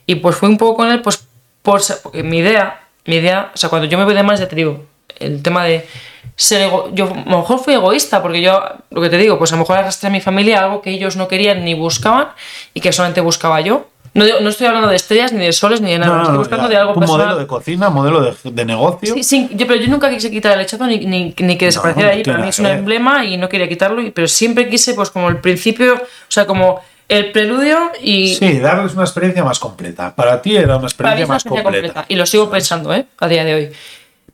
y 0.05 0.15
pues 0.15 0.37
fui 0.37 0.47
un 0.47 0.57
poco 0.57 0.77
con 0.77 0.91
él, 0.91 1.01
pues, 1.01 1.27
por, 1.61 1.81
mi 2.23 2.37
idea, 2.37 2.87
mi 3.03 3.17
idea, 3.17 3.51
o 3.53 3.57
sea, 3.57 3.67
cuando 3.67 3.89
yo 3.89 3.97
me 3.97 4.05
voy 4.05 4.13
de 4.13 4.23
más, 4.23 4.39
ya 4.39 4.47
te 4.47 4.55
digo, 4.55 4.85
el 5.19 5.41
tema 5.41 5.63
de 5.65 5.87
ser 6.35 6.61
ego, 6.63 6.89
yo 6.93 7.05
a 7.05 7.29
lo 7.29 7.37
mejor 7.39 7.59
fui 7.59 7.73
egoísta, 7.73 8.21
porque 8.21 8.41
yo, 8.41 8.61
lo 8.91 9.01
que 9.01 9.09
te 9.09 9.17
digo, 9.17 9.37
pues 9.37 9.51
a 9.53 9.55
lo 9.55 9.61
mejor 9.61 9.77
arrastré 9.77 10.07
a 10.07 10.11
mi 10.11 10.19
familia 10.21 10.59
algo 10.63 10.81
que 10.81 10.89
ellos 10.91 11.15
no 11.15 11.27
querían 11.27 11.63
ni 11.63 11.73
buscaban, 11.73 12.29
y 12.73 12.81
que 12.81 12.91
solamente 12.91 13.21
buscaba 13.21 13.61
yo. 13.61 13.87
No, 14.13 14.23
no 14.39 14.49
estoy 14.49 14.67
hablando 14.67 14.87
de 14.87 14.95
estrellas, 14.95 15.33
ni 15.33 15.43
de 15.45 15.51
soles, 15.51 15.81
ni 15.81 15.91
de 15.91 15.99
nada, 15.99 16.21
estoy 16.23 16.37
buscando 16.37 16.69
de 16.69 16.77
algo 16.77 16.93
Un 16.93 16.99
personal. 17.01 17.25
modelo 17.27 17.39
de 17.39 17.47
cocina, 17.47 17.89
modelo 17.89 18.21
de, 18.21 18.33
de 18.51 18.65
negocio. 18.65 19.13
Sí, 19.13 19.23
sí, 19.25 19.49
yo, 19.53 19.67
pero 19.67 19.79
yo 19.81 19.89
nunca 19.89 20.09
quise 20.09 20.31
quitar 20.31 20.53
el 20.53 20.61
hechazo 20.61 20.87
ni, 20.87 20.99
ni, 20.99 21.35
ni 21.37 21.57
que 21.57 21.65
desapareciera 21.65 22.11
ahí. 22.11 22.23
Para 22.23 22.37
mí 22.37 22.47
es 22.47 22.59
un 22.59 22.65
emblema 22.67 23.25
y 23.25 23.35
no 23.35 23.49
quería 23.49 23.67
quitarlo. 23.67 24.01
y- 24.01 24.11
Pero 24.11 24.29
siempre 24.29 24.69
quise, 24.69 24.93
pues, 24.93 25.09
como 25.09 25.27
el 25.27 25.37
principio, 25.41 25.95
o 25.95 25.99
sea, 26.29 26.45
como 26.47 26.79
el 27.09 27.33
preludio 27.33 27.91
y. 28.01 28.35
Sí, 28.35 28.59
darles 28.59 28.93
una 28.93 29.03
experiencia 29.03 29.43
más 29.43 29.59
completa. 29.59 30.15
Para 30.15 30.41
ti 30.41 30.55
era 30.55 30.77
una 30.77 30.87
para 30.87 31.13
mí 31.13 31.21
experiencia 31.21 31.23
es 31.23 31.27
una 31.27 31.35
más 31.35 31.43
completa. 31.43 31.63
completa. 31.87 32.05
Y 32.07 32.15
lo 32.15 32.25
sigo 32.25 32.49
pensando, 32.49 32.93
¿eh? 32.93 33.05
A 33.19 33.27
día 33.27 33.43
de 33.43 33.53
hoy. 33.53 33.69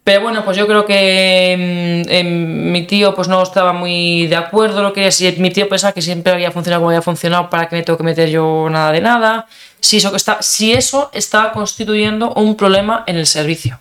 Pero 0.04 0.22
bueno, 0.22 0.44
pues 0.44 0.58
yo 0.58 0.66
creo 0.66 0.84
que 0.86 2.04
mm, 2.08 2.10
em, 2.12 2.72
mi 2.72 2.84
tío 2.88 3.14
pues 3.14 3.28
no 3.28 3.42
estaba 3.44 3.72
muy 3.72 4.26
de 4.28 4.36
acuerdo. 4.36 4.82
Lo 4.82 4.94
que 4.94 5.12
si 5.12 5.32
mi 5.38 5.52
tío 5.52 5.70
pensaba 5.70 5.94
que 5.94 6.02
siempre 6.02 6.34
había 6.34 6.52
funcionado 6.52 6.82
como 6.82 6.90
había 6.90 7.04
funcionado, 7.04 7.50
¿para 7.50 7.70
qué 7.70 7.76
me 7.76 7.84
tengo 7.84 7.98
que 7.98 8.04
meter 8.04 8.30
yo 8.30 8.68
nada 8.72 8.92
de 8.92 9.02
nada? 9.02 9.46
Si 9.80 9.98
eso, 9.98 10.16
está, 10.16 10.42
si 10.42 10.74
eso 10.74 11.10
estaba 11.14 11.52
constituyendo 11.52 12.34
un 12.34 12.56
problema 12.56 13.04
en 13.08 13.18
el 13.18 13.28
servicio. 13.28 13.80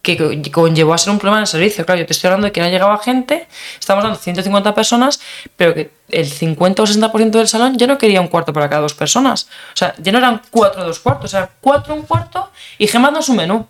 que 0.00 0.16
co- 0.16 0.30
conllevó 0.52 0.94
a 0.94 0.98
ser 0.98 1.12
un 1.12 1.18
problema 1.18 1.38
en 1.38 1.42
el 1.42 1.46
servicio. 1.46 1.84
Claro, 1.86 2.00
yo 2.00 2.06
te 2.06 2.12
estoy 2.12 2.28
hablando 2.28 2.46
de 2.46 2.52
que 2.52 2.60
no 2.60 2.68
llegaba 2.68 2.98
gente, 2.98 3.46
estamos 3.78 4.02
dando 4.02 4.18
150 4.18 4.74
personas, 4.74 5.20
pero 5.56 5.74
que 5.74 5.90
el 6.08 6.26
50 6.26 6.82
o 6.82 6.86
60% 6.86 7.38
del 7.38 7.46
salón 7.46 7.78
ya 7.78 7.86
no 7.86 7.98
quería 7.98 8.20
un 8.20 8.26
cuarto 8.28 8.52
para 8.52 8.68
cada 8.68 8.82
dos 8.82 8.94
personas. 8.94 9.44
O 9.72 9.76
sea, 9.76 9.94
ya 9.98 10.10
no 10.10 10.18
eran 10.18 10.40
cuatro 10.50 10.82
dos 10.84 10.98
cuartos, 10.98 11.32
eran 11.34 11.50
cuatro 11.60 11.94
un 11.94 12.02
cuarto 12.02 12.50
y 12.78 12.88
gemando 12.88 13.22
su 13.22 13.32
menú. 13.34 13.64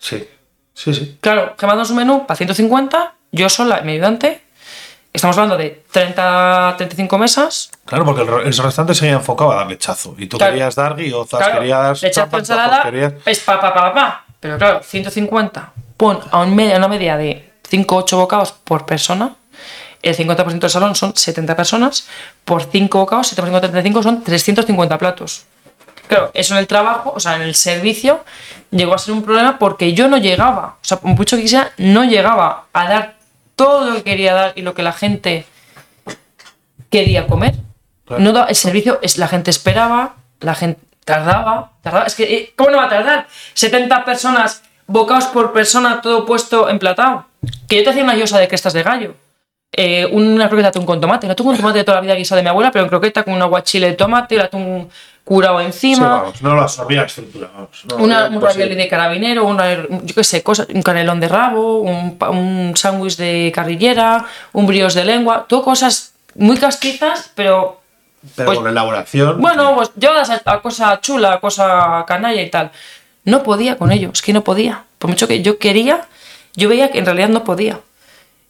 Sí, 0.00 0.26
sí, 0.78 0.94
sí. 0.94 1.18
Claro, 1.20 1.54
gemando 1.58 1.84
su 1.84 1.94
menú 1.94 2.26
para 2.26 2.36
150, 2.36 3.14
yo 3.32 3.48
sola, 3.48 3.80
mi 3.82 3.92
ayudante. 3.92 4.42
Estamos 5.12 5.36
hablando 5.38 5.56
de 5.56 5.82
30, 5.90 6.74
35 6.76 7.18
mesas. 7.18 7.70
Claro, 7.86 8.04
porque 8.04 8.22
el, 8.22 8.28
el 8.28 8.44
restaurante 8.56 8.94
se 8.94 9.06
había 9.06 9.16
enfocado 9.16 9.52
a 9.52 9.56
dar 9.56 9.66
lechazo. 9.66 10.14
Y 10.18 10.26
tú 10.26 10.36
Claro. 10.38 10.52
querías 10.52 10.74
dar 10.74 10.94
guiozas, 10.96 11.40
Claro, 11.40 11.58
querías. 11.60 12.02
le 12.02 12.08
echas 12.08 12.24
tu 12.24 12.30
tapas, 12.30 12.40
ensalada, 12.40 12.82
querías- 12.82 13.14
es 13.24 13.40
pa, 13.40 13.60
pa, 13.60 13.72
pa, 13.74 13.80
pa, 13.82 13.94
pa. 13.94 14.24
Pero 14.38 14.58
claro, 14.58 14.80
150, 14.84 15.72
pon 15.96 16.20
a 16.30 16.40
un 16.40 16.54
media, 16.54 16.76
una 16.76 16.88
media 16.88 17.16
de 17.16 17.50
5 17.68 17.96
o 17.96 17.98
8 18.00 18.16
bocados 18.18 18.52
por 18.52 18.86
persona. 18.86 19.34
El 20.02 20.14
50% 20.14 20.60
del 20.60 20.70
salón 20.70 20.94
son 20.94 21.16
70 21.16 21.56
personas. 21.56 22.06
Por 22.44 22.62
5 22.70 22.98
bocados, 22.98 23.26
7% 23.34 23.50
de 23.66 23.68
35 23.68 24.02
son 24.02 24.22
350 24.22 24.96
platos. 24.98 25.44
Claro, 26.08 26.30
eso 26.34 26.54
en 26.54 26.60
el 26.60 26.66
trabajo, 26.66 27.12
o 27.14 27.20
sea, 27.20 27.36
en 27.36 27.42
el 27.42 27.54
servicio, 27.54 28.24
llegó 28.70 28.94
a 28.94 28.98
ser 28.98 29.12
un 29.14 29.22
problema 29.22 29.58
porque 29.58 29.92
yo 29.92 30.08
no 30.08 30.16
llegaba. 30.16 30.76
O 30.80 30.84
sea, 30.84 30.98
por 30.98 31.10
mucho 31.10 31.36
que 31.36 31.42
quisiera, 31.42 31.70
no 31.76 32.02
llegaba 32.04 32.64
a 32.72 32.88
dar 32.88 33.14
todo 33.54 33.90
lo 33.90 33.96
que 33.96 34.02
quería 34.04 34.34
dar 34.34 34.52
y 34.56 34.62
lo 34.62 34.72
que 34.74 34.82
la 34.82 34.92
gente 34.92 35.44
quería 36.90 37.26
comer. 37.26 37.54
Claro. 38.06 38.22
No 38.22 38.32
da- 38.32 38.44
el 38.46 38.54
servicio, 38.54 38.98
es, 39.02 39.18
la 39.18 39.28
gente 39.28 39.50
esperaba, 39.50 40.16
la 40.40 40.54
gente 40.54 40.80
tardaba, 41.04 41.72
tardaba. 41.82 42.06
Es 42.06 42.14
que, 42.14 42.24
eh, 42.34 42.52
¿cómo 42.56 42.70
no 42.70 42.78
va 42.78 42.84
a 42.84 42.88
tardar? 42.88 43.26
70 43.54 44.04
personas, 44.04 44.62
bocados 44.86 45.26
por 45.26 45.52
persona, 45.52 46.00
todo 46.00 46.24
puesto 46.24 46.68
emplatado. 46.68 47.26
Que 47.68 47.76
yo 47.76 47.84
te 47.84 47.90
hacía 47.90 48.02
una 48.04 48.16
yosa 48.16 48.38
de 48.38 48.48
crestas 48.48 48.72
de 48.72 48.82
gallo. 48.82 49.14
Eh, 49.72 50.06
una 50.06 50.48
croqueta 50.48 50.68
de 50.68 50.70
atún 50.70 50.86
con 50.86 51.00
tomate. 51.00 51.26
El 51.26 51.32
atún 51.32 51.46
con 51.48 51.56
tomate 51.56 51.78
de 51.78 51.84
toda 51.84 51.96
la 51.96 52.00
vida 52.00 52.14
guisado 52.14 52.36
de 52.38 52.42
mi 52.42 52.48
abuela, 52.48 52.70
pero 52.72 52.84
en 52.84 52.88
croqueta 52.88 53.22
con 53.22 53.34
un 53.34 53.42
aguachile 53.42 53.88
de 53.88 53.92
tomate, 53.94 54.34
el 54.36 54.40
atún 54.40 54.88
curado 55.28 55.58
Sí, 55.60 55.66
encima. 55.66 56.08
vamos, 56.08 56.42
no 56.42 56.54
lo 56.54 56.62
absorbía 56.62 57.02
estructura. 57.02 57.48
Vamos, 57.54 57.84
no, 57.88 57.96
Una, 57.96 58.26
un 58.28 58.40
ravioli 58.40 58.74
de 58.74 58.88
carabinero, 58.88 59.44
una, 59.44 59.72
yo 60.02 60.14
qué 60.14 60.24
sé, 60.24 60.42
cosas, 60.42 60.66
un 60.74 60.82
canelón 60.82 61.20
de 61.20 61.28
rabo, 61.28 61.80
un, 61.82 62.16
un 62.30 62.72
sándwich 62.76 63.16
de 63.16 63.52
carrillera, 63.54 64.24
un 64.54 64.66
brioche 64.66 64.98
de 65.00 65.04
lengua, 65.04 65.44
todo 65.48 65.62
cosas 65.62 66.12
muy 66.34 66.56
castizas, 66.56 67.30
pero 67.34 67.80
Pero 68.34 68.46
pues- 68.46 68.58
con 68.58 68.68
elaboración. 68.68 69.40
bueno, 69.40 69.74
pues 69.76 69.90
llevadas 69.96 70.30
a, 70.30 70.40
a 70.44 70.62
cosa 70.62 71.00
chula, 71.00 71.34
a 71.34 71.40
cosa 71.40 72.04
canalla 72.06 72.40
y 72.42 72.50
tal. 72.50 72.70
No 73.24 73.42
podía 73.42 73.76
con 73.76 73.92
ello, 73.92 74.10
es 74.12 74.22
que 74.22 74.32
no 74.32 74.42
podía. 74.42 74.84
Por 74.98 75.10
mucho 75.10 75.28
que 75.28 75.42
yo 75.42 75.58
quería, 75.58 76.06
yo 76.56 76.68
veía 76.70 76.90
que 76.90 76.98
en 76.98 77.04
realidad 77.06 77.28
no 77.28 77.44
podía. 77.44 77.78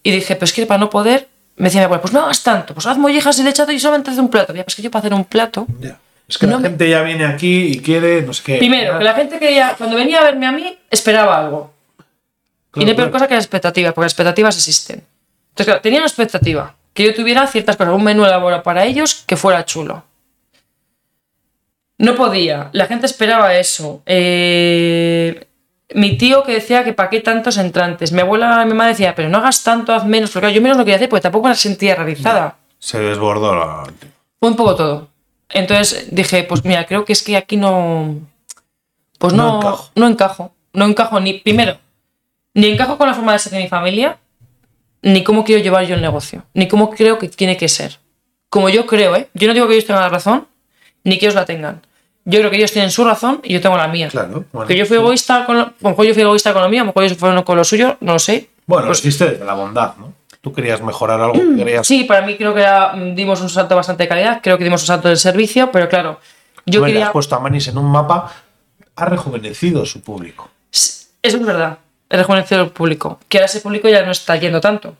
Y 0.04 0.12
dije, 0.12 0.36
pues 0.36 0.52
que 0.52 0.64
para 0.66 0.78
no 0.78 0.88
poder, 0.88 1.28
me 1.56 1.64
decía 1.64 1.80
mi 1.80 1.86
abuela, 1.86 2.00
pues 2.00 2.14
no 2.14 2.22
hagas 2.22 2.42
tanto, 2.44 2.72
pues 2.72 2.86
haz 2.86 2.96
mollejas 2.96 3.36
y 3.40 3.42
lechado 3.42 3.72
y 3.72 3.80
solamente 3.80 4.10
haz 4.12 4.18
un 4.18 4.28
plato. 4.30 4.54
Ya, 4.54 4.62
pues 4.64 4.76
que 4.76 4.82
yo 4.82 4.90
para 4.92 5.00
hacer 5.00 5.12
un 5.14 5.24
plato, 5.24 5.66
Ya. 5.80 5.98
Es 6.28 6.36
que 6.38 6.46
No 6.46 6.52
la 6.52 6.58
me- 6.58 6.68
gente 6.68 6.88
ya 6.90 7.02
viene 7.02 7.24
aquí 7.24 7.68
y 7.72 7.80
quiere, 7.80 8.20
no 8.22 8.32
sé 8.34 8.42
qué. 8.44 8.58
Primero, 8.58 8.98
que 8.98 9.04
la 9.04 9.14
gente 9.14 9.38
quería, 9.38 9.74
cuando 9.78 9.96
venía 9.96 10.20
a 10.20 10.24
verme 10.24 10.46
a 10.46 10.52
mí, 10.52 10.78
esperaba 10.90 11.38
algo. 11.38 11.72
y 12.74 12.84
no 12.84 12.90
hay 12.90 12.94
peor 12.96 13.10
cosa 13.10 13.26
que 13.26 13.34
las 13.34 13.44
expectativas, 13.44 13.92
porque 13.94 14.04
las 14.04 14.12
expectativas 14.12 14.54
existen. 14.56 14.96
Entonces, 15.48 15.66
claro, 15.66 15.80
tenía 15.80 15.98
una 16.00 16.06
expectativa, 16.06 16.76
que 16.92 17.04
yo 17.04 17.14
tuviera 17.14 17.46
ciertas 17.46 17.76
cosas, 17.76 17.94
un 17.94 18.04
menú 18.04 18.24
elaborado 18.26 18.62
para 18.62 18.84
ellos 18.84 19.24
que 19.26 19.36
fuera 19.36 19.64
chulo. 19.64 20.04
No 21.96 22.14
podía, 22.14 22.68
la 22.72 22.86
gente 22.86 23.06
esperaba 23.06 23.54
eso. 23.56 24.02
Eh, 24.06 25.46
mi 25.94 26.16
tío 26.16 26.44
que 26.44 26.52
decía 26.52 26.84
que 26.84 26.92
para 26.92 27.10
qué 27.10 27.20
tantos 27.20 27.56
entrantes. 27.56 28.12
Mi 28.12 28.20
abuela, 28.20 28.62
mi 28.64 28.68
mamá 28.70 28.86
decía, 28.86 29.14
pero 29.16 29.28
no 29.28 29.38
hagas 29.38 29.64
tanto, 29.64 29.92
haz 29.92 30.04
menos, 30.04 30.30
porque 30.30 30.52
yo 30.52 30.60
menos 30.62 30.76
lo 30.76 30.84
quería 30.84 30.96
hacer 30.96 31.08
porque 31.08 31.22
tampoco 31.22 31.44
me 31.44 31.50
la 31.50 31.56
sentía 31.56 31.96
realizada. 31.96 32.56
Se 32.78 33.00
desbordó 33.00 33.54
la. 33.56 33.82
Fue 34.38 34.48
un 34.50 34.54
poco 34.56 34.76
todo. 34.76 35.08
Entonces 35.50 36.08
dije, 36.10 36.42
pues 36.44 36.64
mira, 36.64 36.86
creo 36.86 37.04
que 37.04 37.12
es 37.12 37.22
que 37.22 37.36
aquí 37.36 37.56
no. 37.56 38.16
Pues 39.18 39.32
No 39.32 39.44
no, 39.44 39.56
encajo. 39.58 39.90
no 39.94 40.06
encajo. 40.06 40.54
No 40.72 40.84
encajo 40.84 41.18
ni, 41.20 41.34
primero, 41.40 41.78
ni 42.54 42.68
encajo 42.68 42.98
con 42.98 43.08
la 43.08 43.14
forma 43.14 43.32
de 43.32 43.38
ser 43.38 43.52
de 43.52 43.58
mi 43.62 43.68
familia, 43.68 44.18
ni 45.02 45.24
cómo 45.24 45.44
quiero 45.44 45.62
llevar 45.62 45.84
yo 45.86 45.94
el 45.94 46.02
negocio, 46.02 46.44
ni 46.54 46.68
cómo 46.68 46.90
creo 46.90 47.18
que 47.18 47.28
tiene 47.28 47.56
que 47.56 47.68
ser. 47.68 47.98
Como 48.50 48.68
yo 48.68 48.86
creo, 48.86 49.16
¿eh? 49.16 49.28
Yo 49.34 49.48
no 49.48 49.54
digo 49.54 49.66
que 49.66 49.74
ellos 49.74 49.86
tengan 49.86 50.02
la 50.02 50.08
razón, 50.10 50.46
ni 51.04 51.18
que 51.18 51.26
ellos 51.26 51.34
la 51.34 51.44
tengan. 51.46 51.82
Yo 52.24 52.38
creo 52.40 52.50
que 52.50 52.58
ellos 52.58 52.70
tienen 52.72 52.90
su 52.90 53.04
razón 53.04 53.40
y 53.42 53.54
yo 53.54 53.60
tengo 53.60 53.76
la 53.76 53.88
mía. 53.88 54.08
Claro. 54.08 54.44
bueno, 54.52 54.68
que 54.68 54.76
yo 54.76 54.84
fui 54.84 54.98
egoísta 54.98 55.46
con 55.46 55.56
lo, 55.56 55.62
a 55.62 55.72
lo 55.80 55.88
mejor 55.90 56.04
yo 56.06 56.12
fui 56.14 56.22
egoísta 56.22 56.52
con 56.52 56.62
lo 56.62 56.68
mío, 56.68 56.82
a 56.82 56.84
lo 56.84 56.88
mejor 56.88 57.04
ellos 57.04 57.16
fueron 57.18 57.42
con 57.42 57.56
lo 57.56 57.64
suyo, 57.64 57.96
no 58.00 58.12
lo 58.12 58.18
sé. 58.18 58.50
Bueno, 58.66 58.86
Pues- 58.88 59.02
desde 59.02 59.42
la 59.44 59.54
bondad, 59.54 59.96
¿no? 59.96 60.12
Tú 60.40 60.52
querías 60.52 60.80
mejorar 60.82 61.20
algo, 61.20 61.34
querías. 61.56 61.86
Sí, 61.86 62.04
para 62.04 62.24
mí 62.24 62.36
creo 62.36 62.54
que 62.54 62.60
era- 62.60 62.94
dimos 63.14 63.40
un 63.40 63.48
salto 63.48 63.74
bastante 63.76 64.04
de 64.04 64.08
calidad, 64.08 64.40
creo 64.42 64.56
que 64.58 64.64
dimos 64.64 64.82
un 64.82 64.86
salto 64.86 65.08
del 65.08 65.18
servicio, 65.18 65.70
pero 65.72 65.88
claro, 65.88 66.20
yo 66.66 66.80
le 66.80 66.86
quería... 66.92 67.06
has 67.06 67.12
puesto 67.12 67.34
a 67.36 67.40
Manis 67.40 67.68
en 67.68 67.78
un 67.78 67.90
mapa, 67.90 68.32
ha 68.96 69.04
rejuvenecido 69.04 69.84
su 69.86 70.00
público. 70.02 70.48
Eso 70.70 71.08
es 71.22 71.44
verdad, 71.44 71.78
el 72.08 72.18
rejuvenecido 72.18 72.60
del 72.62 72.70
público. 72.70 73.18
Que 73.28 73.38
ahora 73.38 73.46
ese 73.46 73.60
público 73.60 73.88
ya 73.88 74.02
no 74.04 74.12
está 74.12 74.36
yendo 74.36 74.60
tanto. 74.60 74.94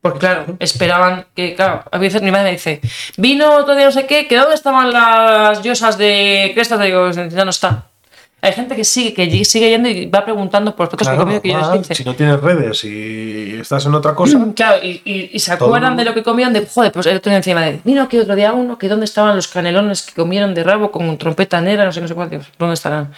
Porque 0.00 0.20
claro, 0.20 0.56
esperaban 0.60 1.26
que, 1.34 1.54
claro, 1.56 1.82
a 1.90 1.98
veces 1.98 2.22
mi 2.22 2.30
madre 2.30 2.44
me 2.44 2.52
dice, 2.52 2.80
vino 3.16 3.56
otro 3.56 3.74
día 3.74 3.86
no 3.86 3.90
sé 3.92 4.06
qué, 4.06 4.28
que 4.28 4.36
dónde 4.36 4.54
estaban 4.54 4.92
las 4.92 5.60
yosas 5.62 5.98
de 5.98 6.52
crestas, 6.54 6.80
digo, 6.80 7.10
ya 7.10 7.44
no 7.44 7.50
está. 7.50 7.87
Hay 8.40 8.52
gente 8.52 8.76
que 8.76 8.84
sigue, 8.84 9.12
que 9.14 9.44
sigue 9.44 9.68
yendo 9.70 9.88
y 9.88 10.06
va 10.06 10.24
preguntando 10.24 10.70
por 10.76 10.84
los 10.86 10.90
platos 10.90 11.08
que 11.08 11.10
Claro, 11.12 11.24
comido 11.24 11.42
que 11.42 11.48
yo 11.50 11.58
ah, 11.58 11.72
les 11.74 11.80
hice. 11.82 11.94
si 11.96 12.04
no 12.04 12.14
tienes 12.14 12.40
redes 12.40 12.84
y 12.84 13.56
estás 13.60 13.84
en 13.86 13.94
otra 13.94 14.14
cosa, 14.14 14.38
Claro, 14.54 14.78
y, 14.80 15.02
y- 15.04 15.30
y 15.32 15.38
se 15.40 15.52
acuerdan 15.52 15.96
de 15.96 16.04
lo 16.04 16.14
que 16.14 16.22
comieron, 16.22 16.52
de 16.52 16.64
joder, 16.64 16.92
pues 16.92 17.06
el 17.06 17.16
otro 17.16 17.30
día 17.30 17.38
encima 17.38 17.62
de, 17.62 17.80
vino 17.84 18.00
aquí 18.02 18.16
otro 18.16 18.36
día 18.36 18.52
uno, 18.52 18.78
que 18.78 18.88
dónde 18.88 19.06
estaban 19.06 19.34
los 19.34 19.48
canelones 19.48 20.02
que 20.02 20.12
comieron 20.14 20.54
de 20.54 20.62
rabo 20.62 20.92
con 20.92 21.18
trompeta 21.18 21.60
negra, 21.60 21.84
no 21.84 21.90
sé, 21.92 22.00
no 22.00 22.06
sé 22.06 22.14
cuántos, 22.14 22.46
¿dónde 22.58 22.74
estarán? 22.74 23.12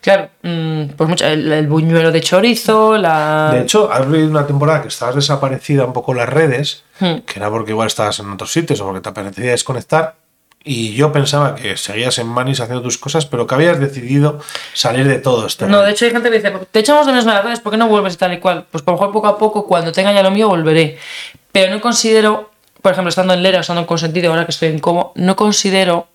Claro, 0.00 0.30
mm, 0.42 0.84
pues 0.96 1.08
mucho, 1.08 1.26
el, 1.26 1.52
el 1.52 1.66
buñuelo 1.68 2.10
de 2.10 2.20
chorizo, 2.22 2.96
la... 2.98 3.50
De 3.52 3.60
hecho, 3.60 3.92
has 3.92 4.10
vivido 4.10 4.30
una 4.30 4.46
temporada 4.46 4.82
que 4.82 4.88
estabas 4.88 5.14
desaparecida 5.14 5.84
un 5.84 5.92
poco 5.92 6.14
las 6.14 6.28
redes, 6.28 6.82
Hmm. 6.98 7.18
que 7.26 7.38
era 7.40 7.50
porque 7.50 7.72
igual 7.72 7.88
estabas 7.88 8.18
en 8.20 8.30
otros 8.30 8.52
sitios 8.52 8.80
o 8.80 8.84
porque 8.84 9.00
te 9.00 9.08
apetecía 9.08 9.50
desconectar. 9.52 10.14
Y 10.64 10.94
yo 10.94 11.10
pensaba 11.10 11.54
que 11.56 11.76
seguías 11.76 12.18
en 12.18 12.28
Manis 12.28 12.60
haciendo 12.60 12.82
tus 12.82 12.96
cosas, 12.96 13.26
pero 13.26 13.46
que 13.48 13.54
habías 13.56 13.80
decidido 13.80 14.38
salir 14.74 15.08
de 15.08 15.18
todo 15.18 15.46
este 15.46 15.66
No, 15.66 15.82
de 15.82 15.90
hecho 15.90 16.04
hay 16.04 16.12
gente 16.12 16.30
que 16.30 16.36
dice, 16.36 16.52
te 16.70 16.78
echamos 16.78 17.04
de 17.06 17.12
menos 17.12 17.24
redes, 17.42 17.58
¿por 17.60 17.72
qué 17.72 17.78
no 17.78 17.88
vuelves 17.88 18.14
y 18.14 18.16
tal 18.16 18.32
y 18.32 18.38
cual? 18.38 18.66
Pues 18.70 18.82
por 18.84 18.94
lo 18.94 19.00
mejor 19.00 19.12
poco 19.12 19.26
a 19.26 19.38
poco, 19.38 19.66
cuando 19.66 19.90
tenga 19.90 20.12
ya 20.12 20.22
lo 20.22 20.30
mío, 20.30 20.48
volveré. 20.48 20.98
Pero 21.50 21.74
no 21.74 21.80
considero, 21.80 22.50
por 22.80 22.92
ejemplo, 22.92 23.08
estando 23.08 23.34
en 23.34 23.42
Lera, 23.42 23.60
estando 23.60 23.80
en 23.80 23.86
Consentido, 23.86 24.30
ahora 24.30 24.44
que 24.44 24.52
estoy 24.52 24.68
en 24.68 24.78
Como, 24.78 25.12
no 25.16 25.34
considero, 25.34 26.06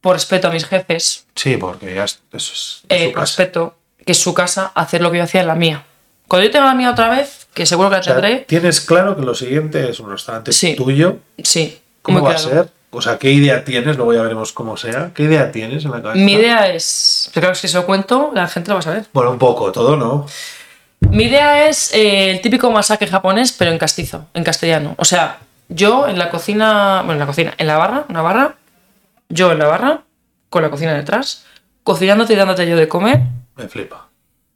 por 0.00 0.14
respeto 0.14 0.48
a 0.48 0.50
mis 0.50 0.64
jefes, 0.66 1.26
Sí, 1.36 1.56
porque 1.56 1.94
ya 1.94 2.04
es- 2.04 2.20
eso 2.32 2.52
es 2.52 2.82
eh, 2.88 3.06
su 3.06 3.12
casa. 3.12 3.20
respeto, 3.20 3.76
que 4.04 4.12
es 4.12 4.18
su 4.18 4.34
casa, 4.34 4.72
hacer 4.74 5.00
lo 5.00 5.12
que 5.12 5.18
yo 5.18 5.24
hacía 5.24 5.42
en 5.42 5.46
la 5.46 5.54
mía. 5.54 5.84
Cuando 6.26 6.46
yo 6.46 6.50
tenga 6.50 6.66
la 6.66 6.74
mía 6.74 6.90
otra 6.90 7.08
vez, 7.08 7.46
que 7.54 7.66
seguro 7.66 7.88
que 7.88 7.94
la 7.96 8.00
O 8.00 8.04
sea, 8.04 8.14
tendré, 8.14 8.38
tienes 8.48 8.80
claro 8.80 9.14
que 9.16 9.22
lo 9.22 9.34
siguiente 9.34 9.88
es 9.90 10.00
un 10.00 10.10
restaurante 10.10 10.52
Sí. 10.52 10.74
tuyo. 10.74 11.18
sí. 11.42 11.78
¿Cómo 12.02 12.18
muy 12.18 12.28
va 12.28 12.34
claro. 12.34 12.48
a 12.48 12.52
ser? 12.64 12.72
O 12.94 13.00
sea, 13.00 13.18
¿qué 13.18 13.30
idea 13.32 13.64
tienes? 13.64 13.96
Luego 13.96 14.12
ya 14.12 14.20
veremos 14.20 14.52
cómo 14.52 14.76
sea. 14.76 15.12
¿Qué 15.14 15.22
idea 15.22 15.50
tienes 15.50 15.82
en 15.86 15.92
la 15.92 16.02
cabeza? 16.02 16.22
Mi 16.22 16.34
idea 16.34 16.68
es, 16.68 17.30
pero 17.32 17.44
claro, 17.44 17.54
si 17.54 17.66
se 17.66 17.78
lo 17.78 17.86
cuento, 17.86 18.30
la 18.34 18.46
gente 18.48 18.68
lo 18.68 18.74
va 18.74 18.80
a 18.80 18.82
saber. 18.82 19.06
Bueno, 19.14 19.30
un 19.30 19.38
poco, 19.38 19.72
todo, 19.72 19.96
¿no? 19.96 20.26
Mi 21.00 21.24
idea 21.24 21.68
es 21.68 21.94
eh, 21.94 22.30
el 22.30 22.42
típico 22.42 22.70
masaje 22.70 23.06
japonés, 23.06 23.52
pero 23.52 23.70
en 23.70 23.78
castizo, 23.78 24.26
en 24.34 24.44
castellano. 24.44 24.94
O 24.98 25.06
sea, 25.06 25.38
yo 25.70 26.06
en 26.06 26.18
la 26.18 26.28
cocina, 26.28 26.98
bueno, 26.98 27.14
en 27.14 27.18
la 27.20 27.26
cocina, 27.26 27.54
en 27.56 27.66
la 27.66 27.78
barra, 27.78 28.04
una 28.10 28.20
barra, 28.20 28.56
yo 29.30 29.52
en 29.52 29.58
la 29.58 29.66
barra, 29.68 30.02
con 30.50 30.62
la 30.62 30.68
cocina 30.68 30.92
detrás, 30.92 31.46
cocinándote 31.82 32.34
y 32.34 32.36
dándote 32.36 32.68
yo 32.68 32.76
de 32.76 32.88
comer, 32.88 33.20
Me 33.56 33.68
flipa. 33.68 34.08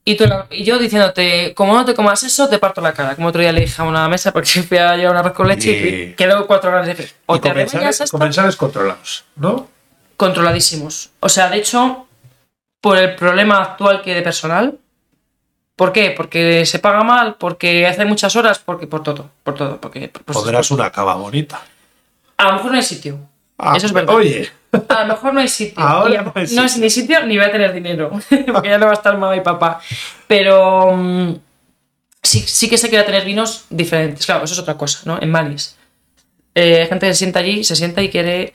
Y, 0.07 0.17
tú 0.17 0.25
y 0.51 0.65
yo 0.65 0.79
diciéndote, 0.79 1.53
como 1.55 1.75
no 1.75 1.85
te 1.85 1.93
comas 1.95 2.23
eso, 2.23 2.49
te 2.49 2.59
parto 2.59 2.81
la 2.81 2.93
cara. 2.95 3.15
Como 3.17 3.29
otro 3.29 3.41
día 3.43 3.53
le 3.53 3.61
dije 3.61 3.83
a 3.83 3.85
una 3.85 4.09
mesa 4.09 4.33
porque 4.33 4.49
fui 4.63 4.79
a 4.79 4.97
llevar 4.97 5.13
un 5.13 5.19
arroz 5.19 5.33
con 5.35 5.49
leche 5.49 5.71
y, 5.71 6.11
Y- 6.11 6.15
quedó 6.15 6.47
cuatro 6.47 6.71
horas 6.71 6.87
de 6.87 6.93
O 7.27 7.37
y 7.37 7.41
te 7.41 7.49
comensales, 7.51 7.75
arrebañas 7.75 8.01
esto, 8.01 8.17
comensales 8.17 8.57
controlados, 8.57 9.25
¿no? 9.37 9.69
controladísimos. 10.17 11.11
O 11.21 11.29
sea, 11.29 11.51
de 11.51 11.59
hecho, 11.59 12.07
por 12.81 12.97
el 12.97 13.15
problema 13.17 13.59
actual 13.61 14.01
que 14.01 14.11
hay 14.13 14.17
de 14.17 14.23
personal. 14.23 14.79
¿Por 15.75 15.93
qué? 15.93 16.13
Porque 16.17 16.65
se 16.65 16.79
paga 16.79 17.03
mal, 17.05 17.35
porque 17.35 17.87
hace 17.87 18.07
muchas 18.07 18.35
horas, 18.35 18.59
porque 18.59 18.87
por 18.87 19.03
todo, 19.03 19.29
por 19.43 19.55
todo, 19.55 19.79
porque 19.79 20.09
pues, 20.25 20.39
Pondrás 20.39 20.71
una 20.71 20.91
cava 20.91 21.17
bonita. 21.17 21.61
a 22.39 22.45
lo 22.49 22.53
mejor 22.55 22.71
no 22.71 22.77
hay 22.79 22.83
sitio. 22.83 23.19
Ah, 23.59 23.75
Eso 23.77 23.85
es 23.87 23.93
verdad. 23.93 24.15
Oye, 24.15 24.51
A 24.89 25.01
lo 25.03 25.07
mejor 25.15 25.35
no 25.35 25.41
hay 25.41 25.49
sitio. 25.49 25.83
Ahora 25.83 26.23
no 26.23 26.33
hay 26.35 26.47
no 26.53 26.65
es 26.65 26.77
ni 26.79 26.91
sitio 26.91 27.25
ni 27.27 27.37
voy 27.37 27.47
a 27.47 27.53
tener 27.53 27.73
dinero, 27.73 28.11
porque 28.53 28.69
ya 28.69 28.79
no 28.79 28.87
va 28.87 28.93
a 28.93 28.95
estar 28.95 29.17
mamá 29.17 29.37
y 29.37 29.41
papá. 29.41 29.81
Pero 30.27 30.93
mm, 30.97 31.35
sí, 32.23 32.41
sí 32.41 32.69
que 32.69 32.79
se 32.79 32.89
quiere 32.89 33.05
tener 33.05 33.25
vinos 33.25 33.65
diferentes. 33.71 34.25
Claro, 34.27 34.45
eso 34.45 34.55
es 34.55 34.61
otra 34.61 34.75
cosa, 34.75 35.01
¿no? 35.05 35.21
En 35.21 35.31
Manis. 35.31 35.77
Eh, 36.55 36.87
gente 36.89 37.07
que 37.07 37.13
se 37.13 37.19
sienta 37.19 37.41
allí, 37.41 37.65
se 37.65 37.77
sienta 37.77 38.01
y 38.03 38.09
quiere 38.09 38.55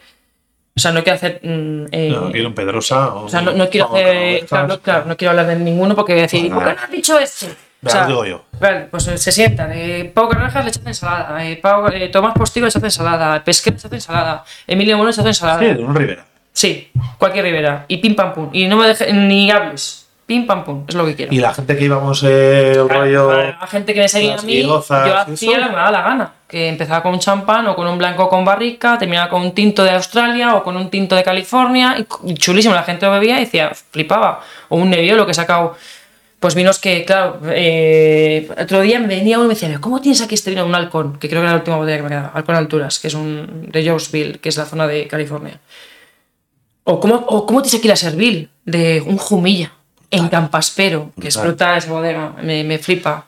O 0.76 0.80
sea, 0.80 0.91
no 0.91 1.03
quiero 1.03 1.15
hacer. 1.18 1.39
mm, 1.43 1.85
eh, 1.91 2.10
No, 2.10 2.31
quiero 2.31 2.48
un 2.48 2.56
Pedrosa. 2.56 3.14
O, 3.14 3.26
o 3.26 3.30
sea, 3.30 3.41
no, 3.41 3.52
no 3.52 3.69
quiero 3.69 3.93
hacer. 3.93 4.45
Claro, 4.45 4.68
no, 4.68 4.80
claro, 4.80 5.06
no 5.06 5.18
quiero 5.18 5.31
hablar 5.31 5.48
de 5.48 5.56
ninguno 5.57 5.95
porque 5.95 6.14
voy 6.14 6.22
a 6.22 6.23
decir, 6.23 6.49
Pues 6.49 6.53
¿por 6.53 6.64
qué 6.64 6.76
no 6.80 6.81
has 6.85 6.91
dicho 6.91 7.19
este? 7.19 7.48
O 7.83 7.89
sea, 7.89 8.05
digo 8.05 8.25
yo. 8.25 8.43
Vale, 8.59 8.81
pues 8.91 9.07
eh, 9.07 9.17
se 9.17 9.31
sientan. 9.31 9.71
Eh, 9.73 10.11
Pau 10.13 10.29
Carreras 10.29 10.63
le 10.63 10.69
echa 10.69 10.81
ensalada. 10.85 11.43
Eh, 11.45 11.57
Pau, 11.57 11.87
eh, 11.87 12.09
Tomás 12.09 12.33
Postigo 12.35 12.65
le 12.65 12.69
echa 12.69 12.79
ensalada. 12.79 13.43
Pesquet 13.43 13.73
le 13.73 13.77
echa 13.79 13.95
ensalada. 13.95 14.43
Emilio 14.67 14.97
Bueno 14.97 15.11
le 15.11 15.19
echa 15.19 15.27
ensalada. 15.27 15.59
Sí, 15.59 15.65
de 15.65 15.83
un 15.83 15.95
Rivera. 15.95 16.25
Sí, 16.53 16.91
cualquier 17.17 17.45
Rivera. 17.45 17.85
Y 17.87 17.97
pim 17.97 18.13
pam 18.13 18.33
pum. 18.33 18.49
Y 18.53 18.67
no 18.67 18.77
me 18.77 18.87
dejes 18.87 19.11
ni 19.13 19.49
hables. 19.49 20.07
Pim 20.27 20.45
pam 20.45 20.63
pum. 20.63 20.85
Es 20.87 20.93
lo 20.93 21.05
que 21.05 21.15
quiero. 21.15 21.33
Y 21.33 21.39
la 21.39 21.53
gente 21.53 21.75
que 21.75 21.85
íbamos 21.85 22.21
el 22.23 22.87
rollo. 22.87 23.31
La 23.33 23.67
gente 23.67 23.93
que 23.95 24.01
me 24.01 24.07
seguía 24.07 24.35
a 24.35 24.41
mí, 24.43 24.53
guigozas 24.53 25.07
yo 25.07 25.17
hacía 25.17 25.57
lo 25.57 25.65
que 25.65 25.71
me 25.71 25.77
daba 25.77 25.91
la 25.91 26.01
gana. 26.01 26.33
Que 26.47 26.67
empezaba 26.67 27.01
con 27.01 27.13
un 27.13 27.19
champán 27.19 27.67
o 27.67 27.75
con 27.75 27.87
un 27.87 27.97
blanco 27.97 28.29
con 28.29 28.45
barrica, 28.45 28.97
terminaba 28.97 29.29
con 29.29 29.41
un 29.41 29.53
tinto 29.53 29.83
de 29.83 29.91
Australia 29.91 30.55
o 30.55 30.63
con 30.63 30.77
un 30.77 30.89
tinto 30.89 31.15
de 31.15 31.23
California. 31.23 31.95
Y, 32.25 32.33
chulísimo, 32.35 32.75
la 32.75 32.83
gente 32.83 33.05
lo 33.07 33.13
bebía 33.13 33.37
y 33.37 33.45
decía, 33.45 33.71
flipaba. 33.91 34.41
O 34.69 34.77
un 34.77 34.89
Nebbiolo 34.91 35.25
que 35.25 35.31
he 35.31 35.35
sacado. 35.35 35.75
Pues 36.41 36.55
vinos 36.55 36.80
que, 36.80 37.05
claro, 37.05 37.39
eh, 37.49 38.49
otro 38.59 38.81
día 38.81 38.99
me 38.99 39.05
venía 39.05 39.38
uno 39.38 39.45
y 39.45 39.49
me 39.49 39.53
decía, 39.53 39.77
¿cómo 39.80 40.01
tienes 40.01 40.22
aquí 40.22 40.34
este 40.34 40.49
vino? 40.49 40.65
Un 40.65 40.73
halcón, 40.73 41.19
que 41.19 41.30
creo 41.30 41.39
que 41.39 41.45
era 41.45 41.51
la 41.53 41.59
última 41.59 41.77
botella 41.77 41.97
que 41.97 42.03
me 42.03 42.09
quedaba. 42.09 42.31
Halcón 42.34 42.55
Alturas, 42.55 42.97
que 42.97 43.09
es 43.09 43.13
un 43.13 43.69
de 43.72 43.85
Jonesville, 43.85 44.39
que 44.39 44.49
es 44.49 44.57
la 44.57 44.65
zona 44.65 44.88
de 44.88 45.05
California. 45.07 45.59
O 46.84 46.99
cómo, 46.99 47.13
o 47.15 47.45
cómo 47.45 47.61
tienes 47.61 47.77
aquí 47.77 47.88
la 47.88 47.95
Servil, 47.95 48.49
de 48.65 49.03
un 49.05 49.18
Jumilla, 49.18 49.72
en 50.09 50.30
Campaspero, 50.30 51.11
que 51.22 51.27
es 51.27 51.35
Brutal. 51.35 51.51
brutal 51.51 51.77
esa 51.77 51.91
bodega, 51.91 52.35
me, 52.41 52.63
me 52.63 52.80
flipa. 52.80 53.27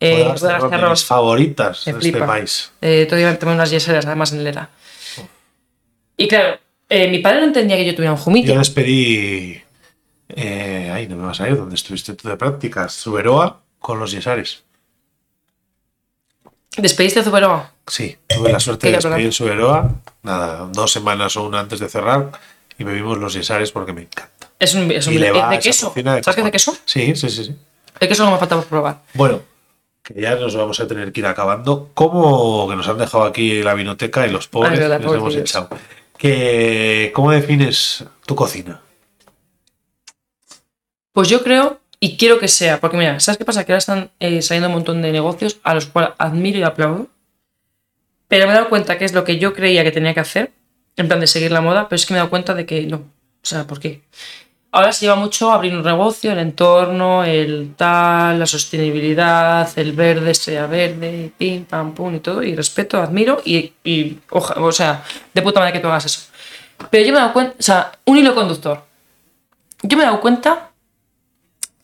Eh, 0.00 0.24
de 0.24 0.24
las 0.24 0.90
mis 0.90 1.04
favoritas 1.04 1.86
me 1.86 1.92
de 1.92 1.98
este 1.98 2.10
flipa. 2.12 2.26
país. 2.26 2.72
Eh, 2.80 3.04
todavía 3.06 3.30
me 3.30 3.36
tomé 3.36 3.52
unas 3.52 3.70
yeseras, 3.70 4.06
además 4.06 4.32
en 4.32 4.42
Lera. 4.42 4.70
Y 6.16 6.28
claro, 6.28 6.58
eh, 6.88 7.08
mi 7.08 7.18
padre 7.18 7.40
no 7.40 7.46
entendía 7.48 7.76
que 7.76 7.84
yo 7.84 7.94
tuviera 7.94 8.12
un 8.12 8.18
Jumilla. 8.18 8.54
Yo 8.54 8.58
despedí. 8.58 9.60
Eh, 10.28 10.90
ay, 10.92 11.06
no 11.08 11.16
me 11.16 11.26
vas 11.26 11.40
a 11.40 11.48
ir, 11.48 11.56
donde 11.56 11.74
estuviste 11.74 12.14
tú 12.14 12.28
de 12.28 12.36
prácticas. 12.36 12.92
Suberoa 12.94 13.60
con 13.78 13.98
los 13.98 14.10
Yesares. 14.12 14.64
¿Despediste 16.76 17.20
a 17.20 17.22
Zuberoa? 17.24 17.72
Sí, 17.86 18.16
tuve 18.26 18.50
la 18.50 18.58
suerte 18.58 18.88
de 18.88 18.94
despedir 18.94 19.26
en 19.26 19.32
Suberoa. 19.32 19.90
Nada, 20.22 20.68
dos 20.72 20.90
semanas 20.92 21.36
o 21.36 21.44
una 21.46 21.60
antes 21.60 21.78
de 21.78 21.88
cerrar. 21.88 22.32
Y 22.78 22.82
bebimos 22.84 23.18
los 23.18 23.34
Yesares 23.34 23.70
porque 23.70 23.92
me 23.92 24.02
encanta. 24.02 24.48
Es 24.58 24.74
un, 24.74 24.90
es 24.90 25.06
un 25.06 25.14
Y 25.14 25.18
le 25.18 25.28
es 25.28 25.34
va 25.34 25.50
de 25.50 25.58
queso. 25.60 25.92
de 25.94 26.02
¿Sabes 26.02 26.24
qué 26.34 26.40
es 26.40 26.44
de 26.44 26.50
queso? 26.50 26.76
Sí, 26.84 27.14
sí, 27.14 27.30
sí, 27.30 27.44
sí. 27.44 27.56
El 28.00 28.08
queso 28.08 28.24
no 28.24 28.32
me 28.32 28.38
falta 28.38 28.56
por 28.56 28.64
probar. 28.64 29.02
Bueno, 29.14 29.42
que 30.02 30.20
ya 30.20 30.34
nos 30.34 30.56
vamos 30.56 30.80
a 30.80 30.88
tener 30.88 31.12
que 31.12 31.20
ir 31.20 31.26
acabando. 31.26 31.90
¿Cómo 31.94 32.68
que 32.68 32.74
nos 32.74 32.88
han 32.88 32.98
dejado 32.98 33.24
aquí 33.24 33.62
la 33.62 33.74
vinoteca 33.74 34.26
y 34.26 34.30
los 34.30 34.48
pobres 34.48 34.72
Ah, 34.72 34.74
es 34.74 34.80
verdad, 34.80 35.00
les 35.00 35.12
hemos 35.12 35.36
echado? 35.36 35.68
Que, 36.18 37.12
¿Cómo 37.14 37.30
defines 37.30 38.04
tu 38.26 38.34
cocina? 38.34 38.80
Pues 41.14 41.28
yo 41.28 41.44
creo 41.44 41.80
y 42.00 42.16
quiero 42.16 42.40
que 42.40 42.48
sea, 42.48 42.80
porque 42.80 42.96
mira, 42.96 43.20
¿sabes 43.20 43.38
qué 43.38 43.44
pasa? 43.44 43.64
Que 43.64 43.70
ahora 43.70 43.78
están 43.78 44.10
eh, 44.18 44.42
saliendo 44.42 44.68
un 44.68 44.74
montón 44.74 45.00
de 45.00 45.12
negocios 45.12 45.58
a 45.62 45.72
los 45.72 45.86
cuales 45.86 46.10
admiro 46.18 46.58
y 46.58 46.64
aplaudo, 46.64 47.06
pero 48.26 48.46
me 48.46 48.52
he 48.52 48.56
dado 48.56 48.68
cuenta 48.68 48.98
que 48.98 49.04
es 49.04 49.14
lo 49.14 49.22
que 49.22 49.38
yo 49.38 49.54
creía 49.54 49.84
que 49.84 49.92
tenía 49.92 50.12
que 50.12 50.18
hacer, 50.18 50.50
en 50.96 51.06
plan 51.06 51.20
de 51.20 51.28
seguir 51.28 51.52
la 51.52 51.60
moda, 51.60 51.88
pero 51.88 51.96
es 51.96 52.04
que 52.04 52.14
me 52.14 52.18
he 52.18 52.20
dado 52.20 52.30
cuenta 52.30 52.52
de 52.52 52.66
que 52.66 52.82
no. 52.86 52.96
O 52.96 53.46
sea, 53.46 53.64
¿por 53.64 53.78
qué? 53.78 54.02
Ahora 54.72 54.90
se 54.90 55.06
lleva 55.06 55.14
mucho 55.14 55.52
abrir 55.52 55.72
un 55.72 55.84
negocio, 55.84 56.32
el 56.32 56.40
entorno, 56.40 57.22
el 57.22 57.74
tal, 57.76 58.40
la 58.40 58.46
sostenibilidad, 58.46 59.70
el 59.78 59.92
verde, 59.92 60.32
estrella 60.32 60.66
verde, 60.66 61.30
pim, 61.38 61.64
pam, 61.64 61.94
pum 61.94 62.16
y 62.16 62.18
todo, 62.18 62.42
y 62.42 62.56
respeto, 62.56 63.00
admiro 63.00 63.40
y, 63.44 63.72
y 63.84 64.18
o 64.30 64.72
sea, 64.72 65.04
de 65.32 65.42
puta 65.42 65.60
madre 65.60 65.74
que 65.74 65.78
tú 65.78 65.86
hagas 65.86 66.06
eso. 66.06 66.22
Pero 66.90 67.06
yo 67.06 67.12
me 67.12 67.18
he 67.18 67.22
dado 67.22 67.32
cuenta, 67.32 67.54
o 67.56 67.62
sea, 67.62 67.92
un 68.04 68.18
hilo 68.18 68.34
conductor. 68.34 68.82
Yo 69.80 69.96
me 69.96 70.02
he 70.02 70.06
dado 70.06 70.20
cuenta 70.20 70.70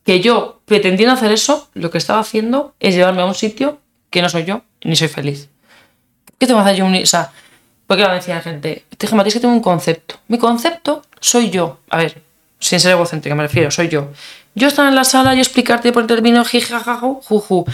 que 0.04 0.20
yo, 0.20 0.60
pretendiendo 0.64 1.14
hacer 1.14 1.32
eso, 1.32 1.68
lo 1.74 1.90
que 1.90 1.98
estaba 1.98 2.20
haciendo 2.20 2.74
es 2.80 2.94
llevarme 2.94 3.22
a 3.22 3.26
un 3.26 3.34
sitio 3.34 3.78
que 4.10 4.22
no 4.22 4.28
soy 4.28 4.44
yo 4.44 4.62
ni 4.82 4.96
soy 4.96 5.08
feliz. 5.08 5.48
¿Qué 6.38 6.46
te 6.46 6.52
va 6.52 6.60
a 6.60 6.62
hacer 6.64 6.76
yo 6.76 6.86
un... 6.86 6.94
O 6.94 7.06
sea, 7.06 7.32
porque 7.86 8.06
me 8.06 8.14
decía 8.14 8.36
la 8.36 8.40
gente, 8.40 8.84
te 8.96 9.06
dije, 9.06 9.16
Matías, 9.16 9.34
que 9.34 9.40
tengo 9.40 9.54
un 9.54 9.60
concepto. 9.60 10.16
Mi 10.28 10.38
concepto 10.38 11.02
soy 11.20 11.50
yo. 11.50 11.80
A 11.90 11.98
ver, 11.98 12.22
sin 12.58 12.80
ser 12.80 12.92
egocéntrica, 12.92 13.34
me 13.34 13.42
refiero, 13.42 13.70
soy 13.70 13.88
yo. 13.88 14.08
Yo 14.54 14.68
estar 14.68 14.86
en 14.86 14.94
la 14.94 15.04
sala, 15.04 15.34
yo 15.34 15.40
explicarte 15.40 15.92
por 15.92 16.10
el 16.10 16.20
vino, 16.22 16.44
jijajaju, 16.44 17.20
juju, 17.22 17.64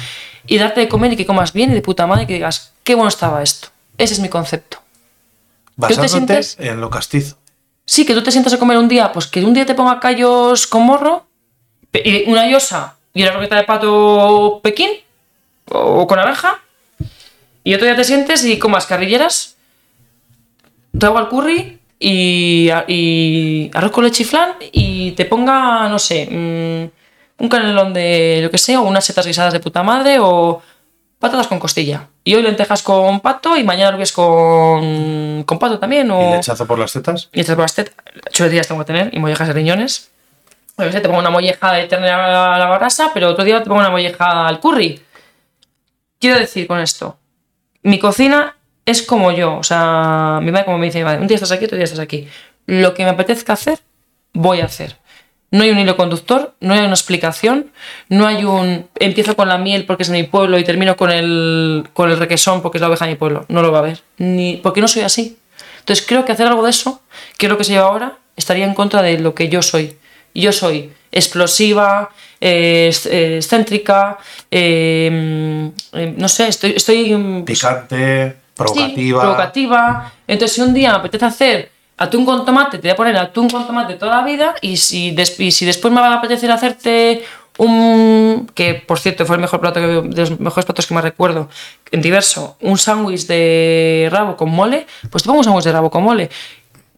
y 0.46 0.58
darte 0.58 0.80
de 0.80 0.88
comer 0.88 1.12
y 1.12 1.16
que 1.16 1.26
comas 1.26 1.52
bien 1.52 1.70
y 1.70 1.74
de 1.74 1.82
puta 1.82 2.06
madre 2.06 2.24
y 2.24 2.26
que 2.26 2.34
digas, 2.34 2.72
qué 2.82 2.94
bueno 2.94 3.08
estaba 3.08 3.42
esto. 3.42 3.68
Ese 3.98 4.14
es 4.14 4.20
mi 4.20 4.28
concepto. 4.28 4.78
Basándote 5.76 6.08
sientes? 6.08 6.56
en 6.58 6.80
lo 6.80 6.90
castizo. 6.90 7.36
Sí, 7.84 8.04
que 8.04 8.14
tú 8.14 8.22
te 8.22 8.30
sientas 8.30 8.52
a 8.52 8.58
comer 8.58 8.78
un 8.78 8.88
día, 8.88 9.12
pues 9.12 9.26
que 9.26 9.44
un 9.44 9.54
día 9.54 9.64
te 9.64 9.74
ponga 9.74 10.00
callos 10.00 10.66
con 10.66 10.82
morro, 10.82 11.26
una 12.26 12.48
yosa 12.48 12.96
y 13.14 13.22
una 13.22 13.32
roqueta 13.32 13.56
de 13.56 13.64
pato 13.64 14.60
pequín 14.62 14.90
o 15.70 16.06
con 16.06 16.18
naranja, 16.18 16.60
y 17.64 17.74
otro 17.74 17.86
día 17.86 17.96
te 17.96 18.04
sientes 18.04 18.44
y 18.44 18.58
comas 18.58 18.86
carrilleras, 18.86 19.56
rabo 20.92 21.18
al 21.18 21.28
curry 21.28 21.78
y, 21.98 22.70
y 22.86 23.70
arroz 23.74 23.90
con 23.90 24.04
leche 24.04 24.22
y 24.22 24.26
flan 24.26 24.52
y 24.72 25.12
te 25.12 25.24
ponga, 25.24 25.88
no 25.88 25.98
sé, 25.98 26.28
mm, 26.30 27.42
un 27.42 27.48
canelón 27.48 27.92
de 27.92 28.40
lo 28.42 28.50
que 28.50 28.58
sea, 28.58 28.80
o 28.80 28.84
unas 28.84 29.04
setas 29.04 29.26
guisadas 29.26 29.52
de 29.52 29.60
puta 29.60 29.82
madre 29.82 30.18
o 30.20 30.62
patatas 31.18 31.48
con 31.48 31.58
costilla. 31.58 32.08
Y 32.24 32.34
hoy 32.34 32.42
lentejas 32.42 32.82
con 32.82 33.20
pato 33.20 33.56
y 33.56 33.64
mañana 33.64 33.92
lo 33.92 33.98
ves 33.98 34.12
con, 34.12 35.44
con 35.44 35.58
pato 35.58 35.78
también. 35.78 36.10
O... 36.10 36.20
Y 36.20 36.36
lechazo 36.36 36.66
por 36.66 36.78
las 36.78 36.92
tetas. 36.92 37.28
Y 37.32 37.40
estas 37.40 37.56
por 37.56 37.64
las 37.64 37.74
tetas, 37.74 37.94
chuletillas 38.30 38.68
tengo 38.68 38.80
que 38.80 38.86
tener 38.86 39.14
y 39.14 39.18
mollejas 39.18 39.48
de 39.48 39.54
riñones. 39.54 40.10
Yo 40.78 40.84
qué 40.84 40.92
sé, 40.92 41.00
te 41.00 41.08
pongo 41.08 41.20
una 41.20 41.30
molleja 41.30 41.72
de 41.72 41.84
ternera 41.86 42.54
a 42.54 42.58
la 42.58 42.76
brasa, 42.78 43.10
pero 43.14 43.30
otro 43.30 43.44
día 43.44 43.62
te 43.62 43.68
pongo 43.68 43.80
una 43.80 43.90
molleja 43.90 44.46
al 44.46 44.60
curry. 44.60 45.00
Quiero 46.20 46.38
decir 46.38 46.66
con 46.66 46.80
esto, 46.80 47.18
mi 47.82 47.98
cocina 47.98 48.56
es 48.84 49.02
como 49.02 49.32
yo, 49.32 49.56
o 49.56 49.62
sea, 49.62 50.38
mi 50.42 50.50
madre 50.52 50.66
como 50.66 50.78
me 50.78 50.86
dice, 50.86 51.02
"Vale, 51.02 51.20
un 51.20 51.26
día 51.26 51.36
estás 51.36 51.52
aquí, 51.52 51.64
otro 51.64 51.76
día 51.76 51.84
estás 51.84 51.98
aquí. 52.00 52.28
Lo 52.66 52.94
que 52.94 53.04
me 53.04 53.10
apetezca 53.10 53.54
hacer, 53.54 53.78
voy 54.32 54.60
a 54.60 54.66
hacer. 54.66 54.96
No 55.50 55.62
hay 55.62 55.70
un 55.70 55.78
hilo 55.78 55.96
conductor, 55.96 56.54
no 56.60 56.74
hay 56.74 56.80
una 56.80 56.90
explicación, 56.90 57.70
no 58.08 58.26
hay 58.26 58.44
un 58.44 58.88
empiezo 58.98 59.36
con 59.36 59.48
la 59.48 59.58
miel 59.58 59.86
porque 59.86 60.02
es 60.02 60.08
de 60.10 60.18
mi 60.20 60.24
pueblo 60.24 60.58
y 60.58 60.64
termino 60.64 60.96
con 60.96 61.10
el, 61.10 61.88
con 61.94 62.10
el 62.10 62.18
requesón 62.18 62.60
porque 62.62 62.78
es 62.78 62.82
la 62.82 62.88
oveja 62.88 63.06
de 63.06 63.12
mi 63.12 63.16
pueblo. 63.16 63.46
No 63.48 63.62
lo 63.62 63.72
va 63.72 63.78
a 63.78 63.82
ver, 63.82 64.02
ni 64.18 64.56
porque 64.56 64.80
no 64.80 64.88
soy 64.88 65.02
así. 65.02 65.38
Entonces 65.78 66.04
creo 66.06 66.24
que 66.24 66.32
hacer 66.32 66.46
algo 66.48 66.64
de 66.64 66.70
eso, 66.70 67.00
que 67.38 67.46
es 67.46 67.50
lo 67.50 67.56
que 67.56 67.64
se 67.64 67.72
lleva 67.72 67.86
ahora, 67.86 68.18
estaría 68.34 68.64
en 68.66 68.74
contra 68.74 69.02
de 69.02 69.18
lo 69.20 69.34
que 69.34 69.48
yo 69.48 69.62
soy. 69.62 69.96
Yo 70.40 70.52
soy 70.52 70.92
explosiva, 71.12 72.10
eh, 72.40 72.90
eh, 73.10 73.36
excéntrica, 73.38 74.18
eh, 74.50 75.70
eh, 75.92 76.14
no 76.16 76.28
sé, 76.28 76.48
estoy, 76.48 76.72
estoy 76.76 77.14
mm, 77.14 77.44
pues, 77.44 77.58
Picante, 77.58 78.28
Sí, 78.30 78.36
provocativa. 78.56 79.20
provocativa. 79.20 80.12
Entonces, 80.26 80.54
si 80.54 80.60
un 80.62 80.72
día 80.74 80.90
me 80.92 80.96
apetece 80.98 81.24
hacer 81.24 81.70
atún 81.98 82.24
con 82.26 82.44
tomate, 82.44 82.78
te 82.78 82.88
voy 82.88 82.90
a 82.92 82.96
poner 82.96 83.16
atún 83.16 83.48
con 83.50 83.66
tomate 83.66 83.94
toda 83.94 84.16
la 84.20 84.24
vida. 84.26 84.54
Y 84.62 84.76
si, 84.78 85.10
des- 85.12 85.38
y 85.40 85.50
si 85.50 85.64
después 85.66 85.92
me 85.92 86.00
va 86.00 86.08
a 86.08 86.14
apetecer 86.16 86.50
hacerte 86.50 87.22
un. 87.58 88.50
que 88.54 88.74
por 88.74 88.98
cierto 88.98 89.24
fue 89.26 89.36
el 89.36 89.40
mejor 89.42 89.60
plato 89.60 89.80
que, 89.80 89.86
de 89.86 90.20
los 90.20 90.38
mejores 90.40 90.64
platos 90.66 90.86
que 90.86 90.94
más 90.94 91.04
recuerdo, 91.04 91.48
en 91.90 92.00
diverso, 92.02 92.56
un 92.60 92.76
sándwich 92.78 93.26
de 93.26 94.08
rabo 94.10 94.36
con 94.36 94.50
mole, 94.50 94.86
pues 95.10 95.22
te 95.22 95.26
pongo 95.28 95.38
un 95.40 95.44
sándwich 95.44 95.64
de 95.64 95.72
rabo 95.72 95.90
con 95.90 96.02
mole. 96.02 96.30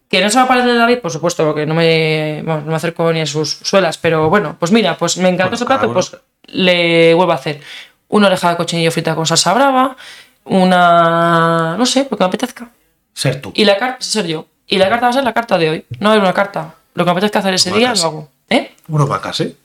Que 0.09 0.21
no 0.21 0.29
se 0.29 0.37
va 0.37 0.43
a 0.43 0.47
parecer 0.47 0.71
de 0.71 0.77
David, 0.77 0.99
por 0.99 1.11
supuesto, 1.11 1.45
porque 1.45 1.65
no 1.67 1.75
me, 1.75 2.41
no 2.43 2.61
me 2.61 2.75
acerco 2.75 3.13
ni 3.13 3.21
a 3.21 3.25
sus 3.27 3.49
suelas, 3.61 3.97
pero 3.99 4.27
bueno, 4.29 4.55
pues 4.59 4.71
mira, 4.71 4.97
pues 4.97 5.17
me 5.17 5.29
encantó 5.29 5.51
Bueno, 5.51 5.55
ese 5.55 5.65
plato, 5.65 5.93
pues 5.93 6.17
le 6.47 7.13
vuelvo 7.13 7.31
a 7.31 7.35
hacer 7.35 7.61
una 8.07 8.27
oreja 8.27 8.49
de 8.49 8.57
cochinillo 8.57 8.91
frita 8.91 9.15
con 9.15 9.27
salsa 9.27 9.53
brava, 9.53 9.95
una. 10.45 11.75
no 11.77 11.85
sé, 11.85 12.07
lo 12.09 12.17
que 12.17 12.23
me 12.23 12.27
apetezca. 12.27 12.69
Ser 13.13 13.39
tú. 13.39 13.51
Y 13.55 13.65
la 13.65 13.77
carta, 13.77 13.97
ser 13.99 14.25
yo. 14.25 14.47
Y 14.67 14.77
la 14.77 14.89
carta 14.89 15.05
va 15.05 15.09
a 15.11 15.13
ser 15.13 15.23
la 15.23 15.33
carta 15.33 15.57
de 15.57 15.69
hoy. 15.69 15.85
No 15.99 16.09
va 16.09 16.09
a 16.09 16.11
haber 16.13 16.23
una 16.23 16.33
carta. 16.33 16.75
Lo 16.95 17.03
que 17.03 17.05
me 17.05 17.11
apetezca 17.11 17.39
hacer 17.39 17.53
ese 17.53 17.71
día 17.71 17.93
lo 17.93 18.03
hago. 18.03 18.29
¿Eh? 18.49 18.75
Uno 18.87 19.05
vacas, 19.05 19.41
¿eh? 19.41 19.55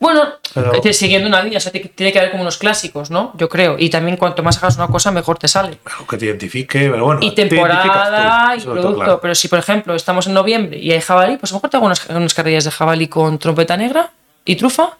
Bueno, 0.00 0.22
Pero- 0.54 0.92
siguiendo 0.92 1.26
una 1.28 1.42
línea, 1.42 1.58
o 1.58 1.60
sea, 1.60 1.72
tiene 1.72 2.12
que 2.12 2.18
haber 2.18 2.30
como 2.30 2.42
unos 2.42 2.56
clásicos, 2.56 3.10
¿no? 3.10 3.32
Yo 3.36 3.48
creo. 3.48 3.76
Y 3.78 3.90
también 3.90 4.16
cuanto 4.16 4.44
más 4.44 4.56
hagas 4.58 4.76
una 4.76 4.86
cosa, 4.86 5.10
mejor 5.10 5.38
te 5.38 5.48
sale. 5.48 5.78
Algo 5.84 6.06
que 6.06 6.16
te 6.16 6.26
identifique, 6.26 6.88
pero 6.90 7.04
bueno. 7.04 7.20
Y 7.20 7.32
te 7.34 7.46
temporada 7.46 8.54
tú, 8.54 8.60
y 8.60 8.64
producto. 8.64 8.94
claro. 8.94 9.20
Pero 9.20 9.34
si, 9.34 9.48
por 9.48 9.58
ejemplo, 9.58 9.94
estamos 9.96 10.28
en 10.28 10.34
noviembre 10.34 10.78
y 10.78 10.92
hay 10.92 11.00
jabalí, 11.00 11.36
pues 11.36 11.50
a 11.50 11.54
lo 11.54 11.58
mejor 11.58 11.70
te 11.70 11.76
hago 11.78 11.86
unas, 11.86 12.06
unas 12.10 12.32
carrillas 12.34 12.64
de 12.64 12.70
jabalí 12.70 13.08
con 13.08 13.38
trompeta 13.38 13.76
negra 13.76 14.12
y 14.44 14.54
trufa. 14.54 14.96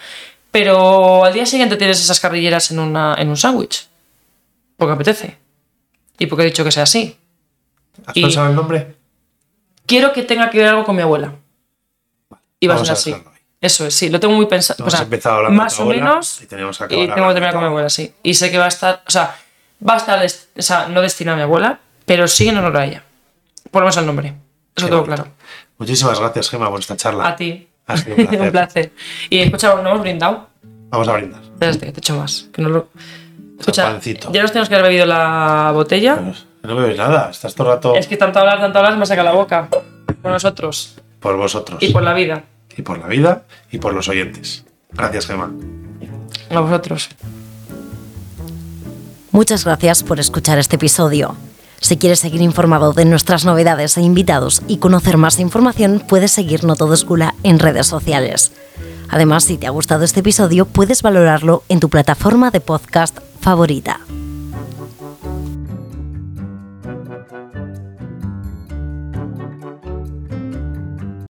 Pero 0.50 1.24
al 1.24 1.32
día 1.32 1.46
siguiente 1.46 1.76
tienes 1.76 2.00
esas 2.00 2.18
carrilleras 2.18 2.70
en, 2.72 2.80
una, 2.80 3.14
en 3.18 3.28
un 3.28 3.36
sándwich. 3.36 3.86
Porque 4.76 4.94
apetece. 4.94 5.36
Y 6.18 6.26
porque 6.26 6.42
he 6.42 6.46
dicho 6.46 6.64
que 6.64 6.72
sea 6.72 6.82
así. 6.84 7.16
¿Has 8.06 8.16
y- 8.16 8.22
pensado 8.22 8.48
el 8.48 8.56
nombre? 8.56 8.96
quiero 9.86 10.12
que 10.12 10.22
tenga 10.22 10.50
que 10.50 10.58
ver 10.58 10.66
algo 10.68 10.84
con 10.84 10.96
mi 10.96 11.02
abuela. 11.02 11.34
Y 12.60 12.66
va 12.66 12.74
a 12.74 12.78
ser 12.84 12.92
así. 12.92 13.10
dejarlo. 13.12 13.37
Eso 13.60 13.86
es, 13.86 13.94
sí, 13.94 14.08
lo 14.08 14.20
tengo 14.20 14.34
muy 14.34 14.46
pensado. 14.46 14.76
Hemos 14.84 14.94
O 14.94 14.96
sea, 14.96 15.04
empezado 15.04 15.36
hablando 15.38 15.62
más 15.62 15.78
o 15.80 15.84
menos. 15.86 16.40
y 16.42 16.46
tenemos 16.46 16.78
que 16.78 16.84
Y 16.94 17.02
acabar 17.02 17.14
tengo 17.16 17.28
que 17.28 17.34
terminar 17.34 17.52
con 17.54 17.62
mi 17.62 17.68
abuela, 17.68 17.88
sí. 17.90 18.14
Y 18.22 18.34
sé 18.34 18.50
que 18.50 18.58
va 18.58 18.66
a 18.66 18.68
estar, 18.68 19.02
o 19.06 19.10
sea, 19.10 19.36
va 19.86 19.94
a 19.94 19.96
estar, 19.96 20.24
o 20.24 20.62
sea, 20.62 20.86
no 20.88 21.00
destinado 21.02 21.34
a 21.34 21.38
mi 21.38 21.42
abuela, 21.42 21.80
pero 22.06 22.28
sí 22.28 22.48
en 22.48 22.58
honor 22.58 22.76
a 22.76 22.84
ella. 22.86 23.02
Por 23.70 23.82
lo 23.82 23.86
menos 23.86 23.96
el 23.96 24.06
nombre. 24.06 24.28
Eso 24.76 24.86
Qué 24.86 24.90
todo 24.90 25.00
bonito. 25.00 25.16
claro. 25.22 25.30
Muchísimas 25.78 26.18
gracias, 26.20 26.50
Gema, 26.50 26.70
por 26.70 26.80
esta 26.80 26.96
charla. 26.96 27.26
A 27.28 27.36
ti. 27.36 27.68
Ha 27.86 27.96
sido 27.96 28.16
un 28.16 28.26
placer. 28.28 28.40
un 28.42 28.50
placer. 28.52 28.92
Y 29.30 29.38
escucha, 29.40 29.74
no 29.74 29.88
hemos 29.88 30.00
brindado. 30.02 30.48
Vamos 30.90 31.08
a 31.08 31.12
brindar. 31.14 31.42
Espérate, 31.42 31.86
que 31.86 31.92
te 31.92 32.00
echo 32.00 32.16
más. 32.16 32.48
Que 32.52 32.62
no 32.62 32.68
lo... 32.68 32.88
Escucha, 33.58 33.82
Champancito. 33.82 34.30
ya 34.32 34.42
nos 34.42 34.52
tenemos 34.52 34.68
que 34.68 34.74
haber 34.76 34.86
bebido 34.88 35.04
la 35.06 35.72
botella. 35.74 36.16
Pero 36.62 36.74
no 36.74 36.80
bebes 36.80 36.96
nada, 36.96 37.30
estás 37.30 37.54
todo 37.54 37.68
el 37.68 37.74
rato 37.74 37.94
Es 37.96 38.06
que 38.06 38.16
tanto 38.16 38.38
hablar, 38.38 38.60
tanto 38.60 38.78
hablar, 38.78 38.96
me 38.96 39.04
saca 39.04 39.22
la 39.24 39.32
boca. 39.32 39.68
Por 40.22 40.30
nosotros. 40.30 40.96
por 41.20 41.36
vosotros. 41.36 41.82
Y 41.82 41.92
por 41.92 42.02
la 42.04 42.14
vida. 42.14 42.44
Y 42.78 42.82
por 42.82 42.98
la 42.98 43.08
vida 43.08 43.44
y 43.70 43.78
por 43.78 43.92
los 43.92 44.08
oyentes. 44.08 44.64
Gracias, 44.92 45.26
Gema. 45.26 45.52
A 46.50 46.60
vosotros. 46.60 47.10
Muchas 49.32 49.64
gracias 49.64 50.02
por 50.02 50.20
escuchar 50.20 50.58
este 50.58 50.76
episodio. 50.76 51.36
Si 51.80 51.96
quieres 51.96 52.20
seguir 52.20 52.40
informado 52.40 52.92
de 52.92 53.04
nuestras 53.04 53.44
novedades 53.44 53.96
e 53.96 54.02
invitados 54.02 54.62
y 54.66 54.78
conocer 54.78 55.16
más 55.16 55.38
información, 55.38 56.02
puedes 56.06 56.30
seguir 56.30 56.64
No 56.64 56.76
Todo 56.76 56.94
es 56.94 57.04
Gula 57.04 57.34
en 57.42 57.58
redes 57.58 57.86
sociales. 57.86 58.52
Además, 59.08 59.44
si 59.44 59.58
te 59.58 59.66
ha 59.66 59.70
gustado 59.70 60.04
este 60.04 60.20
episodio, 60.20 60.66
puedes 60.66 61.02
valorarlo 61.02 61.64
en 61.68 61.80
tu 61.80 61.88
plataforma 61.88 62.50
de 62.50 62.60
podcast 62.60 63.18
favorita. 63.40 64.00